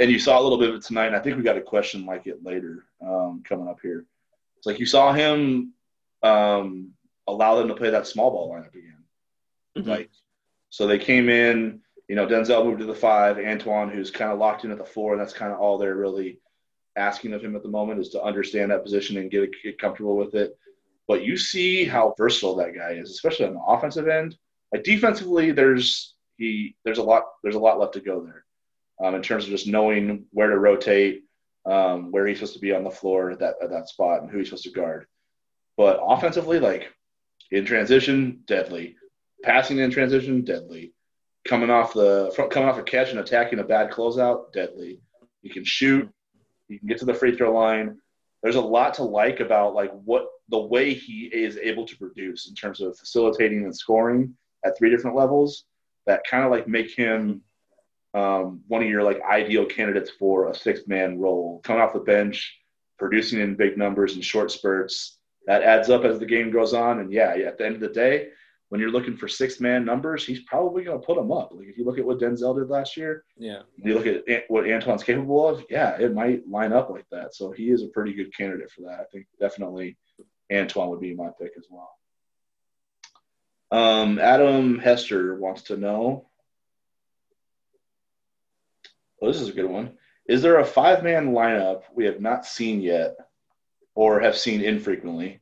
and 0.00 0.10
you 0.10 0.18
saw 0.18 0.40
a 0.40 0.42
little 0.42 0.58
bit 0.58 0.70
of 0.70 0.76
it 0.76 0.82
tonight. 0.82 1.06
And 1.08 1.16
I 1.16 1.20
think 1.20 1.36
we 1.36 1.42
got 1.42 1.56
a 1.58 1.62
question 1.62 2.06
like 2.06 2.26
it 2.26 2.42
later 2.42 2.84
um, 3.02 3.42
coming 3.46 3.68
up 3.68 3.78
here. 3.82 4.06
It's 4.56 4.66
like 4.66 4.78
you 4.78 4.86
saw 4.86 5.12
him 5.12 5.72
um, 6.22 6.92
allow 7.28 7.56
them 7.56 7.68
to 7.68 7.74
play 7.74 7.90
that 7.90 8.06
small 8.06 8.30
ball 8.30 8.50
lineup 8.50 8.74
again. 8.74 9.04
Mhm. 9.76 9.86
Like, 9.86 10.10
so 10.76 10.86
they 10.86 10.98
came 10.98 11.30
in. 11.30 11.80
You 12.06 12.16
know, 12.16 12.26
Denzel 12.26 12.66
moved 12.66 12.80
to 12.80 12.84
the 12.84 12.94
five. 12.94 13.38
Antwann, 13.38 13.90
who's 13.90 14.10
kind 14.10 14.30
of 14.30 14.38
locked 14.38 14.64
in 14.64 14.70
at 14.70 14.76
the 14.76 14.84
four, 14.84 15.12
and 15.12 15.20
that's 15.20 15.32
kind 15.32 15.50
of 15.50 15.58
all 15.58 15.78
they're 15.78 15.96
really 15.96 16.38
asking 16.96 17.32
of 17.32 17.42
him 17.42 17.56
at 17.56 17.62
the 17.62 17.68
moment 17.70 17.98
is 17.98 18.10
to 18.10 18.22
understand 18.22 18.70
that 18.70 18.84
position 18.84 19.16
and 19.16 19.30
get 19.30 19.50
get 19.64 19.78
comfortable 19.78 20.18
with 20.18 20.34
it. 20.34 20.54
But 21.08 21.24
you 21.24 21.38
see 21.38 21.86
how 21.86 22.14
versatile 22.18 22.56
that 22.56 22.74
guy 22.74 22.90
is, 22.90 23.08
especially 23.08 23.46
on 23.46 23.54
the 23.54 23.60
offensive 23.60 24.06
end. 24.06 24.36
Like 24.70 24.84
defensively, 24.84 25.50
there's 25.50 26.14
he 26.36 26.76
there's 26.84 26.98
a 26.98 27.02
lot 27.02 27.22
there's 27.42 27.54
a 27.54 27.58
lot 27.66 27.80
left 27.80 27.94
to 27.94 28.00
go 28.00 28.20
there 28.20 28.44
um, 29.02 29.14
in 29.14 29.22
terms 29.22 29.44
of 29.44 29.50
just 29.50 29.66
knowing 29.66 30.26
where 30.32 30.50
to 30.50 30.58
rotate, 30.58 31.22
um, 31.64 32.12
where 32.12 32.26
he's 32.26 32.36
supposed 32.36 32.52
to 32.52 32.60
be 32.60 32.74
on 32.74 32.84
the 32.84 32.90
floor 32.90 33.30
at 33.30 33.38
that 33.38 33.54
at 33.62 33.70
that 33.70 33.88
spot, 33.88 34.20
and 34.20 34.30
who 34.30 34.36
he's 34.36 34.48
supposed 34.48 34.64
to 34.64 34.72
guard. 34.72 35.06
But 35.78 36.00
offensively, 36.02 36.60
like 36.60 36.92
in 37.50 37.64
transition, 37.64 38.42
deadly. 38.44 38.96
Passing 39.42 39.78
in 39.78 39.90
transition, 39.90 40.44
deadly. 40.44 40.92
Coming 41.46 41.70
off 41.70 41.94
the 41.94 42.32
front, 42.34 42.50
coming 42.50 42.68
off 42.68 42.78
a 42.78 42.82
catch 42.82 43.10
and 43.10 43.20
attacking 43.20 43.60
a 43.60 43.64
bad 43.64 43.90
closeout, 43.90 44.52
deadly. 44.52 45.00
He 45.42 45.48
can 45.48 45.64
shoot. 45.64 46.08
He 46.68 46.78
can 46.78 46.88
get 46.88 46.98
to 46.98 47.04
the 47.04 47.14
free 47.14 47.36
throw 47.36 47.52
line. 47.52 47.98
There's 48.42 48.56
a 48.56 48.60
lot 48.60 48.94
to 48.94 49.04
like 49.04 49.40
about 49.40 49.74
like 49.74 49.92
what 49.92 50.26
the 50.48 50.58
way 50.58 50.94
he 50.94 51.30
is 51.32 51.56
able 51.56 51.86
to 51.86 51.96
produce 51.96 52.48
in 52.48 52.54
terms 52.54 52.80
of 52.80 52.98
facilitating 52.98 53.64
and 53.64 53.76
scoring 53.76 54.34
at 54.64 54.76
three 54.76 54.90
different 54.90 55.16
levels 55.16 55.64
that 56.06 56.22
kind 56.28 56.44
of 56.44 56.50
like 56.50 56.68
make 56.68 56.90
him 56.90 57.42
um, 58.14 58.62
one 58.66 58.82
of 58.82 58.88
your 58.88 59.02
like 59.02 59.20
ideal 59.22 59.66
candidates 59.66 60.10
for 60.10 60.48
a 60.48 60.54
six 60.54 60.86
man 60.86 61.18
role. 61.18 61.60
Coming 61.64 61.82
off 61.82 61.92
the 61.92 62.00
bench, 62.00 62.58
producing 62.98 63.40
in 63.40 63.56
big 63.56 63.76
numbers 63.76 64.14
and 64.14 64.24
short 64.24 64.50
spurts, 64.50 65.18
that 65.46 65.62
adds 65.62 65.90
up 65.90 66.04
as 66.04 66.18
the 66.18 66.26
game 66.26 66.50
goes 66.50 66.72
on. 66.72 67.00
And 67.00 67.12
yeah, 67.12 67.34
at 67.46 67.58
the 67.58 67.66
end 67.66 67.74
of 67.74 67.80
the 67.80 67.88
day, 67.88 68.28
when 68.68 68.80
you're 68.80 68.90
looking 68.90 69.16
for 69.16 69.28
six 69.28 69.60
man 69.60 69.84
numbers, 69.84 70.24
he's 70.26 70.40
probably 70.40 70.82
going 70.84 71.00
to 71.00 71.06
put 71.06 71.16
them 71.16 71.30
up. 71.30 71.52
Like 71.54 71.68
if 71.68 71.78
you 71.78 71.84
look 71.84 71.98
at 71.98 72.04
what 72.04 72.18
Denzel 72.18 72.56
did 72.58 72.68
last 72.68 72.96
year, 72.96 73.24
Yeah. 73.36 73.62
you 73.76 73.94
look 73.94 74.06
at 74.06 74.44
what 74.48 74.64
Antwann's 74.64 75.04
capable 75.04 75.46
of, 75.48 75.64
yeah, 75.70 75.96
it 75.98 76.12
might 76.14 76.48
line 76.48 76.72
up 76.72 76.90
like 76.90 77.06
that. 77.12 77.34
So 77.34 77.52
he 77.52 77.70
is 77.70 77.82
a 77.82 77.88
pretty 77.88 78.12
good 78.12 78.36
candidate 78.36 78.70
for 78.70 78.82
that. 78.82 79.00
I 79.00 79.04
think 79.12 79.26
definitely 79.40 79.96
Antwann 80.50 80.88
would 80.88 81.00
be 81.00 81.14
my 81.14 81.30
pick 81.40 81.52
as 81.56 81.66
well. 81.70 81.90
Um, 83.70 84.18
Adam 84.18 84.78
Hester 84.78 85.36
wants 85.36 85.62
to 85.64 85.76
know. 85.76 86.28
Oh, 89.22 89.26
this 89.28 89.40
is 89.40 89.48
a 89.48 89.52
good 89.52 89.66
one. 89.70 89.92
Is 90.28 90.42
there 90.42 90.58
a 90.58 90.64
five 90.64 91.02
man 91.04 91.30
lineup 91.32 91.82
we 91.94 92.04
have 92.04 92.20
not 92.20 92.44
seen 92.46 92.80
yet 92.80 93.16
or 93.94 94.20
have 94.20 94.36
seen 94.36 94.60
infrequently 94.60 95.40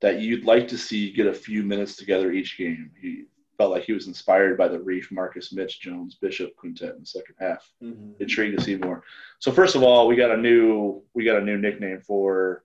that 0.00 0.20
you'd 0.20 0.44
like 0.44 0.68
to 0.68 0.78
see 0.78 1.12
get 1.12 1.26
a 1.26 1.34
few 1.34 1.62
minutes 1.62 1.96
together 1.96 2.32
each 2.32 2.56
game? 2.56 2.90
He 3.00 3.24
felt 3.58 3.72
like 3.72 3.84
he 3.84 3.92
was 3.92 4.06
inspired 4.06 4.56
by 4.56 4.68
the 4.68 4.80
Reef, 4.80 5.10
Marcus, 5.10 5.52
Mitch, 5.52 5.80
Jones, 5.80 6.14
Bishop 6.14 6.54
quintet 6.56 6.94
in 6.94 7.00
the 7.00 7.06
second 7.06 7.34
half 7.38 7.68
mm-hmm. 7.82 8.12
intrigued 8.20 8.56
to 8.56 8.64
see 8.64 8.76
more. 8.76 9.02
So 9.40 9.50
first 9.50 9.74
of 9.74 9.82
all, 9.82 10.06
we 10.06 10.16
got 10.16 10.30
a 10.30 10.36
new 10.36 11.02
we 11.14 11.24
got 11.24 11.42
a 11.42 11.44
new 11.44 11.58
nickname 11.58 12.00
for 12.00 12.62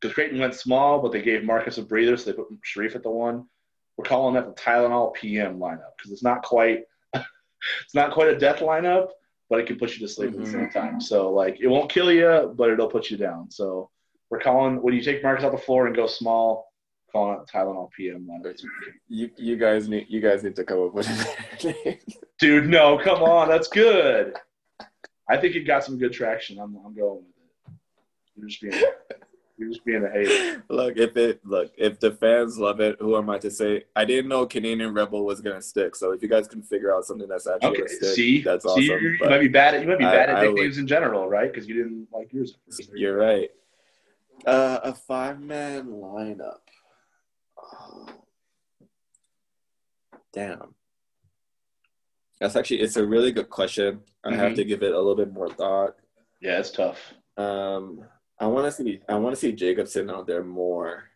because 0.00 0.14
Creighton 0.14 0.38
went 0.38 0.54
small, 0.54 1.00
but 1.00 1.12
they 1.12 1.22
gave 1.22 1.44
Marcus 1.44 1.78
a 1.78 1.82
breather, 1.82 2.16
so 2.16 2.30
they 2.30 2.36
put 2.36 2.48
Shereef 2.62 2.94
at 2.94 3.02
the 3.02 3.10
one. 3.10 3.46
We're 3.96 4.04
calling 4.04 4.34
that 4.34 4.46
the 4.46 4.60
Tylenol 4.60 5.14
PM 5.14 5.58
lineup 5.58 5.96
because 5.96 6.12
it's 6.12 6.22
not 6.22 6.42
quite 6.42 6.82
it's 7.14 7.94
not 7.94 8.12
quite 8.12 8.28
a 8.28 8.38
death 8.38 8.58
lineup, 8.58 9.08
but 9.48 9.60
it 9.60 9.66
can 9.66 9.78
put 9.78 9.94
you 9.94 10.06
to 10.06 10.12
sleep 10.12 10.34
at 10.34 10.38
the 10.38 10.46
same 10.46 10.66
mm-hmm. 10.66 10.78
time. 10.78 11.00
So 11.00 11.32
like 11.32 11.58
it 11.60 11.68
won't 11.68 11.90
kill 11.90 12.12
you, 12.12 12.52
but 12.54 12.68
it'll 12.68 12.88
put 12.88 13.10
you 13.10 13.16
down. 13.16 13.50
So 13.50 13.90
we're 14.28 14.40
calling 14.40 14.82
when 14.82 14.94
you 14.94 15.02
take 15.02 15.22
Marcus 15.22 15.44
off 15.44 15.52
the 15.52 15.58
floor 15.58 15.86
and 15.86 15.96
go 15.96 16.06
small, 16.06 16.70
calling 17.14 17.38
it 17.40 17.46
Tylenol 17.50 17.90
PM. 17.92 18.28
You 19.08 19.30
you 19.36 19.56
guys 19.56 19.88
need 19.88 20.06
you 20.08 20.20
guys 20.20 20.42
need 20.42 20.56
to 20.56 20.64
come 20.64 20.82
up 20.82 20.92
with 20.94 21.08
a 21.08 21.66
name. 21.66 21.98
Dude, 22.40 22.68
no, 22.68 22.98
come 22.98 23.22
on, 23.22 23.48
that's 23.48 23.68
good. 23.68 24.34
I 25.28 25.36
think 25.38 25.54
it 25.54 25.60
got 25.60 25.84
some 25.84 25.96
good 25.96 26.12
traction. 26.12 26.58
I'm, 26.58 26.76
I'm 26.84 26.94
going 26.94 27.22
with 27.24 27.24
it. 27.24 27.72
You're 28.36 28.48
just 28.48 28.60
being, 28.60 28.82
you're 29.56 29.68
just 29.70 29.84
being 29.84 30.04
a 30.04 30.10
hater. 30.10 30.64
look, 30.68 30.96
if 30.96 31.16
it 31.16 31.40
look 31.46 31.72
if 31.78 32.00
the 32.00 32.10
fans 32.10 32.58
love 32.58 32.80
it, 32.80 32.96
who 33.00 33.16
am 33.16 33.30
I 33.30 33.38
to 33.38 33.50
say? 33.50 33.84
I 33.94 34.04
didn't 34.04 34.28
know 34.28 34.44
Canadian 34.44 34.92
Red-Bull 34.92 35.24
was 35.24 35.40
gonna 35.40 35.62
stick. 35.62 35.94
So 35.94 36.10
if 36.10 36.20
you 36.20 36.28
guys 36.28 36.48
can 36.48 36.62
figure 36.62 36.92
out 36.94 37.04
something 37.04 37.28
that's 37.28 37.46
actually 37.46 37.68
Okay, 37.68 37.78
gonna 37.78 37.88
stick, 37.88 38.08
see, 38.16 38.42
that's 38.42 38.64
see, 38.64 38.70
awesome. 38.70 38.82
you're, 38.84 39.14
you 39.14 39.18
might 39.30 39.38
be 39.38 39.48
bad 39.48 39.74
at 39.74 39.82
you 39.82 39.88
might 39.88 39.98
be 40.00 40.04
I- 40.04 40.12
bad 40.16 40.30
at 40.30 40.42
nicknames 40.42 40.78
in 40.78 40.86
general, 40.88 41.28
right? 41.28 41.50
Because 41.52 41.68
you 41.68 41.74
didn't 41.74 42.08
like 42.12 42.32
yours. 42.32 42.56
you're 42.92 43.16
right. 43.16 43.50
Uh, 44.44 44.80
a 44.82 44.92
five 44.92 45.40
man 45.40 45.86
lineup. 45.86 46.58
Oh. 47.72 48.06
Damn. 50.32 50.74
That's 52.40 52.56
actually 52.56 52.80
it's 52.80 52.96
a 52.96 53.06
really 53.06 53.32
good 53.32 53.48
question. 53.48 54.02
I 54.24 54.34
have 54.34 54.52
Mhm. 54.52 54.56
to 54.56 54.64
give 54.64 54.82
it 54.82 54.92
a 54.92 54.96
little 54.98 55.14
bit 55.16 55.32
more 55.32 55.48
thought. 55.48 55.96
Yeah, 56.40 56.58
it's 56.58 56.70
tough. 56.72 57.14
Um, 57.36 58.04
I 58.38 58.46
want 58.46 58.66
to 58.66 58.72
see 58.72 59.00
I 59.08 59.14
want 59.16 59.34
to 59.34 59.40
see 59.40 59.52
Jacobson 59.52 60.10
out 60.10 60.26
there 60.26 60.42
more. 60.42 61.10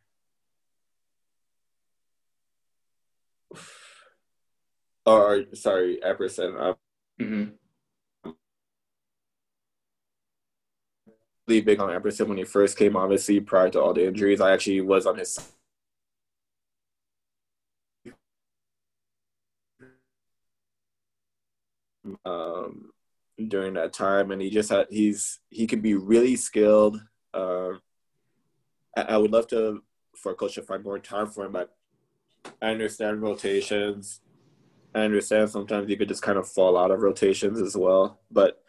Or 5.07 5.45
sorry, 5.55 5.99
Epperson. 6.05 6.59
I'm 6.61 6.75
hmm 7.19 7.51
really 11.47 11.63
big 11.63 11.81
on 11.81 11.89
Epperson 11.89 12.29
when 12.29 12.37
he 12.37 12.45
first 12.45 12.77
came. 12.77 12.95
Obviously, 12.95 13.41
prior 13.41 13.71
to 13.71 13.81
all 13.81 13.95
the 13.95 14.07
injuries, 14.07 14.39
I 14.41 14.53
actually 14.53 14.83
was 14.83 15.07
on 15.07 15.17
his. 15.19 15.39
Um, 22.25 22.91
during 23.47 23.75
that 23.75 23.93
time, 23.93 24.31
and 24.31 24.43
he 24.43 24.51
just 24.51 24.71
had 24.71 24.87
he's 24.91 25.41
he 25.51 25.67
can 25.67 25.81
be 25.81 25.95
really 25.95 26.37
skilled. 26.37 27.01
Um, 27.35 27.81
I, 28.97 29.03
I 29.03 29.17
would 29.17 29.31
love 29.31 29.47
to 29.49 29.83
for 30.17 30.33
a 30.33 30.35
coach 30.35 30.57
to 30.57 30.63
find 30.63 30.83
more 30.83 30.99
time 30.99 31.29
for 31.29 31.45
him, 31.45 31.53
but 31.53 31.75
I 32.61 32.71
understand 32.71 33.23
rotations. 33.23 34.21
I 34.95 35.03
understand 35.03 35.51
sometimes 35.51 35.89
you 35.89 35.97
could 35.97 36.09
just 36.09 36.23
kind 36.23 36.39
of 36.39 36.49
fall 36.49 36.77
out 36.77 36.91
of 36.91 37.01
rotations 37.01 37.61
as 37.61 37.77
well. 37.77 38.21
But 38.31 38.61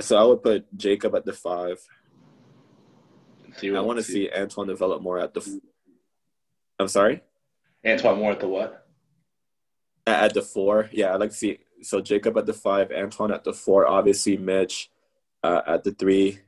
so 0.00 0.16
I 0.16 0.24
would 0.24 0.42
put 0.42 0.66
Jacob 0.76 1.14
at 1.14 1.24
the 1.24 1.32
five. 1.32 1.80
See, 3.56 3.74
I 3.74 3.80
want 3.80 3.98
to 3.98 4.02
see 4.02 4.30
Antwann 4.34 4.66
develop 4.66 5.02
more 5.02 5.18
at 5.18 5.32
the. 5.34 5.40
f- 5.40 5.60
I'm 6.78 6.88
sorry, 6.88 7.22
Antwann 7.84 8.18
more 8.18 8.32
at 8.32 8.40
the 8.40 8.48
what? 8.48 8.86
at 10.06 10.24
at 10.24 10.34
the 10.34 10.42
four. 10.42 10.90
Yeah, 10.92 11.14
I'd 11.14 11.20
like 11.20 11.30
to 11.30 11.36
see 11.36 11.58
so 11.82 12.00
Jacob 12.00 12.36
at 12.38 12.46
the 12.46 12.52
five, 12.52 12.88
Antwann 12.90 13.32
at 13.34 13.44
the 13.44 13.52
four. 13.52 13.86
Obviously, 13.86 14.36
Mitch 14.36 14.90
uh, 15.42 15.62
at 15.66 15.84
the 15.84 15.92
three, 15.92 16.38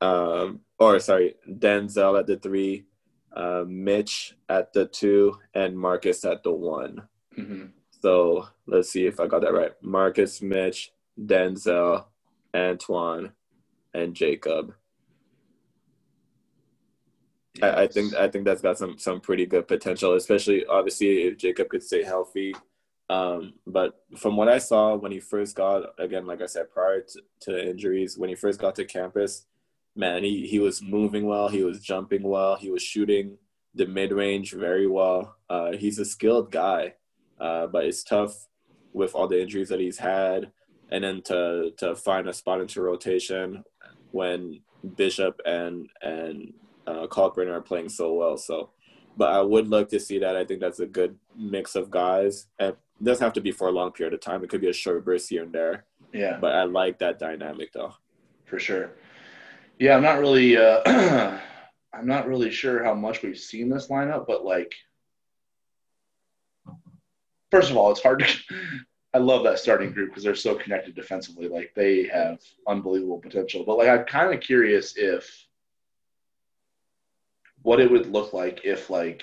um, 0.00 0.60
or 0.78 0.98
sorry, 1.00 1.34
Denzel 1.48 2.18
at 2.18 2.26
the 2.26 2.36
three, 2.36 2.86
uh, 3.34 3.64
Mitch 3.66 4.36
at 4.48 4.72
the 4.72 4.86
two, 4.86 5.38
and 5.54 5.78
Marcus 5.78 6.24
at 6.24 6.42
the 6.42 6.52
one. 6.52 7.08
hmm 7.34 7.66
So 8.02 8.48
let's 8.66 8.90
see 8.90 9.06
if 9.06 9.20
I 9.20 9.26
got 9.26 9.42
that 9.42 9.52
right. 9.54 9.72
Marcus, 9.82 10.40
Mitch, 10.42 10.92
Denzel, 11.18 12.06
Antwann, 12.54 13.32
and 13.94 14.14
Jacob. 14.14 14.74
I, 17.62 17.82
I 17.82 17.86
think 17.88 18.14
I 18.14 18.28
think 18.28 18.44
that's 18.44 18.62
got 18.62 18.78
some 18.78 18.98
some 18.98 19.20
pretty 19.20 19.46
good 19.46 19.66
potential, 19.66 20.14
especially 20.14 20.64
obviously 20.66 21.22
if 21.24 21.38
Jacob 21.38 21.68
could 21.68 21.82
stay 21.82 22.02
healthy. 22.02 22.54
Um, 23.10 23.54
but 23.66 24.02
from 24.18 24.36
what 24.36 24.48
I 24.48 24.58
saw 24.58 24.94
when 24.96 25.12
he 25.12 25.20
first 25.20 25.56
got, 25.56 25.94
again, 25.98 26.26
like 26.26 26.42
I 26.42 26.46
said, 26.46 26.70
prior 26.70 27.00
to, 27.00 27.22
to 27.42 27.70
injuries, 27.70 28.18
when 28.18 28.28
he 28.28 28.34
first 28.34 28.60
got 28.60 28.74
to 28.76 28.84
campus, 28.84 29.46
man, 29.96 30.22
he, 30.22 30.46
he 30.46 30.58
was 30.58 30.82
moving 30.82 31.26
well, 31.26 31.48
he 31.48 31.64
was 31.64 31.80
jumping 31.80 32.22
well, 32.22 32.56
he 32.56 32.70
was 32.70 32.82
shooting 32.82 33.38
the 33.74 33.86
mid 33.86 34.12
range 34.12 34.52
very 34.52 34.86
well. 34.86 35.36
Uh, 35.48 35.72
he's 35.72 35.98
a 35.98 36.04
skilled 36.04 36.50
guy, 36.50 36.94
uh, 37.40 37.66
but 37.66 37.84
it's 37.84 38.02
tough 38.02 38.46
with 38.92 39.14
all 39.14 39.28
the 39.28 39.40
injuries 39.40 39.68
that 39.68 39.80
he's 39.80 39.98
had, 39.98 40.50
and 40.90 41.04
then 41.04 41.22
to 41.22 41.70
to 41.78 41.94
find 41.94 42.28
a 42.28 42.32
spot 42.32 42.60
into 42.60 42.82
rotation 42.82 43.62
when 44.10 44.60
Bishop 44.96 45.40
and 45.46 45.88
and 46.02 46.52
uh, 46.86 47.06
are 47.06 47.62
playing 47.62 47.88
so 47.88 48.14
well. 48.14 48.36
So, 48.36 48.70
but 49.18 49.32
I 49.32 49.42
would 49.42 49.68
like 49.68 49.88
to 49.88 49.98
see 49.98 50.20
that. 50.20 50.36
I 50.36 50.44
think 50.44 50.60
that's 50.60 50.78
a 50.78 50.86
good 50.86 51.18
mix 51.36 51.74
of 51.74 51.90
guys. 51.90 52.46
And 52.60 52.70
it 52.70 53.04
doesn't 53.04 53.24
have 53.24 53.32
to 53.34 53.40
be 53.40 53.50
for 53.50 53.68
a 53.68 53.72
long 53.72 53.90
period 53.90 54.14
of 54.14 54.20
time. 54.20 54.44
It 54.44 54.48
could 54.48 54.60
be 54.60 54.70
a 54.70 54.72
short 54.72 55.04
burst 55.04 55.28
here 55.28 55.42
and 55.42 55.52
there. 55.52 55.84
Yeah. 56.12 56.38
But 56.40 56.54
I 56.54 56.62
like 56.62 57.00
that 57.00 57.18
dynamic 57.18 57.72
though. 57.72 57.94
For 58.44 58.60
sure. 58.60 58.92
Yeah, 59.80 59.96
I'm 59.96 60.02
not 60.04 60.20
really. 60.20 60.56
Uh, 60.56 61.38
I'm 61.92 62.06
not 62.06 62.28
really 62.28 62.50
sure 62.50 62.84
how 62.84 62.94
much 62.94 63.22
we've 63.22 63.38
seen 63.38 63.68
this 63.68 63.88
lineup, 63.88 64.26
but 64.28 64.44
like, 64.44 64.72
first 67.50 67.70
of 67.70 67.76
all, 67.76 67.90
it's 67.90 68.02
hard 68.02 68.20
to. 68.20 68.26
I 69.14 69.18
love 69.18 69.42
that 69.44 69.58
starting 69.58 69.90
group 69.90 70.10
because 70.10 70.22
they're 70.22 70.34
so 70.34 70.54
connected 70.54 70.94
defensively. 70.94 71.48
Like 71.48 71.72
they 71.74 72.04
have 72.04 72.40
unbelievable 72.68 73.18
potential. 73.18 73.64
But 73.66 73.78
like, 73.78 73.88
I'm 73.88 74.04
kind 74.04 74.32
of 74.32 74.40
curious 74.40 74.96
if 74.96 75.47
what 77.68 77.80
it 77.80 77.90
would 77.90 78.06
look 78.10 78.32
like 78.32 78.62
if 78.64 78.88
like 78.88 79.22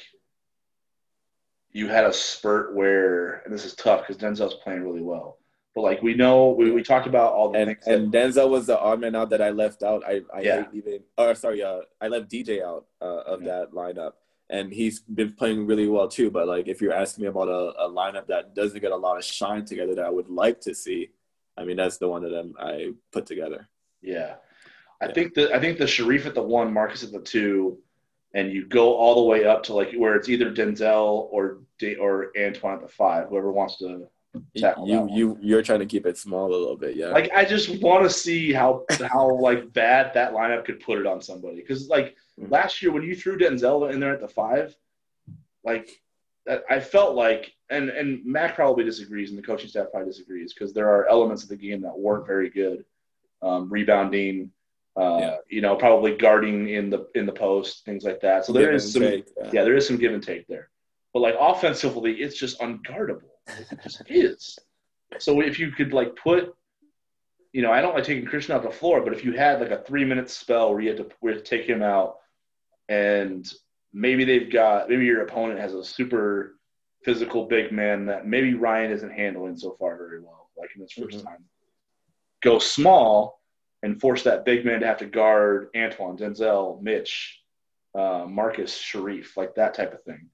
you 1.72 1.88
had 1.88 2.06
a 2.06 2.14
spurt 2.14 2.76
where, 2.76 3.42
and 3.44 3.52
this 3.52 3.66
is 3.66 3.74
tough 3.74 4.02
because 4.08 4.22
Denzel's 4.22 4.54
playing 4.64 4.84
really 4.84 5.02
well. 5.02 5.40
But 5.74 5.82
like 5.82 6.04
we 6.04 6.14
know, 6.14 6.52
we, 6.52 6.70
we 6.72 6.84
talked 6.84 7.08
about 7.08 7.34
all 7.34 7.52
the 7.52 7.58
and, 7.58 7.68
things. 7.70 7.88
And 7.88 8.12
that, 8.12 8.30
Denzel 8.34 8.50
was 8.52 8.68
the 8.68 8.80
odd 8.80 9.02
man 9.02 9.16
out 9.16 9.32
that 9.32 9.42
I 9.42 9.50
left 9.50 9.82
out. 9.82 10.04
I 10.08 10.22
I 10.32 10.42
Yeah. 10.42 10.58
hate 10.58 10.74
leaving. 10.76 11.00
Or 11.18 11.34
sorry, 11.34 11.64
uh, 11.64 11.82
I 12.00 12.08
left 12.08 12.30
DJ 12.30 12.62
out 12.64 12.86
uh, 13.02 13.24
of 13.34 13.42
Yeah. 13.42 13.48
that 13.62 13.72
lineup, 13.72 14.14
and 14.52 14.72
he's 14.72 15.00
been 15.00 15.34
playing 15.34 15.66
really 15.66 15.88
well 15.90 16.08
too. 16.08 16.30
But 16.30 16.48
like, 16.48 16.68
if 16.68 16.82
you're 16.82 16.94
asking 16.94 17.24
me 17.24 17.30
about 17.30 17.50
a, 17.50 17.64
a 17.86 17.90
lineup 17.90 18.28
that 18.28 18.54
doesn't 18.54 18.80
get 18.80 18.92
a 18.92 19.02
lot 19.08 19.18
of 19.18 19.26
shine 19.26 19.66
together, 19.66 19.96
that 19.96 20.06
I 20.06 20.12
would 20.18 20.30
like 20.30 20.62
to 20.62 20.76
see, 20.76 21.10
I 21.58 21.66
mean, 21.66 21.78
that's 21.78 21.98
the 21.98 22.08
one 22.08 22.22
that 22.24 22.34
I'm, 22.40 22.54
I 22.60 22.92
put 23.12 23.26
together. 23.26 23.68
yeah, 24.04 24.36
I 25.02 25.08
Yeah. 25.08 25.14
think 25.16 25.34
that 25.34 25.48
I 25.52 25.60
think 25.60 25.80
the 25.80 25.86
Shereef 25.96 26.26
at 26.28 26.36
the 26.36 26.44
one, 26.60 26.72
Marcus 26.72 27.04
at 27.04 27.12
the 27.12 27.20
two, 27.34 27.80
and 28.36 28.52
you 28.52 28.66
go 28.68 28.94
all 28.94 29.16
the 29.16 29.24
way 29.24 29.46
up 29.46 29.64
to 29.64 29.74
like 29.74 29.94
where 29.94 30.16
it's 30.16 30.30
either 30.30 30.52
Denzel 30.52 31.28
or 31.32 31.60
D, 31.80 31.96
or 31.96 32.32
Antwann 32.38 32.76
at 32.76 32.82
the 32.82 32.88
five, 32.88 33.30
whoever 33.30 33.52
wants 33.52 33.78
to 33.80 34.08
tackle 34.58 34.88
You 34.88 35.00
one. 35.00 35.10
you 35.10 35.38
you're 35.42 35.62
trying 35.64 35.80
to 35.80 35.86
keep 35.86 36.06
it 36.06 36.18
small 36.18 36.48
a 36.50 36.56
little 36.56 36.76
bit, 36.78 36.96
yeah. 36.98 37.08
Like 37.08 37.32
I 37.34 37.46
just 37.46 37.82
want 37.82 38.04
to 38.04 38.10
see 38.10 38.52
how 38.54 38.84
how 39.02 39.34
like 39.40 39.72
bad 39.74 40.14
that 40.14 40.34
lineup 40.34 40.66
could 40.66 40.82
put 40.82 41.00
it 41.00 41.08
on 41.08 41.22
somebody. 41.22 41.56
Because 41.58 41.88
like 41.88 42.16
Mhm. 42.40 42.52
last 42.52 42.82
year 42.82 42.92
when 42.92 43.04
you 43.04 43.16
threw 43.16 43.38
Denzel 43.38 43.92
in 43.94 44.00
there 44.02 44.14
at 44.14 44.20
the 44.20 44.28
five, 44.28 44.76
like 45.64 45.90
that, 46.46 46.64
I 46.70 46.80
felt 46.82 47.16
like, 47.16 47.54
and 47.70 47.90
and 47.90 48.24
Mac 48.26 48.56
probably 48.56 48.84
disagrees, 48.84 49.30
and 49.30 49.40
the 49.40 49.44
coaching 49.44 49.70
staff 49.70 49.88
probably 49.92 50.12
disagrees 50.12 50.54
because 50.54 50.74
there 50.74 50.90
are 50.90 51.08
elements 51.08 51.44
of 51.44 51.50
the 51.50 51.56
game 51.56 51.82
that 51.82 51.98
weren't 51.98 52.28
very 52.28 52.50
good, 52.50 52.84
um, 53.42 53.70
rebounding. 53.70 54.52
Uh, 54.98 55.18
Yeah. 55.20 55.36
You 55.50 55.62
know, 55.62 55.76
probably 55.76 56.16
guarding 56.16 56.70
in 56.70 56.90
the 56.90 57.08
in 57.16 57.26
the 57.26 57.32
post, 57.34 57.84
things 57.86 58.04
like 58.04 58.22
that. 58.22 58.46
So 58.46 58.54
there 58.54 58.68
Give 58.68 58.76
is 58.76 58.94
some, 58.94 59.02
take, 59.02 59.28
yeah. 59.38 59.50
yeah, 59.54 59.64
there 59.64 59.76
is 59.76 59.86
some 59.88 59.98
give 59.98 60.14
and 60.14 60.24
take 60.24 60.48
there. 60.48 60.70
But 61.14 61.20
like 61.22 61.36
offensively, 61.40 62.14
it's 62.22 62.38
just 62.38 62.60
unguardable. 62.60 63.30
It 63.48 63.80
just 63.84 64.02
is. 64.10 64.58
So 65.20 65.42
if 65.42 65.60
you 65.60 65.72
could 65.72 65.94
like 65.94 66.16
put, 66.16 66.54
you 67.54 67.62
know, 67.62 67.72
I 67.72 67.82
don't 67.82 67.94
like 67.96 68.04
taking 68.04 68.26
Christian 68.26 68.56
off 68.56 68.64
the 68.64 68.72
floor, 68.72 69.02
but 69.02 69.14
if 69.14 69.24
you 69.24 69.32
had 69.34 69.60
like 69.62 69.72
a 69.72 69.82
three 69.84 70.04
minute 70.06 70.30
spell 70.30 70.72
where 70.72 70.82
you 70.82 70.90
had 70.90 70.98
to, 70.98 71.10
where 71.20 71.34
you 71.34 71.40
to 71.40 71.46
take 71.46 71.66
him 71.66 71.82
out, 71.82 72.18
and 72.90 73.50
maybe 73.94 74.24
they've 74.26 74.52
got 74.52 74.90
maybe 74.90 75.06
your 75.06 75.24
opponent 75.24 75.60
has 75.60 75.74
a 75.74 75.84
super 75.84 76.58
physical 77.04 77.46
big 77.46 77.72
man 77.72 78.06
that 78.08 78.26
maybe 78.28 78.54
Ryan 78.56 78.92
isn't 78.92 79.12
handling 79.12 79.56
so 79.58 79.76
far 79.80 79.96
very 79.98 80.20
well, 80.22 80.50
like 80.58 80.70
in 80.76 80.82
his 80.82 80.92
1st 80.94 81.20
Mhm. 81.20 81.24
time. 81.24 81.46
Go 82.42 82.60
small 82.60 83.40
and 83.86 84.02
force 84.02 84.24
that 84.24 84.46
big 84.46 84.66
man 84.66 84.80
to 84.80 84.88
have 84.88 84.98
to 84.98 85.06
guard 85.06 85.68
Antwann, 85.76 86.18
Denzel, 86.18 86.82
Mitch, 86.82 87.40
uh, 87.94 88.26
Marcus, 88.28 88.76
Shereef, 88.76 89.38
like 89.38 89.54
that 89.56 89.76
type 89.76 89.94
of 89.94 90.02
thing. 90.04 90.28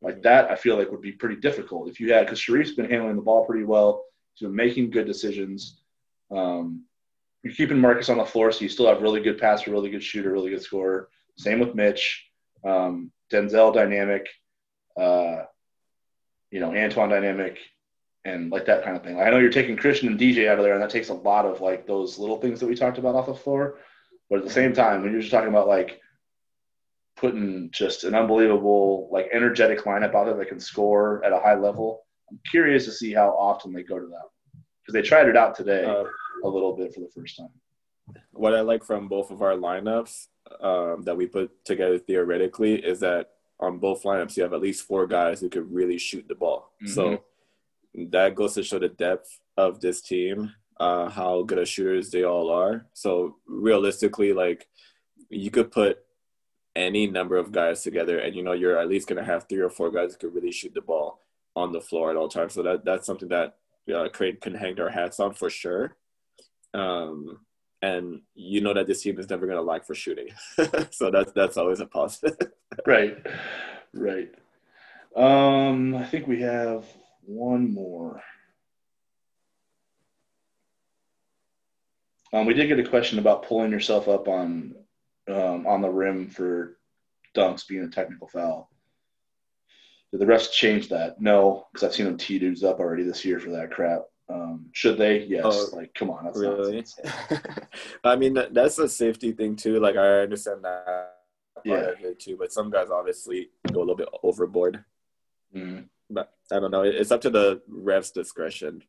Like 0.00 0.22
that, 0.22 0.50
I 0.50 0.56
feel 0.56 0.78
like 0.78 0.90
would 0.90 1.02
be 1.02 1.12
pretty 1.12 1.36
difficult 1.36 1.90
if 1.90 2.00
you 2.00 2.14
had 2.14 2.24
because 2.24 2.40
Shereef's 2.40 2.74
been 2.74 2.88
handling 2.88 3.16
the 3.16 3.22
ball 3.22 3.44
pretty 3.44 3.64
well. 3.64 4.04
He's 4.32 4.48
been 4.48 4.56
making 4.56 4.90
good 4.90 5.06
decisions. 5.06 5.82
Um, 6.30 6.84
you're 7.42 7.52
keeping 7.52 7.78
Marcus 7.78 8.08
on 8.08 8.16
the 8.16 8.24
floor, 8.24 8.50
so 8.50 8.62
you 8.62 8.70
still 8.70 8.88
have 8.88 9.02
really 9.02 9.20
good 9.20 9.38
passer, 9.38 9.70
really 9.70 9.90
good 9.90 10.02
shooter, 10.02 10.32
really 10.32 10.50
good 10.50 10.62
scorer. 10.62 11.10
Same 11.36 11.60
with 11.60 11.74
Mitch, 11.74 12.26
um, 12.64 13.12
Denzel 13.30 13.74
dynamic, 13.74 14.26
uh, 14.98 15.42
you 16.50 16.60
know 16.60 16.70
Antwann 16.70 17.10
dynamic, 17.10 17.58
and 18.26 18.50
like 18.50 18.66
that 18.66 18.82
kind 18.84 18.96
of 18.96 19.02
thing. 19.04 19.16
Like, 19.16 19.26
I 19.26 19.30
know 19.30 19.38
you're 19.38 19.50
taking 19.50 19.76
Christian 19.76 20.08
and 20.08 20.18
DJ 20.18 20.48
out 20.48 20.58
of 20.58 20.64
there, 20.64 20.74
and 20.74 20.82
that 20.82 20.90
takes 20.90 21.08
a 21.10 21.14
lot 21.14 21.44
of 21.46 21.60
like 21.60 21.86
those 21.86 22.18
little 22.18 22.38
things 22.40 22.58
that 22.60 22.66
we 22.66 22.74
talked 22.74 22.98
about 22.98 23.14
off 23.14 23.26
the 23.26 23.34
floor. 23.34 23.78
But 24.28 24.40
at 24.40 24.44
the 24.44 24.50
same 24.50 24.72
time, 24.72 25.02
when 25.02 25.12
you're 25.12 25.20
just 25.20 25.32
talking 25.32 25.48
about 25.50 25.68
like 25.68 26.00
putting 27.16 27.70
just 27.72 28.04
an 28.04 28.14
unbelievable, 28.14 29.08
like 29.10 29.28
energetic 29.32 29.84
lineup 29.84 30.14
out 30.14 30.26
there 30.26 30.36
that 30.36 30.48
can 30.48 30.60
score 30.60 31.24
at 31.24 31.32
a 31.32 31.38
high 31.38 31.54
level, 31.54 32.02
I'm 32.30 32.38
curious 32.50 32.84
to 32.86 32.92
see 32.92 33.12
how 33.14 33.28
often 33.30 33.72
they 33.72 33.82
go 33.82 33.98
to 33.98 34.06
that 34.06 34.28
because 34.82 34.92
they 34.92 35.02
tried 35.02 35.28
it 35.28 35.36
out 35.36 35.54
today 35.54 35.84
Uh, 35.84 36.04
a 36.44 36.48
little 36.48 36.76
bit 36.76 36.92
for 36.94 37.00
the 37.00 37.08
first 37.14 37.36
time. 37.38 37.48
what 38.32 38.54
I 38.54 38.60
like 38.60 38.84
from 38.84 39.08
both 39.08 39.30
of 39.30 39.40
our 39.42 39.52
lineups 39.54 40.26
um, 40.60 41.02
that 41.02 41.16
we 41.16 41.26
put 41.26 41.64
together 41.64 41.98
theoretically 41.98 42.74
is 42.74 43.00
that 43.00 43.30
on 43.58 43.78
both 43.78 44.02
lineups 44.02 44.36
you 44.36 44.42
have 44.42 44.52
at 44.52 44.60
least 44.60 44.86
four 44.86 45.06
guys 45.06 45.40
who 45.40 45.48
could 45.48 45.72
really 45.72 45.98
shoot 45.98 46.26
the 46.28 46.34
ball. 46.34 46.72
So 46.86 47.24
that 48.10 48.34
goes 48.34 48.54
to 48.54 48.62
show 48.62 48.78
the 48.78 48.88
depth 48.88 49.38
of 49.56 49.80
this 49.80 50.00
team, 50.00 50.52
uh, 50.78 51.08
how 51.08 51.42
good 51.42 51.58
of 51.58 51.68
shooters 51.68 52.10
they 52.10 52.24
all 52.24 52.50
are. 52.50 52.86
So 52.92 53.36
realistically, 53.46 54.32
like 54.32 54.68
you 55.30 55.50
could 55.50 55.70
put 55.72 55.98
any 56.74 57.06
number 57.06 57.36
of 57.36 57.52
guys 57.52 57.82
together, 57.82 58.18
and 58.18 58.34
you 58.36 58.42
know 58.42 58.52
you're 58.52 58.78
at 58.78 58.88
least 58.88 59.08
gonna 59.08 59.24
have 59.24 59.46
three 59.48 59.60
or 59.60 59.70
four 59.70 59.90
guys 59.90 60.12
who 60.12 60.18
could 60.18 60.34
really 60.34 60.52
shoot 60.52 60.74
the 60.74 60.82
ball 60.82 61.20
on 61.54 61.72
the 61.72 61.80
floor 61.80 62.10
at 62.10 62.16
all 62.16 62.28
times. 62.28 62.52
So 62.52 62.62
that 62.62 62.84
that's 62.84 63.06
something 63.06 63.28
that 63.28 63.56
uh, 63.92 64.08
Creighton 64.12 64.40
can 64.40 64.54
hang 64.54 64.74
their 64.74 64.90
hats 64.90 65.18
on 65.18 65.32
for 65.32 65.48
sure. 65.48 65.96
Um, 66.74 67.40
and 67.80 68.20
you 68.34 68.60
know 68.60 68.74
that 68.74 68.86
this 68.86 69.02
team 69.02 69.18
is 69.18 69.30
never 69.30 69.46
gonna 69.46 69.62
lack 69.62 69.86
for 69.86 69.94
shooting, 69.94 70.28
so 70.90 71.10
that's 71.10 71.32
that's 71.32 71.56
always 71.56 71.80
a 71.80 71.86
positive. 71.86 72.36
Right, 72.84 73.16
right. 73.94 74.28
Um, 75.16 75.94
I 75.94 76.04
think 76.04 76.26
we 76.26 76.42
have 76.42 76.84
one 77.26 77.72
more. 77.74 78.22
Um, 82.32 82.46
we 82.46 82.54
did 82.54 82.68
get 82.68 82.78
a 82.78 82.88
question 82.88 83.18
about 83.18 83.44
pulling 83.46 83.70
yourself 83.70 84.08
up 84.08 84.28
on 84.28 84.74
um, 85.28 85.66
on 85.66 85.80
the 85.80 85.88
rim 85.88 86.28
for 86.28 86.78
dunks 87.34 87.66
being 87.66 87.84
a 87.84 87.88
technical 87.88 88.28
foul. 88.28 88.70
Did 90.12 90.20
the 90.20 90.26
refs 90.26 90.50
change 90.52 90.88
that? 90.88 91.20
No, 91.20 91.66
because 91.72 91.84
I've 91.86 91.94
seen 91.94 92.06
them 92.06 92.16
tee 92.16 92.38
dudes 92.38 92.62
up 92.64 92.78
already 92.78 93.02
this 93.02 93.24
year 93.24 93.40
for 93.40 93.50
that 93.50 93.70
crap. 93.70 94.02
Um, 94.28 94.66
should 94.72 94.98
they? 94.98 95.24
Yes. 95.24 95.44
Oh, 95.46 95.76
like, 95.76 95.94
come 95.94 96.10
on, 96.10 96.24
that's 96.24 96.38
really? 96.38 96.84
I 98.04 98.16
mean, 98.16 98.38
that's 98.50 98.78
a 98.78 98.88
safety 98.88 99.32
thing 99.32 99.56
too. 99.56 99.78
Like 99.78 99.96
I 99.96 100.20
understand 100.20 100.64
that 100.64 100.84
part 101.54 101.64
Yeah. 101.64 101.90
of 101.90 102.00
it 102.04 102.20
too, 102.20 102.36
but 102.36 102.52
some 102.52 102.70
guys 102.70 102.90
obviously 102.90 103.50
go 103.72 103.78
a 103.78 103.80
little 103.80 103.96
bit 103.96 104.08
overboard. 104.22 104.84
Mm, 105.54 105.88
But 106.10 106.30
I 106.52 106.60
don't 106.60 106.70
know. 106.70 106.82
It's 106.82 107.10
up 107.10 107.20
to 107.22 107.30
the 107.30 107.60
ref's 107.68 108.10
discretion. 108.12 108.82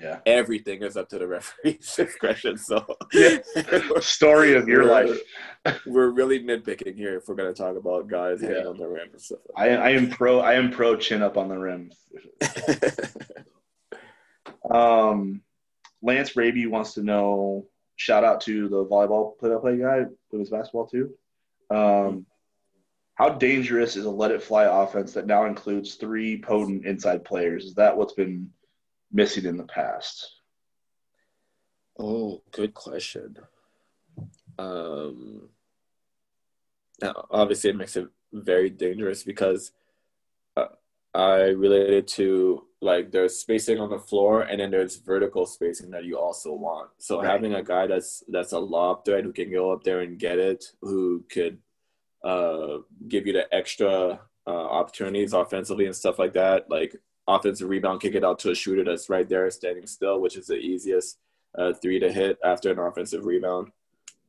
yeah. 0.00 0.18
Everything 0.26 0.82
is 0.82 0.96
up 0.98 1.08
to 1.10 1.18
the 1.18 1.26
referee's 1.26 1.94
discretion. 1.96 2.58
So 2.58 2.84
Yeah. 3.12 3.38
Story 4.00 4.54
of 4.54 4.68
your 4.68 4.84
life. 4.84 5.18
we're 5.86 6.10
really 6.10 6.40
nitpicking 6.40 6.94
here 6.94 7.16
if 7.16 7.28
we're 7.28 7.34
gonna 7.36 7.54
talk 7.54 7.76
about 7.76 8.06
guys 8.08 8.40
hitting 8.42 8.62
Yeah. 8.62 8.68
on 8.68 8.76
the 8.76 8.86
rim 8.86 9.08
and 9.12 9.20
stuff. 9.20 9.38
I, 9.56 9.68
I 9.70 9.90
am 9.90 10.10
pro. 10.10 10.40
I 10.40 10.54
am 10.54 10.70
pro 10.70 10.96
chin 10.96 11.22
up 11.22 11.36
on 11.38 11.48
the 11.48 11.58
rim. 11.58 11.90
Um, 14.70 15.42
Lance 16.02 16.36
Raby 16.36 16.66
wants 16.66 16.94
to 16.94 17.02
know. 17.02 17.66
Shout 17.96 18.22
out 18.24 18.40
to 18.42 18.68
the 18.68 18.84
volleyball 18.84 19.36
play-by-play 19.38 19.78
guy 19.78 20.04
with 20.30 20.40
his 20.40 20.50
basketball 20.50 20.86
too. 20.86 21.14
Um, 21.70 22.26
how 23.18 23.28
dangerous 23.28 23.96
is 23.96 24.04
a 24.04 24.10
let 24.10 24.30
it 24.30 24.42
fly 24.42 24.64
offense 24.64 25.12
that 25.12 25.26
now 25.26 25.44
includes 25.44 25.96
three 25.96 26.40
potent 26.40 26.86
inside 26.86 27.24
players? 27.24 27.64
Is 27.64 27.74
that 27.74 27.96
what's 27.96 28.12
been 28.12 28.50
missing 29.12 29.44
in 29.44 29.56
the 29.56 29.64
past? 29.64 30.36
Oh, 31.98 32.42
good 32.52 32.74
question. 32.74 33.36
Um, 34.56 35.48
now, 37.02 37.26
obviously, 37.28 37.70
it 37.70 37.76
makes 37.76 37.96
it 37.96 38.06
very 38.32 38.70
dangerous 38.70 39.24
because 39.24 39.72
uh, 40.56 40.66
I 41.12 41.40
related 41.40 42.06
to 42.08 42.66
like 42.80 43.10
there's 43.10 43.36
spacing 43.36 43.80
on 43.80 43.90
the 43.90 43.98
floor 43.98 44.42
and 44.42 44.60
then 44.60 44.70
there's 44.70 44.96
vertical 44.96 45.44
spacing 45.44 45.90
that 45.90 46.04
you 46.04 46.16
also 46.16 46.52
want. 46.52 46.90
So 46.98 47.20
right. 47.20 47.28
having 47.28 47.54
a 47.54 47.64
guy 47.64 47.88
that's 47.88 48.22
that's 48.28 48.52
a 48.52 48.60
lob 48.60 49.04
threat 49.04 49.24
who 49.24 49.32
can 49.32 49.50
go 49.50 49.72
up 49.72 49.82
there 49.82 50.02
and 50.02 50.20
get 50.20 50.38
it, 50.38 50.66
who 50.82 51.24
could 51.28 51.58
uh, 52.24 52.78
give 53.08 53.26
you 53.26 53.32
the 53.32 53.52
extra 53.54 54.20
uh, 54.46 54.50
opportunities 54.50 55.32
offensively 55.32 55.86
and 55.86 55.94
stuff 55.94 56.18
like 56.18 56.34
that, 56.34 56.70
like 56.70 56.96
offensive 57.26 57.68
rebound, 57.68 58.00
kick 58.00 58.14
it 58.14 58.24
out 58.24 58.38
to 58.40 58.50
a 58.50 58.54
shooter 58.54 58.84
that's 58.84 59.10
right 59.10 59.28
there 59.28 59.50
standing 59.50 59.86
still, 59.86 60.20
which 60.20 60.36
is 60.36 60.46
the 60.46 60.56
easiest 60.56 61.18
uh, 61.56 61.72
three 61.74 61.98
to 61.98 62.10
hit 62.10 62.38
after 62.44 62.70
an 62.70 62.78
offensive 62.78 63.24
rebound. 63.24 63.70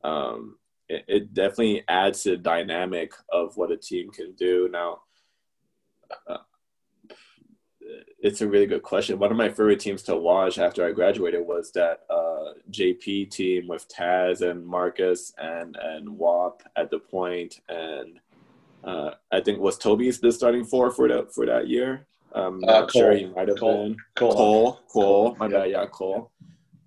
Um, 0.04 0.58
it, 0.88 1.06
it, 1.08 1.34
definitely 1.34 1.84
adds 1.88 2.24
to 2.24 2.32
the 2.32 2.38
dynamic 2.38 3.12
of 3.32 3.56
what 3.58 3.72
a 3.72 3.78
team 3.78 4.10
can 4.12 4.34
do. 4.34 4.70
Now, 4.72 5.02
uh, 6.28 6.38
it's 8.22 8.42
a 8.42 8.48
really 8.48 8.66
good 8.66 8.84
question. 8.84 9.20
One 9.20 9.32
of 9.32 9.38
my 9.38 9.50
favorite 9.50 9.80
teams 9.80 10.04
to 10.04 10.16
watch 10.16 10.60
after 10.60 10.86
I 10.86 10.92
graduated 10.92 11.46
was 11.46 11.72
that 11.72 12.02
uh, 12.10 12.54
JP 12.72 13.32
team 13.32 13.68
with 13.68 13.88
Taz 13.88 14.42
and 14.42 14.66
Marcus 14.66 15.34
and 15.38 15.78
and 15.82 16.10
WAP 16.10 16.64
at 16.76 16.92
the 16.92 17.00
point, 17.00 17.62
and 17.70 18.20
uh, 18.84 19.12
I 19.32 19.40
think 19.40 19.60
was 19.60 19.78
Toby's 19.78 20.20
the 20.20 20.32
starting 20.32 20.66
four 20.66 20.92
for 20.92 21.08
that 21.08 21.34
for 21.34 21.46
that 21.46 21.68
year. 21.68 22.08
I'm 22.34 22.64
uh, 22.64 22.82
not 22.82 22.92
sure 22.92 23.16
he 23.16 23.26
might 23.26 23.48
have 23.48 23.60
Cole. 23.60 23.90
been 23.90 23.98
Cole. 24.16 24.34
Cole. 24.34 24.80
Cole. 24.92 25.36
My 25.40 25.48
bad. 25.48 25.72
Yeah, 25.72 25.86
Cole. 25.86 26.32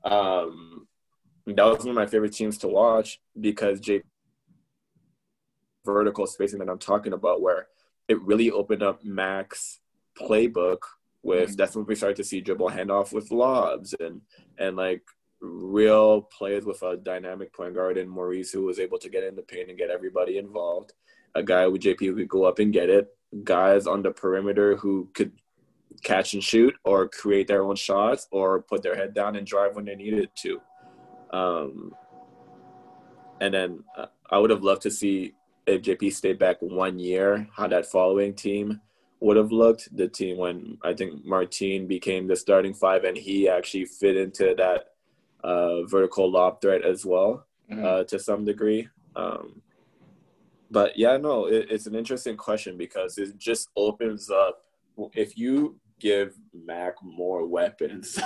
Um, 0.05 0.87
that 1.47 1.65
was 1.65 1.79
one 1.79 1.91
of 1.91 1.95
my 1.95 2.07
favorite 2.07 2.35
teams 2.35 2.59
to 2.59 2.69
watch 2.69 3.21
because 3.41 3.81
JP 3.81 4.03
vertical 5.85 6.27
spacing 6.27 6.59
that 6.59 6.69
I'm 6.69 6.79
talking 6.79 7.13
about, 7.13 7.41
where 7.41 7.69
it 8.07 8.21
really 8.23 8.51
opened 8.51 8.83
up 8.83 9.03
Mac's 9.03 9.81
playbook 10.21 10.79
with 11.23 11.51
mm-hmm. 11.51 11.57
that's 11.57 11.77
when 11.77 11.87
we 11.87 11.95
started 11.95 12.17
to 12.17 12.25
see 12.25 12.41
dribble 12.41 12.71
handoff 12.71 13.13
with 13.13 13.31
lobs 13.31 13.95
and 14.01 14.21
and 14.59 14.77
like 14.77 15.03
real 15.41 16.23
plays 16.23 16.65
with 16.65 16.83
a 16.83 16.97
dynamic 16.97 17.53
point 17.53 17.75
guard 17.75 17.99
in 17.99 18.09
Maurice 18.09 18.53
who 18.53 18.63
was 18.63 18.79
able 18.79 18.99
to 18.99 19.09
get 19.09 19.25
in 19.25 19.35
the 19.35 19.43
paint 19.43 19.69
and 19.69 19.79
get 19.79 19.91
everybody 19.91 20.39
involved. 20.39 20.93
A 21.35 21.43
guy 21.43 21.67
with 21.67 21.83
JP 21.83 22.01
who 22.01 22.17
could 22.17 22.29
go 22.29 22.45
up 22.45 22.61
and 22.61 22.73
get 22.73 22.89
it. 22.89 23.09
Guys 23.43 23.87
on 23.87 24.03
the 24.03 24.13
perimeter 24.13 24.77
who 24.77 25.09
could 25.15 25.33
catch 26.03 26.35
and 26.35 26.45
shoot 26.45 26.75
or 26.85 27.09
create 27.09 27.49
their 27.49 27.63
own 27.63 27.77
shots 27.77 28.29
or 28.31 28.63
put 28.63 28.83
their 28.83 28.95
head 28.95 29.15
down 29.15 29.37
and 29.37 29.47
drive 29.47 29.75
when 29.75 29.85
they 29.85 29.97
needed 29.97 30.31
to. 30.37 30.61
Um, 31.33 31.93
and 33.41 33.53
then 33.53 33.85
uh, 33.97 34.07
I 34.31 34.39
would 34.39 34.51
have 34.51 34.63
loved 34.63 34.83
to 34.83 34.91
see 34.91 35.35
if 35.67 35.83
JP 35.83 36.13
stayed 36.13 36.39
back 36.39 36.59
one 36.61 36.99
year, 36.99 37.49
how 37.57 37.67
that 37.69 37.87
following 37.87 38.35
team 38.35 38.81
would 39.23 39.37
have 39.37 39.53
looked. 39.53 39.95
The 39.97 40.09
team 40.09 40.37
when 40.37 40.79
I 40.83 40.93
think 40.93 41.25
Martin 41.25 41.87
became 41.87 42.27
the 42.27 42.37
starting 42.37 42.75
five 42.75 43.05
and 43.05 43.17
he 43.17 43.49
actually 43.49 43.87
fit 43.87 44.17
into 44.17 44.55
that 44.59 44.87
uh, 45.45 45.85
vertical 45.85 46.31
lob 46.31 46.61
threat 46.61 46.85
as 46.85 47.05
well 47.07 47.47
mm-hmm. 47.71 47.85
uh, 47.85 48.05
to 48.05 48.19
some 48.19 48.45
degree. 48.45 48.89
Um, 49.17 49.63
but 50.71 50.97
yeah, 50.97 51.17
no, 51.17 51.47
it, 51.47 51.69
it's 51.71 51.87
an 51.87 51.95
interesting 51.95 52.37
question 52.37 52.77
because 52.77 53.19
it 53.19 53.39
just 53.39 53.69
opens 53.77 54.31
up. 54.31 54.65
If 55.15 55.39
you 55.39 55.77
give 56.01 56.35
Mac 56.53 56.95
more 57.03 57.47
weapons, 57.47 58.19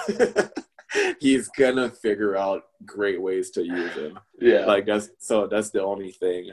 he's 1.20 1.48
gonna 1.48 1.90
figure 1.90 2.36
out 2.36 2.64
great 2.84 3.20
ways 3.20 3.50
to 3.50 3.64
use 3.64 3.94
them. 3.94 4.18
Yeah, 4.40 4.64
like 4.64 4.86
that's 4.86 5.10
so 5.18 5.46
that's 5.46 5.70
the 5.70 5.82
only 5.82 6.12
thing. 6.12 6.50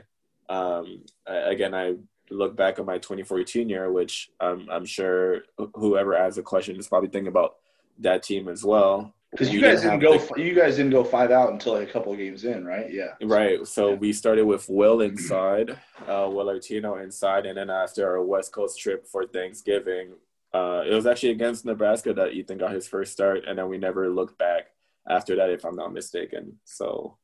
Um, 0.49 1.03
again, 1.27 1.73
I 1.73 1.95
look 2.33 2.55
back 2.55 2.79
at 2.79 2.85
my 2.85 2.97
2014 2.97 3.69
year, 3.69 3.91
which 3.91 4.29
um, 4.39 4.67
I'm 4.71 4.85
sure 4.85 5.41
whoever 5.75 6.15
asks 6.15 6.35
the 6.35 6.43
question 6.43 6.75
is 6.77 6.87
probably 6.87 7.09
thinking 7.09 7.27
about 7.27 7.55
that 7.99 8.23
team 8.23 8.47
as 8.47 8.63
well. 8.63 9.13
Because 9.31 9.51
you 9.51 9.61
guys 9.61 9.81
didn't, 9.81 9.99
didn't 9.99 10.19
go, 10.19 10.35
the, 10.35 10.43
you 10.43 10.53
guys 10.53 10.75
didn't 10.75 10.91
go 10.91 11.03
five 11.03 11.31
out 11.31 11.51
until 11.51 11.73
like 11.73 11.89
a 11.89 11.91
couple 11.91 12.11
of 12.11 12.19
games 12.19 12.45
in, 12.45 12.65
right? 12.65 12.91
Yeah. 12.91 13.13
Right. 13.23 13.65
So 13.65 13.89
yeah. 13.89 13.95
we 13.95 14.13
started 14.13 14.45
with 14.45 14.67
Will 14.69 15.01
inside, 15.09 15.71
uh, 16.07 16.29
Will 16.31 16.45
Artino 16.47 17.03
inside, 17.03 17.45
and 17.47 17.57
then 17.57 17.69
after 17.69 18.07
our 18.07 18.23
West 18.23 18.51
Coast 18.51 18.79
trip 18.79 19.07
for 19.07 19.25
Thanksgiving, 19.25 20.11
uh, 20.53 20.83
it 20.87 20.93
was 20.93 21.07
actually 21.07 21.31
against 21.31 21.65
Nebraska 21.65 22.13
that 22.13 22.33
Ethan 22.33 22.59
got 22.59 22.73
his 22.73 22.87
first 22.87 23.11
start, 23.11 23.45
and 23.47 23.57
then 23.57 23.69
we 23.69 23.79
never 23.79 24.07
looked 24.09 24.37
back 24.37 24.67
after 25.09 25.35
that, 25.35 25.49
if 25.49 25.65
I'm 25.65 25.75
not 25.75 25.93
mistaken. 25.93 26.59
So, 26.63 27.17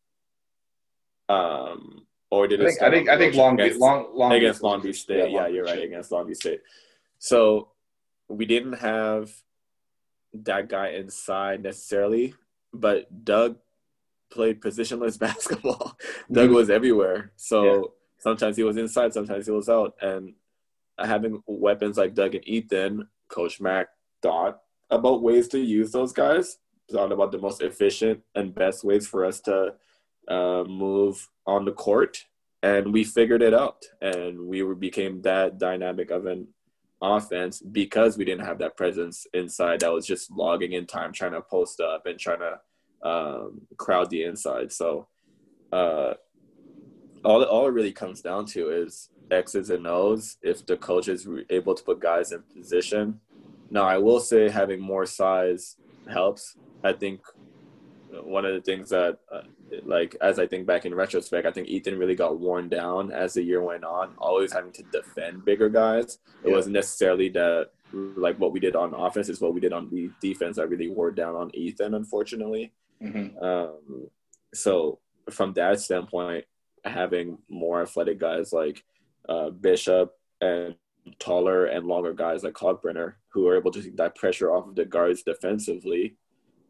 um, 1.30 2.08
or 2.32 2.48
did 2.48 2.62
I 2.62 2.66
think, 2.66 2.82
I 2.82 2.90
think, 2.90 3.10
I 3.10 3.18
think 3.18 3.36
Long, 3.36 3.60
against, 3.60 3.80
Long, 3.80 4.08
Long 4.14 4.32
against 4.34 4.62
Long 4.62 4.82
Beach 4.82 5.02
State. 5.02 5.32
Yeah, 5.32 5.42
yeah 5.42 5.48
you're 5.48 5.66
right 5.66 5.84
against 5.84 6.12
Long 6.12 6.28
Beach 6.28 6.38
State. 6.38 6.62
So 7.18 7.70
we 8.28 8.46
didn't 8.46 8.74
have 8.74 9.32
that 10.34 10.70
guy 10.70 10.90
inside 10.90 11.64
necessarily, 11.64 12.36
but 12.72 13.26
Doug 13.26 13.58
played 14.30 14.62
positionless 14.62 15.20
basketball. 15.28 15.98
Doug 16.32 16.46
mm-hmm. 16.46 16.56
was 16.56 16.70
everywhere. 16.70 17.32
So 17.36 17.64
yeah. 17.64 17.82
sometimes 18.20 18.58
he 18.58 18.64
was 18.64 18.78
inside, 18.78 19.14
sometimes 19.14 19.48
he 19.48 19.52
was 19.52 19.70
out. 19.70 19.96
And 20.02 20.34
having 20.98 21.42
weapons 21.48 21.98
like 21.98 22.14
Doug 22.14 22.36
and 22.36 22.48
Ethan, 22.48 23.08
Coach 23.28 23.60
Mac 23.60 23.88
thought 24.22 24.62
about 24.90 25.24
ways 25.24 25.48
to 25.50 25.60
use 25.60 25.92
those 25.92 26.14
guys, 26.14 26.58
thought 26.92 27.12
about 27.12 27.32
the 27.32 27.38
most 27.40 27.62
efficient 27.62 28.22
and 28.36 28.54
best 28.54 28.84
ways 28.84 29.08
for 29.08 29.26
us 29.26 29.40
to 29.42 29.74
uh, 30.28 30.64
move 30.68 31.28
on 31.50 31.66
the 31.66 31.72
court, 31.72 32.26
and 32.62 32.94
we 32.94 33.04
figured 33.04 33.42
it 33.42 33.54
out, 33.54 33.84
and 34.02 34.40
we 34.52 34.62
were, 34.62 34.76
became 34.76 35.22
that 35.24 35.58
dynamic 35.58 36.12
of 36.12 36.26
an 36.28 36.48
offense 37.02 37.62
because 37.62 38.18
we 38.18 38.26
didn't 38.26 38.46
have 38.46 38.60
that 38.60 38.78
presence 38.78 39.26
inside 39.34 39.80
that 39.80 39.92
was 39.92 40.06
just 40.06 40.30
logging 40.32 40.74
in 40.74 40.86
time, 40.86 41.12
trying 41.12 41.32
to 41.32 41.42
post 41.42 41.80
up 41.80 42.06
and 42.06 42.20
trying 42.20 42.44
to 42.48 43.10
um, 43.10 43.62
crowd 43.78 44.10
the 44.10 44.24
inside. 44.24 44.72
So 44.72 45.08
uh, 45.72 46.14
all 47.24 47.44
all 47.44 47.68
it 47.68 47.72
really 47.72 47.94
comes 47.94 48.22
down 48.22 48.46
to 48.54 48.70
is 48.70 49.10
X's 49.32 49.70
and 49.70 49.88
O's. 49.88 50.38
If 50.42 50.66
the 50.66 50.78
coach 50.78 51.08
is 51.08 51.28
able 51.50 51.74
to 51.76 51.84
put 51.84 52.00
guys 52.00 52.32
in 52.32 52.44
position. 52.56 53.20
Now, 53.72 53.86
I 53.86 53.98
will 53.98 54.20
say 54.20 54.50
having 54.50 54.82
more 54.82 55.06
size 55.06 55.78
helps. 56.12 56.58
I 56.84 56.94
think 56.94 57.22
one 58.12 58.46
of 58.46 58.54
the 58.54 58.62
things 58.62 58.90
that 58.90 59.20
uh, 59.32 59.42
like 59.84 60.16
as 60.22 60.40
I 60.40 60.48
think 60.48 60.66
back 60.66 60.86
in 60.86 60.96
retrospect, 60.96 61.46
I 61.48 61.52
think 61.52 61.68
Ethan 61.68 61.98
really 61.98 62.16
got 62.16 62.40
worn 62.40 62.70
down 62.70 63.12
as 63.12 63.34
the 63.34 63.44
year 63.44 63.62
went 63.62 63.84
on, 63.84 64.14
always 64.18 64.54
having 64.54 64.72
to 64.74 64.84
defend 64.92 65.46
bigger 65.46 65.70
guys. 65.70 66.20
It 66.44 66.50
yeah. 66.50 66.56
wasn't 66.56 66.76
necessarily 66.76 67.30
that 67.30 67.70
like 67.94 68.40
what 68.40 68.52
we 68.52 68.60
did 68.60 68.76
on 68.76 68.94
offense 68.94 69.30
is 69.30 69.42
what 69.42 69.54
we 69.54 69.60
did 69.60 69.74
on 69.74 69.90
the 69.90 70.12
defense 70.22 70.58
that 70.58 70.70
really 70.70 70.90
wore 70.90 71.12
down 71.12 71.36
on 71.36 71.56
Ethan, 71.56 71.94
unfortunately. 71.94 72.72
Mm-hmm. 73.02 73.44
Um, 73.44 74.10
so 74.54 75.00
from 75.30 75.54
that 75.54 75.80
standpoint, 75.80 76.46
having 76.86 77.38
more 77.50 77.82
athletic 77.82 78.20
guys 78.20 78.54
like 78.54 78.84
uh, 79.28 79.50
Bishop 79.50 80.14
and 80.42 80.76
taller 81.18 81.66
and 81.66 81.88
longer 81.88 82.14
guys 82.14 82.44
like 82.44 82.54
Kalkbrenner 82.54 83.14
who 83.30 83.48
are 83.48 83.58
able 83.58 83.72
to 83.72 83.82
take 83.82 83.98
that 83.98 84.16
pressure 84.16 84.52
off 84.52 84.68
of 84.68 84.76
the 84.76 84.86
guards 84.86 85.24
defensively 85.24 86.16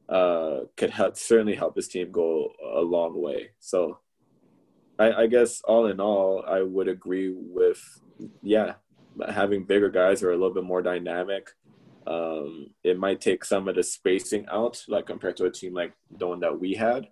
uh, 0.09 0.61
could 0.75 0.89
help 0.89 1.15
certainly 1.17 1.55
help 1.55 1.75
his 1.75 1.87
team 1.87 2.11
go 2.11 2.51
a 2.75 2.81
long 2.81 3.21
way. 3.21 3.51
So 3.59 3.99
I, 4.97 5.23
I 5.23 5.27
guess 5.27 5.61
all 5.61 5.87
in 5.87 5.99
all, 5.99 6.43
I 6.47 6.61
would 6.61 6.87
agree 6.87 7.33
with 7.33 7.81
yeah, 8.41 8.73
having 9.29 9.63
bigger 9.63 9.89
guys 9.89 10.23
are 10.23 10.31
a 10.31 10.37
little 10.37 10.53
bit 10.53 10.63
more 10.63 10.81
dynamic. 10.81 11.51
Um, 12.07 12.71
it 12.83 12.97
might 12.97 13.21
take 13.21 13.45
some 13.45 13.67
of 13.67 13.75
the 13.75 13.83
spacing 13.83 14.45
out, 14.51 14.83
like 14.87 15.05
compared 15.05 15.37
to 15.37 15.45
a 15.45 15.51
team 15.51 15.73
like 15.73 15.93
the 16.17 16.27
one 16.27 16.39
that 16.39 16.59
we 16.59 16.73
had. 16.73 17.07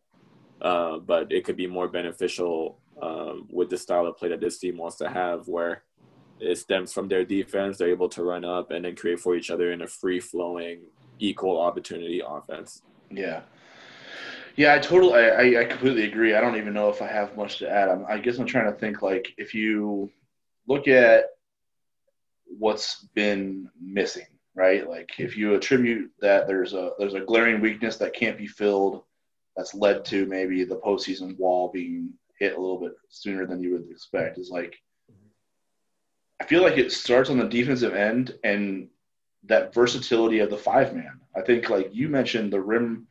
Uh, 0.61 0.98
but 0.98 1.32
it 1.32 1.45
could 1.45 1.57
be 1.57 1.68
more 1.68 1.88
beneficial 1.88 2.80
um, 3.02 3.48
with 3.52 3.69
the 3.69 3.78
style 3.78 4.07
of 4.07 4.18
play 4.18 4.30
that 4.30 4.41
this 4.41 4.57
team 4.57 4.78
wants 4.78 4.98
to 4.98 5.10
have, 5.10 5.48
where 5.48 5.84
it 6.40 6.57
stems 6.57 6.91
from 6.94 7.07
their 7.07 7.24
defense. 7.24 7.78
They're 7.78 7.90
able 7.90 8.10
to 8.10 8.24
run 8.24 8.44
up 8.44 8.72
and 8.72 8.84
then 8.86 8.95
create 8.95 9.19
for 9.19 9.36
each 9.36 9.52
other 9.52 9.72
in 9.72 9.84
a 9.84 9.88
free 9.88 10.19
flowing, 10.19 10.82
equal 11.19 11.60
opportunity 11.60 12.22
offense. 12.26 12.81
Yeah. 13.10 13.41
Yeah, 14.56 14.73
I 14.73 14.80
totally, 14.80 15.14
I, 15.14 15.61
I 15.61 15.65
completely 15.65 16.06
agree. 16.06 16.34
I 16.34 16.41
don't 16.41 16.57
even 16.57 16.73
know 16.73 16.89
if 16.89 17.02
I 17.02 17.07
have 17.07 17.38
much 17.38 17.60
to 17.60 17.69
add. 17.69 17.89
I'm, 17.89 18.06
I 18.10 18.18
guess 18.18 18.39
I'm 18.39 18.48
trying 18.48 18.72
to 18.73 18.80
think 18.80 19.03
like 19.03 19.34
if 19.38 19.53
you 19.53 20.10
look 20.68 20.88
at 20.88 21.26
what's 22.48 23.06
been 23.14 23.69
missing, 23.80 24.26
right? 24.56 24.89
Like 24.89 25.11
if 25.19 25.38
you 25.38 25.53
attribute 25.53 26.11
that 26.22 26.48
there's 26.48 26.73
a 26.73 26.91
there's 26.98 27.14
a 27.14 27.22
glaring 27.22 27.61
weakness 27.61 27.98
that 27.98 28.15
can't 28.15 28.38
be 28.38 28.48
filled, 28.48 29.03
that's 29.56 29.76
led 29.76 30.03
to 30.06 30.26
maybe 30.26 30.64
the 30.64 30.77
postseason 30.77 31.38
wall 31.38 31.69
being 31.72 32.14
hit 32.39 32.57
a 32.57 32.60
little 32.60 32.80
bit 32.80 32.94
sooner 33.10 33.45
than 33.45 33.61
you 33.61 33.73
would 33.73 33.89
expect. 33.91 34.39
Is 34.39 34.49
like 34.49 34.76
I 36.39 36.45
feel 36.45 36.64
like 36.64 36.77
it 36.77 36.91
starts 36.91 37.30
on 37.30 37.38
the 37.38 37.48
defensive 37.48 37.95
end 37.95 38.35
and 38.44 38.89
that 39.45 39.73
versatility 39.73 40.39
of 40.39 40.49
the 40.49 40.57
five 40.57 40.93
man. 40.93 41.22
I 41.35 41.41
think 41.41 41.69
like 41.69 41.89
you 41.93 42.09
mentioned 42.09 42.51
the 42.51 42.61
rim 42.61 43.07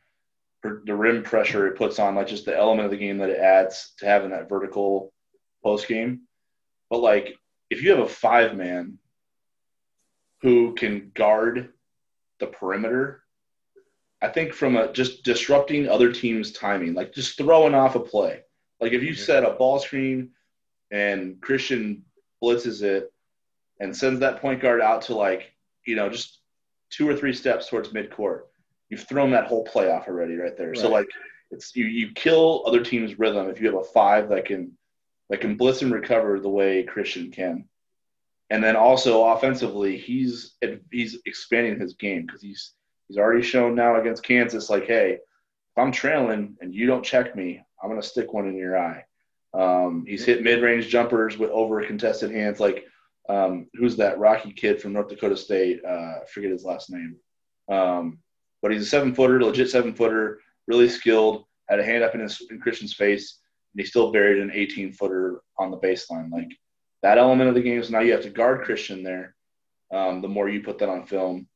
the 0.63 0.95
rim 0.95 1.23
pressure 1.23 1.67
it 1.67 1.77
puts 1.77 1.97
on, 1.99 2.15
like 2.15 2.27
just 2.27 2.45
the 2.45 2.57
element 2.57 2.85
of 2.85 2.91
the 2.91 2.97
game 2.97 3.19
that 3.19 3.29
it 3.29 3.39
adds 3.39 3.93
to 3.99 4.05
having 4.05 4.31
that 4.31 4.49
vertical 4.49 5.13
post 5.63 5.87
game. 5.87 6.21
But 6.89 6.99
like 6.99 7.37
if 7.69 7.81
you 7.81 7.91
have 7.91 7.99
a 7.99 8.07
five 8.07 8.55
man 8.55 8.97
who 10.41 10.73
can 10.75 11.11
guard 11.13 11.73
the 12.39 12.47
perimeter. 12.47 13.23
I 14.21 14.29
think 14.29 14.53
from 14.53 14.75
a 14.75 14.91
just 14.91 15.23
disrupting 15.23 15.87
other 15.87 16.11
teams' 16.11 16.51
timing, 16.51 16.93
like 16.93 17.13
just 17.13 17.37
throwing 17.37 17.75
off 17.75 17.95
a 17.95 17.99
play. 17.99 18.41
Like 18.79 18.93
if 18.93 19.03
you 19.03 19.11
mm-hmm. 19.11 19.21
set 19.23 19.43
a 19.43 19.51
ball 19.51 19.79
screen 19.79 20.31
and 20.91 21.41
Christian 21.41 22.03
blitzes 22.41 22.81
it 22.81 23.11
and 23.79 23.95
sends 23.95 24.19
that 24.19 24.41
point 24.41 24.61
guard 24.61 24.81
out 24.81 25.03
to 25.03 25.15
like, 25.15 25.53
you 25.87 25.95
know, 25.95 26.09
just 26.09 26.39
two 26.89 27.09
or 27.09 27.15
three 27.15 27.33
steps 27.33 27.69
towards 27.69 27.89
midcourt, 27.89 28.41
you've 28.89 29.07
thrown 29.07 29.31
that 29.31 29.47
whole 29.47 29.63
play 29.63 29.89
off 29.91 30.07
already 30.07 30.35
right 30.35 30.57
there. 30.57 30.69
Right. 30.69 30.77
So 30.77 30.89
like 30.89 31.07
it's 31.51 31.75
you 31.75 31.85
you 31.85 32.11
kill 32.13 32.63
other 32.65 32.83
teams' 32.83 33.17
rhythm 33.17 33.49
if 33.49 33.59
you 33.59 33.67
have 33.67 33.81
a 33.81 33.83
five 33.83 34.29
that 34.29 34.45
can 34.45 34.77
that 35.29 35.41
can 35.41 35.55
blitz 35.57 35.81
and 35.81 35.91
recover 35.91 36.39
the 36.39 36.49
way 36.49 36.83
Christian 36.83 37.31
can. 37.31 37.65
And 38.49 38.63
then 38.63 38.75
also 38.75 39.25
offensively, 39.25 39.97
he's 39.97 40.55
he's 40.91 41.17
expanding 41.25 41.79
his 41.79 41.93
game 41.93 42.25
because 42.25 42.41
he's 42.41 42.73
he's 43.07 43.17
already 43.17 43.41
shown 43.41 43.75
now 43.75 43.99
against 43.99 44.23
Kansas, 44.23 44.69
like, 44.69 44.85
hey, 44.85 45.13
if 45.13 45.77
I'm 45.77 45.91
trailing 45.91 46.57
and 46.61 46.73
you 46.73 46.87
don't 46.87 47.03
check 47.03 47.35
me, 47.35 47.61
I'm 47.81 47.89
gonna 47.89 48.01
stick 48.01 48.33
one 48.33 48.47
in 48.47 48.55
your 48.55 48.77
eye. 48.77 49.03
Um, 49.53 50.05
he's 50.07 50.25
hit 50.25 50.43
mid-range 50.43 50.87
jumpers 50.89 51.37
with 51.37 51.49
over 51.49 51.83
contested 51.85 52.31
hands, 52.31 52.59
like 52.59 52.85
um, 53.29 53.67
who's 53.73 53.97
that 53.97 54.19
Rocky 54.19 54.51
kid 54.51 54.81
from 54.81 54.93
North 54.93 55.09
Dakota 55.09 55.37
State? 55.37 55.81
Uh, 55.85 55.89
I 55.89 56.25
forget 56.33 56.51
his 56.51 56.63
last 56.63 56.89
name. 56.89 57.17
Um, 57.69 58.19
but 58.61 58.71
he's 58.71 58.83
a 58.83 58.85
seven-footer, 58.85 59.43
legit 59.43 59.69
seven-footer, 59.69 60.39
really 60.67 60.89
skilled. 60.89 61.45
Had 61.69 61.79
a 61.79 61.83
hand 61.83 62.03
up 62.03 62.15
in 62.15 62.21
his 62.21 62.41
in 62.49 62.61
Christian's 62.61 62.93
face, 62.93 63.39
and 63.73 63.81
he 63.81 63.85
still 63.85 64.11
buried 64.11 64.41
an 64.41 64.51
18-footer 64.51 65.41
on 65.57 65.71
the 65.71 65.77
baseline. 65.77 66.31
Like 66.31 66.51
that 67.03 67.17
element 67.17 67.49
of 67.49 67.55
the 67.55 67.61
game 67.61 67.79
is 67.79 67.91
now 67.91 67.99
you 67.99 68.13
have 68.13 68.23
to 68.23 68.29
guard 68.29 68.63
Christian 68.63 69.03
there. 69.03 69.35
Um, 69.91 70.21
the 70.21 70.29
more 70.29 70.49
you 70.49 70.61
put 70.61 70.77
that 70.79 70.89
on 70.89 71.05
film, 71.05 71.47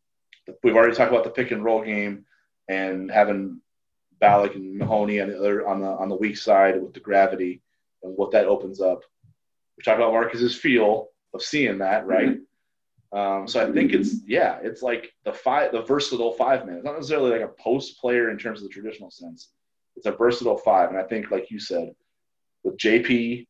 we've 0.63 0.75
already 0.75 0.95
talked 0.95 1.11
about 1.11 1.23
the 1.23 1.29
pick 1.29 1.51
and 1.51 1.63
roll 1.63 1.83
game 1.83 2.25
and 2.67 3.09
having 3.09 3.61
Ballock 4.19 4.55
and 4.55 4.77
Mahoney 4.77 5.19
on 5.21 5.29
the 5.29 5.37
other 5.37 5.67
on 5.67 5.79
the 5.81 5.87
on 5.87 6.09
the 6.09 6.15
weak 6.15 6.37
side 6.37 6.81
with 6.81 6.93
the 6.93 6.99
gravity 6.99 7.61
and 8.03 8.15
what 8.17 8.31
that 8.31 8.45
opens 8.45 8.81
up. 8.81 9.01
We 9.77 9.83
talked 9.83 9.99
about 9.99 10.13
Marcus's 10.13 10.55
feel 10.55 11.07
of 11.33 11.41
seeing 11.41 11.79
that, 11.79 12.05
right? 12.05 12.29
Mm-hmm. 12.29 13.17
Um, 13.17 13.47
so 13.47 13.65
I 13.65 13.71
think 13.71 13.91
it's 13.93 14.25
yeah, 14.25 14.59
it's 14.63 14.81
like 14.81 15.11
the 15.25 15.33
five, 15.33 15.73
the 15.73 15.81
versatile 15.81 16.33
five 16.33 16.65
man. 16.65 16.77
It's 16.77 16.85
not 16.85 16.95
necessarily 16.95 17.31
like 17.31 17.41
a 17.41 17.61
post 17.61 17.99
player 17.99 18.29
in 18.29 18.37
terms 18.37 18.61
of 18.61 18.67
the 18.67 18.73
traditional 18.73 19.11
sense. 19.11 19.49
It's 19.97 20.05
a 20.05 20.11
versatile 20.11 20.57
five, 20.57 20.89
and 20.89 20.97
I 20.97 21.03
think, 21.03 21.29
like 21.29 21.51
you 21.51 21.59
said, 21.59 21.93
with 22.63 22.77
JP, 22.77 23.47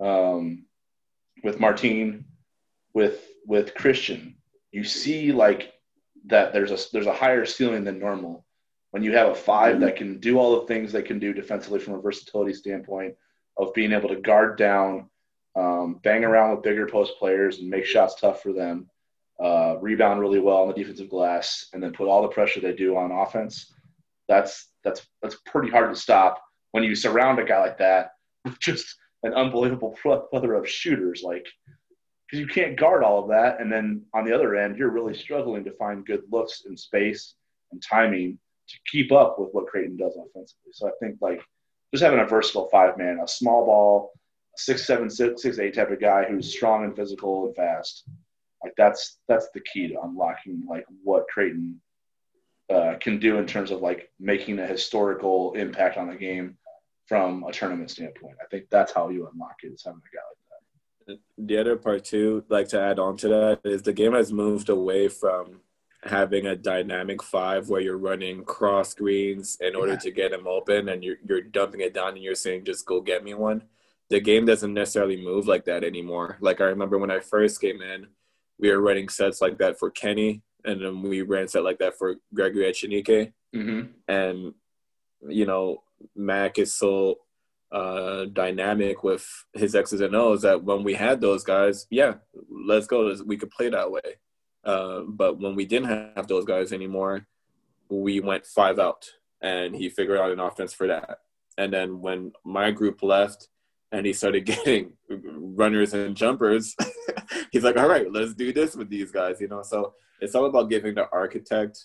um, 0.00 0.66
with 1.42 1.58
Martine, 1.58 2.24
with 2.92 3.26
with 3.46 3.74
Christian, 3.74 4.36
you 4.70 4.84
see 4.84 5.32
like 5.32 5.72
that 6.26 6.52
there's 6.52 6.70
a 6.70 6.78
there's 6.92 7.06
a 7.06 7.12
higher 7.12 7.44
ceiling 7.44 7.82
than 7.82 7.98
normal 7.98 8.44
when 8.94 9.02
you 9.02 9.12
have 9.12 9.30
a 9.30 9.34
five 9.34 9.80
that 9.80 9.96
can 9.96 10.20
do 10.20 10.38
all 10.38 10.60
the 10.60 10.66
things 10.68 10.92
they 10.92 11.02
can 11.02 11.18
do 11.18 11.32
defensively 11.32 11.80
from 11.80 11.94
a 11.94 12.00
versatility 12.00 12.54
standpoint 12.54 13.12
of 13.56 13.74
being 13.74 13.90
able 13.92 14.08
to 14.08 14.20
guard 14.20 14.56
down, 14.56 15.10
um, 15.56 16.00
bang 16.02 16.24
around 16.24 16.50
with 16.50 16.62
bigger 16.62 16.86
post 16.86 17.12
players 17.18 17.58
and 17.58 17.68
make 17.68 17.84
shots 17.84 18.20
tough 18.20 18.42
for 18.42 18.52
them, 18.52 18.88
uh, 19.42 19.76
rebound 19.80 20.20
really 20.20 20.40
well 20.40 20.58
on 20.58 20.68
the 20.68 20.74
defensive 20.74 21.10
glass, 21.10 21.66
and 21.72 21.82
then 21.82 21.92
put 21.92 22.08
all 22.08 22.22
the 22.22 22.28
pressure 22.28 22.60
they 22.60 22.74
do 22.74 22.96
on 22.96 23.12
offense. 23.12 23.72
That's 24.28 24.68
that's 24.82 25.06
that's 25.22 25.36
pretty 25.46 25.70
hard 25.70 25.94
to 25.94 26.00
stop 26.00 26.42
when 26.72 26.84
you 26.84 26.94
surround 26.94 27.38
a 27.38 27.44
guy 27.44 27.60
like 27.60 27.78
that 27.78 28.12
with 28.44 28.58
just 28.60 28.86
an 29.22 29.32
unbelievable 29.34 29.96
plethora 30.02 30.58
of 30.58 30.68
shooters. 30.68 31.22
Like 31.22 31.46
because 32.34 32.40
you 32.40 32.46
can't 32.46 32.78
guard 32.78 33.04
all 33.04 33.22
of 33.22 33.28
that. 33.28 33.60
And 33.60 33.70
then 33.70 34.02
on 34.14 34.24
the 34.24 34.34
other 34.34 34.56
end, 34.56 34.76
you're 34.76 34.90
really 34.90 35.14
struggling 35.14 35.64
to 35.64 35.76
find 35.76 36.06
good 36.06 36.22
looks 36.30 36.64
in 36.66 36.76
space 36.76 37.34
and 37.70 37.82
timing 37.82 38.38
to 38.68 38.76
keep 38.90 39.12
up 39.12 39.38
with 39.38 39.50
what 39.52 39.66
Creighton 39.66 39.96
does 39.96 40.16
offensively. 40.16 40.72
So 40.72 40.88
I 40.88 40.92
think 41.00 41.18
like 41.20 41.40
just 41.92 42.02
having 42.02 42.20
a 42.20 42.26
versatile 42.26 42.68
five 42.70 42.96
man, 42.96 43.20
a 43.22 43.28
small 43.28 43.66
ball, 43.66 44.10
six 44.56 44.86
seven 44.86 45.10
six 45.10 45.42
six 45.42 45.58
eight 45.58 45.74
type 45.74 45.90
of 45.90 46.00
guy 46.00 46.24
who's 46.24 46.52
strong 46.52 46.84
and 46.84 46.96
physical 46.96 47.46
and 47.46 47.56
fast. 47.56 48.04
Like 48.62 48.74
that's 48.76 49.18
that's 49.28 49.48
the 49.54 49.60
key 49.60 49.88
to 49.88 50.00
unlocking 50.02 50.62
like 50.68 50.86
what 51.02 51.28
Creighton 51.28 51.80
uh, 52.70 52.94
can 53.00 53.18
do 53.18 53.38
in 53.38 53.46
terms 53.46 53.70
of 53.70 53.80
like 53.80 54.10
making 54.18 54.58
a 54.58 54.66
historical 54.66 55.52
impact 55.54 55.96
on 55.96 56.08
the 56.08 56.14
game 56.14 56.56
from 57.06 57.44
a 57.44 57.52
tournament 57.52 57.90
standpoint. 57.90 58.36
I 58.40 58.46
think 58.46 58.66
that's 58.70 58.92
how 58.92 59.10
you 59.10 59.28
unlock 59.30 59.56
it 59.62 59.72
is 59.72 59.82
having 59.84 60.00
a 60.00 60.16
guy 60.16 60.22
like 61.08 61.18
that. 61.18 61.46
the 61.46 61.58
other 61.58 61.76
part 61.76 62.04
too, 62.04 62.44
like 62.48 62.68
to 62.68 62.80
add 62.80 62.98
on 62.98 63.18
to 63.18 63.28
that, 63.28 63.60
is 63.64 63.82
the 63.82 63.92
game 63.92 64.14
has 64.14 64.32
moved 64.32 64.70
away 64.70 65.08
from 65.08 65.60
having 66.04 66.46
a 66.46 66.56
dynamic 66.56 67.22
five 67.22 67.68
where 67.68 67.80
you're 67.80 67.98
running 67.98 68.44
cross 68.44 68.90
screens 68.90 69.58
in 69.60 69.74
order 69.74 69.92
yeah. 69.92 69.98
to 69.98 70.10
get 70.10 70.30
them 70.30 70.46
open 70.46 70.88
and 70.90 71.02
you're, 71.02 71.16
you're 71.26 71.40
dumping 71.40 71.80
it 71.80 71.94
down 71.94 72.10
and 72.10 72.22
you're 72.22 72.34
saying 72.34 72.64
just 72.64 72.84
go 72.84 73.00
get 73.00 73.24
me 73.24 73.32
one 73.32 73.62
the 74.14 74.20
game 74.20 74.46
doesn't 74.46 74.72
necessarily 74.72 75.16
move 75.16 75.48
like 75.48 75.64
that 75.64 75.82
anymore 75.82 76.36
like 76.40 76.60
i 76.60 76.64
remember 76.64 76.98
when 76.98 77.10
i 77.10 77.18
first 77.18 77.60
came 77.60 77.82
in 77.82 78.06
we 78.60 78.70
were 78.70 78.80
running 78.80 79.08
sets 79.08 79.40
like 79.40 79.58
that 79.58 79.76
for 79.76 79.90
kenny 79.90 80.40
and 80.64 80.80
then 80.80 81.02
we 81.02 81.22
ran 81.22 81.48
set 81.48 81.64
like 81.64 81.78
that 81.80 81.98
for 81.98 82.14
gregory 82.32 82.64
echenique 82.64 83.32
mm-hmm. 83.52 83.88
and 84.06 84.54
you 85.28 85.44
know 85.44 85.82
mac 86.14 86.60
is 86.60 86.72
so 86.72 87.18
uh, 87.72 88.26
dynamic 88.26 89.02
with 89.02 89.26
his 89.52 89.74
X's 89.74 90.00
and 90.00 90.14
O's 90.14 90.42
that 90.42 90.62
when 90.62 90.84
we 90.84 90.94
had 90.94 91.20
those 91.20 91.42
guys, 91.42 91.88
yeah, 91.90 92.14
let's 92.48 92.86
go. 92.86 93.12
We 93.26 93.36
could 93.36 93.50
play 93.50 93.68
that 93.68 93.90
way. 93.90 94.18
Uh, 94.64 95.00
but 95.08 95.40
when 95.40 95.56
we 95.56 95.64
didn't 95.64 95.88
have 96.14 96.28
those 96.28 96.44
guys 96.44 96.72
anymore, 96.72 97.26
we 97.88 98.20
went 98.20 98.46
five 98.46 98.78
out, 98.78 99.10
and 99.42 99.74
he 99.74 99.88
figured 99.88 100.20
out 100.20 100.30
an 100.30 100.38
offense 100.38 100.72
for 100.72 100.86
that. 100.86 101.18
And 101.58 101.72
then 101.72 102.00
when 102.00 102.30
my 102.44 102.70
group 102.70 103.02
left, 103.02 103.48
and 103.94 104.04
he 104.04 104.12
started 104.12 104.44
getting 104.44 104.92
runners 105.08 105.94
and 105.94 106.16
jumpers, 106.16 106.74
he's 107.52 107.62
like, 107.62 107.76
"All 107.76 107.88
right, 107.88 108.10
let's 108.10 108.34
do 108.34 108.52
this 108.52 108.74
with 108.74 108.90
these 108.90 109.10
guys," 109.10 109.40
you 109.40 109.48
know. 109.48 109.62
So 109.62 109.94
it's 110.20 110.34
all 110.34 110.46
about 110.46 110.68
giving 110.68 110.96
the 110.96 111.08
architect 111.10 111.78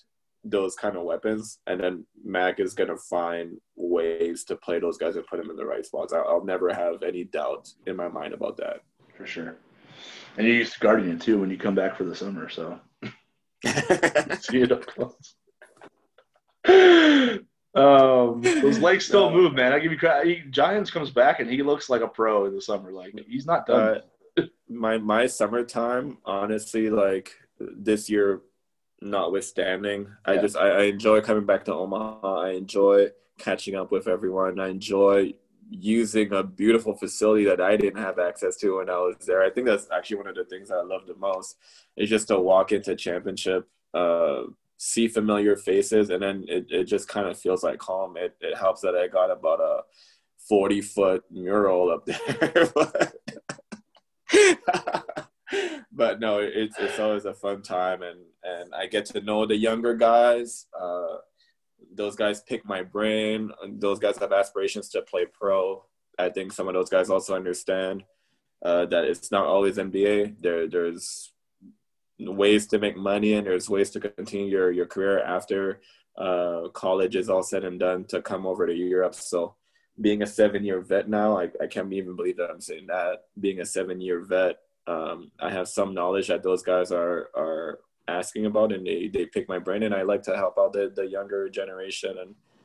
those 0.43 0.75
kind 0.75 0.97
of 0.97 1.03
weapons, 1.03 1.59
and 1.67 1.79
then 1.79 2.05
Mac 2.23 2.59
is 2.59 2.73
gonna 2.73 2.97
find 2.97 3.57
ways 3.75 4.43
to 4.45 4.55
play 4.55 4.79
those 4.79 4.97
guys 4.97 5.15
and 5.15 5.27
put 5.27 5.39
them 5.39 5.51
in 5.51 5.55
the 5.55 5.65
right 5.65 5.85
spots. 5.85 6.11
I'll, 6.11 6.25
I'll 6.27 6.45
never 6.45 6.73
have 6.73 7.03
any 7.03 7.25
doubt 7.25 7.69
in 7.85 7.95
my 7.95 8.07
mind 8.07 8.33
about 8.33 8.57
that. 8.57 8.81
For 9.15 9.27
sure. 9.27 9.57
And 10.37 10.47
you're 10.47 10.55
used 10.55 10.81
it 10.81 11.21
too 11.21 11.39
when 11.39 11.51
you 11.51 11.57
come 11.57 11.75
back 11.75 11.95
for 11.95 12.05
the 12.05 12.15
summer, 12.15 12.49
so 12.49 12.79
see 13.63 14.61
it 14.61 14.71
up 14.71 14.85
close. 14.87 15.35
Um, 17.75 18.41
those 18.41 18.79
legs 18.87 19.05
still 19.05 19.31
move, 19.31 19.53
man. 19.53 19.73
I 19.73 19.79
give 19.79 19.91
you 19.91 19.97
credit. 19.97 20.51
Jahenns 20.51 20.91
comes 20.91 21.11
back 21.11 21.39
and 21.39 21.49
he 21.49 21.61
looks 21.61 21.89
like 21.89 22.01
a 22.01 22.07
pro 22.07 22.45
in 22.45 22.55
the 22.55 22.61
summer. 22.61 22.91
Like 22.91 23.13
he's 23.27 23.45
not 23.45 23.65
done. 23.65 24.01
Uh, 24.37 24.43
my 24.67 24.97
my 24.97 25.27
summertime, 25.27 26.17
honestly, 26.25 26.89
like 26.89 27.35
this 27.59 28.09
year 28.09 28.41
notwithstanding. 29.01 30.07
Yeah. 30.27 30.33
I 30.33 30.37
just 30.37 30.57
I, 30.57 30.69
I, 30.69 30.81
enjoy 30.83 31.21
coming 31.21 31.45
back 31.45 31.65
to 31.65 31.73
Omaha. 31.73 32.41
I 32.41 32.51
enjoy 32.51 33.09
catching 33.37 33.75
up 33.75 33.91
with 33.91 34.07
everyone. 34.07 34.59
I 34.59 34.69
enjoy 34.69 35.33
using 35.69 36.33
a 36.33 36.43
beautiful 36.43 36.95
facility 36.95 37.45
that 37.45 37.61
I 37.61 37.77
didn't 37.77 38.01
have 38.01 38.19
access 38.19 38.57
to 38.57 38.77
when 38.77 38.89
I 38.89 38.97
was 38.97 39.17
there. 39.25 39.43
I 39.43 39.49
think 39.49 39.67
that's 39.67 39.87
actually 39.91 40.17
one 40.17 40.27
of 40.27 40.35
the 40.35 40.45
things 40.45 40.71
I 40.71 40.81
love 40.81 41.05
the 41.05 41.15
most 41.15 41.57
is 41.95 42.09
just 42.09 42.27
to 42.29 42.39
walk 42.39 42.71
into 42.71 42.95
championship, 42.95 43.67
uh, 43.93 44.43
see 44.79 45.09
familiar 45.09 45.57
faces, 45.57 46.09
and 46.09 46.23
then 46.23 46.45
it, 46.47 46.65
it 46.69 46.85
just 46.85 47.07
kind 47.07 47.27
of 47.27 47.37
feels 47.37 47.63
like 47.63 47.81
home. 47.81 48.15
It, 48.17 48.35
it 48.39 48.57
helps 48.57 48.81
that 48.81 48.95
I 48.95 49.07
got 49.07 49.29
about 49.29 49.59
a 49.59 49.81
40 50.47 50.81
foot 50.81 51.23
mural 51.29 51.91
up 51.91 52.05
there. 52.05 52.71
but 55.91 56.19
no, 56.21 56.39
it's 56.39 56.79
it's 56.79 56.97
always 56.97 57.25
a 57.25 57.33
fun 57.33 57.61
time, 57.61 58.01
and 58.01 58.19
and 58.43 58.73
I 58.73 58.87
get 58.87 59.05
to 59.07 59.21
know 59.21 59.45
the 59.45 59.57
younger 59.57 59.93
guys. 59.93 60.65
Uh, 60.79 61.17
those 61.93 62.15
guys 62.15 62.41
pick 62.41 62.65
my 62.65 62.81
brain. 62.81 63.51
Those 63.67 63.99
guys 63.99 64.17
have 64.17 64.31
aspirations 64.31 64.87
to 64.89 65.01
play 65.01 65.25
pro. 65.25 65.83
I 66.17 66.29
think 66.29 66.53
some 66.53 66.69
of 66.69 66.73
those 66.73 66.89
guys 66.89 67.09
also 67.09 67.35
understand 67.35 68.03
uh, 68.63 68.85
that 68.85 69.03
it's 69.05 69.29
not 69.29 69.45
always 69.45 69.75
NBA. 69.75 70.41
There, 70.41 70.67
there's 70.67 71.33
ways 72.19 72.67
to 72.67 72.79
make 72.79 72.97
money, 72.97 73.33
and 73.33 73.47
there's 73.47 73.69
ways 73.69 73.89
to 73.91 73.99
continue 73.99 74.47
your 74.47 74.71
your 74.71 74.85
career 74.85 75.23
after 75.23 75.81
uh, 76.17 76.67
college 76.73 77.15
is 77.15 77.29
all 77.29 77.43
said 77.43 77.63
and 77.63 77.79
done 77.79 78.03
to 78.05 78.21
come 78.21 78.45
over 78.45 78.67
to 78.67 78.73
Europe. 78.73 79.15
So 79.15 79.55
being 79.99 80.21
a 80.21 80.27
seven 80.27 80.63
year 80.63 80.81
vet 80.81 81.09
now, 81.09 81.37
I, 81.37 81.49
I 81.61 81.67
can't 81.67 81.91
even 81.93 82.15
believe 82.15 82.37
that 82.37 82.49
I'm 82.49 82.61
saying 82.61 82.87
that. 82.87 83.25
Being 83.39 83.61
a 83.61 83.65
seven 83.65 84.01
year 84.01 84.21
vet, 84.21 84.59
um, 84.87 85.31
I 85.39 85.49
have 85.49 85.67
some 85.67 85.93
knowledge 85.93 86.27
that 86.27 86.43
those 86.43 86.63
guys 86.63 86.91
are 86.91 87.29
are 87.35 87.79
asking 88.07 88.45
about 88.47 88.73
and 88.73 88.85
they, 88.85 89.07
they 89.07 89.25
pick 89.25 89.47
my 89.47 89.59
brain 89.59 89.83
and 89.83 89.93
I 89.93 90.01
like 90.01 90.23
to 90.23 90.35
help 90.35 90.57
out 90.57 90.73
the, 90.73 90.91
the 90.95 91.05
younger 91.05 91.47
generation 91.47 92.15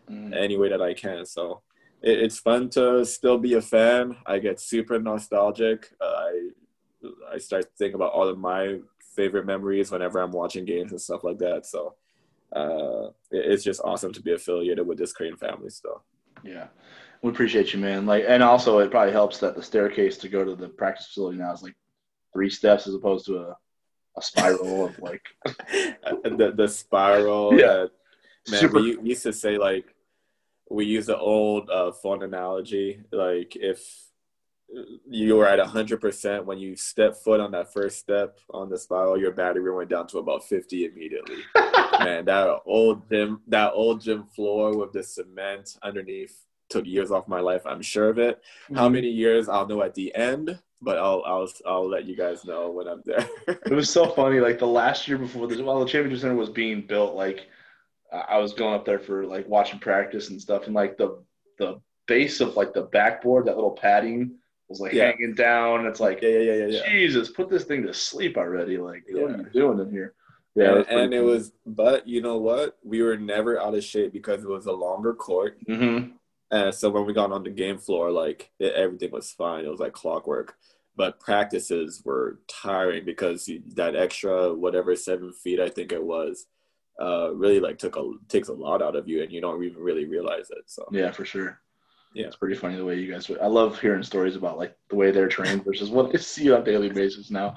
and 0.09 0.33
mm. 0.33 0.37
any 0.37 0.57
way 0.57 0.71
that 0.71 0.81
I 0.81 0.95
can. 0.95 1.27
So 1.27 1.61
it, 2.03 2.19
it's 2.19 2.39
fun 2.39 2.71
to 2.71 3.05
still 3.05 3.37
be 3.37 3.55
a 3.55 3.61
fan. 3.61 4.17
I 4.25 4.39
get 4.39 4.59
super 4.59 4.99
nostalgic. 4.99 5.93
Uh, 6.01 6.05
I 6.05 6.51
I 7.35 7.39
start 7.39 7.67
thinking 7.77 7.97
about 7.97 8.13
all 8.13 8.29
of 8.29 8.39
my 8.39 8.79
favorite 9.15 9.47
memories 9.47 9.91
whenever 9.91 10.21
I'm 10.21 10.33
watching 10.33 10.65
games 10.65 10.93
and 10.93 11.01
stuff 11.01 11.25
like 11.25 11.39
that. 11.39 11.67
So 11.67 11.95
uh, 12.55 13.11
it's 13.31 13.65
just 13.65 13.81
awesome 13.85 14.13
to 14.13 14.23
be 14.23 14.33
affiliated 14.33 14.87
with 14.87 14.99
this 14.99 15.13
Creighton 15.13 15.39
family 15.39 15.71
still. 15.71 16.05
Yeah, 16.43 16.69
we 17.23 17.31
appreciate 17.31 17.73
you, 17.73 17.81
man. 17.81 18.07
Like, 18.07 18.25
and 18.29 18.43
also 18.43 18.79
it 18.79 18.91
probably 18.91 19.13
helps 19.13 19.39
that 19.39 19.57
the 19.57 19.63
staircase 19.63 20.19
to 20.19 20.29
go 20.29 20.45
to 20.45 20.55
the 20.55 20.69
practice 20.69 21.07
facility 21.07 21.39
now 21.39 21.53
is 21.53 21.63
like 21.63 21.77
three 22.33 22.51
steps 22.51 22.87
as 22.87 22.95
opposed 22.95 23.27
to 23.27 23.39
a, 23.39 23.57
a 24.17 24.23
spiral 24.23 24.87
of 24.87 24.99
like 24.99 25.23
the 25.47 26.53
the 26.55 26.69
spiral. 26.69 27.59
Yeah. 27.59 27.87
man, 28.51 28.61
Super- 28.61 28.81
we, 28.81 28.97
we 28.97 29.09
used 29.11 29.23
to 29.25 29.33
say 29.33 29.59
like 29.59 29.95
we 30.71 30.85
use 30.85 31.07
the 31.07 31.19
old 31.19 31.71
uh, 31.71 31.93
phone 31.93 32.23
analogy. 32.23 33.01
Like 33.13 33.57
if 33.57 34.05
you 35.09 35.37
were 35.37 35.47
at 35.47 35.59
hundred 35.61 36.01
percent 36.01 36.47
when 36.47 36.59
you 36.59 36.77
step 36.77 37.17
foot 37.17 37.41
on 37.41 37.53
that 37.53 37.73
first 37.73 37.99
step 37.99 38.39
on 38.51 38.69
the 38.69 38.79
spiral, 38.79 39.19
your 39.19 39.33
battery 39.33 39.73
went 39.73 39.91
down 39.91 40.07
to 40.09 40.19
about 40.19 40.45
fifty 40.45 40.87
immediately. 40.87 41.37
man, 41.55 42.25
that 42.25 42.61
old 42.67 43.09
gym, 43.09 43.41
that 43.49 43.73
old 43.75 44.01
gym 44.01 44.25
floor 44.25 44.77
with 44.77 44.93
the 44.93 45.03
cement 45.03 45.77
underneath 45.83 46.45
took 46.69 46.87
years 46.87 47.11
off 47.11 47.29
my 47.29 47.41
life. 47.41 47.63
I'm 47.67 47.83
sure 47.83 48.09
of 48.09 48.19
it. 48.19 48.43
How 48.75 48.85
mm-hmm. 48.85 48.95
many 48.95 49.09
years 49.09 49.49
I'll 49.49 49.67
know 49.67 49.83
at 49.83 49.95
the 49.95 50.15
end, 50.15 50.59
but 50.83 50.99
I'll 50.99 51.23
I'll 51.27 51.49
I'll 51.67 51.89
let 51.89 52.07
you 52.07 52.17
guys 52.17 52.45
know 52.45 52.71
when 52.71 52.89
I'm 52.89 53.03
there. 53.05 53.29
It 53.67 53.73
was 53.73 53.91
so 53.91 54.09
funny. 54.11 54.41
Like 54.41 54.59
the 54.59 54.67
last 54.67 55.07
year 55.09 55.19
before 55.19 55.47
the 55.47 55.63
while 55.63 55.81
the 55.81 55.87
championship 55.87 56.23
center 56.23 56.35
was 56.35 56.51
being 56.51 56.83
built, 56.83 57.15
like 57.15 57.47
I 58.13 58.19
I 58.19 58.39
was 58.39 58.55
going 58.55 58.75
up 58.75 58.85
there 58.85 58.99
for 58.99 59.25
like 59.25 59.49
watching 59.49 59.79
practice 59.79 60.31
and 60.31 60.41
stuff, 60.41 60.67
and 60.67 60.75
like 60.75 60.97
the 60.97 61.23
the 61.59 61.81
base 62.07 62.41
of 62.41 62.57
like 62.57 62.75
the 62.75 62.83
backboard, 62.83 63.47
that 63.47 63.55
little 63.55 63.71
padding 63.71 64.39
was 64.75 64.81
like 64.81 64.93
Yeah. 64.93 65.13
hanging 65.13 65.35
down. 65.35 65.87
It's 65.87 66.01
like 66.01 66.21
yeah, 66.21 66.31
yeah, 66.31 66.39
yeah, 66.41 66.53
yeah, 66.55 66.67
yeah. 66.67 66.91
Jesus, 66.91 67.31
put 67.31 67.49
this 67.49 67.65
thing 67.65 67.87
to 67.87 67.95
sleep 67.95 68.37
already. 68.37 68.77
Like, 68.77 69.05
what 69.11 69.31
are 69.31 69.37
you 69.39 69.47
doing 69.53 69.79
in 69.79 69.91
here? 69.91 70.15
and, 70.57 70.87
and 70.89 71.15
it 71.15 71.21
was, 71.21 71.53
but 71.67 72.07
you 72.07 72.21
know 72.21 72.39
what? 72.39 72.79
We 72.85 73.03
were 73.03 73.17
never 73.17 73.61
out 73.61 73.75
of 73.75 73.83
shape 73.85 74.13
because 74.13 74.43
it 74.43 74.49
was 74.49 74.67
a 74.67 74.73
longer 74.73 75.15
court, 75.15 75.59
hmm 75.67 75.99
and 76.51 76.73
so 76.73 76.91
when 76.91 77.07
we 77.07 77.13
got 77.13 77.33
on 77.33 77.43
the 77.43 77.51
game 77.51 77.79
floor, 77.79 78.11
like 78.11 78.51
it, 78.61 78.75
everything 78.75 79.11
was 79.11 79.33
fine. 79.33 79.65
It 79.65 79.71
was 79.71 79.81
like 79.81 79.93
clockwork. 79.93 80.57
But 80.97 81.19
practices 81.19 82.03
were 82.05 82.39
tiring 82.47 83.05
because 83.05 83.51
that 83.75 83.97
extra 83.97 84.55
whatever 84.55 84.95
seven 84.95 85.33
feet 85.33 85.59
I 85.59 85.69
think 85.69 85.91
it 85.91 86.05
was, 86.05 86.47
uh, 87.01 87.35
really 87.35 87.59
like 87.59 87.79
took 87.79 87.97
a 87.97 88.13
takes 88.29 88.49
a 88.49 88.53
lot 88.53 88.83
out 88.83 88.95
of 88.95 89.09
you, 89.09 89.23
and 89.23 89.33
you 89.33 89.41
don't 89.41 89.63
even 89.65 89.83
really 89.83 90.05
realize 90.05 90.51
it. 90.51 90.65
So 90.67 90.87
Yeah, 90.93 91.11
for 91.11 91.25
sure. 91.25 91.61
Yeah. 92.15 92.27
it's 92.27 92.37
pretty 92.37 92.55
funny 92.55 92.77
the 92.77 92.85
way 92.85 92.99
you 92.99 93.13
guys. 93.13 93.31
I 93.43 93.47
love 93.47 93.81
hearing 93.81 94.03
stories 94.03 94.37
about 94.37 94.57
like 94.57 94.77
the 94.89 94.97
way 94.97 95.11
they're 95.11 95.29
trained 95.29 95.65
versus 95.65 95.91
what 95.91 96.13
they 96.13 96.19
see 96.33 96.51
on 96.53 96.63
a 96.63 96.65
daily 96.65 96.91
basis 96.91 97.31
now. 97.31 97.57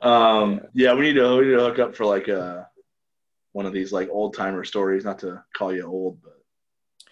Um, 0.00 0.60
yeah. 0.72 0.94
we 0.94 1.02
need 1.02 1.14
to 1.14 1.36
we 1.36 1.46
need 1.46 1.56
to 1.56 1.60
hook 1.60 1.78
up 1.78 1.96
for 1.96 2.06
like 2.06 2.28
a 2.28 2.68
one 3.52 3.66
of 3.66 3.72
these 3.72 3.92
like 3.92 4.08
old 4.10 4.34
timer 4.34 4.64
stories. 4.64 5.04
Not 5.04 5.18
to 5.20 5.42
call 5.54 5.74
you 5.74 5.84
old, 5.84 6.22
but 6.22 6.40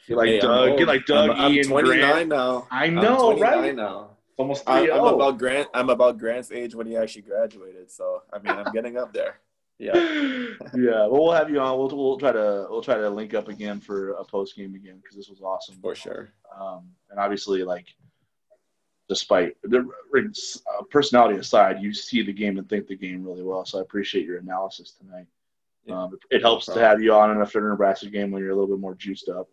get 0.07 0.17
like 0.17 0.29
Hey, 0.29 0.41
Doug, 0.41 0.79
get 0.79 0.89
like 0.89 1.07
Doug, 1.07 1.31
I'm, 1.31 1.59
I'm 1.59 1.63
29 1.63 1.99
Grant. 1.99 2.29
now. 2.29 2.67
I 2.71 2.87
I'm 2.87 2.95
know, 2.95 3.37
right? 3.39 3.75
now. 3.75 4.11
Almost 4.37 4.63
I, 4.69 4.85
I'm 4.85 5.01
oh. 5.01 5.17
about 5.17 5.39
Grant. 5.39 5.69
I'm 5.75 5.91
about 5.91 6.17
Grant's 6.17 6.53
age 6.53 6.75
when 6.75 6.87
he 6.87 6.97
actually 6.97 7.23
graduated. 7.23 7.91
So 7.91 8.23
I 8.33 8.39
mean, 8.39 8.57
I'm 8.57 8.73
getting 8.73 8.97
up 8.97 9.13
there. 9.13 9.41
Yeah. 9.79 9.95
yeah, 10.75 11.07
well, 11.07 11.23
we'll 11.23 11.33
have 11.33 11.51
you 11.51 11.61
on. 11.61 11.79
We'll, 11.79 11.89
we'll 11.89 12.19
try 12.19 12.33
to 12.33 12.67
we'll 12.69 12.83
try 12.83 12.97
to 12.97 13.09
link 13.09 13.35
up 13.35 13.49
again 13.49 13.81
for 13.81 14.13
a 14.13 14.25
post 14.25 14.57
game 14.57 14.75
again 14.75 14.99
because 15.01 15.17
this 15.17 15.29
was 15.29 15.41
awesome. 15.41 15.77
For 15.81 15.95
sure. 15.95 16.31
Um, 16.59 16.89
and 17.11 17.21
obviously, 17.21 17.63
like, 17.63 17.87
despite 19.09 19.57
the 19.63 19.79
uh, 19.81 20.83
personality 20.91 21.39
aside, 21.39 21.81
you 21.81 21.95
see 21.95 22.23
the 22.23 22.33
game 22.33 22.59
and 22.59 22.69
think 22.69 22.89
the 22.89 22.97
game 22.97 23.25
really 23.25 23.45
well. 23.45 23.65
So 23.65 23.79
I 23.79 23.83
appreciate 23.83 24.27
your 24.27 24.39
analysis 24.39 24.93
tonight. 24.93 25.27
Um, 25.91 26.19
it 26.31 26.43
helps 26.43 26.67
to 26.67 26.81
have 26.81 27.01
you 27.01 27.15
on 27.15 27.41
after 27.41 27.63
the 27.63 27.69
Nebraska 27.69 28.11
game 28.11 28.31
when 28.31 28.43
you're 28.43 28.51
a 28.51 28.55
little 28.55 28.69
bit 28.69 28.81
more 28.81 28.95
juiced 28.95 29.29
up. 29.29 29.49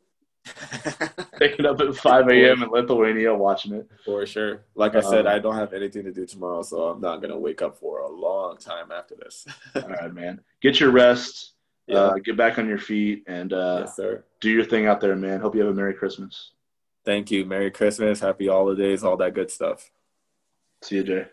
Waking 1.40 1.66
up 1.66 1.80
at 1.82 1.96
5 1.96 2.28
a.m. 2.30 2.64
in 2.64 2.70
Lithuania 2.70 3.34
watching 3.36 3.74
it. 3.74 3.90
For 4.04 4.26
sure. 4.26 4.62
Like 4.76 4.96
I 4.96 5.02
said, 5.02 5.26
Um, 5.28 5.34
I 5.34 5.40
don't 5.40 5.56
have 5.56 5.74
anything 5.74 6.04
to 6.06 6.12
do 6.12 6.26
tomorrow, 6.26 6.62
so 6.62 6.84
I'm 6.86 7.02
not 7.02 7.22
gonna 7.22 7.38
wake 7.38 7.62
up 7.62 7.78
for 7.78 8.00
a 8.00 8.10
long 8.10 8.58
time 8.58 8.92
after 8.92 9.16
this. 9.16 9.46
All 9.76 9.88
right, 9.90 10.14
man. 10.14 10.42
Get 10.62 10.80
your 10.80 10.92
rest. 10.92 11.54
Yeah. 11.88 11.98
Uh, 11.98 12.14
get 12.16 12.36
back 12.38 12.58
on 12.58 12.68
your 12.68 12.80
feet 12.80 13.24
and 13.28 13.54
uh, 13.54 13.80
yes, 13.82 13.96
sir. 13.96 14.24
do 14.42 14.50
your 14.50 14.64
thing 14.66 14.88
out 14.88 15.02
there, 15.02 15.16
man. 15.16 15.40
Hope 15.40 15.54
you 15.56 15.62
have 15.62 15.70
a 15.70 15.74
Merry 15.74 15.94
Christmas. 15.94 16.52
Thank 17.04 17.30
you. 17.30 17.46
Merry 17.46 17.70
Christmas, 17.70 18.20
Happy 18.20 18.48
Holidays, 18.48 19.04
all 19.04 19.18
that 19.18 19.36
good 19.36 19.52
stuff. 19.52 19.92
See 20.82 20.96
you, 20.96 21.04
Jay. 21.04 21.26